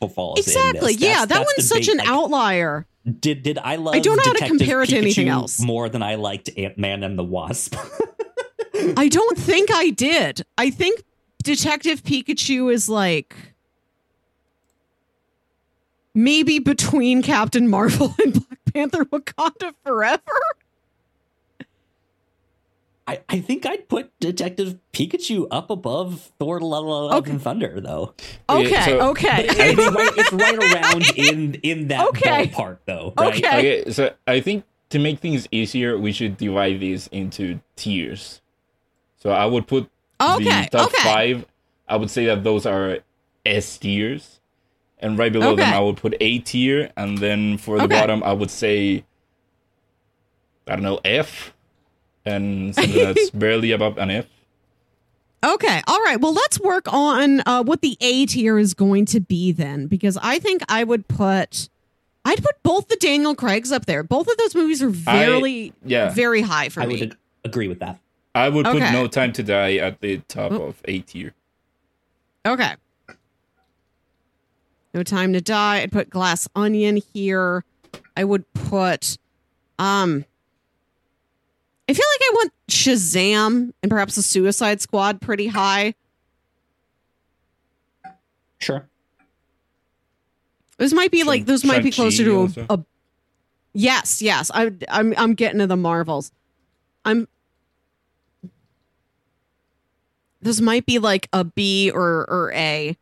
falls. 0.00 0.38
Exactly. 0.38 0.94
Yeah, 0.94 1.24
that 1.24 1.44
one's 1.44 1.68
such 1.68 1.88
an 1.88 1.98
like, 1.98 2.08
outlier. 2.08 2.86
Did 3.20 3.42
did 3.42 3.58
I 3.58 3.76
love? 3.76 3.94
I 3.94 4.00
don't 4.00 4.16
know 4.16 4.22
Detective 4.24 4.40
how 4.40 4.46
to 4.46 4.58
compare 4.58 4.82
it 4.82 4.88
Pikachu 4.88 4.90
to 4.90 4.96
anything 4.98 5.28
else 5.28 5.60
more 5.60 5.88
than 5.88 6.02
I 6.02 6.16
liked 6.16 6.50
Ant 6.56 6.76
Man 6.76 7.02
and 7.02 7.18
the 7.18 7.24
Wasp. 7.24 7.76
I 8.96 9.08
don't 9.08 9.38
think 9.38 9.70
I 9.72 9.90
did. 9.90 10.44
I 10.58 10.70
think 10.70 11.02
Detective 11.42 12.02
Pikachu 12.02 12.72
is 12.72 12.88
like 12.88 13.34
maybe 16.14 16.58
between 16.58 17.22
Captain 17.22 17.68
Marvel 17.68 18.14
and 18.22 18.32
Black 18.32 18.58
Panther 18.72 19.04
Wakanda 19.04 19.72
Forever. 19.84 20.22
I, 23.08 23.20
I 23.28 23.40
think 23.40 23.64
I'd 23.66 23.88
put 23.88 24.10
Detective 24.18 24.78
Pikachu 24.92 25.46
up 25.50 25.70
above 25.70 26.32
Thor: 26.38 26.60
Love 26.60 27.12
okay. 27.12 27.30
and 27.30 27.42
Thunder, 27.42 27.80
though. 27.80 28.14
Okay, 28.48 28.84
so, 28.84 29.10
okay. 29.10 29.46
It's 29.48 29.94
right, 29.94 30.12
it's 30.16 30.32
right 30.32 30.56
around 30.74 31.04
in 31.16 31.54
in 31.62 31.88
that 31.88 32.08
okay. 32.08 32.48
ballpark, 32.48 32.78
though. 32.84 33.14
Right? 33.16 33.36
Okay. 33.36 33.58
okay. 33.58 33.90
So 33.92 34.12
I 34.26 34.40
think 34.40 34.64
to 34.90 34.98
make 34.98 35.20
things 35.20 35.46
easier, 35.52 35.96
we 35.96 36.10
should 36.12 36.36
divide 36.36 36.80
these 36.80 37.06
into 37.08 37.60
tiers. 37.76 38.40
So 39.18 39.30
I 39.30 39.46
would 39.46 39.68
put 39.68 39.88
okay. 40.20 40.62
the 40.62 40.68
top 40.70 40.88
okay. 40.88 41.02
five. 41.02 41.46
I 41.88 41.96
would 41.96 42.10
say 42.10 42.26
that 42.26 42.42
those 42.42 42.66
are 42.66 42.98
S 43.44 43.78
tiers, 43.78 44.40
and 44.98 45.16
right 45.16 45.32
below 45.32 45.54
them 45.54 45.72
I 45.72 45.78
would 45.78 45.96
put 45.96 46.16
A 46.20 46.40
tier, 46.40 46.90
and 46.96 47.18
then 47.18 47.56
for 47.56 47.78
the 47.78 47.86
bottom 47.86 48.24
I 48.24 48.32
would 48.32 48.50
say 48.50 49.04
I 50.66 50.74
don't 50.74 50.82
know 50.82 51.00
F 51.04 51.52
and 52.26 52.74
something 52.74 52.94
that's 52.94 53.30
barely 53.34 53.72
above 53.72 53.96
an 53.98 54.10
F. 54.10 54.26
Okay. 55.44 55.82
All 55.86 56.02
right. 56.02 56.20
Well, 56.20 56.32
let's 56.32 56.58
work 56.60 56.92
on 56.92 57.40
uh, 57.46 57.62
what 57.62 57.80
the 57.80 57.96
A 58.00 58.26
tier 58.26 58.58
is 58.58 58.74
going 58.74 59.06
to 59.06 59.20
be 59.20 59.52
then, 59.52 59.86
because 59.86 60.18
I 60.20 60.38
think 60.38 60.62
I 60.68 60.82
would 60.82 61.06
put, 61.06 61.68
I'd 62.24 62.42
put 62.42 62.62
both 62.62 62.88
the 62.88 62.96
Daniel 62.96 63.34
Craigs 63.34 63.70
up 63.70 63.86
there. 63.86 64.02
Both 64.02 64.28
of 64.28 64.36
those 64.38 64.54
movies 64.54 64.82
are 64.82 64.88
very, 64.88 65.68
I, 65.68 65.72
yeah, 65.84 66.10
very 66.10 66.42
high 66.42 66.68
for 66.68 66.82
I 66.82 66.86
me. 66.86 67.00
would 67.00 67.16
agree 67.44 67.68
with 67.68 67.78
that. 67.78 68.00
I 68.34 68.48
would 68.48 68.66
okay. 68.66 68.80
put 68.80 68.92
No 68.92 69.06
Time 69.06 69.32
to 69.34 69.42
Die 69.42 69.76
at 69.76 70.00
the 70.00 70.18
top 70.18 70.52
oh. 70.52 70.62
of 70.64 70.82
A 70.86 71.00
tier. 71.00 71.32
Okay. 72.44 72.74
No 74.92 75.02
Time 75.02 75.32
to 75.32 75.40
Die. 75.40 75.80
I'd 75.80 75.92
put 75.92 76.10
Glass 76.10 76.48
Onion 76.56 77.00
here. 77.12 77.64
I 78.16 78.24
would 78.24 78.50
put, 78.52 79.16
um, 79.78 80.24
I 81.88 81.92
feel 81.92 82.04
like 82.14 82.20
I 82.22 82.32
want 82.34 82.52
Shazam 82.68 83.72
and 83.82 83.90
perhaps 83.90 84.16
the 84.16 84.22
Suicide 84.22 84.80
Squad 84.80 85.20
pretty 85.20 85.46
high. 85.46 85.94
Sure. 88.58 88.88
This 90.78 90.92
might 90.92 91.10
be 91.10 91.22
like 91.22 91.46
those 91.46 91.64
might 91.64 91.82
be 91.82 91.90
closer 91.90 92.24
to 92.24 92.64
a, 92.68 92.74
a, 92.74 92.84
Yes, 93.72 94.22
yes. 94.22 94.50
I 94.52 94.72
I'm 94.88 95.14
I'm 95.16 95.34
getting 95.34 95.58
to 95.60 95.66
the 95.66 95.76
Marvels. 95.76 96.32
I'm 97.04 97.28
This 100.40 100.60
might 100.60 100.86
be 100.86 100.98
like 100.98 101.28
a 101.32 101.44
B 101.44 101.90
or 101.90 102.26
or 102.28 102.52
A. 102.54 102.96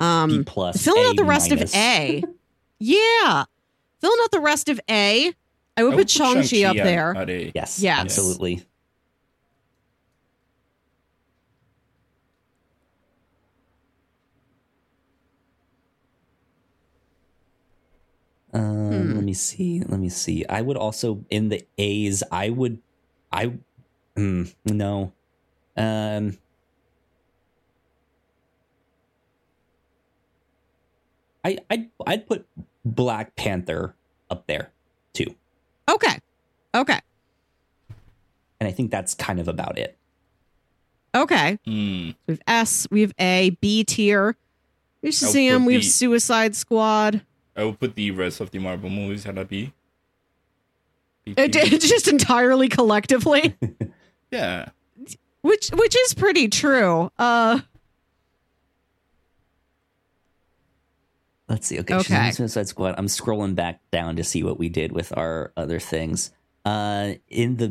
Um 0.00 0.28
B 0.28 0.44
plus. 0.44 0.82
Filling 0.82 1.04
a 1.06 1.08
out 1.08 1.16
the 1.16 1.24
rest 1.24 1.50
minus. 1.50 1.72
of 1.72 1.76
A. 1.78 2.22
yeah. 2.78 3.44
Filling 4.00 4.18
out 4.22 4.30
the 4.30 4.40
rest 4.40 4.68
of 4.68 4.80
A. 4.90 5.32
I 5.76 5.84
would, 5.84 5.94
I 5.94 5.96
would 5.96 6.02
put 6.02 6.10
Shang-Chi 6.10 6.64
up 6.64 6.76
there. 6.76 7.14
Yes, 7.54 7.80
yes, 7.80 8.00
absolutely. 8.00 8.64
Um, 18.54 18.90
hmm. 18.90 19.14
Let 19.14 19.24
me 19.24 19.32
see. 19.32 19.80
Let 19.80 19.98
me 19.98 20.10
see. 20.10 20.44
I 20.46 20.60
would 20.60 20.76
also 20.76 21.24
in 21.30 21.48
the 21.48 21.66
A's. 21.78 22.22
I 22.30 22.50
would. 22.50 22.78
I. 23.32 23.52
Mm, 24.16 24.54
no. 24.66 25.12
Um. 25.76 26.38
I 31.44 31.58
I'd, 31.70 31.90
I'd 32.06 32.26
put 32.26 32.46
Black 32.84 33.34
Panther 33.36 33.94
up 34.30 34.46
there 34.46 34.70
too. 35.12 35.34
Okay. 35.88 36.18
Okay. 36.74 37.00
And 38.60 38.68
I 38.68 38.72
think 38.72 38.90
that's 38.90 39.14
kind 39.14 39.40
of 39.40 39.48
about 39.48 39.78
it. 39.78 39.96
Okay. 41.14 41.58
Mm. 41.66 42.14
We 42.26 42.32
have 42.34 42.40
S, 42.46 42.86
we 42.90 43.02
have 43.02 43.12
A, 43.18 43.50
B 43.60 43.84
tier. 43.84 44.36
We 45.02 45.08
have 45.08 45.14
Shazam, 45.14 45.66
we 45.66 45.74
have 45.74 45.84
Suicide 45.84 46.54
Squad. 46.56 47.22
I 47.56 47.64
will 47.64 47.74
put 47.74 47.96
the 47.96 48.10
rest 48.12 48.40
of 48.40 48.50
the 48.50 48.58
Marvel 48.58 48.88
movies 48.88 49.26
at 49.26 49.36
a 49.36 49.44
B. 49.44 49.72
B 51.24 51.34
it, 51.36 51.52
just 51.80 52.08
entirely 52.08 52.68
collectively. 52.68 53.56
yeah. 54.30 54.68
Which 55.42 55.68
which 55.70 55.96
is 55.96 56.14
pretty 56.14 56.48
true. 56.48 57.10
Uh 57.18 57.60
Let's 61.52 61.66
see. 61.66 61.78
Okay, 61.80 61.94
okay. 61.96 62.30
Suicide 62.30 62.66
Squad. 62.66 62.94
I'm 62.96 63.08
scrolling 63.08 63.54
back 63.54 63.78
down 63.90 64.16
to 64.16 64.24
see 64.24 64.42
what 64.42 64.58
we 64.58 64.70
did 64.70 64.90
with 64.90 65.14
our 65.18 65.52
other 65.54 65.78
things. 65.78 66.32
Uh, 66.64 67.12
in 67.28 67.58
the 67.58 67.68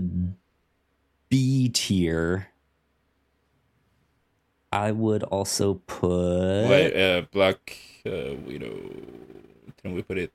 B 1.30 1.68
tier, 1.70 2.50
I 4.72 4.92
would 4.92 5.24
also 5.24 5.82
put 5.88 6.70
Wait, 6.70 6.96
uh, 6.96 7.24
Black 7.32 7.76
uh, 8.06 8.36
Widow. 8.46 8.78
Can 9.82 9.96
we 9.96 10.04
put 10.04 10.20
it? 10.20 10.32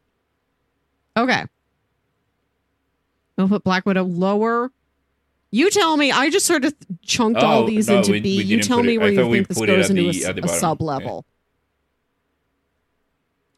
Okay. 1.16 1.44
We'll 3.38 3.46
put 3.48 3.62
Black 3.62 3.86
Widow 3.86 4.02
lower. 4.02 4.72
You 5.52 5.70
tell 5.70 5.96
me. 5.96 6.10
I 6.10 6.30
just 6.30 6.46
sort 6.46 6.64
of 6.64 6.74
chunked 7.02 7.40
oh, 7.40 7.46
all 7.46 7.64
these 7.64 7.86
no, 7.86 7.98
into 7.98 8.10
we, 8.10 8.20
B. 8.20 8.38
We 8.38 8.42
you 8.42 8.60
tell 8.60 8.82
me 8.82 8.98
where 8.98 9.12
you 9.12 9.30
think 9.30 9.46
this 9.46 9.60
goes 9.64 9.88
into 9.88 10.10
the, 10.10 10.42
a, 10.42 10.46
a 10.46 10.48
sub 10.48 10.82
level. 10.82 11.24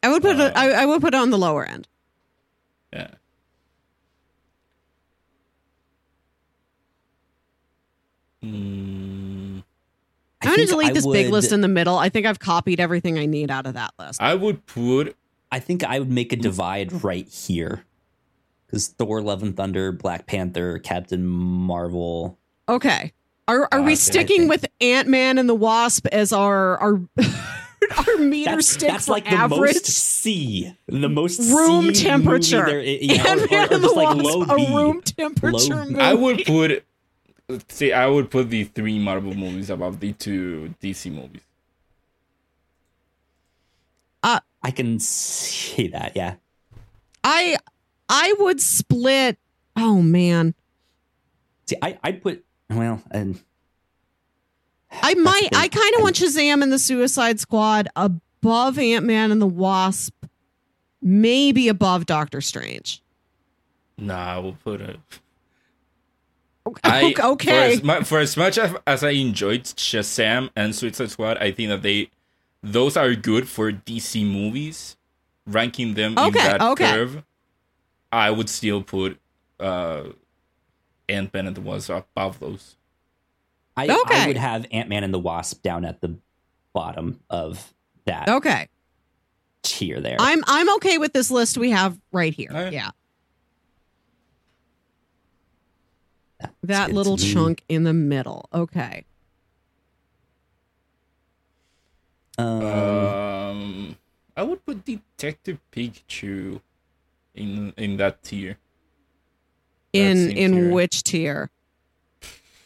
I 0.01 0.09
would 0.09 0.21
put 0.21 0.39
uh, 0.39 0.43
it. 0.43 0.53
I, 0.55 0.83
I 0.83 0.85
would 0.85 1.01
put 1.01 1.13
it 1.13 1.17
on 1.17 1.29
the 1.29 1.37
lower 1.37 1.65
end. 1.65 1.87
Yeah. 2.93 3.11
Mm, 8.43 9.63
I'm 10.41 10.55
going 10.55 10.59
to 10.59 10.65
delete 10.65 10.93
this 10.93 11.05
would, 11.05 11.13
big 11.13 11.29
list 11.29 11.51
in 11.51 11.59
the 11.61 11.67
middle. 11.67 11.97
I 11.97 12.07
think 12.07 12.25
I've 12.25 12.39
copied 12.39 12.79
everything 12.79 13.19
I 13.19 13.25
need 13.25 13.51
out 13.51 13.65
of 13.65 13.73
that 13.73 13.93
list. 13.99 14.21
I 14.21 14.35
would 14.35 14.65
put. 14.65 15.15
I 15.51 15.59
think 15.59 15.83
I 15.83 15.99
would 15.99 16.11
make 16.11 16.31
a 16.31 16.35
divide 16.35 17.03
right 17.03 17.27
here. 17.27 17.83
Because 18.65 18.87
Thor, 18.87 19.21
Love 19.21 19.41
and 19.41 19.57
Thunder, 19.57 19.91
Black 19.91 20.27
Panther, 20.27 20.79
Captain 20.79 21.25
Marvel. 21.25 22.37
Okay. 22.69 23.13
Are 23.47 23.67
are 23.71 23.79
uh, 23.79 23.83
we 23.83 23.95
sticking 23.95 24.47
with 24.47 24.65
Ant 24.79 25.07
Man 25.07 25.39
and 25.39 25.49
the 25.49 25.55
Wasp 25.55 26.05
as 26.07 26.31
our 26.31 26.77
our 26.77 27.01
our 27.97 28.17
meter 28.17 28.51
that's, 28.51 28.67
stick 28.67 28.89
that's 28.89 29.07
like 29.07 29.31
average. 29.31 29.73
the 29.73 29.79
most 29.79 29.85
C, 29.85 30.75
the 30.87 31.09
most 31.09 31.51
room 31.51 31.93
C 31.93 32.03
temperature. 32.03 32.65
There, 32.65 32.81
yeah, 32.81 33.23
and 33.27 33.41
or, 33.41 33.57
or, 33.57 33.63
or 33.63 33.67
just 33.67 33.95
like 33.95 34.17
low 34.17 34.45
B, 34.45 34.65
a 34.65 34.75
room 34.75 35.01
temperature 35.01 35.85
movie. 35.85 35.99
I 35.99 36.13
would 36.13 36.45
put 36.45 36.83
see, 37.69 37.93
I 37.93 38.07
would 38.07 38.29
put 38.29 38.49
the 38.49 38.65
three 38.65 38.99
Marvel 38.99 39.33
movies 39.33 39.69
above 39.69 39.99
the 39.99 40.13
two 40.13 40.73
DC 40.81 41.11
movies. 41.11 41.41
Uh, 44.21 44.39
I 44.61 44.71
can 44.71 44.99
see 44.99 45.87
that. 45.87 46.15
Yeah, 46.15 46.35
I 47.23 47.57
I 48.07 48.33
would 48.39 48.61
split. 48.61 49.37
Oh 49.75 50.01
man. 50.01 50.55
See, 51.67 51.77
I 51.81 51.97
I 52.03 52.11
put 52.13 52.43
well 52.69 53.01
and 53.11 53.39
I 54.91 55.13
might. 55.15 55.49
I 55.55 55.67
kind 55.67 55.95
of 55.95 56.01
want 56.01 56.15
Shazam 56.15 56.63
and 56.63 56.71
the 56.71 56.79
Suicide 56.79 57.39
Squad 57.39 57.87
above 57.95 58.79
Ant 58.79 59.05
Man 59.05 59.31
and 59.31 59.41
the 59.41 59.47
Wasp, 59.47 60.13
maybe 61.01 61.67
above 61.67 62.05
Doctor 62.05 62.41
Strange. 62.41 63.01
Nah, 63.97 64.39
we'll 64.41 64.57
put 64.63 64.81
it. 64.81 64.99
I, 66.83 67.13
okay. 67.19 67.77
For 67.77 67.91
as, 67.91 68.07
for 68.07 68.19
as 68.19 68.37
much 68.37 68.57
as, 68.57 68.75
as 68.85 69.03
I 69.03 69.11
enjoyed 69.11 69.63
Shazam 69.63 70.49
and 70.55 70.75
Suicide 70.75 71.09
Squad, 71.11 71.37
I 71.37 71.51
think 71.51 71.69
that 71.69 71.81
they 71.81 72.09
those 72.61 72.97
are 72.97 73.15
good 73.15 73.47
for 73.47 73.71
DC 73.71 74.25
movies. 74.25 74.95
Ranking 75.47 75.95
them 75.95 76.15
okay, 76.15 76.27
in 76.27 76.33
that 76.33 76.61
okay. 76.61 76.91
curve, 76.91 77.23
I 78.11 78.29
would 78.29 78.49
still 78.49 78.83
put 78.83 79.19
uh, 79.59 80.03
Ant 81.07 81.33
Man 81.33 81.47
and 81.47 81.55
the 81.55 81.61
Wasp 81.61 81.89
above 81.89 82.39
those. 82.39 82.75
I, 83.79 84.01
okay. 84.01 84.23
I 84.23 84.27
would 84.27 84.37
have 84.37 84.65
Ant 84.71 84.89
Man 84.89 85.03
and 85.03 85.13
the 85.13 85.19
Wasp 85.19 85.61
down 85.61 85.85
at 85.85 86.01
the 86.01 86.17
bottom 86.73 87.19
of 87.29 87.73
that. 88.05 88.27
Okay. 88.27 88.67
Tier 89.63 90.01
there. 90.01 90.17
I'm 90.19 90.43
I'm 90.47 90.73
okay 90.75 90.97
with 90.97 91.13
this 91.13 91.31
list 91.31 91.57
we 91.57 91.71
have 91.71 91.97
right 92.11 92.33
here. 92.33 92.49
Right. 92.51 92.73
Yeah. 92.73 92.91
That's 96.39 96.53
that 96.63 96.91
little 96.93 97.17
chunk 97.17 97.63
in 97.67 97.83
the 97.83 97.93
middle. 97.93 98.47
Okay. 98.53 99.05
Um, 102.37 103.97
I 104.37 104.43
would 104.43 104.65
put 104.65 104.85
Detective 104.85 105.59
Pikachu 105.71 106.61
in 107.35 107.73
in 107.75 107.97
that 107.97 108.23
tier. 108.23 108.57
In 109.91 110.31
in 110.31 110.53
tier. 110.53 110.69
which 110.71 111.03
tier? 111.03 111.49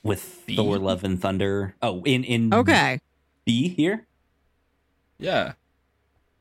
With 0.04 0.44
B? 0.46 0.56
Thor: 0.56 0.78
Love 0.78 1.04
and 1.04 1.22
Thunder. 1.22 1.76
Oh, 1.82 2.04
in 2.04 2.24
in 2.24 2.54
okay. 2.54 3.00
B 3.46 3.70
here. 3.70 4.06
Yeah. 5.18 5.54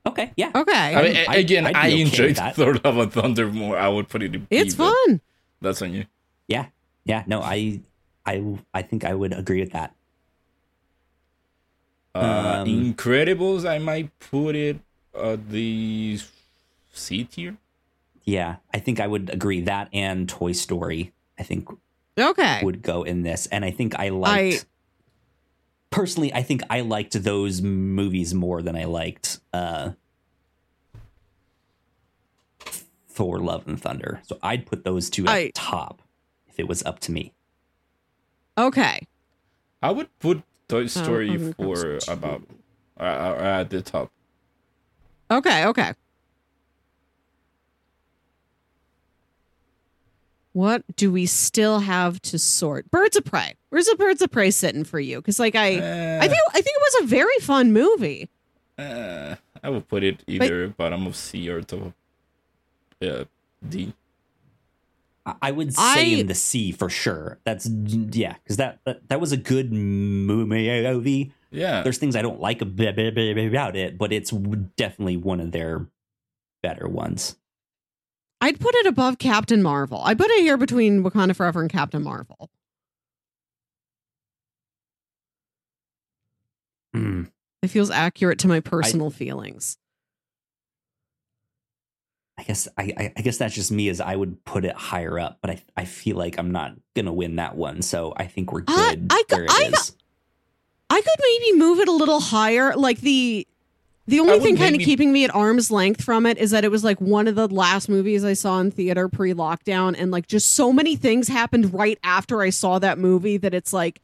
Okay. 0.05 0.33
Yeah. 0.37 0.51
Okay. 0.55 0.73
I 0.97 1.03
mean, 1.03 1.17
again, 1.29 1.67
I'd, 1.67 1.77
I'd 1.77 1.93
I 1.93 1.95
enjoyed 1.95 2.37
Thor: 2.55 2.75
Love 2.85 2.99
and 2.99 3.13
Thunder 3.13 3.49
more. 3.51 3.79
I 3.79 3.89
would 3.89 4.09
put 4.09 4.23
it 4.23 4.35
in. 4.35 4.47
B, 4.51 4.57
it's 4.57 4.75
fun. 4.75 5.21
That's 5.61 5.81
on 5.81 5.95
you. 5.95 6.07
Yeah. 6.49 6.67
Yeah. 7.05 7.23
No, 7.27 7.41
I 7.41 7.81
I 8.27 8.59
I 8.75 8.83
think 8.83 9.05
I 9.05 9.15
would 9.15 9.33
agree 9.33 9.61
with 9.61 9.73
that. 9.73 9.95
Uh, 12.15 12.63
um, 12.63 12.69
Incredibles, 12.69 13.69
I 13.69 13.79
might 13.79 14.11
put 14.19 14.55
it 14.55 14.81
at 15.15 15.49
the 15.51 16.19
C 16.93 17.25
tier. 17.25 17.57
Yeah, 18.25 18.57
I 18.73 18.79
think 18.79 19.01
I 19.01 19.07
would 19.07 19.31
agree 19.31 19.61
that 19.63 19.89
and 19.93 20.29
Toy 20.29 20.53
Story. 20.53 21.13
I 21.39 21.43
think 21.43 21.69
okay 22.19 22.61
would 22.63 22.83
go 22.83 23.03
in 23.03 23.23
this, 23.23 23.47
and 23.47 23.65
I 23.65 23.71
think 23.71 23.99
I 23.99 24.11
liked. 24.11 24.65
I, 24.65 24.67
personally, 25.91 26.33
I 26.33 26.43
think 26.43 26.63
I 26.69 26.81
liked 26.81 27.23
those 27.23 27.63
movies 27.63 28.35
more 28.35 28.63
than 28.63 28.77
I 28.77 28.85
liked 28.85 29.41
uh, 29.53 29.91
Thor: 33.09 33.39
Love 33.39 33.67
and 33.67 33.81
Thunder. 33.81 34.21
So 34.25 34.39
I'd 34.43 34.67
put 34.67 34.85
those 34.85 35.11
two 35.11 35.27
at 35.27 35.31
I, 35.31 35.53
top 35.55 36.03
if 36.49 36.59
it 36.59 36.69
was 36.69 36.83
up 36.83 37.01
to 37.01 37.13
me. 37.13 37.33
Okay. 38.57 39.07
I 39.83 39.91
would 39.91 40.17
put 40.19 40.43
Toy 40.69 40.83
oh, 40.83 40.87
Story 40.87 41.53
oh, 41.59 41.75
4 41.75 41.99
about 42.09 42.43
uh, 42.99 43.03
uh, 43.03 43.61
at 43.61 43.71
the 43.71 43.83
top. 43.83 44.11
Okay, 45.31 45.67
okay. 45.67 45.95
What 50.53 50.85
do 50.97 51.11
we 51.11 51.27
still 51.27 51.81
have 51.81 52.21
to 52.23 52.39
sort? 52.39 52.91
Birds 52.91 53.17
of 53.17 53.25
Prey. 53.25 53.55
Where's 53.71 53.87
the 53.87 53.97
Birds 53.97 54.21
of 54.21 54.31
Prey 54.31 54.51
sitting 54.51 54.85
for 54.85 55.01
you? 55.01 55.17
Because 55.17 55.39
like 55.39 55.55
I, 55.55 55.77
uh, 55.77 56.19
I 56.23 56.29
think 56.29 56.41
I 56.51 56.61
think 56.61 56.77
it 56.77 56.95
was 56.95 57.05
a 57.05 57.07
very 57.07 57.39
fun 57.41 57.73
movie. 57.73 58.29
Uh, 58.79 59.37
I 59.63 59.71
would 59.71 59.89
put 59.89 60.03
it 60.03 60.23
either 60.27 60.69
but, 60.69 60.77
bottom 60.77 61.07
of 61.07 61.17
C 61.17 61.49
or 61.49 61.63
top 61.63 61.93
of 63.01 63.09
uh, 63.09 63.25
D. 63.67 63.95
I 65.41 65.53
would 65.53 65.73
say 65.73 65.83
I, 65.83 66.01
in 66.01 66.27
the 66.27 66.35
C 66.35 66.73
for 66.73 66.91
sure. 66.91 67.39
That's 67.45 67.69
yeah, 67.69 68.35
because 68.43 68.57
that, 68.57 68.81
that, 68.85 69.09
that 69.09 69.21
was 69.21 69.31
a 69.31 69.37
good 69.37 69.73
movie. 69.73 71.33
Yeah, 71.51 71.83
there's 71.83 71.99
things 71.99 72.17
I 72.17 72.23
don't 72.23 72.41
like 72.41 72.61
about 72.61 73.77
it, 73.77 73.99
but 73.99 74.13
it's 74.13 74.31
definitely 74.31 75.17
one 75.17 75.39
of 75.39 75.53
their 75.53 75.87
better 76.61 76.89
ones. 76.89 77.37
I'd 78.43 78.59
put 78.59 78.75
it 78.75 78.87
above 78.87 79.19
Captain 79.19 79.63
Marvel. 79.63 80.03
I 80.03 80.15
put 80.15 80.29
it 80.29 80.41
here 80.41 80.57
between 80.57 81.05
Wakanda 81.05 81.35
Forever 81.35 81.61
and 81.61 81.71
Captain 81.71 82.03
Marvel. 82.03 82.51
Mm. 86.95 87.31
It 87.63 87.69
feels 87.69 87.89
accurate 87.89 88.41
to 88.41 88.49
my 88.49 88.59
personal 88.59 89.07
I, 89.07 89.11
feelings. 89.11 89.79
I 92.37 92.43
guess 92.43 92.67
I, 92.77 93.13
I 93.17 93.23
guess 93.23 93.39
that's 93.39 93.55
just 93.55 93.71
me 93.71 93.89
as 93.89 94.01
I 94.01 94.17
would 94.17 94.45
put 94.45 94.65
it 94.65 94.75
higher 94.75 95.21
up, 95.21 95.39
but 95.41 95.53
I 95.53 95.63
I 95.77 95.85
feel 95.85 96.17
like 96.17 96.37
I'm 96.37 96.51
not 96.51 96.73
gonna 96.97 97.13
win 97.13 97.37
that 97.37 97.55
one, 97.55 97.81
so 97.81 98.13
I 98.17 98.27
think 98.27 98.53
we're 98.53 98.63
good 98.63 99.07
I, 99.09 99.23
I, 99.31 99.71
is. 99.73 99.97
I 100.91 101.01
could 101.01 101.15
maybe 101.21 101.59
move 101.59 101.79
it 101.79 101.87
a 101.87 101.93
little 101.93 102.19
higher. 102.19 102.75
Like 102.75 103.01
the 103.01 103.47
the 104.13 104.21
only 104.21 104.41
thing 104.41 104.59
kind 104.59 104.77
of 104.77 104.83
keeping 104.83 105.11
me 105.11 105.25
at 105.25 105.35
arm's 105.35 105.71
length 105.71 106.05
from 106.05 106.27
it 106.27 106.37
is 106.37 106.51
that 106.51 106.67
it 106.67 106.71
was 106.71 106.85
like 106.85 107.01
one 107.01 107.27
of 107.27 107.35
the 107.35 107.49
last 107.49 107.89
movies 107.89 108.27
I 108.27 108.35
saw 108.35 108.61
in 108.61 108.71
theater 108.71 109.09
pre 109.09 109.33
lockdown, 109.33 109.95
and 109.99 110.11
like 110.11 110.27
just 110.27 110.53
so 110.53 110.71
many 110.71 110.97
things 110.97 111.29
happened 111.29 111.73
right 111.73 111.99
after 112.05 112.43
I 112.43 112.51
saw 112.51 112.79
that 112.79 112.99
movie 112.99 113.39
that 113.39 113.55
it's 113.55 113.73
like 113.73 114.03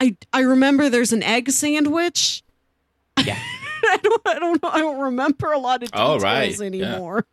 I 0.00 0.16
I 0.32 0.42
remember 0.42 0.88
there's 0.88 1.12
an 1.12 1.24
egg 1.24 1.50
sandwich. 1.50 2.44
Yeah. 3.24 3.40
I 3.82 3.98
don't 4.00 4.22
I 4.24 4.38
don't 4.38 4.62
know 4.62 4.68
I 4.68 4.78
don't 4.78 5.00
remember 5.00 5.50
a 5.50 5.58
lot 5.58 5.82
of 5.82 5.90
details 5.90 6.22
oh, 6.22 6.24
right. 6.24 6.60
anymore. 6.60 7.26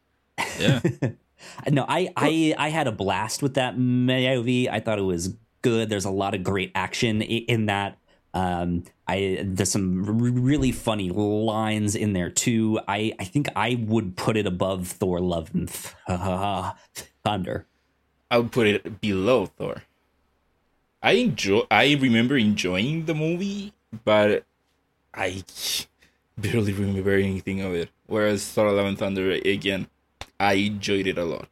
Yeah. 0.60 0.82
Yeah. 1.00 1.10
no, 1.70 1.86
I, 1.88 2.12
I 2.18 2.56
I 2.58 2.70
had 2.70 2.88
a 2.88 2.92
blast 2.92 3.44
with 3.44 3.54
that 3.54 3.78
movie. 3.78 4.68
I 4.68 4.80
thought 4.80 4.98
it 4.98 5.04
was 5.04 5.36
good. 5.62 5.88
There's 5.88 6.06
a 6.06 6.10
lot 6.10 6.34
of 6.34 6.42
great 6.42 6.72
action 6.74 7.22
in 7.22 7.68
that. 7.68 8.00
Um, 8.34 8.86
I 9.08 9.40
there's 9.44 9.72
some 9.72 10.04
really 10.04 10.72
funny 10.72 11.10
lines 11.10 11.96
in 11.96 12.14
there 12.14 12.30
too. 12.30 12.80
I 12.88 13.14
I 13.20 13.24
think 13.24 13.48
I 13.56 13.76
would 13.88 14.18
put 14.18 14.36
it 14.36 14.46
above 14.46 14.88
Thor: 14.88 15.20
Love 15.20 15.52
and 15.54 15.70
Thunder. 17.24 17.66
I 18.30 18.38
would 18.38 18.52
put 18.52 18.68
it 18.68 19.00
below 19.00 19.46
Thor. 19.46 19.84
I 21.02 21.14
enjoy. 21.14 21.62
I 21.72 21.94
remember 21.94 22.38
enjoying 22.38 23.06
the 23.06 23.16
movie, 23.16 23.74
but 24.04 24.44
I 25.14 25.44
barely 26.38 26.74
remember 26.74 27.14
anything 27.14 27.62
of 27.62 27.74
it. 27.74 27.90
Whereas 28.08 28.46
Thor: 28.46 28.72
Love 28.72 28.88
and 28.88 29.00
Thunder 29.00 29.32
again, 29.32 29.88
I 30.40 30.54
enjoyed 30.54 31.08
it 31.08 31.18
a 31.18 31.24
lot. 31.24 31.48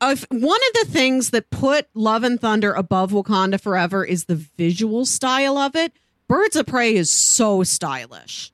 Uh, 0.00 0.16
one 0.30 0.60
of 0.68 0.86
the 0.86 0.90
things 0.90 1.30
that 1.30 1.50
put 1.50 1.88
Love 1.92 2.22
and 2.24 2.40
Thunder 2.40 2.72
above 2.72 3.10
Wakanda 3.10 3.60
Forever 3.60 4.02
is 4.04 4.24
the 4.24 4.36
visual 4.36 5.04
style 5.04 5.58
of 5.58 5.76
it. 5.76 5.92
Birds 6.30 6.54
of 6.54 6.64
Prey 6.66 6.94
is 6.94 7.10
so 7.10 7.64
stylish. 7.64 8.52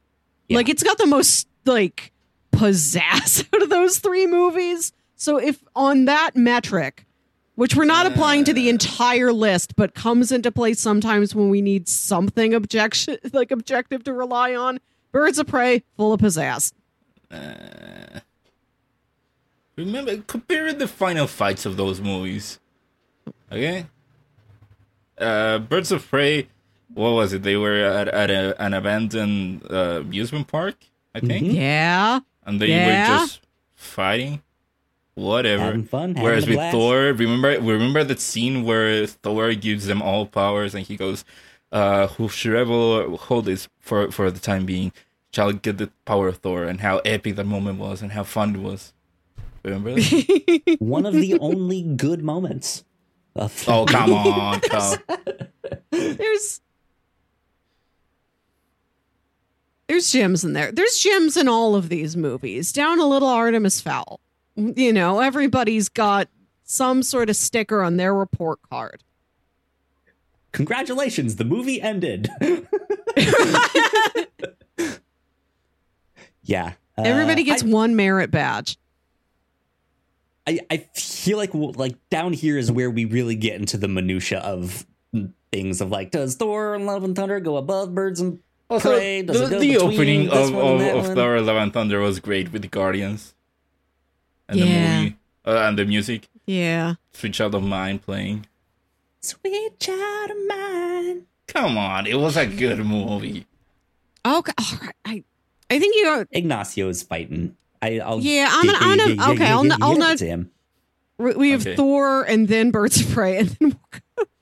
Yeah. 0.48 0.56
Like 0.56 0.70
it's 0.70 0.82
got 0.82 0.96
the 0.96 1.06
most 1.06 1.46
like 1.66 2.10
pizzazz 2.50 3.46
out 3.54 3.62
of 3.62 3.68
those 3.68 3.98
three 3.98 4.26
movies. 4.26 4.94
So 5.16 5.36
if 5.36 5.62
on 5.74 6.06
that 6.06 6.34
metric, 6.34 7.04
which 7.54 7.76
we're 7.76 7.84
not 7.84 8.06
uh, 8.06 8.10
applying 8.12 8.44
to 8.44 8.54
the 8.54 8.70
entire 8.70 9.30
list, 9.30 9.76
but 9.76 9.94
comes 9.94 10.32
into 10.32 10.50
play 10.50 10.72
sometimes 10.72 11.34
when 11.34 11.50
we 11.50 11.60
need 11.60 11.86
something 11.86 12.54
objection 12.54 13.18
like 13.34 13.50
objective 13.50 14.04
to 14.04 14.14
rely 14.14 14.54
on, 14.54 14.80
Birds 15.12 15.38
of 15.38 15.46
Prey 15.46 15.82
full 15.98 16.14
of 16.14 16.20
pizzazz. 16.22 16.72
Uh, 17.30 18.20
Remember, 19.76 20.16
compare 20.22 20.72
the 20.72 20.88
final 20.88 21.26
fights 21.26 21.66
of 21.66 21.76
those 21.76 22.00
movies. 22.00 22.58
Okay. 23.52 23.84
Uh, 25.18 25.58
Birds 25.58 25.92
of 25.92 26.08
Prey. 26.08 26.48
What 26.96 27.10
was 27.10 27.34
it? 27.34 27.42
They 27.42 27.58
were 27.58 27.74
at, 27.74 28.08
at 28.08 28.30
a, 28.30 28.60
an 28.60 28.72
abandoned 28.72 29.62
uh, 29.70 30.00
amusement 30.00 30.48
park, 30.48 30.76
I 31.14 31.20
think. 31.20 31.46
Mm-hmm. 31.46 31.56
Yeah. 31.56 32.20
And 32.46 32.58
they 32.58 32.68
yeah. 32.68 32.86
were 32.86 33.18
just 33.18 33.40
fighting. 33.74 34.42
Whatever. 35.14 35.64
Having 35.64 35.84
fun. 35.84 36.08
Having 36.14 36.22
Whereas 36.22 36.46
with 36.46 36.72
Thor, 36.72 37.12
remember 37.12 37.60
remember 37.60 38.02
that 38.02 38.18
scene 38.20 38.64
where 38.64 39.06
Thor 39.06 39.52
gives 39.52 39.86
them 39.86 40.00
all 40.00 40.24
powers 40.24 40.74
and 40.74 40.86
he 40.86 40.96
goes, 40.96 41.24
uh, 41.70 42.06
whoever 42.06 43.14
hold 43.16 43.44
this 43.44 43.68
for 43.78 44.10
for 44.10 44.30
the 44.30 44.40
time 44.40 44.64
being 44.64 44.90
shall 45.32 45.52
get 45.52 45.76
the 45.76 45.90
power 46.06 46.28
of 46.28 46.38
Thor 46.38 46.64
and 46.64 46.80
how 46.80 46.98
epic 47.04 47.36
that 47.36 47.44
moment 47.44 47.78
was 47.78 48.00
and 48.00 48.12
how 48.12 48.24
fun 48.24 48.54
it 48.54 48.62
was. 48.62 48.94
Remember 49.62 50.00
One 50.78 51.04
of 51.04 51.12
the 51.12 51.38
only 51.40 51.82
good 51.82 52.22
moments. 52.22 52.84
Of 53.34 53.68
oh 53.68 53.84
come 53.84 54.12
on, 54.14 54.60
Come. 54.60 54.96
There's 55.90 56.62
there's 59.88 60.10
gems 60.10 60.44
in 60.44 60.52
there. 60.52 60.72
There's 60.72 60.98
gems 60.98 61.36
in 61.36 61.48
all 61.48 61.74
of 61.76 61.88
these 61.88 62.16
movies. 62.16 62.72
Down 62.72 62.98
a 62.98 63.06
little 63.06 63.28
Artemis 63.28 63.80
Fowl. 63.80 64.20
You 64.56 64.92
know, 64.92 65.20
everybody's 65.20 65.88
got 65.88 66.28
some 66.64 67.02
sort 67.02 67.30
of 67.30 67.36
sticker 67.36 67.82
on 67.82 67.96
their 67.96 68.14
report 68.14 68.58
card. 68.68 69.02
Congratulations, 70.52 71.36
the 71.36 71.44
movie 71.44 71.80
ended. 71.80 72.30
yeah. 76.42 76.72
Uh, 76.96 77.02
Everybody 77.02 77.42
gets 77.44 77.62
I, 77.62 77.66
one 77.66 77.94
merit 77.94 78.30
badge. 78.30 78.78
I, 80.46 80.60
I 80.70 80.78
feel 80.94 81.36
like 81.36 81.50
like 81.52 81.96
down 82.08 82.32
here 82.32 82.56
is 82.56 82.72
where 82.72 82.90
we 82.90 83.04
really 83.04 83.34
get 83.34 83.60
into 83.60 83.76
the 83.76 83.88
minutia 83.88 84.38
of 84.38 84.86
things 85.52 85.80
of 85.80 85.90
like 85.90 86.10
does 86.10 86.36
Thor 86.36 86.74
and 86.74 86.86
Love 86.86 87.04
and 87.04 87.14
Thunder 87.14 87.40
go 87.40 87.56
above 87.56 87.94
Birds 87.94 88.20
and 88.20 88.38
also, 88.68 88.96
Prey? 88.96 89.22
Does 89.22 89.50
the, 89.50 89.58
the 89.58 89.78
opening 89.78 90.28
of, 90.28 90.54
of, 90.54 90.80
of 90.80 91.14
Thor 91.14 91.40
Love 91.40 91.56
and 91.56 91.72
Thunder 91.72 92.00
was 92.00 92.20
great 92.20 92.52
with 92.52 92.62
the 92.62 92.68
Guardians 92.68 93.34
and 94.48 94.58
yeah. 94.58 94.64
the 94.64 94.98
movie 94.98 95.16
uh, 95.44 95.68
and 95.68 95.78
the 95.78 95.84
music. 95.84 96.28
Yeah, 96.46 96.94
Sweet 97.12 97.34
Child 97.34 97.54
of 97.54 97.62
Mine 97.62 97.98
playing. 97.98 98.46
Sweet 99.20 99.78
Child 99.78 100.30
of 100.30 100.36
Mine. 100.48 101.26
Come 101.46 101.78
on, 101.78 102.06
it 102.06 102.18
was 102.18 102.36
a 102.36 102.46
good 102.46 102.78
movie. 102.78 103.46
Okay, 104.24 104.52
all 104.58 104.78
right. 104.82 104.94
I 105.04 105.24
I 105.70 105.78
think 105.78 105.96
you 105.96 106.06
are 106.06 106.24
Ignacio's 106.26 107.02
fighting. 107.02 107.56
I, 107.82 108.00
will 108.04 108.20
yeah, 108.20 108.48
I'm 108.50 108.66
gonna, 108.66 108.78
I'm 108.80 109.16
gonna 109.16 109.32
okay, 109.34 109.46
I'll, 109.46 109.72
I'll 109.82 109.96
not. 109.96 110.20
We 111.18 111.50
have 111.50 111.62
okay. 111.62 111.76
Thor 111.76 112.24
and 112.24 112.48
then 112.48 112.70
Birds 112.70 113.00
of 113.00 113.10
Prey, 113.10 113.38
and 113.38 113.48
then 113.48 113.78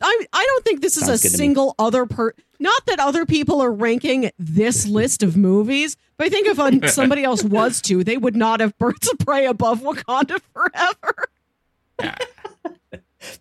I 0.00 0.26
I 0.32 0.44
don't 0.46 0.64
think 0.64 0.80
this 0.80 0.96
is 0.96 1.06
Sounds 1.06 1.24
a 1.24 1.28
single 1.28 1.74
other 1.78 2.06
per. 2.06 2.32
Not 2.58 2.86
that 2.86 2.98
other 2.98 3.26
people 3.26 3.62
are 3.62 3.72
ranking 3.72 4.30
this 4.38 4.86
list 4.98 5.22
of 5.22 5.36
movies, 5.36 5.96
but 6.16 6.26
I 6.26 6.30
think 6.30 6.46
if 6.46 6.90
somebody 6.90 7.24
else 7.24 7.42
was 7.42 7.80
to, 7.82 8.04
they 8.04 8.16
would 8.16 8.36
not 8.36 8.60
have 8.60 8.76
Birds 8.78 9.08
of 9.10 9.18
Prey 9.18 9.46
above 9.46 9.80
Wakanda 9.80 10.40
Forever. 10.52 11.28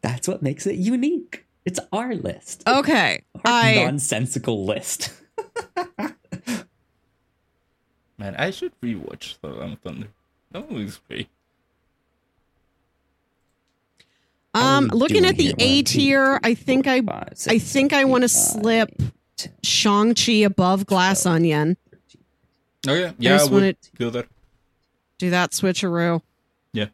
That's 0.01 0.27
what 0.27 0.41
makes 0.41 0.67
it 0.67 0.75
unique. 0.75 1.45
It's 1.65 1.79
our 1.91 2.15
list. 2.15 2.63
Okay, 2.67 3.23
our 3.35 3.41
I, 3.45 3.75
nonsensical 3.75 4.65
list. 4.65 5.13
Man, 8.17 8.35
I 8.35 8.49
should 8.51 8.73
rewatch 8.81 9.35
Thor 9.37 9.61
and 9.61 9.73
um, 9.73 9.77
Thunder. 9.77 10.07
That 10.51 10.69
movie's 10.69 10.99
great. 11.07 11.29
Um, 14.53 14.87
looking 14.87 15.25
at 15.25 15.37
the 15.37 15.53
A 15.59 15.83
tier, 15.83 16.39
I 16.43 16.53
think 16.53 16.87
I, 16.87 17.01
I 17.47 17.59
think 17.59 17.93
I 17.93 18.05
want 18.05 18.23
to 18.23 18.29
slip 18.29 18.89
Shang 19.63 20.15
Chi 20.15 20.31
above 20.33 20.85
Glass 20.85 21.25
Onion. 21.25 21.77
Oh 22.87 22.93
yeah, 22.93 23.11
yeah, 23.17 23.37
I, 23.37 23.41
I 23.41 23.45
would 23.45 23.77
feel 23.95 24.11
that. 24.11 24.27
Do 25.17 25.29
that 25.31 25.51
switcheroo. 25.51 26.21
Yeah. 26.71 26.87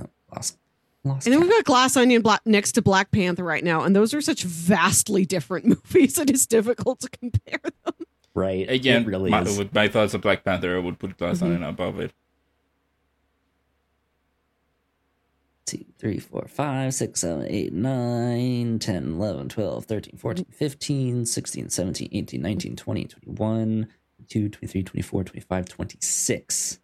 Oh, 0.00 0.08
lost, 0.34 0.56
lost 1.04 1.26
and 1.26 1.34
then 1.34 1.40
we've 1.40 1.50
got 1.50 1.64
Glass 1.64 1.96
Onion 1.96 2.22
Black, 2.22 2.40
next 2.46 2.72
to 2.72 2.82
Black 2.82 3.10
Panther 3.10 3.44
right 3.44 3.62
now, 3.62 3.82
and 3.82 3.94
those 3.94 4.14
are 4.14 4.20
such 4.20 4.42
vastly 4.42 5.24
different 5.24 5.66
movies. 5.94 6.18
It 6.18 6.30
is 6.30 6.46
difficult 6.46 7.00
to 7.00 7.10
compare 7.10 7.60
them. 7.62 7.94
Right. 8.34 8.68
Again, 8.68 9.02
it 9.02 9.06
really 9.06 9.30
my, 9.30 9.42
is. 9.42 9.56
with 9.58 9.74
my 9.74 9.88
thoughts 9.88 10.14
of 10.14 10.22
Black 10.22 10.44
Panther, 10.44 10.76
I 10.76 10.80
would 10.80 10.98
put 10.98 11.16
Glass 11.16 11.36
mm-hmm. 11.36 11.46
Onion 11.46 11.62
above 11.62 12.00
it. 12.00 12.12
Two, 15.66 15.84
three, 15.98 16.18
four, 16.18 16.46
five, 16.48 16.94
six, 16.94 17.20
seven, 17.20 17.46
eight, 17.48 17.72
nine, 17.72 18.78
10, 18.78 19.14
11, 19.14 19.48
12, 19.48 19.84
13, 19.84 20.16
14, 20.16 20.44
15, 20.50 21.26
16, 21.26 21.68
17, 21.70 22.08
18, 22.12 22.40
19, 22.40 22.76
20, 22.76 23.04
21, 23.04 23.88
22, 24.16 24.48
23, 24.48 24.82
24, 24.82 25.24
25, 25.24 25.68
26. 25.68 26.78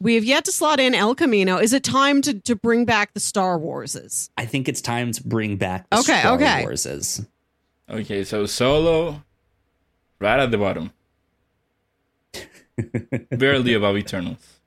We 0.00 0.14
have 0.14 0.24
yet 0.24 0.44
to 0.44 0.52
slot 0.52 0.78
in 0.78 0.94
El 0.94 1.16
Camino. 1.16 1.58
Is 1.58 1.72
it 1.72 1.82
time 1.82 2.22
to, 2.22 2.40
to 2.40 2.54
bring 2.54 2.84
back 2.84 3.14
the 3.14 3.20
Star 3.20 3.58
Warses? 3.58 4.30
I 4.36 4.46
think 4.46 4.68
it's 4.68 4.80
time 4.80 5.10
to 5.12 5.22
bring 5.26 5.56
back 5.56 5.90
the 5.90 5.98
okay, 5.98 6.20
Star 6.20 6.34
okay. 6.34 6.64
Warses. 6.64 7.26
Okay, 7.90 8.22
so 8.22 8.46
Solo, 8.46 9.22
right 10.20 10.38
at 10.38 10.52
the 10.52 10.58
bottom. 10.58 10.92
Barely 13.30 13.74
above 13.74 13.96
Eternals. 13.96 14.57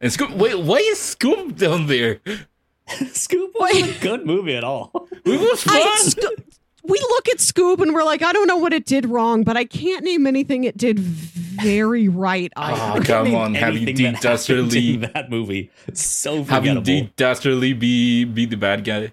And 0.00 0.12
Scoob, 0.12 0.36
wait, 0.36 0.58
why 0.58 0.76
is 0.76 0.98
Scoob 0.98 1.56
down 1.56 1.86
there? 1.86 2.20
Scoob 2.88 3.50
wasn't 3.54 3.96
a 3.96 4.00
good 4.00 4.26
movie 4.26 4.56
at 4.56 4.64
all. 4.64 5.08
It 5.24 5.40
was 5.40 5.62
fun. 5.62 5.76
I, 5.76 6.42
we 6.84 6.98
look 6.98 7.28
at 7.28 7.36
Scoob 7.38 7.80
and 7.80 7.92
we're 7.92 8.04
like, 8.04 8.22
I 8.22 8.32
don't 8.32 8.46
know 8.46 8.56
what 8.56 8.72
it 8.72 8.86
did 8.86 9.06
wrong, 9.06 9.44
but 9.44 9.56
I 9.56 9.64
can't 9.64 10.04
name 10.04 10.26
anything 10.26 10.64
it 10.64 10.76
did 10.76 10.98
very 10.98 12.08
right. 12.08 12.50
Ah, 12.56 12.92
either. 12.94 13.00
Oh, 13.00 13.04
come 13.04 13.34
on, 13.34 13.54
having 13.54 13.84
Dick 13.84 14.20
Dastardly 14.20 14.96
that 14.96 15.28
movie 15.28 15.70
so 15.92 16.44
having 16.44 16.82
Dick 16.82 17.16
Dastardly 17.16 17.72
be 17.72 18.24
be 18.24 18.46
the 18.46 18.56
bad 18.56 18.84
guy. 18.84 19.12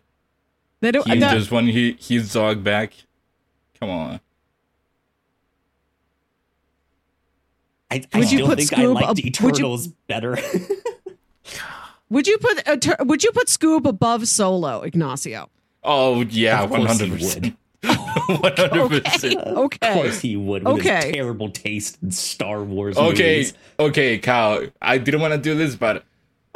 They 0.80 0.91
don't. 0.91 1.07
He 1.07 1.20
that, 1.20 1.34
just 1.34 1.52
want 1.52 1.68
he, 1.68 1.98
his 1.99 2.32
dog 2.32 2.64
back. 2.64 2.94
Come 3.80 3.90
on. 3.90 4.20
I, 7.91 8.03
I 8.14 8.20
would 8.20 8.32
you 8.32 8.45
put 8.45 8.57
think 8.57 8.72
Scoob 8.72 8.80
I 8.80 8.86
liked 8.86 9.20
ab- 9.20 9.26
Eternals 9.26 9.88
would 9.88 9.91
you, 9.91 9.98
better. 10.07 10.38
would 12.10 12.28
you 12.28 12.38
put 12.38 12.68
uh, 12.68 12.95
would 13.06 13.24
you 13.24 13.32
put 13.32 13.48
Scoob 13.48 13.86
above 13.86 14.28
Solo, 14.28 14.82
Ignacio? 14.82 15.49
Oh 15.84 16.22
yeah, 16.22 16.64
one 16.64 16.86
hundred 16.86 17.12
percent. 17.12 17.57
One 18.28 18.53
hundred 18.57 19.03
percent. 19.03 19.36
Okay. 19.38 19.88
Of 19.88 19.94
course 19.94 20.20
he 20.22 20.36
would. 20.36 20.64
With 20.64 20.80
okay. 20.80 21.06
His 21.07 21.14
terrible 21.14 21.49
taste 21.52 21.99
in 22.02 22.10
Star 22.10 22.64
Wars. 22.64 22.98
Okay. 22.98 23.38
Movies. 23.38 23.53
Okay, 23.80 24.18
Kyle. 24.18 24.66
I 24.82 24.98
didn't 24.98 25.22
want 25.22 25.34
to 25.34 25.38
do 25.38 25.53
this, 25.53 25.76
but 25.76 26.03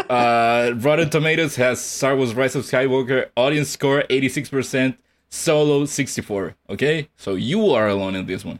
uh, 0.09 0.71
Rotten 0.77 1.11
Tomatoes 1.11 1.55
has 1.57 1.79
Star 1.79 2.15
Wars: 2.15 2.33
Rise 2.33 2.55
of 2.55 2.63
Skywalker 2.63 3.29
audience 3.37 3.69
score 3.69 4.05
eighty 4.09 4.29
six 4.29 4.49
percent, 4.49 4.97
Solo 5.29 5.85
sixty 5.85 6.23
four. 6.23 6.55
Okay, 6.67 7.09
so 7.15 7.35
you 7.35 7.69
are 7.69 7.87
alone 7.87 8.15
in 8.15 8.25
this 8.25 8.43
one. 8.43 8.59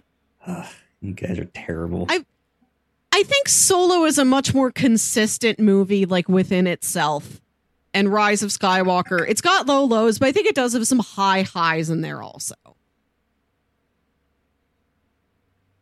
you 1.01 1.13
guys 1.13 1.39
are 1.39 1.45
terrible. 1.45 2.05
I 2.09 2.23
I 3.11 3.23
think 3.23 3.49
Solo 3.49 4.05
is 4.05 4.17
a 4.17 4.25
much 4.25 4.53
more 4.53 4.71
consistent 4.71 5.59
movie, 5.59 6.05
like 6.05 6.29
within 6.29 6.67
itself. 6.67 7.41
And 7.93 8.13
Rise 8.13 8.43
of 8.43 8.51
Skywalker, 8.51 9.25
it's 9.27 9.41
got 9.41 9.65
low 9.65 9.83
lows, 9.83 10.19
but 10.19 10.27
I 10.27 10.31
think 10.31 10.47
it 10.47 10.55
does 10.55 10.73
have 10.73 10.85
some 10.85 10.99
high 10.99 11.41
highs 11.41 11.89
in 11.89 12.01
there 12.01 12.21
also. 12.21 12.55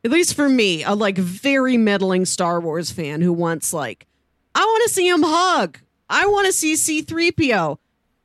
At 0.05 0.11
least 0.11 0.35
for 0.35 0.47
me, 0.47 0.83
a 0.83 0.93
like 0.93 1.17
very 1.17 1.75
meddling 1.75 2.23
Star 2.23 2.61
Wars 2.61 2.91
fan 2.91 3.19
who 3.19 3.33
wants 3.33 3.73
like, 3.73 4.07
I 4.55 4.61
want 4.61 4.83
to 4.87 4.93
see 4.93 5.07
him 5.07 5.21
hug. 5.21 5.79
I 6.09 6.27
want 6.27 6.45
to 6.47 6.53
see 6.53 6.75
C3PO. 6.75 7.77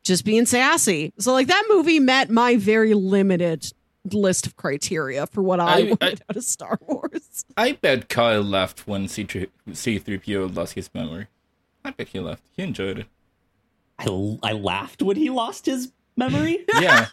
Just 0.04 0.24
being 0.24 0.46
sassy. 0.46 1.12
So 1.18 1.32
like 1.32 1.48
that 1.48 1.64
movie 1.68 2.00
met 2.00 2.30
my 2.30 2.56
very 2.56 2.94
limited 2.94 3.72
list 4.12 4.46
of 4.46 4.56
criteria 4.56 5.26
for 5.26 5.42
what 5.42 5.60
I, 5.60 5.64
I 5.64 5.82
wanted 5.84 6.02
I, 6.02 6.06
out 6.30 6.36
of 6.36 6.44
Star 6.44 6.78
Wars. 6.82 7.20
I 7.56 7.72
bet 7.72 8.08
Kyle 8.08 8.42
left 8.42 8.86
when 8.86 9.06
C3PO 9.06 10.54
lost 10.54 10.74
his 10.74 10.90
memory. 10.94 11.28
I 11.84 11.90
bet 11.90 12.08
he 12.08 12.20
left. 12.20 12.42
He 12.56 12.62
enjoyed 12.62 13.00
it. 13.00 13.06
I, 13.98 14.38
I 14.42 14.52
laughed 14.52 15.02
when 15.02 15.16
he 15.16 15.30
lost 15.30 15.66
his 15.66 15.92
memory. 16.16 16.64
yeah. 16.80 17.08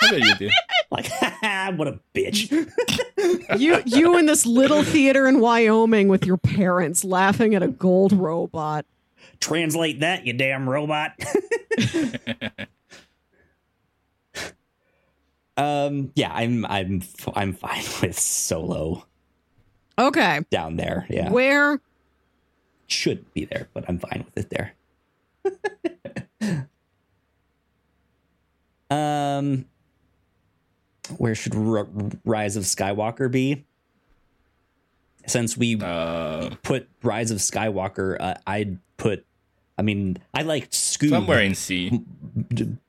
I 0.00 0.10
bet 0.10 0.20
you 0.20 0.34
did. 0.36 0.52
Like, 0.92 1.08
what 1.76 1.86
a 1.86 2.00
bitch. 2.16 2.50
you 3.60 3.80
you 3.86 4.18
in 4.18 4.26
this 4.26 4.44
little 4.44 4.82
theater 4.82 5.28
in 5.28 5.38
Wyoming 5.38 6.08
with 6.08 6.26
your 6.26 6.36
parents 6.36 7.04
laughing 7.04 7.54
at 7.54 7.62
a 7.62 7.68
gold 7.68 8.12
robot. 8.12 8.84
Translate 9.38 10.00
that, 10.00 10.26
you 10.26 10.32
damn 10.32 10.68
robot. 10.68 11.12
Um, 15.60 16.10
yeah, 16.14 16.32
I'm 16.32 16.64
I'm 16.66 17.02
I'm 17.34 17.52
fine 17.52 17.84
with 18.00 18.18
solo. 18.18 19.04
Okay. 20.00 20.40
Down 20.50 20.76
there, 20.76 21.06
yeah. 21.10 21.30
Where 21.30 21.78
should 22.86 23.32
be 23.34 23.44
there, 23.44 23.68
but 23.74 23.84
I'm 23.86 23.98
fine 23.98 24.24
with 24.24 24.46
it 24.46 24.50
there. 24.50 24.74
um, 28.90 29.66
where 31.18 31.34
should 31.34 31.54
R- 31.54 31.86
Rise 32.24 32.56
of 32.56 32.64
Skywalker 32.64 33.30
be? 33.30 33.66
Since 35.26 35.56
we 35.56 35.78
uh, 35.80 36.54
put 36.62 36.88
Rise 37.02 37.30
of 37.30 37.38
Skywalker, 37.38 38.16
uh, 38.18 38.34
I'd 38.46 38.78
put. 38.96 39.26
I 39.76 39.82
mean, 39.82 40.16
I 40.34 40.42
liked 40.42 40.72
Scoob 40.72 41.10
somewhere 41.10 41.42
in 41.42 41.54
C 41.54 42.02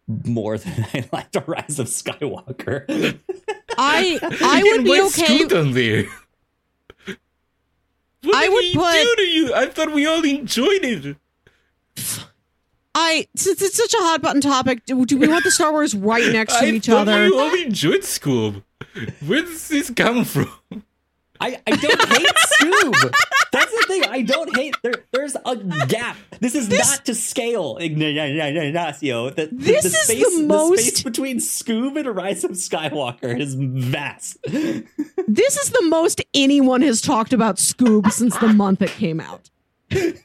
more 0.08 0.58
than 0.58 0.86
I 0.94 1.10
liked 1.12 1.34
the 1.34 1.42
Rise 1.42 1.78
of 1.78 1.88
Skywalker. 1.88 3.20
I 3.78 4.18
I 4.42 4.64
would 4.64 4.86
be 4.86 5.02
okay. 5.02 5.46
What 8.24 8.36
I 8.36 8.50
would 8.50 8.74
put. 8.74 8.94
Do 8.94 9.16
to 9.18 9.22
you? 9.30 9.54
I 9.54 9.68
thought 9.68 9.92
we 9.94 10.06
all 10.06 10.24
enjoyed 10.24 10.84
it. 10.84 11.18
I 12.94 13.28
since 13.36 13.62
it's 13.62 13.78
such 13.78 13.94
a 13.94 13.98
hot 13.98 14.22
button 14.22 14.42
topic, 14.42 14.86
do, 14.86 15.06
do 15.06 15.18
we 15.18 15.28
want 15.28 15.44
the 15.44 15.52
Star 15.52 15.72
Wars 15.72 15.96
right 15.96 16.32
next 16.32 16.60
to 16.60 16.66
I 16.66 16.70
each 16.70 16.90
other? 16.90 17.26
We 17.26 17.40
all 17.40 17.56
enjoyed 17.56 18.04
school. 18.04 18.64
Where 19.26 19.42
does 19.42 19.68
this 19.70 19.90
come 19.90 20.26
from? 20.26 20.84
I, 21.42 21.60
I 21.66 21.72
don't 21.72 22.08
hate 22.10 22.28
Scoob. 22.60 23.14
That's 23.52 23.72
the 23.72 23.86
thing. 23.88 24.04
I 24.06 24.22
don't 24.22 24.56
hate. 24.56 24.76
There, 24.84 24.94
there's 25.12 25.36
a 25.44 25.56
gap. 25.88 26.16
This 26.40 26.56
is 26.56 26.70
this, 26.70 26.90
not 26.90 27.06
to 27.06 27.16
scale, 27.16 27.78
Ignacio. 27.78 29.32
The, 29.32 29.50
this 29.52 29.84
the, 29.84 29.90
space, 29.90 30.24
is 30.24 30.38
the 30.38 30.48
most 30.48 30.78
the 30.78 30.84
space 30.84 31.04
between 31.04 31.38
Scoob 31.38 31.98
and 31.98 32.16
Rise 32.16 32.44
of 32.44 32.52
Skywalker 32.52 33.38
is 33.38 33.56
vast. 33.56 34.38
This 35.28 35.56
is 35.56 35.70
the 35.70 35.84
most 35.84 36.22
anyone 36.34 36.82
has 36.82 37.00
talked 37.00 37.32
about 37.32 37.56
Scoob 37.56 38.12
since 38.12 38.38
the 38.40 38.50
month 38.50 38.82
it 38.82 38.90
came 38.90 39.22
out. 39.22 39.50
the 39.90 40.18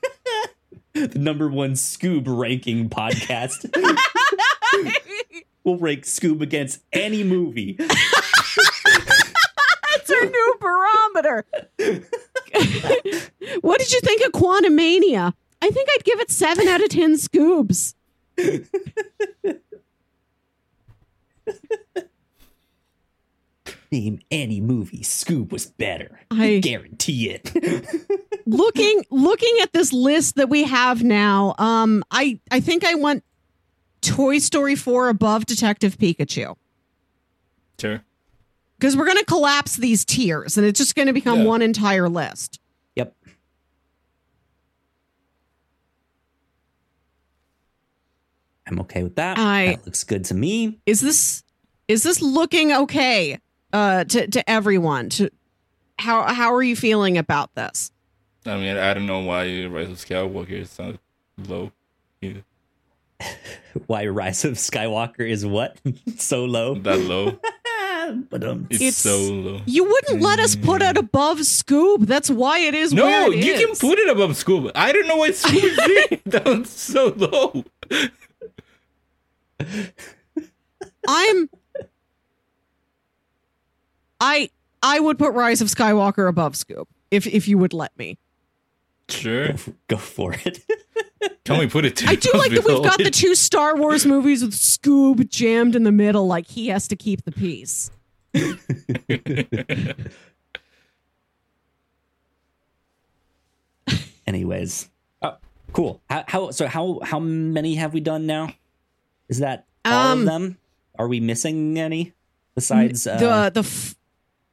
number 1.15 1.49
one 1.49 1.73
Scoob 1.73 2.25
ranking 2.27 2.89
podcast. 2.89 3.71
we'll 5.65 5.79
rank 5.79 6.05
Scoob 6.05 6.41
against 6.41 6.83
any 6.93 7.23
movie. 7.23 7.79
That's 10.07 10.23
our 10.23 10.31
new 10.31 10.55
barometer. 10.61 11.45
what 13.61 13.79
did 13.79 13.93
you 13.93 14.01
think 14.01 14.25
of 14.25 14.33
Quantumania? 14.33 15.33
I 15.63 15.71
think 15.71 15.89
I'd 15.95 16.05
give 16.05 16.21
it 16.21 16.31
seven 16.31 16.69
out 16.69 16.83
of 16.83 16.89
ten 16.91 17.17
scoops. 17.19 17.95
Name 23.93 24.19
any 24.31 24.61
movie, 24.61 25.03
Scoob 25.03 25.53
was 25.53 25.67
better. 25.67 26.21
I 26.31 26.59
guarantee 26.59 27.31
it. 27.31 27.53
looking 28.47 29.05
looking 29.11 29.57
at 29.63 29.73
this 29.73 29.93
list 29.93 30.37
that 30.37 30.49
we 30.49 30.65
have 30.65 31.03
now, 31.05 31.55
um, 31.59 32.03
I 32.11 32.41
I 32.51 32.61
think 32.61 32.85
I 32.85 32.95
want 32.95 33.23
Toy 34.03 34.39
Story 34.39 34.75
4 34.75 35.09
above 35.09 35.47
Detective 35.47 35.97
Pikachu. 35.99 36.57
Sure. 37.81 38.03
Because 38.79 38.97
we're 38.97 39.07
gonna 39.07 39.25
collapse 39.25 39.77
these 39.77 40.05
tiers 40.05 40.59
and 40.59 40.67
it's 40.67 40.79
just 40.79 40.95
gonna 40.95 41.13
become 41.13 41.41
yeah. 41.41 41.47
one 41.47 41.63
entire 41.63 42.09
list. 42.09 42.61
Yep. 42.95 43.15
I'm 48.67 48.81
okay 48.81 49.03
with 49.03 49.17
that. 49.17 49.39
I, 49.39 49.67
that 49.67 49.87
looks 49.87 50.05
good 50.05 50.25
to 50.27 50.35
me. 50.35 50.79
Is 50.87 51.01
this 51.01 51.43
is 51.89 52.03
this 52.03 52.21
looking 52.21 52.73
okay 52.73 53.39
uh, 53.73 54.05
to 54.05 54.27
to 54.29 54.51
everyone? 54.51 55.09
To 55.11 55.31
how 55.99 56.33
how 56.33 56.55
are 56.55 56.63
you 56.63 56.77
feeling 56.77 57.17
about 57.17 57.55
this? 57.55 57.91
I 58.45 58.57
mean, 58.57 58.77
I 58.77 58.95
don't 58.95 59.07
know 59.07 59.21
why 59.21 59.67
Rise 59.67 59.89
of 59.89 59.97
Skywalker 59.97 60.51
is 60.51 60.71
so 60.71 60.99
low. 61.39 61.73
Either. 62.23 62.45
why 63.87 64.07
Rise 64.07 64.45
of 64.45 64.55
Skywalker 64.55 65.29
is 65.29 65.45
what 65.45 65.79
so 66.17 66.45
low? 66.45 66.75
That 66.75 67.01
low. 67.01 67.39
but 68.13 68.45
um, 68.45 68.67
it's, 68.71 68.83
it's, 68.83 68.97
so 68.97 69.17
low. 69.19 69.61
You 69.67 69.85
wouldn't 69.85 70.21
let 70.21 70.39
us 70.39 70.57
put 70.57 70.83
it 70.83 70.97
above 70.97 71.39
Scoob. 71.39 72.07
That's 72.07 72.31
why 72.31 72.61
it 72.61 72.75
is. 72.75 72.93
No, 72.93 73.31
it 73.31 73.45
you 73.45 73.53
is. 73.53 73.61
can 73.61 73.89
put 73.89 73.99
it 73.99 74.09
above 74.09 74.31
Scoob. 74.31 74.71
I 74.75 74.93
don't 74.93 75.07
know 75.07 75.17
why 75.17 75.31
Scoob 75.33 76.13
is 76.13 76.21
down 76.29 76.65
so 76.65 77.15
low. 77.17 77.65
I'm 81.09 81.51
I 84.21 84.51
I 84.83 85.01
would 85.01 85.19
put 85.19 85.33
Rise 85.33 85.61
of 85.61 85.69
Skywalker 85.69 86.29
above 86.29 86.55
Scoob 86.55 86.87
if 87.11 87.27
if 87.27 87.49
you 87.49 87.59
would 87.59 87.73
let 87.73 87.97
me. 87.99 88.19
Sure, 89.09 89.49
go 89.49 89.57
for, 89.57 89.75
go 89.89 89.97
for 89.97 90.33
it. 90.45 90.65
Can 91.45 91.59
we 91.59 91.67
put 91.69 91.85
it? 91.85 91.97
To 91.97 92.07
I 92.09 92.17
do 92.17 92.31
like 92.35 92.51
that 92.51 92.65
we've 92.65 92.83
got 92.83 92.99
the 92.99 93.11
two 93.13 93.35
Star 93.35 93.77
Wars 93.77 94.05
movies 94.05 94.43
with 94.43 94.55
Scoob 94.55 95.29
jammed 95.29 95.77
in 95.77 95.85
the 95.85 95.93
middle. 95.93 96.27
Like 96.27 96.49
he 96.49 96.69
has 96.69 96.89
to 96.89 96.97
keep 96.97 97.25
the 97.25 97.33
peace. 97.33 97.91
Anyways, 104.27 104.91
oh, 105.23 105.37
cool. 105.73 106.03
How, 106.11 106.25
how 106.27 106.51
so? 106.51 106.67
How 106.67 106.99
how 107.03 107.21
many 107.21 107.77
have 107.77 107.95
we 107.95 108.01
done 108.01 108.27
now? 108.27 108.53
Is 109.29 109.39
that 109.39 109.67
all 109.85 110.13
um, 110.13 110.21
of 110.21 110.27
them? 110.27 110.59
Are 110.99 111.07
we 111.07 111.21
missing 111.21 111.79
any 111.79 112.13
besides 112.57 113.07
uh, 113.07 113.19
the 113.19 113.51
the 113.51 113.61
f- 113.61 113.95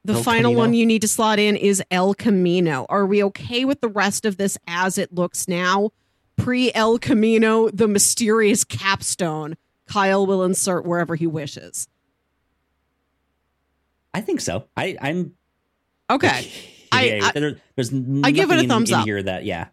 the 0.05 0.13
El 0.13 0.23
final 0.23 0.51
Camino? 0.51 0.59
one 0.59 0.73
you 0.73 0.85
need 0.85 1.01
to 1.01 1.07
slot 1.07 1.39
in 1.39 1.55
is 1.55 1.81
El 1.89 2.13
Camino. 2.13 2.85
Are 2.89 3.05
we 3.05 3.23
okay 3.25 3.65
with 3.65 3.81
the 3.81 3.87
rest 3.87 4.25
of 4.25 4.37
this 4.37 4.57
as 4.67 4.97
it 4.97 5.13
looks 5.13 5.47
now? 5.47 5.91
Pre 6.35 6.73
El 6.73 6.99
Camino, 6.99 7.69
the 7.69 7.87
mysterious 7.87 8.63
capstone. 8.63 9.55
Kyle 9.87 10.25
will 10.25 10.43
insert 10.43 10.85
wherever 10.85 11.15
he 11.15 11.27
wishes. 11.27 11.87
I 14.13 14.21
think 14.21 14.41
so. 14.41 14.65
I, 14.75 14.97
I'm 15.01 15.33
okay. 16.09 16.51
I, 16.91 17.19
I, 17.23 17.39
there, 17.39 17.55
there's 17.75 17.91
I 18.23 18.31
give 18.31 18.51
it 18.51 18.65
a 18.65 18.67
thumbs 18.67 18.91
in 18.91 18.97
up 18.97 19.05
here 19.05 19.21
that 19.23 19.45
yeah. 19.45 19.67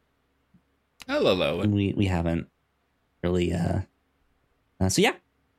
Hello, 1.06 1.58
we 1.66 1.92
we 1.92 2.06
haven't 2.06 2.48
really 3.22 3.52
uh, 3.52 3.80
uh 4.80 4.88
so 4.88 5.02
yeah, 5.02 5.12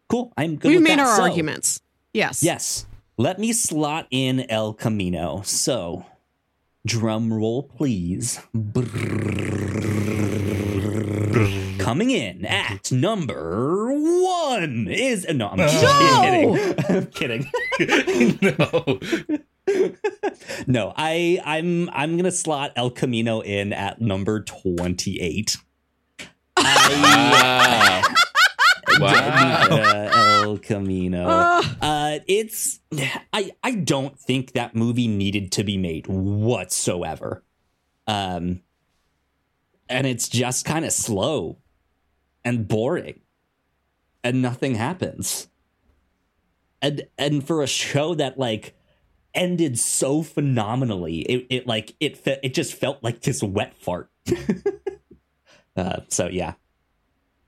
cool. 0.07 0.33
I'm 0.37 0.55
good. 0.55 0.69
We've 0.69 0.81
made 0.81 0.97
that. 0.97 1.07
our 1.07 1.17
so, 1.17 1.23
arguments. 1.23 1.81
Yes. 2.13 2.41
Yes. 2.41 2.85
Let 3.21 3.37
me 3.37 3.53
slot 3.53 4.07
in 4.09 4.49
El 4.49 4.73
Camino. 4.73 5.43
So, 5.45 6.07
drum 6.87 7.31
roll, 7.31 7.61
please. 7.61 8.39
Coming 11.77 12.09
in 12.09 12.43
at 12.47 12.91
number 12.91 13.93
one 13.93 14.87
is 14.87 15.27
no. 15.29 15.49
I'm 15.49 15.57
no! 15.57 16.55
kidding. 16.57 16.73
I'm 16.89 17.05
kidding. 17.11 18.39
no. 18.41 18.99
no, 20.65 20.91
I 20.97 21.39
I'm 21.45 21.91
I'm 21.91 22.17
gonna 22.17 22.31
slot 22.31 22.71
El 22.75 22.89
Camino 22.89 23.41
in 23.41 23.71
at 23.71 24.01
number 24.01 24.41
twenty 24.41 25.21
eight. 25.21 25.57
I, 26.57 28.01
wow. 28.99 29.67
Uh, 29.69 30.41
El 30.43 30.57
Camino. 30.57 31.27
Uh, 31.41 31.63
uh, 31.81 32.19
it's 32.27 32.79
I 33.33 33.51
I 33.63 33.75
don't 33.75 34.19
think 34.19 34.53
that 34.53 34.75
movie 34.75 35.07
needed 35.07 35.51
to 35.53 35.63
be 35.63 35.77
made 35.77 36.07
whatsoever. 36.07 37.43
Um, 38.07 38.61
and 39.87 40.07
it's 40.07 40.27
just 40.27 40.65
kind 40.65 40.85
of 40.85 40.91
slow 40.91 41.57
and 42.43 42.67
boring, 42.67 43.21
and 44.23 44.41
nothing 44.41 44.75
happens. 44.75 45.47
And 46.81 47.03
and 47.17 47.45
for 47.45 47.61
a 47.61 47.67
show 47.67 48.15
that 48.15 48.37
like 48.37 48.75
ended 49.33 49.79
so 49.79 50.21
phenomenally, 50.21 51.19
it, 51.21 51.47
it 51.49 51.67
like 51.67 51.95
it 51.99 52.17
fe- 52.17 52.39
it 52.43 52.53
just 52.53 52.73
felt 52.73 53.03
like 53.03 53.21
this 53.21 53.43
wet 53.43 53.75
fart. 53.77 54.09
uh, 55.75 56.01
so 56.07 56.27
yeah, 56.27 56.53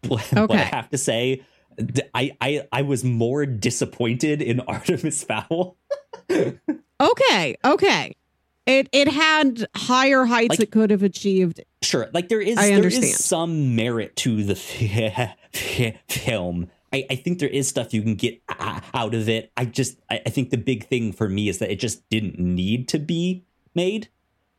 okay. 0.12 0.46
but 0.46 0.52
I 0.52 0.64
have 0.64 0.90
to 0.90 0.98
say 0.98 1.44
I, 2.14 2.32
I 2.42 2.68
I 2.72 2.82
was 2.84 3.04
more 3.04 3.46
disappointed 3.46 4.42
in 4.42 4.60
Artemis 4.68 5.24
Fowl. 5.24 5.78
okay, 6.30 7.56
okay. 7.66 8.16
It 8.66 8.88
it 8.92 9.10
had 9.10 9.66
higher 9.76 10.26
heights 10.26 10.52
like, 10.52 10.60
it 10.62 10.72
could 10.72 10.90
have 10.90 11.04
achieved. 11.04 11.62
Sure, 11.82 12.10
like 12.14 12.30
there 12.30 12.42
is 12.42 12.56
there 12.56 12.88
is 12.88 13.18
some 13.18 13.76
merit 13.76 14.16
to 14.18 14.44
the 14.44 14.56
film. 16.08 16.70
I, 16.94 17.06
I 17.10 17.16
think 17.16 17.40
there 17.40 17.50
is 17.50 17.68
stuff 17.68 17.94
you 17.94 18.04
can 18.04 18.16
get 18.16 18.42
out 18.50 19.16
of 19.16 19.28
it. 19.28 19.52
I 19.58 19.66
just 19.66 20.00
I, 20.10 20.22
I 20.26 20.30
think 20.30 20.52
the 20.52 20.58
big 20.58 20.88
thing 20.88 21.12
for 21.12 21.28
me 21.28 21.50
is 21.50 21.58
that 21.58 21.72
it 21.72 21.80
just 21.80 22.08
didn't 22.10 22.40
need 22.40 22.88
to 22.90 23.00
be 23.00 23.46
made. 23.76 24.10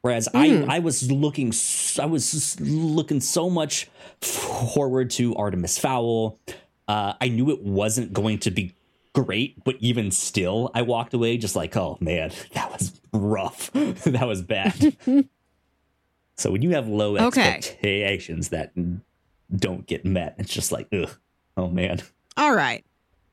Whereas 0.04 0.28
mm. 0.34 0.38
I, 0.38 0.48
hmm. 0.50 0.70
I 0.70 0.78
was 0.80 1.10
looking, 1.10 1.50
I 1.98 2.04
was 2.04 2.60
looking 2.60 3.22
so 3.22 3.48
much 3.48 3.88
forward 4.20 5.08
to 5.12 5.34
Artemis 5.34 5.78
Fowl. 5.78 6.38
Uh, 6.86 7.14
I 7.22 7.28
knew 7.28 7.50
it 7.50 7.62
wasn't 7.62 8.12
going 8.12 8.40
to 8.40 8.50
be 8.50 8.74
great, 9.14 9.64
but 9.64 9.76
even 9.80 10.10
still, 10.10 10.70
I 10.74 10.82
walked 10.82 11.14
away 11.14 11.38
just 11.38 11.56
like, 11.56 11.74
oh 11.74 11.96
man, 12.02 12.32
that 12.52 12.70
was 12.70 13.00
rough. 13.14 13.72
that 13.72 14.26
was 14.28 14.42
bad. 14.42 14.94
so 16.36 16.50
when 16.50 16.60
you 16.60 16.72
have 16.72 16.86
low 16.86 17.16
okay. 17.16 17.54
expectations 17.54 18.50
that 18.50 18.72
don't 19.56 19.86
get 19.86 20.04
met, 20.04 20.34
it's 20.36 20.52
just 20.52 20.70
like, 20.70 20.86
ugh, 20.92 21.16
oh 21.56 21.70
man. 21.70 22.02
All 22.36 22.54
right. 22.54 22.84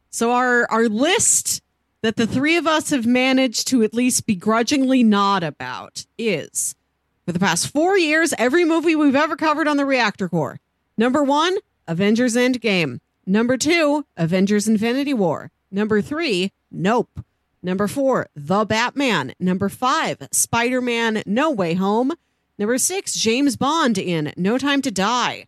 So 0.10 0.31
our 0.31 0.72
our 0.72 0.88
list 0.88 1.64
that 2.02 2.15
the 2.15 2.28
three 2.28 2.57
of 2.57 2.68
us 2.68 2.90
have 2.90 3.06
managed 3.06 3.68
to 3.68 3.84
at 3.84 3.94
least 3.94 4.26
begrudgingly 4.26 5.03
nod 5.03 5.44
about 5.44 6.06
is 6.18 6.76
for 7.26 7.32
the 7.32 7.40
past 7.40 7.72
four 7.72 7.98
years, 7.98 8.34
every 8.38 8.65
movie 8.65 8.95
we've 8.95 9.15
ever 9.15 9.36
covered 9.36 9.68
on 9.68 9.78
the 9.78 9.86
Reactor 9.86 10.28
Corps. 10.28 10.60
Number 10.98 11.23
one, 11.23 11.57
Avengers 11.88 12.36
Endgame. 12.36 12.99
Number 13.26 13.57
two, 13.57 14.06
Avengers 14.18 14.68
Infinity 14.68 15.14
War. 15.14 15.52
Number 15.72 16.02
three, 16.02 16.52
Nope. 16.72 17.23
Number 17.61 17.88
four, 17.88 18.28
The 18.36 18.65
Batman. 18.65 19.34
Number 19.40 19.69
five, 19.69 20.28
Spider 20.32 20.82
Man 20.82 21.22
No 21.26 21.52
Way 21.52 21.76
Home. 21.76 22.11
Number 22.57 22.78
six, 22.78 23.14
James 23.14 23.56
Bond 23.56 23.98
in 23.98 24.34
No 24.36 24.57
Time 24.57 24.82
to 24.82 24.91
Die. 24.91 25.45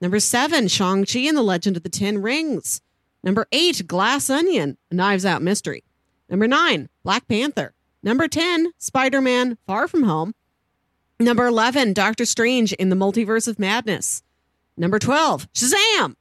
Number 0.00 0.20
seven, 0.20 0.68
Shang-Chi 0.68 1.20
and 1.20 1.36
the 1.36 1.42
Legend 1.42 1.76
of 1.76 1.82
the 1.82 1.88
Ten 1.88 2.22
Rings. 2.22 2.80
Number 3.24 3.48
eight, 3.50 3.86
Glass 3.88 4.30
Onion, 4.30 4.78
Knives 4.92 5.24
Out 5.24 5.42
Mystery. 5.42 5.82
Number 6.28 6.46
nine, 6.46 6.88
Black 7.02 7.26
Panther. 7.28 7.74
Number 8.02 8.28
10, 8.28 8.72
Spider 8.78 9.20
Man 9.20 9.58
Far 9.66 9.88
From 9.88 10.04
Home. 10.04 10.34
Number 11.20 11.46
11, 11.46 11.94
Doctor 11.94 12.24
Strange 12.24 12.72
in 12.74 12.90
the 12.90 12.96
Multiverse 12.96 13.48
of 13.48 13.58
Madness. 13.58 14.22
Number 14.76 14.98
12, 14.98 15.52
Shazam! 15.52 16.14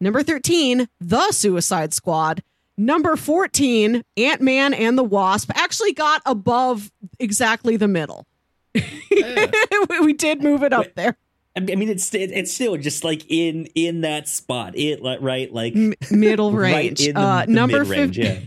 Number 0.00 0.22
13, 0.22 0.88
The 1.00 1.32
Suicide 1.32 1.94
Squad. 1.94 2.42
Number 2.76 3.16
14, 3.16 4.02
Ant 4.16 4.40
Man 4.42 4.74
and 4.74 4.98
the 4.98 5.04
Wasp 5.04 5.50
actually 5.54 5.92
got 5.92 6.20
above 6.26 6.90
exactly 7.18 7.76
the 7.76 7.88
middle. 7.88 8.26
Yeah. 8.74 9.50
we 10.02 10.12
did 10.12 10.42
move 10.42 10.62
it 10.62 10.72
up 10.72 10.94
there. 10.94 11.16
I 11.56 11.60
mean, 11.60 11.88
it's 11.88 12.12
it's 12.12 12.52
still 12.52 12.76
just 12.76 13.04
like 13.04 13.24
in 13.30 13.66
in 13.76 14.00
that 14.00 14.28
spot. 14.28 14.76
It 14.76 15.00
right 15.00 15.52
like 15.52 15.76
M- 15.76 15.94
middle 16.10 16.50
range. 16.52 17.00
Right 17.00 17.14
the, 17.14 17.20
uh, 17.20 17.44
number 17.46 17.84
fifty. 17.84 18.22
Yeah. 18.22 18.38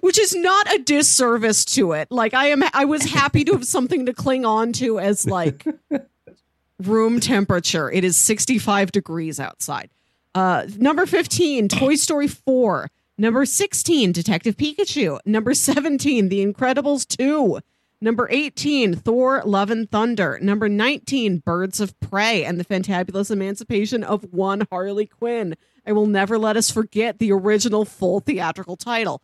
Which 0.00 0.18
is 0.18 0.34
not 0.34 0.72
a 0.74 0.78
disservice 0.78 1.64
to 1.66 1.92
it. 1.92 2.10
Like 2.10 2.34
I 2.34 2.46
am, 2.46 2.62
I 2.74 2.84
was 2.84 3.04
happy 3.04 3.44
to 3.44 3.52
have 3.52 3.64
something 3.64 4.06
to 4.06 4.12
cling 4.12 4.44
on 4.44 4.72
to 4.74 4.98
as 4.98 5.26
like 5.26 5.64
room 6.80 7.20
temperature. 7.20 7.90
It 7.90 8.04
is 8.04 8.16
sixty 8.16 8.58
five 8.58 8.92
degrees 8.92 9.40
outside. 9.40 9.90
Uh, 10.34 10.66
number 10.76 11.06
fifteen, 11.06 11.68
Toy 11.68 11.94
Story 11.94 12.28
four. 12.28 12.90
Number 13.16 13.46
sixteen, 13.46 14.12
Detective 14.12 14.56
Pikachu. 14.56 15.18
Number 15.24 15.54
seventeen, 15.54 16.28
The 16.28 16.44
Incredibles 16.44 17.06
two. 17.06 17.60
Number 18.02 18.26
18, 18.32 18.96
Thor, 18.96 19.42
Love 19.44 19.70
and 19.70 19.88
Thunder. 19.88 20.36
Number 20.42 20.68
19, 20.68 21.38
Birds 21.38 21.78
of 21.78 21.98
Prey 22.00 22.44
and 22.44 22.58
the 22.58 22.64
Fantabulous 22.64 23.30
Emancipation 23.30 24.02
of 24.02 24.24
One 24.32 24.66
Harley 24.72 25.06
Quinn. 25.06 25.54
I 25.86 25.92
will 25.92 26.06
never 26.06 26.36
let 26.36 26.56
us 26.56 26.68
forget 26.68 27.20
the 27.20 27.30
original 27.30 27.84
full 27.84 28.18
theatrical 28.18 28.76
title. 28.76 29.22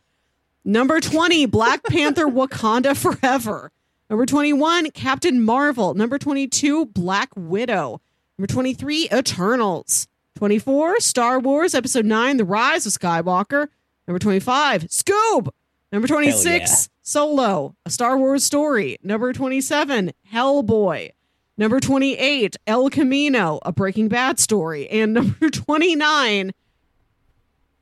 Number 0.69 1.01
20, 1.01 1.47
Black 1.47 1.83
Panther 1.85 2.27
Wakanda 2.29 2.95
Forever. 2.95 3.73
Number 4.11 4.27
21, 4.27 4.91
Captain 4.91 5.43
Marvel. 5.43 5.95
Number 5.95 6.19
22, 6.19 6.85
Black 6.85 7.31
Widow. 7.35 8.03
Number 8.37 8.53
23, 8.53 9.09
Eternals. 9.11 10.09
24, 10.37 11.01
Star 11.01 11.41
Wars 11.41 11.75
Episode 11.75 12.05
9, 12.05 12.37
The 12.37 12.45
Rise 12.45 12.85
of 12.85 12.93
Skywalker. 12.93 13.69
Number 14.07 14.19
25, 14.19 14.89
Scoob. 14.89 15.49
Number 15.91 16.07
26, 16.07 16.91
Solo, 17.01 17.75
a 17.87 17.91
Star 17.91 18.19
Wars 18.19 18.45
story. 18.45 18.99
Number 19.03 19.33
27, 19.33 20.13
Hellboy. 20.31 21.13
Number 21.57 21.81
28, 21.81 22.57
El 22.67 22.91
Camino, 22.91 23.59
a 23.65 23.73
Breaking 23.73 24.09
Bad 24.09 24.39
story. 24.39 24.87
And 24.91 25.15
number 25.15 25.49
29, 25.49 26.53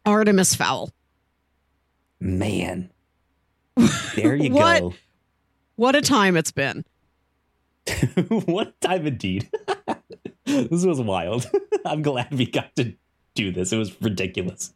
Artemis 0.04 0.54
Fowl. 0.54 0.92
Man. 2.20 2.90
There 4.14 4.34
you 4.34 4.50
what, 4.50 4.80
go. 4.80 4.94
What 5.74 5.94
a 5.94 6.00
time 6.00 6.38
it's 6.38 6.50
been. 6.50 6.86
what 8.28 8.80
time 8.80 9.06
indeed. 9.06 9.50
this 10.46 10.86
was 10.86 10.98
wild. 11.02 11.46
I'm 11.84 12.00
glad 12.00 12.32
we 12.32 12.46
got 12.46 12.74
to 12.76 12.94
do 13.34 13.52
this. 13.52 13.74
It 13.74 13.76
was 13.76 14.00
ridiculous. 14.00 14.72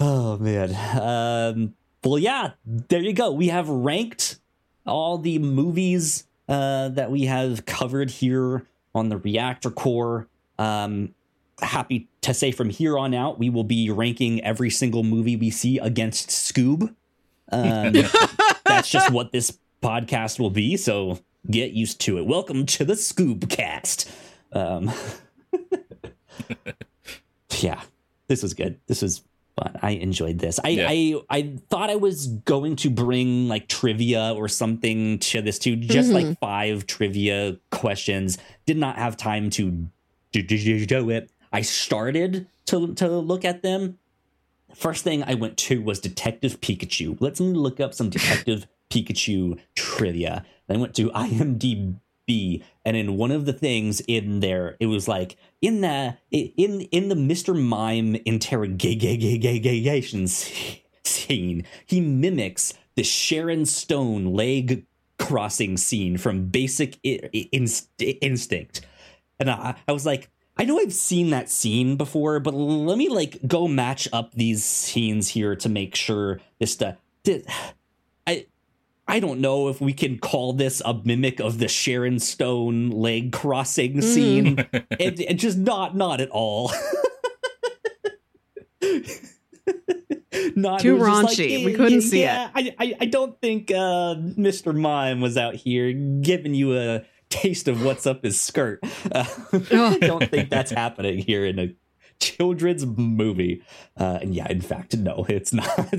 oh 0.00 0.38
man. 0.38 0.74
Um 0.98 1.74
well, 2.04 2.18
yeah, 2.18 2.52
there 2.64 3.02
you 3.02 3.12
go. 3.12 3.32
We 3.32 3.48
have 3.48 3.68
ranked 3.68 4.38
all 4.86 5.18
the 5.18 5.38
movies 5.38 6.26
uh, 6.48 6.88
that 6.90 7.10
we 7.10 7.24
have 7.24 7.66
covered 7.66 8.10
here 8.10 8.66
on 8.94 9.08
the 9.08 9.18
Reactor 9.18 9.70
Corps. 9.70 10.28
Um, 10.58 11.14
happy 11.60 12.08
to 12.28 12.34
say 12.34 12.52
from 12.52 12.70
here 12.70 12.98
on 12.98 13.14
out, 13.14 13.38
we 13.38 13.50
will 13.50 13.64
be 13.64 13.90
ranking 13.90 14.42
every 14.44 14.70
single 14.70 15.02
movie 15.02 15.36
we 15.36 15.50
see 15.50 15.78
against 15.78 16.28
Scoob. 16.28 16.94
Um, 17.50 17.92
that's 18.64 18.90
just 18.90 19.10
what 19.10 19.32
this 19.32 19.58
podcast 19.82 20.38
will 20.38 20.50
be. 20.50 20.76
So 20.76 21.20
get 21.50 21.72
used 21.72 22.00
to 22.02 22.18
it. 22.18 22.26
Welcome 22.26 22.66
to 22.66 22.84
the 22.84 22.94
Scoob 22.94 23.48
Cast. 23.48 24.10
Um, 24.52 24.90
yeah, 27.58 27.80
this 28.28 28.42
was 28.42 28.54
good. 28.54 28.78
This 28.86 29.02
was 29.02 29.22
but 29.56 29.76
I 29.82 29.92
enjoyed 29.92 30.38
this. 30.38 30.60
I, 30.62 30.68
yeah. 30.68 30.86
I 30.88 31.20
I 31.30 31.54
thought 31.68 31.90
I 31.90 31.96
was 31.96 32.28
going 32.28 32.76
to 32.76 32.90
bring 32.90 33.48
like 33.48 33.66
trivia 33.66 34.32
or 34.36 34.46
something 34.46 35.18
to 35.18 35.42
this 35.42 35.58
too, 35.58 35.74
just 35.74 36.10
mm-hmm. 36.10 36.28
like 36.28 36.38
five 36.38 36.86
trivia 36.86 37.58
questions. 37.70 38.38
Did 38.66 38.76
not 38.76 38.96
have 38.96 39.16
time 39.16 39.50
to 39.50 39.88
do, 40.30 40.42
do, 40.42 40.86
do 40.86 41.10
it. 41.10 41.30
I 41.52 41.62
started 41.62 42.46
to 42.66 42.94
to 42.94 43.08
look 43.08 43.44
at 43.44 43.62
them. 43.62 43.98
First 44.74 45.04
thing 45.04 45.22
I 45.22 45.34
went 45.34 45.56
to 45.58 45.80
was 45.80 45.98
Detective 45.98 46.60
Pikachu. 46.60 47.16
Let's 47.20 47.40
look 47.40 47.80
up 47.80 47.94
some 47.94 48.10
Detective 48.10 48.66
Pikachu 48.90 49.58
trivia. 49.74 50.44
I 50.68 50.76
went 50.76 50.94
to 50.96 51.10
IMDb 51.10 51.96
And 52.84 52.96
in 52.96 53.16
one 53.16 53.30
of 53.30 53.46
the 53.46 53.52
things 53.52 54.00
in 54.00 54.40
there, 54.40 54.76
it 54.80 54.86
was 54.86 55.08
like 55.08 55.36
in 55.62 55.80
the 55.80 56.16
in 56.30 56.82
in 56.82 57.08
the 57.08 57.14
Mr. 57.14 57.58
Mime 57.58 58.16
interrogation 58.26 60.26
scene, 61.04 61.64
he 61.86 62.00
mimics 62.00 62.74
the 62.96 63.02
Sharon 63.02 63.64
Stone 63.64 64.26
leg 64.26 64.84
crossing 65.18 65.76
scene 65.76 66.18
from 66.18 66.46
Basic 66.46 66.98
Instinct. 67.02 68.80
And 69.40 69.50
I, 69.50 69.76
I 69.86 69.92
was 69.92 70.06
like, 70.06 70.30
I 70.58 70.64
know 70.64 70.78
I've 70.78 70.92
seen 70.92 71.30
that 71.30 71.48
scene 71.48 71.96
before, 71.96 72.40
but 72.40 72.52
let 72.52 72.98
me 72.98 73.08
like 73.08 73.38
go 73.46 73.68
match 73.68 74.08
up 74.12 74.32
these 74.34 74.64
scenes 74.64 75.28
here 75.28 75.54
to 75.54 75.68
make 75.68 75.94
sure 75.94 76.40
this 76.58 76.72
stuff. 76.72 76.96
I 78.26 78.46
I 79.06 79.20
don't 79.20 79.40
know 79.40 79.68
if 79.68 79.80
we 79.80 79.92
can 79.92 80.18
call 80.18 80.52
this 80.52 80.82
a 80.84 80.94
mimic 81.04 81.38
of 81.38 81.58
the 81.58 81.68
Sharon 81.68 82.18
Stone 82.18 82.90
leg 82.90 83.32
crossing 83.32 83.98
mm. 83.98 84.02
scene. 84.02 84.58
it, 84.72 85.20
it, 85.20 85.34
just 85.34 85.58
not 85.58 85.96
not 85.96 86.20
at 86.20 86.30
all. 86.30 86.72
not 90.56 90.80
too 90.80 90.96
raunchy. 90.96 91.58
Like, 91.58 91.66
we 91.66 91.74
couldn't 91.74 92.02
yeah, 92.02 92.08
see 92.08 92.24
it. 92.24 92.50
I, 92.54 92.74
I, 92.78 92.96
I 93.02 93.06
don't 93.06 93.40
think 93.40 93.70
uh, 93.70 94.16
Mr. 94.16 94.74
Mime 94.76 95.20
was 95.20 95.36
out 95.36 95.54
here 95.54 95.92
giving 95.92 96.54
you 96.54 96.76
a 96.76 97.04
taste 97.30 97.68
of 97.68 97.84
what's 97.84 98.06
up 98.06 98.24
his 98.24 98.40
skirt. 98.40 98.80
Uh, 99.12 99.24
I 99.52 99.98
don't 100.00 100.28
think 100.30 100.50
that's 100.50 100.70
happening 100.70 101.18
here 101.18 101.44
in 101.44 101.58
a 101.58 101.74
children's 102.20 102.84
movie. 102.84 103.62
Uh, 103.96 104.18
and 104.20 104.34
yeah, 104.34 104.46
in 104.50 104.60
fact, 104.60 104.96
no, 104.96 105.24
it's 105.28 105.52
not. 105.52 105.68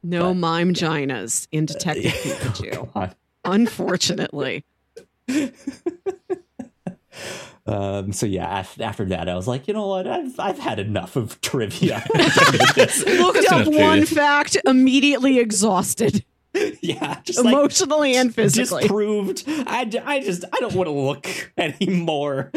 No 0.00 0.28
but, 0.28 0.34
mime 0.34 0.74
ginas 0.74 1.48
in 1.50 1.66
Detective 1.66 2.12
Pikachu. 2.12 2.88
Oh, 2.94 3.10
Unfortunately. 3.44 4.64
Um, 7.66 8.12
so 8.12 8.24
yeah, 8.24 8.64
after 8.78 9.04
that, 9.06 9.28
I 9.28 9.34
was 9.34 9.46
like, 9.46 9.68
you 9.68 9.74
know 9.74 9.88
what? 9.88 10.06
I've 10.06 10.38
I've 10.40 10.58
had 10.58 10.78
enough 10.78 11.16
of 11.16 11.38
trivia. 11.42 12.02
Looked 12.14 13.52
up 13.52 13.66
one 13.66 14.06
fact, 14.06 14.56
immediately 14.64 15.38
exhausted. 15.38 16.24
Yeah, 16.80 17.20
just 17.22 17.38
emotionally 17.38 18.12
like, 18.12 18.20
and 18.20 18.34
physically 18.34 18.82
disproved. 18.82 19.44
I, 19.46 19.90
I 20.04 20.20
just 20.20 20.44
I 20.52 20.60
don't 20.60 20.74
want 20.74 20.86
to 20.86 20.92
look 20.92 21.52
anymore. 21.58 22.50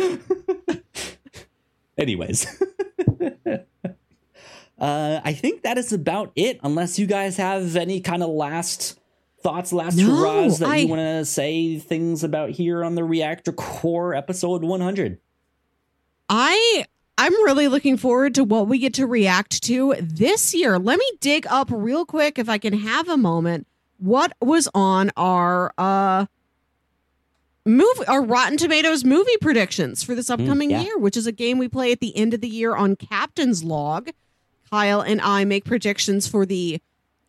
Anyways. 1.97 2.63
Uh, 4.79 5.21
I 5.23 5.33
think 5.33 5.61
that 5.61 5.77
is 5.77 5.93
about 5.93 6.31
it, 6.35 6.59
unless 6.63 6.97
you 6.97 7.05
guys 7.05 7.37
have 7.37 7.75
any 7.75 8.01
kind 8.01 8.23
of 8.23 8.29
last 8.29 8.99
thoughts, 9.41 9.71
last 9.71 9.97
no, 9.97 10.05
hurrahs 10.05 10.59
that 10.59 10.69
I, 10.69 10.77
you 10.77 10.87
want 10.87 11.01
to 11.01 11.25
say 11.25 11.77
things 11.77 12.23
about 12.23 12.51
here 12.51 12.83
on 12.83 12.95
the 12.95 13.03
Reactor 13.03 13.51
Corps 13.51 14.15
episode 14.15 14.63
100. 14.63 15.19
I 16.29 16.85
I'm 17.17 17.33
really 17.43 17.67
looking 17.67 17.97
forward 17.97 18.33
to 18.35 18.43
what 18.43 18.67
we 18.67 18.79
get 18.79 18.95
to 18.95 19.05
react 19.05 19.63
to 19.63 19.93
this 19.99 20.55
year. 20.55 20.79
Let 20.79 20.97
me 20.97 21.11
dig 21.19 21.45
up 21.47 21.67
real 21.71 22.05
quick 22.05 22.39
if 22.39 22.49
I 22.49 22.57
can 22.57 22.73
have 22.73 23.09
a 23.09 23.17
moment. 23.17 23.67
What 24.01 24.33
was 24.41 24.67
on 24.73 25.11
our 25.15 25.73
uh 25.77 26.25
movie 27.65 28.05
our 28.07 28.23
Rotten 28.23 28.57
Tomatoes 28.57 29.03
movie 29.05 29.37
predictions 29.39 30.03
for 30.03 30.15
this 30.15 30.29
mm, 30.29 30.33
upcoming 30.33 30.69
mm, 30.69 30.73
yeah. 30.73 30.81
year, 30.81 30.97
which 30.97 31.15
is 31.15 31.27
a 31.27 31.31
game 31.31 31.59
we 31.59 31.67
play 31.67 31.91
at 31.91 31.99
the 31.99 32.15
end 32.17 32.33
of 32.33 32.41
the 32.41 32.49
year 32.49 32.75
on 32.75 32.95
Captain's 32.95 33.63
Log. 33.63 34.09
Kyle 34.71 35.01
and 35.01 35.21
I 35.21 35.45
make 35.45 35.65
predictions 35.65 36.27
for 36.27 36.45
the 36.45 36.81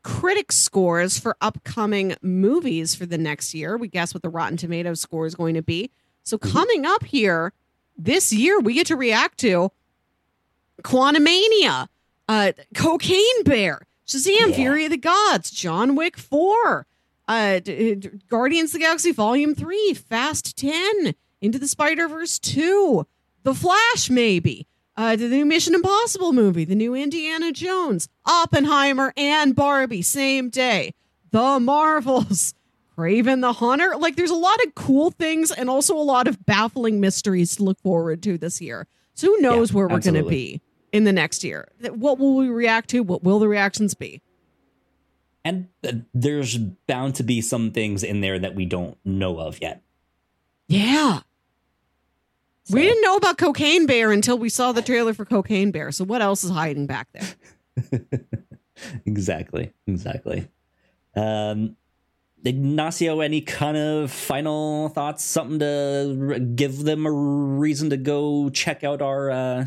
critic 0.03 0.51
scores 0.51 1.19
for 1.19 1.37
upcoming 1.41 2.17
movies 2.23 2.95
for 2.95 3.05
the 3.05 3.19
next 3.19 3.53
year. 3.53 3.77
We 3.77 3.89
guess 3.89 4.15
what 4.15 4.23
the 4.23 4.29
Rotten 4.31 4.57
Tomatoes 4.57 5.01
score 5.01 5.27
is 5.27 5.35
going 5.35 5.55
to 5.55 5.63
be. 5.63 5.91
So 6.23 6.39
mm-hmm. 6.39 6.53
coming 6.53 6.87
up 6.87 7.05
here 7.05 7.53
this 7.99 8.33
year, 8.33 8.59
we 8.61 8.75
get 8.75 8.87
to 8.89 8.97
react 8.97 9.39
to 9.41 9.71
Quantumania, 10.83 11.89
uh, 12.29 12.53
Cocaine 12.75 13.45
Bear, 13.45 13.83
Shazam, 14.07 14.49
yeah. 14.49 14.55
Fury 14.55 14.85
of 14.85 14.91
the 14.91 14.97
Gods, 14.97 15.51
John 15.51 15.95
Wick 15.95 16.17
4, 16.17 16.87
uh, 17.29 17.59
D- 17.61 17.95
D- 17.95 18.11
Guardians 18.29 18.71
of 18.71 18.75
the 18.75 18.79
Galaxy 18.81 19.13
Volume 19.13 19.55
3, 19.55 19.95
Fast 19.95 20.57
10, 20.57 21.15
Into 21.41 21.59
the 21.59 21.69
Spider 21.69 22.09
Verse 22.09 22.39
2, 22.39 23.07
The 23.45 23.55
Flash, 23.55 24.11
maybe 24.11 24.67
uh, 24.97 25.17
the 25.17 25.29
new 25.29 25.45
Mission 25.45 25.75
Impossible 25.75 26.33
movie, 26.33 26.65
the 26.65 26.75
new 26.75 26.95
Indiana 26.95 27.53
Jones, 27.53 28.09
Oppenheimer, 28.27 29.13
and 29.17 29.55
Barbie, 29.55 30.03
same 30.03 30.51
day. 30.51 30.95
The 31.31 31.59
Marvels, 31.61 32.55
Kraven 32.97 33.41
the 33.41 33.55
Hunter. 33.55 33.97
Like, 33.97 34.17
there's 34.17 34.31
a 34.31 34.35
lot 34.35 34.63
of 34.67 34.75
cool 34.75 35.11
things 35.11 35.51
and 35.51 35.71
also 35.71 35.97
a 35.97 36.03
lot 36.03 36.29
of 36.29 36.45
baffling 36.45 37.01
mysteries 37.01 37.57
to 37.57 37.65
look 37.65 37.81
forward 37.81 38.23
to 38.25 38.37
this 38.37 38.61
year. 38.61 38.87
So, 39.15 39.29
who 39.29 39.41
knows 39.41 39.71
yeah, 39.71 39.77
where 39.77 39.89
we're 39.89 40.01
going 40.01 40.23
to 40.23 40.29
be 40.29 40.61
in 40.93 41.05
the 41.05 41.13
next 41.13 41.43
year? 41.43 41.69
What 41.91 42.19
will 42.19 42.37
we 42.37 42.49
react 42.49 42.91
to? 42.91 43.03
What 43.03 43.25
will 43.25 43.39
the 43.39 43.49
reactions 43.49 43.95
be? 43.95 44.21
And 45.45 45.69
uh, 45.87 45.93
there's 46.15 46.57
bound 46.59 47.17
to 47.17 47.23
be 47.23 47.41
some 47.41 47.73
things 47.73 48.05
in 48.05 48.21
there 48.21 48.39
that 48.39 48.55
we 48.55 48.65
don't 48.65 48.97
know 49.05 49.41
of 49.41 49.61
yet. 49.61 49.83
Yeah. 50.69 51.21
So. 52.65 52.75
We 52.75 52.83
didn't 52.83 53.03
know 53.03 53.17
about 53.17 53.39
Cocaine 53.39 53.87
Bear 53.87 54.13
until 54.13 54.39
we 54.39 54.49
saw 54.49 54.71
the 54.71 54.83
trailer 54.83 55.15
for 55.15 55.25
Cocaine 55.25 55.73
Bear. 55.73 55.91
So 55.91 56.05
what 56.05 56.23
else 56.23 56.45
is 56.45 56.51
hiding 56.51 56.87
back 56.87 57.09
there? 57.13 58.21
exactly. 59.07 59.73
Exactly. 59.89 60.49
Um, 61.17 61.77
Ignacio, 62.45 63.21
any 63.21 63.41
kind 63.41 63.77
of 63.77 64.11
final 64.13 64.89
thoughts? 64.91 65.25
Something 65.25 65.59
to 65.59 66.39
give 66.55 66.85
them 66.85 67.05
a 67.07 67.13
reason 67.13 67.91
to 67.91 67.97
go 67.97 68.49
check 68.51 68.85
out 68.85 69.03
our 69.03 69.31
uh, 69.31 69.67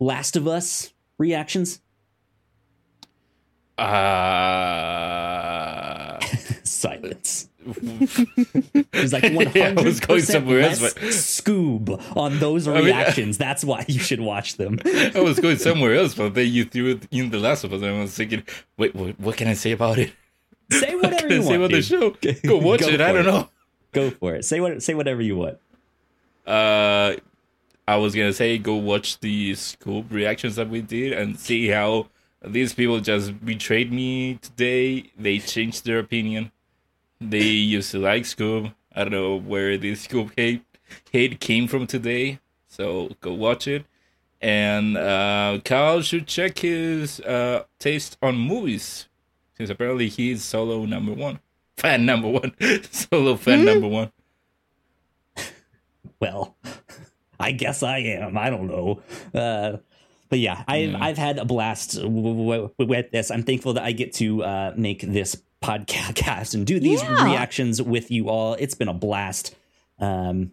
Last 0.00 0.34
of 0.36 0.48
Us 0.48 0.92
reactions? 1.18 1.80
Uh... 3.78 3.88
Silence. 6.64 7.48
He's 8.92 9.12
like 9.12 9.22
100 9.22 9.54
yeah, 9.54 9.74
I 9.76 9.82
was 9.82 10.00
going 10.00 10.22
somewhere 10.22 10.62
else, 10.62 10.80
but... 10.80 10.94
Scoob 10.96 12.16
on 12.16 12.38
those 12.38 12.66
reactions. 12.66 13.38
I 13.38 13.44
mean, 13.44 13.48
That's 13.48 13.62
why 13.64 13.84
you 13.86 14.00
should 14.00 14.20
watch 14.20 14.56
them. 14.56 14.78
I 14.84 15.20
was 15.20 15.38
going 15.38 15.58
somewhere 15.58 15.94
else, 15.94 16.14
but 16.14 16.32
then 16.34 16.48
you 16.48 16.64
threw 16.64 16.92
it 16.92 17.06
in 17.10 17.28
the 17.30 17.38
Last 17.38 17.64
of 17.64 17.74
Us, 17.74 17.82
and 17.82 17.94
I 17.94 18.00
was 18.00 18.14
thinking, 18.14 18.42
wait, 18.78 18.94
what, 18.94 19.20
what 19.20 19.36
can 19.36 19.48
I 19.48 19.52
say 19.54 19.72
about 19.72 19.98
it? 19.98 20.12
Say 20.70 20.96
whatever 20.96 21.28
you 21.28 21.42
want. 21.42 21.48
Say 21.48 21.54
about 21.56 21.70
the 21.70 21.82
show. 21.82 22.10
Go 22.46 22.56
watch 22.56 22.80
Go 22.80 22.88
it. 22.88 23.00
I 23.00 23.12
don't 23.12 23.26
it. 23.26 23.30
know. 23.30 23.48
Go 23.92 24.10
for 24.10 24.36
it. 24.36 24.44
Say 24.44 24.60
what. 24.60 24.82
Say 24.82 24.94
whatever 24.94 25.20
you 25.20 25.36
want. 25.36 25.58
Uh, 26.46 27.16
I 27.90 27.96
was 27.96 28.14
gonna 28.14 28.32
say 28.32 28.56
go 28.56 28.76
watch 28.76 29.18
the 29.18 29.50
Scoob 29.54 30.12
reactions 30.12 30.54
that 30.54 30.70
we 30.70 30.80
did 30.80 31.12
and 31.12 31.36
see 31.36 31.66
how 31.66 32.06
these 32.40 32.72
people 32.72 33.00
just 33.00 33.44
betrayed 33.44 33.92
me 33.92 34.36
today. 34.36 35.10
They 35.18 35.40
changed 35.40 35.84
their 35.84 35.98
opinion. 35.98 36.52
They 37.20 37.42
used 37.42 37.90
to 37.90 37.98
like 37.98 38.22
Scoob. 38.22 38.72
I 38.94 39.02
don't 39.02 39.10
know 39.12 39.34
where 39.34 39.76
this 39.76 40.06
Scoob 40.06 40.30
hate 40.36 40.62
hate 41.10 41.40
came 41.40 41.66
from 41.66 41.88
today. 41.88 42.38
So 42.68 43.16
go 43.20 43.34
watch 43.34 43.66
it. 43.66 43.86
And 44.40 44.96
uh, 44.96 45.58
Kyle 45.64 46.00
should 46.00 46.28
check 46.28 46.60
his 46.60 47.18
uh, 47.18 47.64
taste 47.80 48.16
on 48.22 48.36
movies 48.38 49.08
since 49.56 49.68
apparently 49.68 50.08
he's 50.08 50.44
solo 50.44 50.84
number 50.84 51.12
one, 51.12 51.40
fan 51.76 52.06
number 52.06 52.28
one, 52.28 52.54
solo 52.92 53.34
fan 53.34 53.58
mm-hmm. 53.58 53.66
number 53.66 53.88
one. 53.88 54.12
Well, 56.20 56.54
I 57.46 57.52
guess 57.52 57.82
I 57.82 57.98
am. 57.98 58.36
I 58.36 58.50
don't 58.50 58.66
know. 58.66 59.02
Uh, 59.34 59.78
but 60.28 60.38
yeah, 60.38 60.62
I've 60.68 60.90
mm. 60.90 61.00
I've 61.00 61.18
had 61.18 61.38
a 61.38 61.44
blast 61.44 62.00
w- 62.00 62.36
w- 62.36 62.70
with 62.78 63.10
this. 63.10 63.30
I'm 63.30 63.42
thankful 63.42 63.74
that 63.74 63.82
I 63.82 63.92
get 63.92 64.12
to 64.14 64.44
uh, 64.44 64.74
make 64.76 65.00
this 65.02 65.42
podcast 65.62 66.54
and 66.54 66.66
do 66.66 66.80
these 66.80 67.02
yeah. 67.02 67.24
reactions 67.24 67.82
with 67.82 68.10
you 68.10 68.28
all. 68.28 68.54
It's 68.54 68.74
been 68.74 68.88
a 68.88 68.94
blast. 68.94 69.56
Um, 69.98 70.52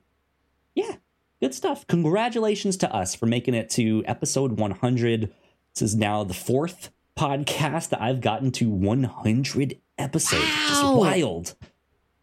yeah, 0.74 0.96
good 1.40 1.54
stuff. 1.54 1.86
Congratulations 1.88 2.78
to 2.78 2.94
us 2.94 3.16
for 3.16 3.28
making 3.28 3.54
it 3.54 3.70
to 3.72 4.04
episode 4.06 4.54
100. 4.54 5.34
This 5.74 5.82
is 5.82 5.96
now 5.96 6.24
the 6.24 6.34
fourth 6.34 6.90
podcast 7.18 7.90
that 7.90 8.02
I've 8.02 8.22
gotten 8.22 8.52
to 8.54 8.70
100 8.70 9.80
episodes. 9.98 10.44
Wow. 10.44 10.68
Just 10.68 10.84
wild. 10.96 11.56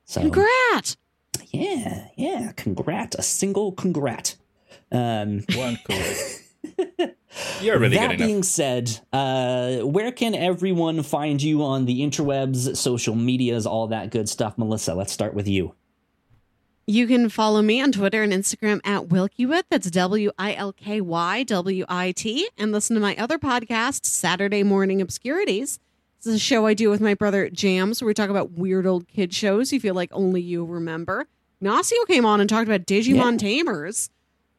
So, 0.05 0.20
Congrats. 0.20 0.97
Yeah, 1.51 2.09
yeah. 2.16 2.53
Congrat. 2.53 3.15
A 3.16 3.23
single 3.23 3.73
congrat. 3.73 4.36
Um, 4.93 5.44
One 5.55 5.78
congrat. 5.85 6.40
You're 7.61 7.78
really 7.78 7.97
that 7.97 8.16
being 8.19 8.43
said, 8.43 9.01
uh, 9.12 9.78
where 9.78 10.12
can 10.12 10.35
everyone 10.35 11.02
find 11.02 11.43
you 11.43 11.62
on 11.65 11.85
the 11.85 12.01
interwebs, 12.01 12.77
social 12.77 13.15
medias, 13.15 13.66
all 13.66 13.89
that 13.89 14.11
good 14.11 14.28
stuff? 14.28 14.56
Melissa, 14.56 14.94
let's 14.94 15.12
start 15.12 15.35
with 15.35 15.48
you. 15.48 15.74
You 16.86 17.06
can 17.06 17.31
follow 17.31 17.62
me 17.62 17.81
on 17.81 17.93
Twitter 17.93 18.23
and 18.23 18.32
Instagram 18.32 18.81
at 18.85 19.05
Wilkywit. 19.05 19.65
That's 19.70 19.90
W 19.90 20.31
I 20.39 20.55
L 20.55 20.73
K 20.73 21.01
Y 21.01 21.43
W 21.44 21.85
I 21.89 22.12
T. 22.12 22.48
And 22.59 22.73
listen 22.73 22.94
to 22.94 23.01
my 23.01 23.16
other 23.16 23.39
podcast, 23.39 24.05
Saturday 24.05 24.62
Morning 24.62 25.01
Obscurities. 25.01 25.81
This 26.19 26.27
is 26.27 26.35
a 26.35 26.39
show 26.39 26.66
I 26.66 26.74
do 26.74 26.90
with 26.90 27.01
my 27.01 27.15
brother 27.15 27.48
Jams, 27.48 28.02
where 28.02 28.06
we 28.06 28.15
talk 28.15 28.31
about 28.31 28.52
weird 28.52 28.86
old 28.86 29.09
kid 29.09 29.32
shows 29.32 29.73
you 29.73 29.81
feel 29.81 29.94
like 29.94 30.11
only 30.12 30.43
you 30.43 30.65
remember. 30.65 31.27
Ignacio 31.61 32.05
came 32.05 32.27
on 32.27 32.40
and 32.40 32.51
talked 32.51 32.69
about 32.69 32.86
Digimon 32.86 33.32
yeah. 33.32 33.48
Tamers. 33.48 34.11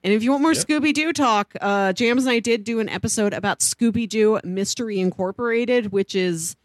And 0.06 0.14
if 0.14 0.22
you 0.22 0.30
want 0.30 0.44
more 0.44 0.54
yep. 0.54 0.64
Scooby 0.64 0.94
Doo 0.94 1.12
talk, 1.12 1.56
uh, 1.60 1.92
Jams 1.92 2.26
and 2.26 2.32
I 2.32 2.38
did 2.38 2.64
do 2.64 2.80
an 2.80 2.88
episode 2.90 3.34
about 3.34 3.62
Scooby 3.62 4.08
Doo 4.08 4.40
Mystery 4.44 5.00
Incorporated, 5.00 5.92
which 5.92 6.14
is, 6.14 6.56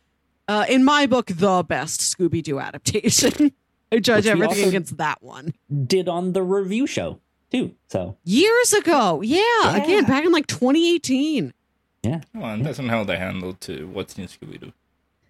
uh, 0.46 0.66
in 0.68 0.84
my 0.84 1.06
book, 1.06 1.28
the 1.28 1.64
best 1.66 2.02
Scooby 2.02 2.42
Doo 2.42 2.60
adaptation. 2.60 3.52
I 3.92 3.98
judge 3.98 4.26
Which 4.26 4.32
everything 4.32 4.68
against 4.68 4.98
that 4.98 5.22
one. 5.22 5.54
Did 5.86 6.06
on 6.06 6.34
the 6.34 6.42
review 6.42 6.86
show 6.86 7.18
too. 7.50 7.74
So 7.88 8.18
years 8.24 8.74
ago, 8.74 9.22
yeah, 9.22 9.40
yeah. 9.64 9.76
again 9.76 10.04
back 10.04 10.26
in 10.26 10.32
like 10.32 10.46
2018. 10.46 11.54
Yeah, 12.02 12.20
well, 12.34 12.52
and 12.52 12.64
that's 12.64 12.78
not 12.78 12.90
how 12.90 13.04
they 13.04 13.16
handled 13.16 13.62
to 13.62 13.88
what's 13.88 14.18
in 14.18 14.26
Scooby 14.26 14.72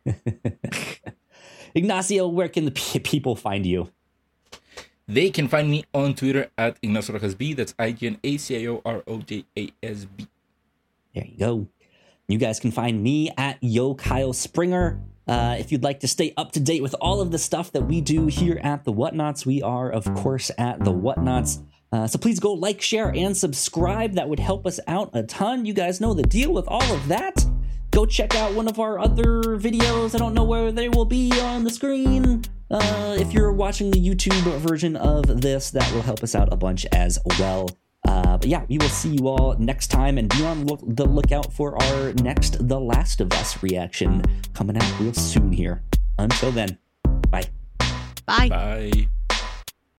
Doo. 0.04 0.14
Ignacio, 1.76 2.26
where 2.26 2.48
can 2.48 2.64
the 2.64 2.72
p- 2.72 2.98
people 2.98 3.36
find 3.36 3.64
you? 3.64 3.92
They 5.08 5.30
can 5.30 5.48
find 5.48 5.70
me 5.70 5.84
on 5.92 6.14
Twitter 6.14 6.50
at 6.56 6.78
Ignacio 6.82 7.14
Rojas 7.14 7.34
B. 7.34 7.52
That's 7.52 7.74
I 7.78 7.92
G 7.92 8.06
N 8.06 8.18
A 8.22 8.36
C 8.36 8.62
I 8.62 8.68
O 8.68 8.82
R 8.84 9.02
O 9.06 9.18
J 9.18 9.44
A 9.58 9.70
S 9.82 10.04
B. 10.04 10.28
There 11.14 11.24
you 11.24 11.38
go. 11.38 11.66
You 12.28 12.38
guys 12.38 12.60
can 12.60 12.70
find 12.70 13.02
me 13.02 13.30
at 13.36 13.58
Yo 13.60 13.94
Kyle 13.94 14.32
Springer. 14.32 15.00
Uh, 15.26 15.56
if 15.58 15.72
you'd 15.72 15.82
like 15.82 16.00
to 16.00 16.08
stay 16.08 16.32
up 16.36 16.52
to 16.52 16.60
date 16.60 16.82
with 16.82 16.94
all 17.00 17.20
of 17.20 17.30
the 17.32 17.38
stuff 17.38 17.72
that 17.72 17.82
we 17.82 18.00
do 18.00 18.26
here 18.26 18.60
at 18.62 18.84
the 18.84 18.92
Whatnauts, 18.92 19.44
we 19.44 19.62
are, 19.62 19.90
of 19.90 20.04
course, 20.14 20.50
at 20.56 20.78
the 20.84 20.92
Whatnauts. 20.92 21.62
Uh, 21.92 22.06
so 22.06 22.18
please 22.18 22.38
go 22.38 22.52
like, 22.52 22.80
share, 22.80 23.08
and 23.14 23.36
subscribe. 23.36 24.14
That 24.14 24.28
would 24.28 24.38
help 24.38 24.66
us 24.66 24.78
out 24.86 25.10
a 25.12 25.24
ton. 25.24 25.66
You 25.66 25.74
guys 25.74 26.00
know 26.00 26.14
the 26.14 26.22
deal 26.22 26.52
with 26.52 26.68
all 26.68 26.82
of 26.92 27.08
that. 27.08 27.44
Go 27.90 28.06
check 28.06 28.36
out 28.36 28.54
one 28.54 28.68
of 28.68 28.78
our 28.78 29.00
other 29.00 29.42
videos. 29.58 30.14
I 30.14 30.18
don't 30.18 30.34
know 30.34 30.44
where 30.44 30.70
they 30.70 30.88
will 30.88 31.04
be 31.04 31.32
on 31.40 31.64
the 31.64 31.70
screen. 31.70 32.44
Uh, 32.70 33.16
if 33.18 33.32
you're 33.32 33.52
watching 33.52 33.90
the 33.90 33.98
YouTube 33.98 34.40
version 34.58 34.96
of 34.96 35.40
this, 35.40 35.70
that 35.70 35.92
will 35.92 36.02
help 36.02 36.22
us 36.22 36.34
out 36.34 36.52
a 36.52 36.56
bunch 36.56 36.86
as 36.92 37.18
well. 37.38 37.68
Uh, 38.06 38.38
but 38.38 38.46
yeah, 38.46 38.64
we 38.68 38.78
will 38.78 38.88
see 38.88 39.16
you 39.16 39.28
all 39.28 39.56
next 39.58 39.88
time 39.88 40.18
and 40.18 40.28
be 40.30 40.44
on 40.44 40.66
look, 40.66 40.80
the 40.82 41.04
lookout 41.04 41.52
for 41.52 41.80
our 41.82 42.12
next 42.14 42.68
The 42.68 42.78
Last 42.78 43.20
of 43.20 43.32
Us 43.34 43.62
reaction 43.62 44.22
coming 44.54 44.76
out 44.76 45.00
real 45.00 45.12
soon 45.12 45.52
here. 45.52 45.82
Until 46.18 46.50
then, 46.52 46.78
bye. 47.30 47.44
Bye. 48.26 48.48
Bye. 48.48 49.08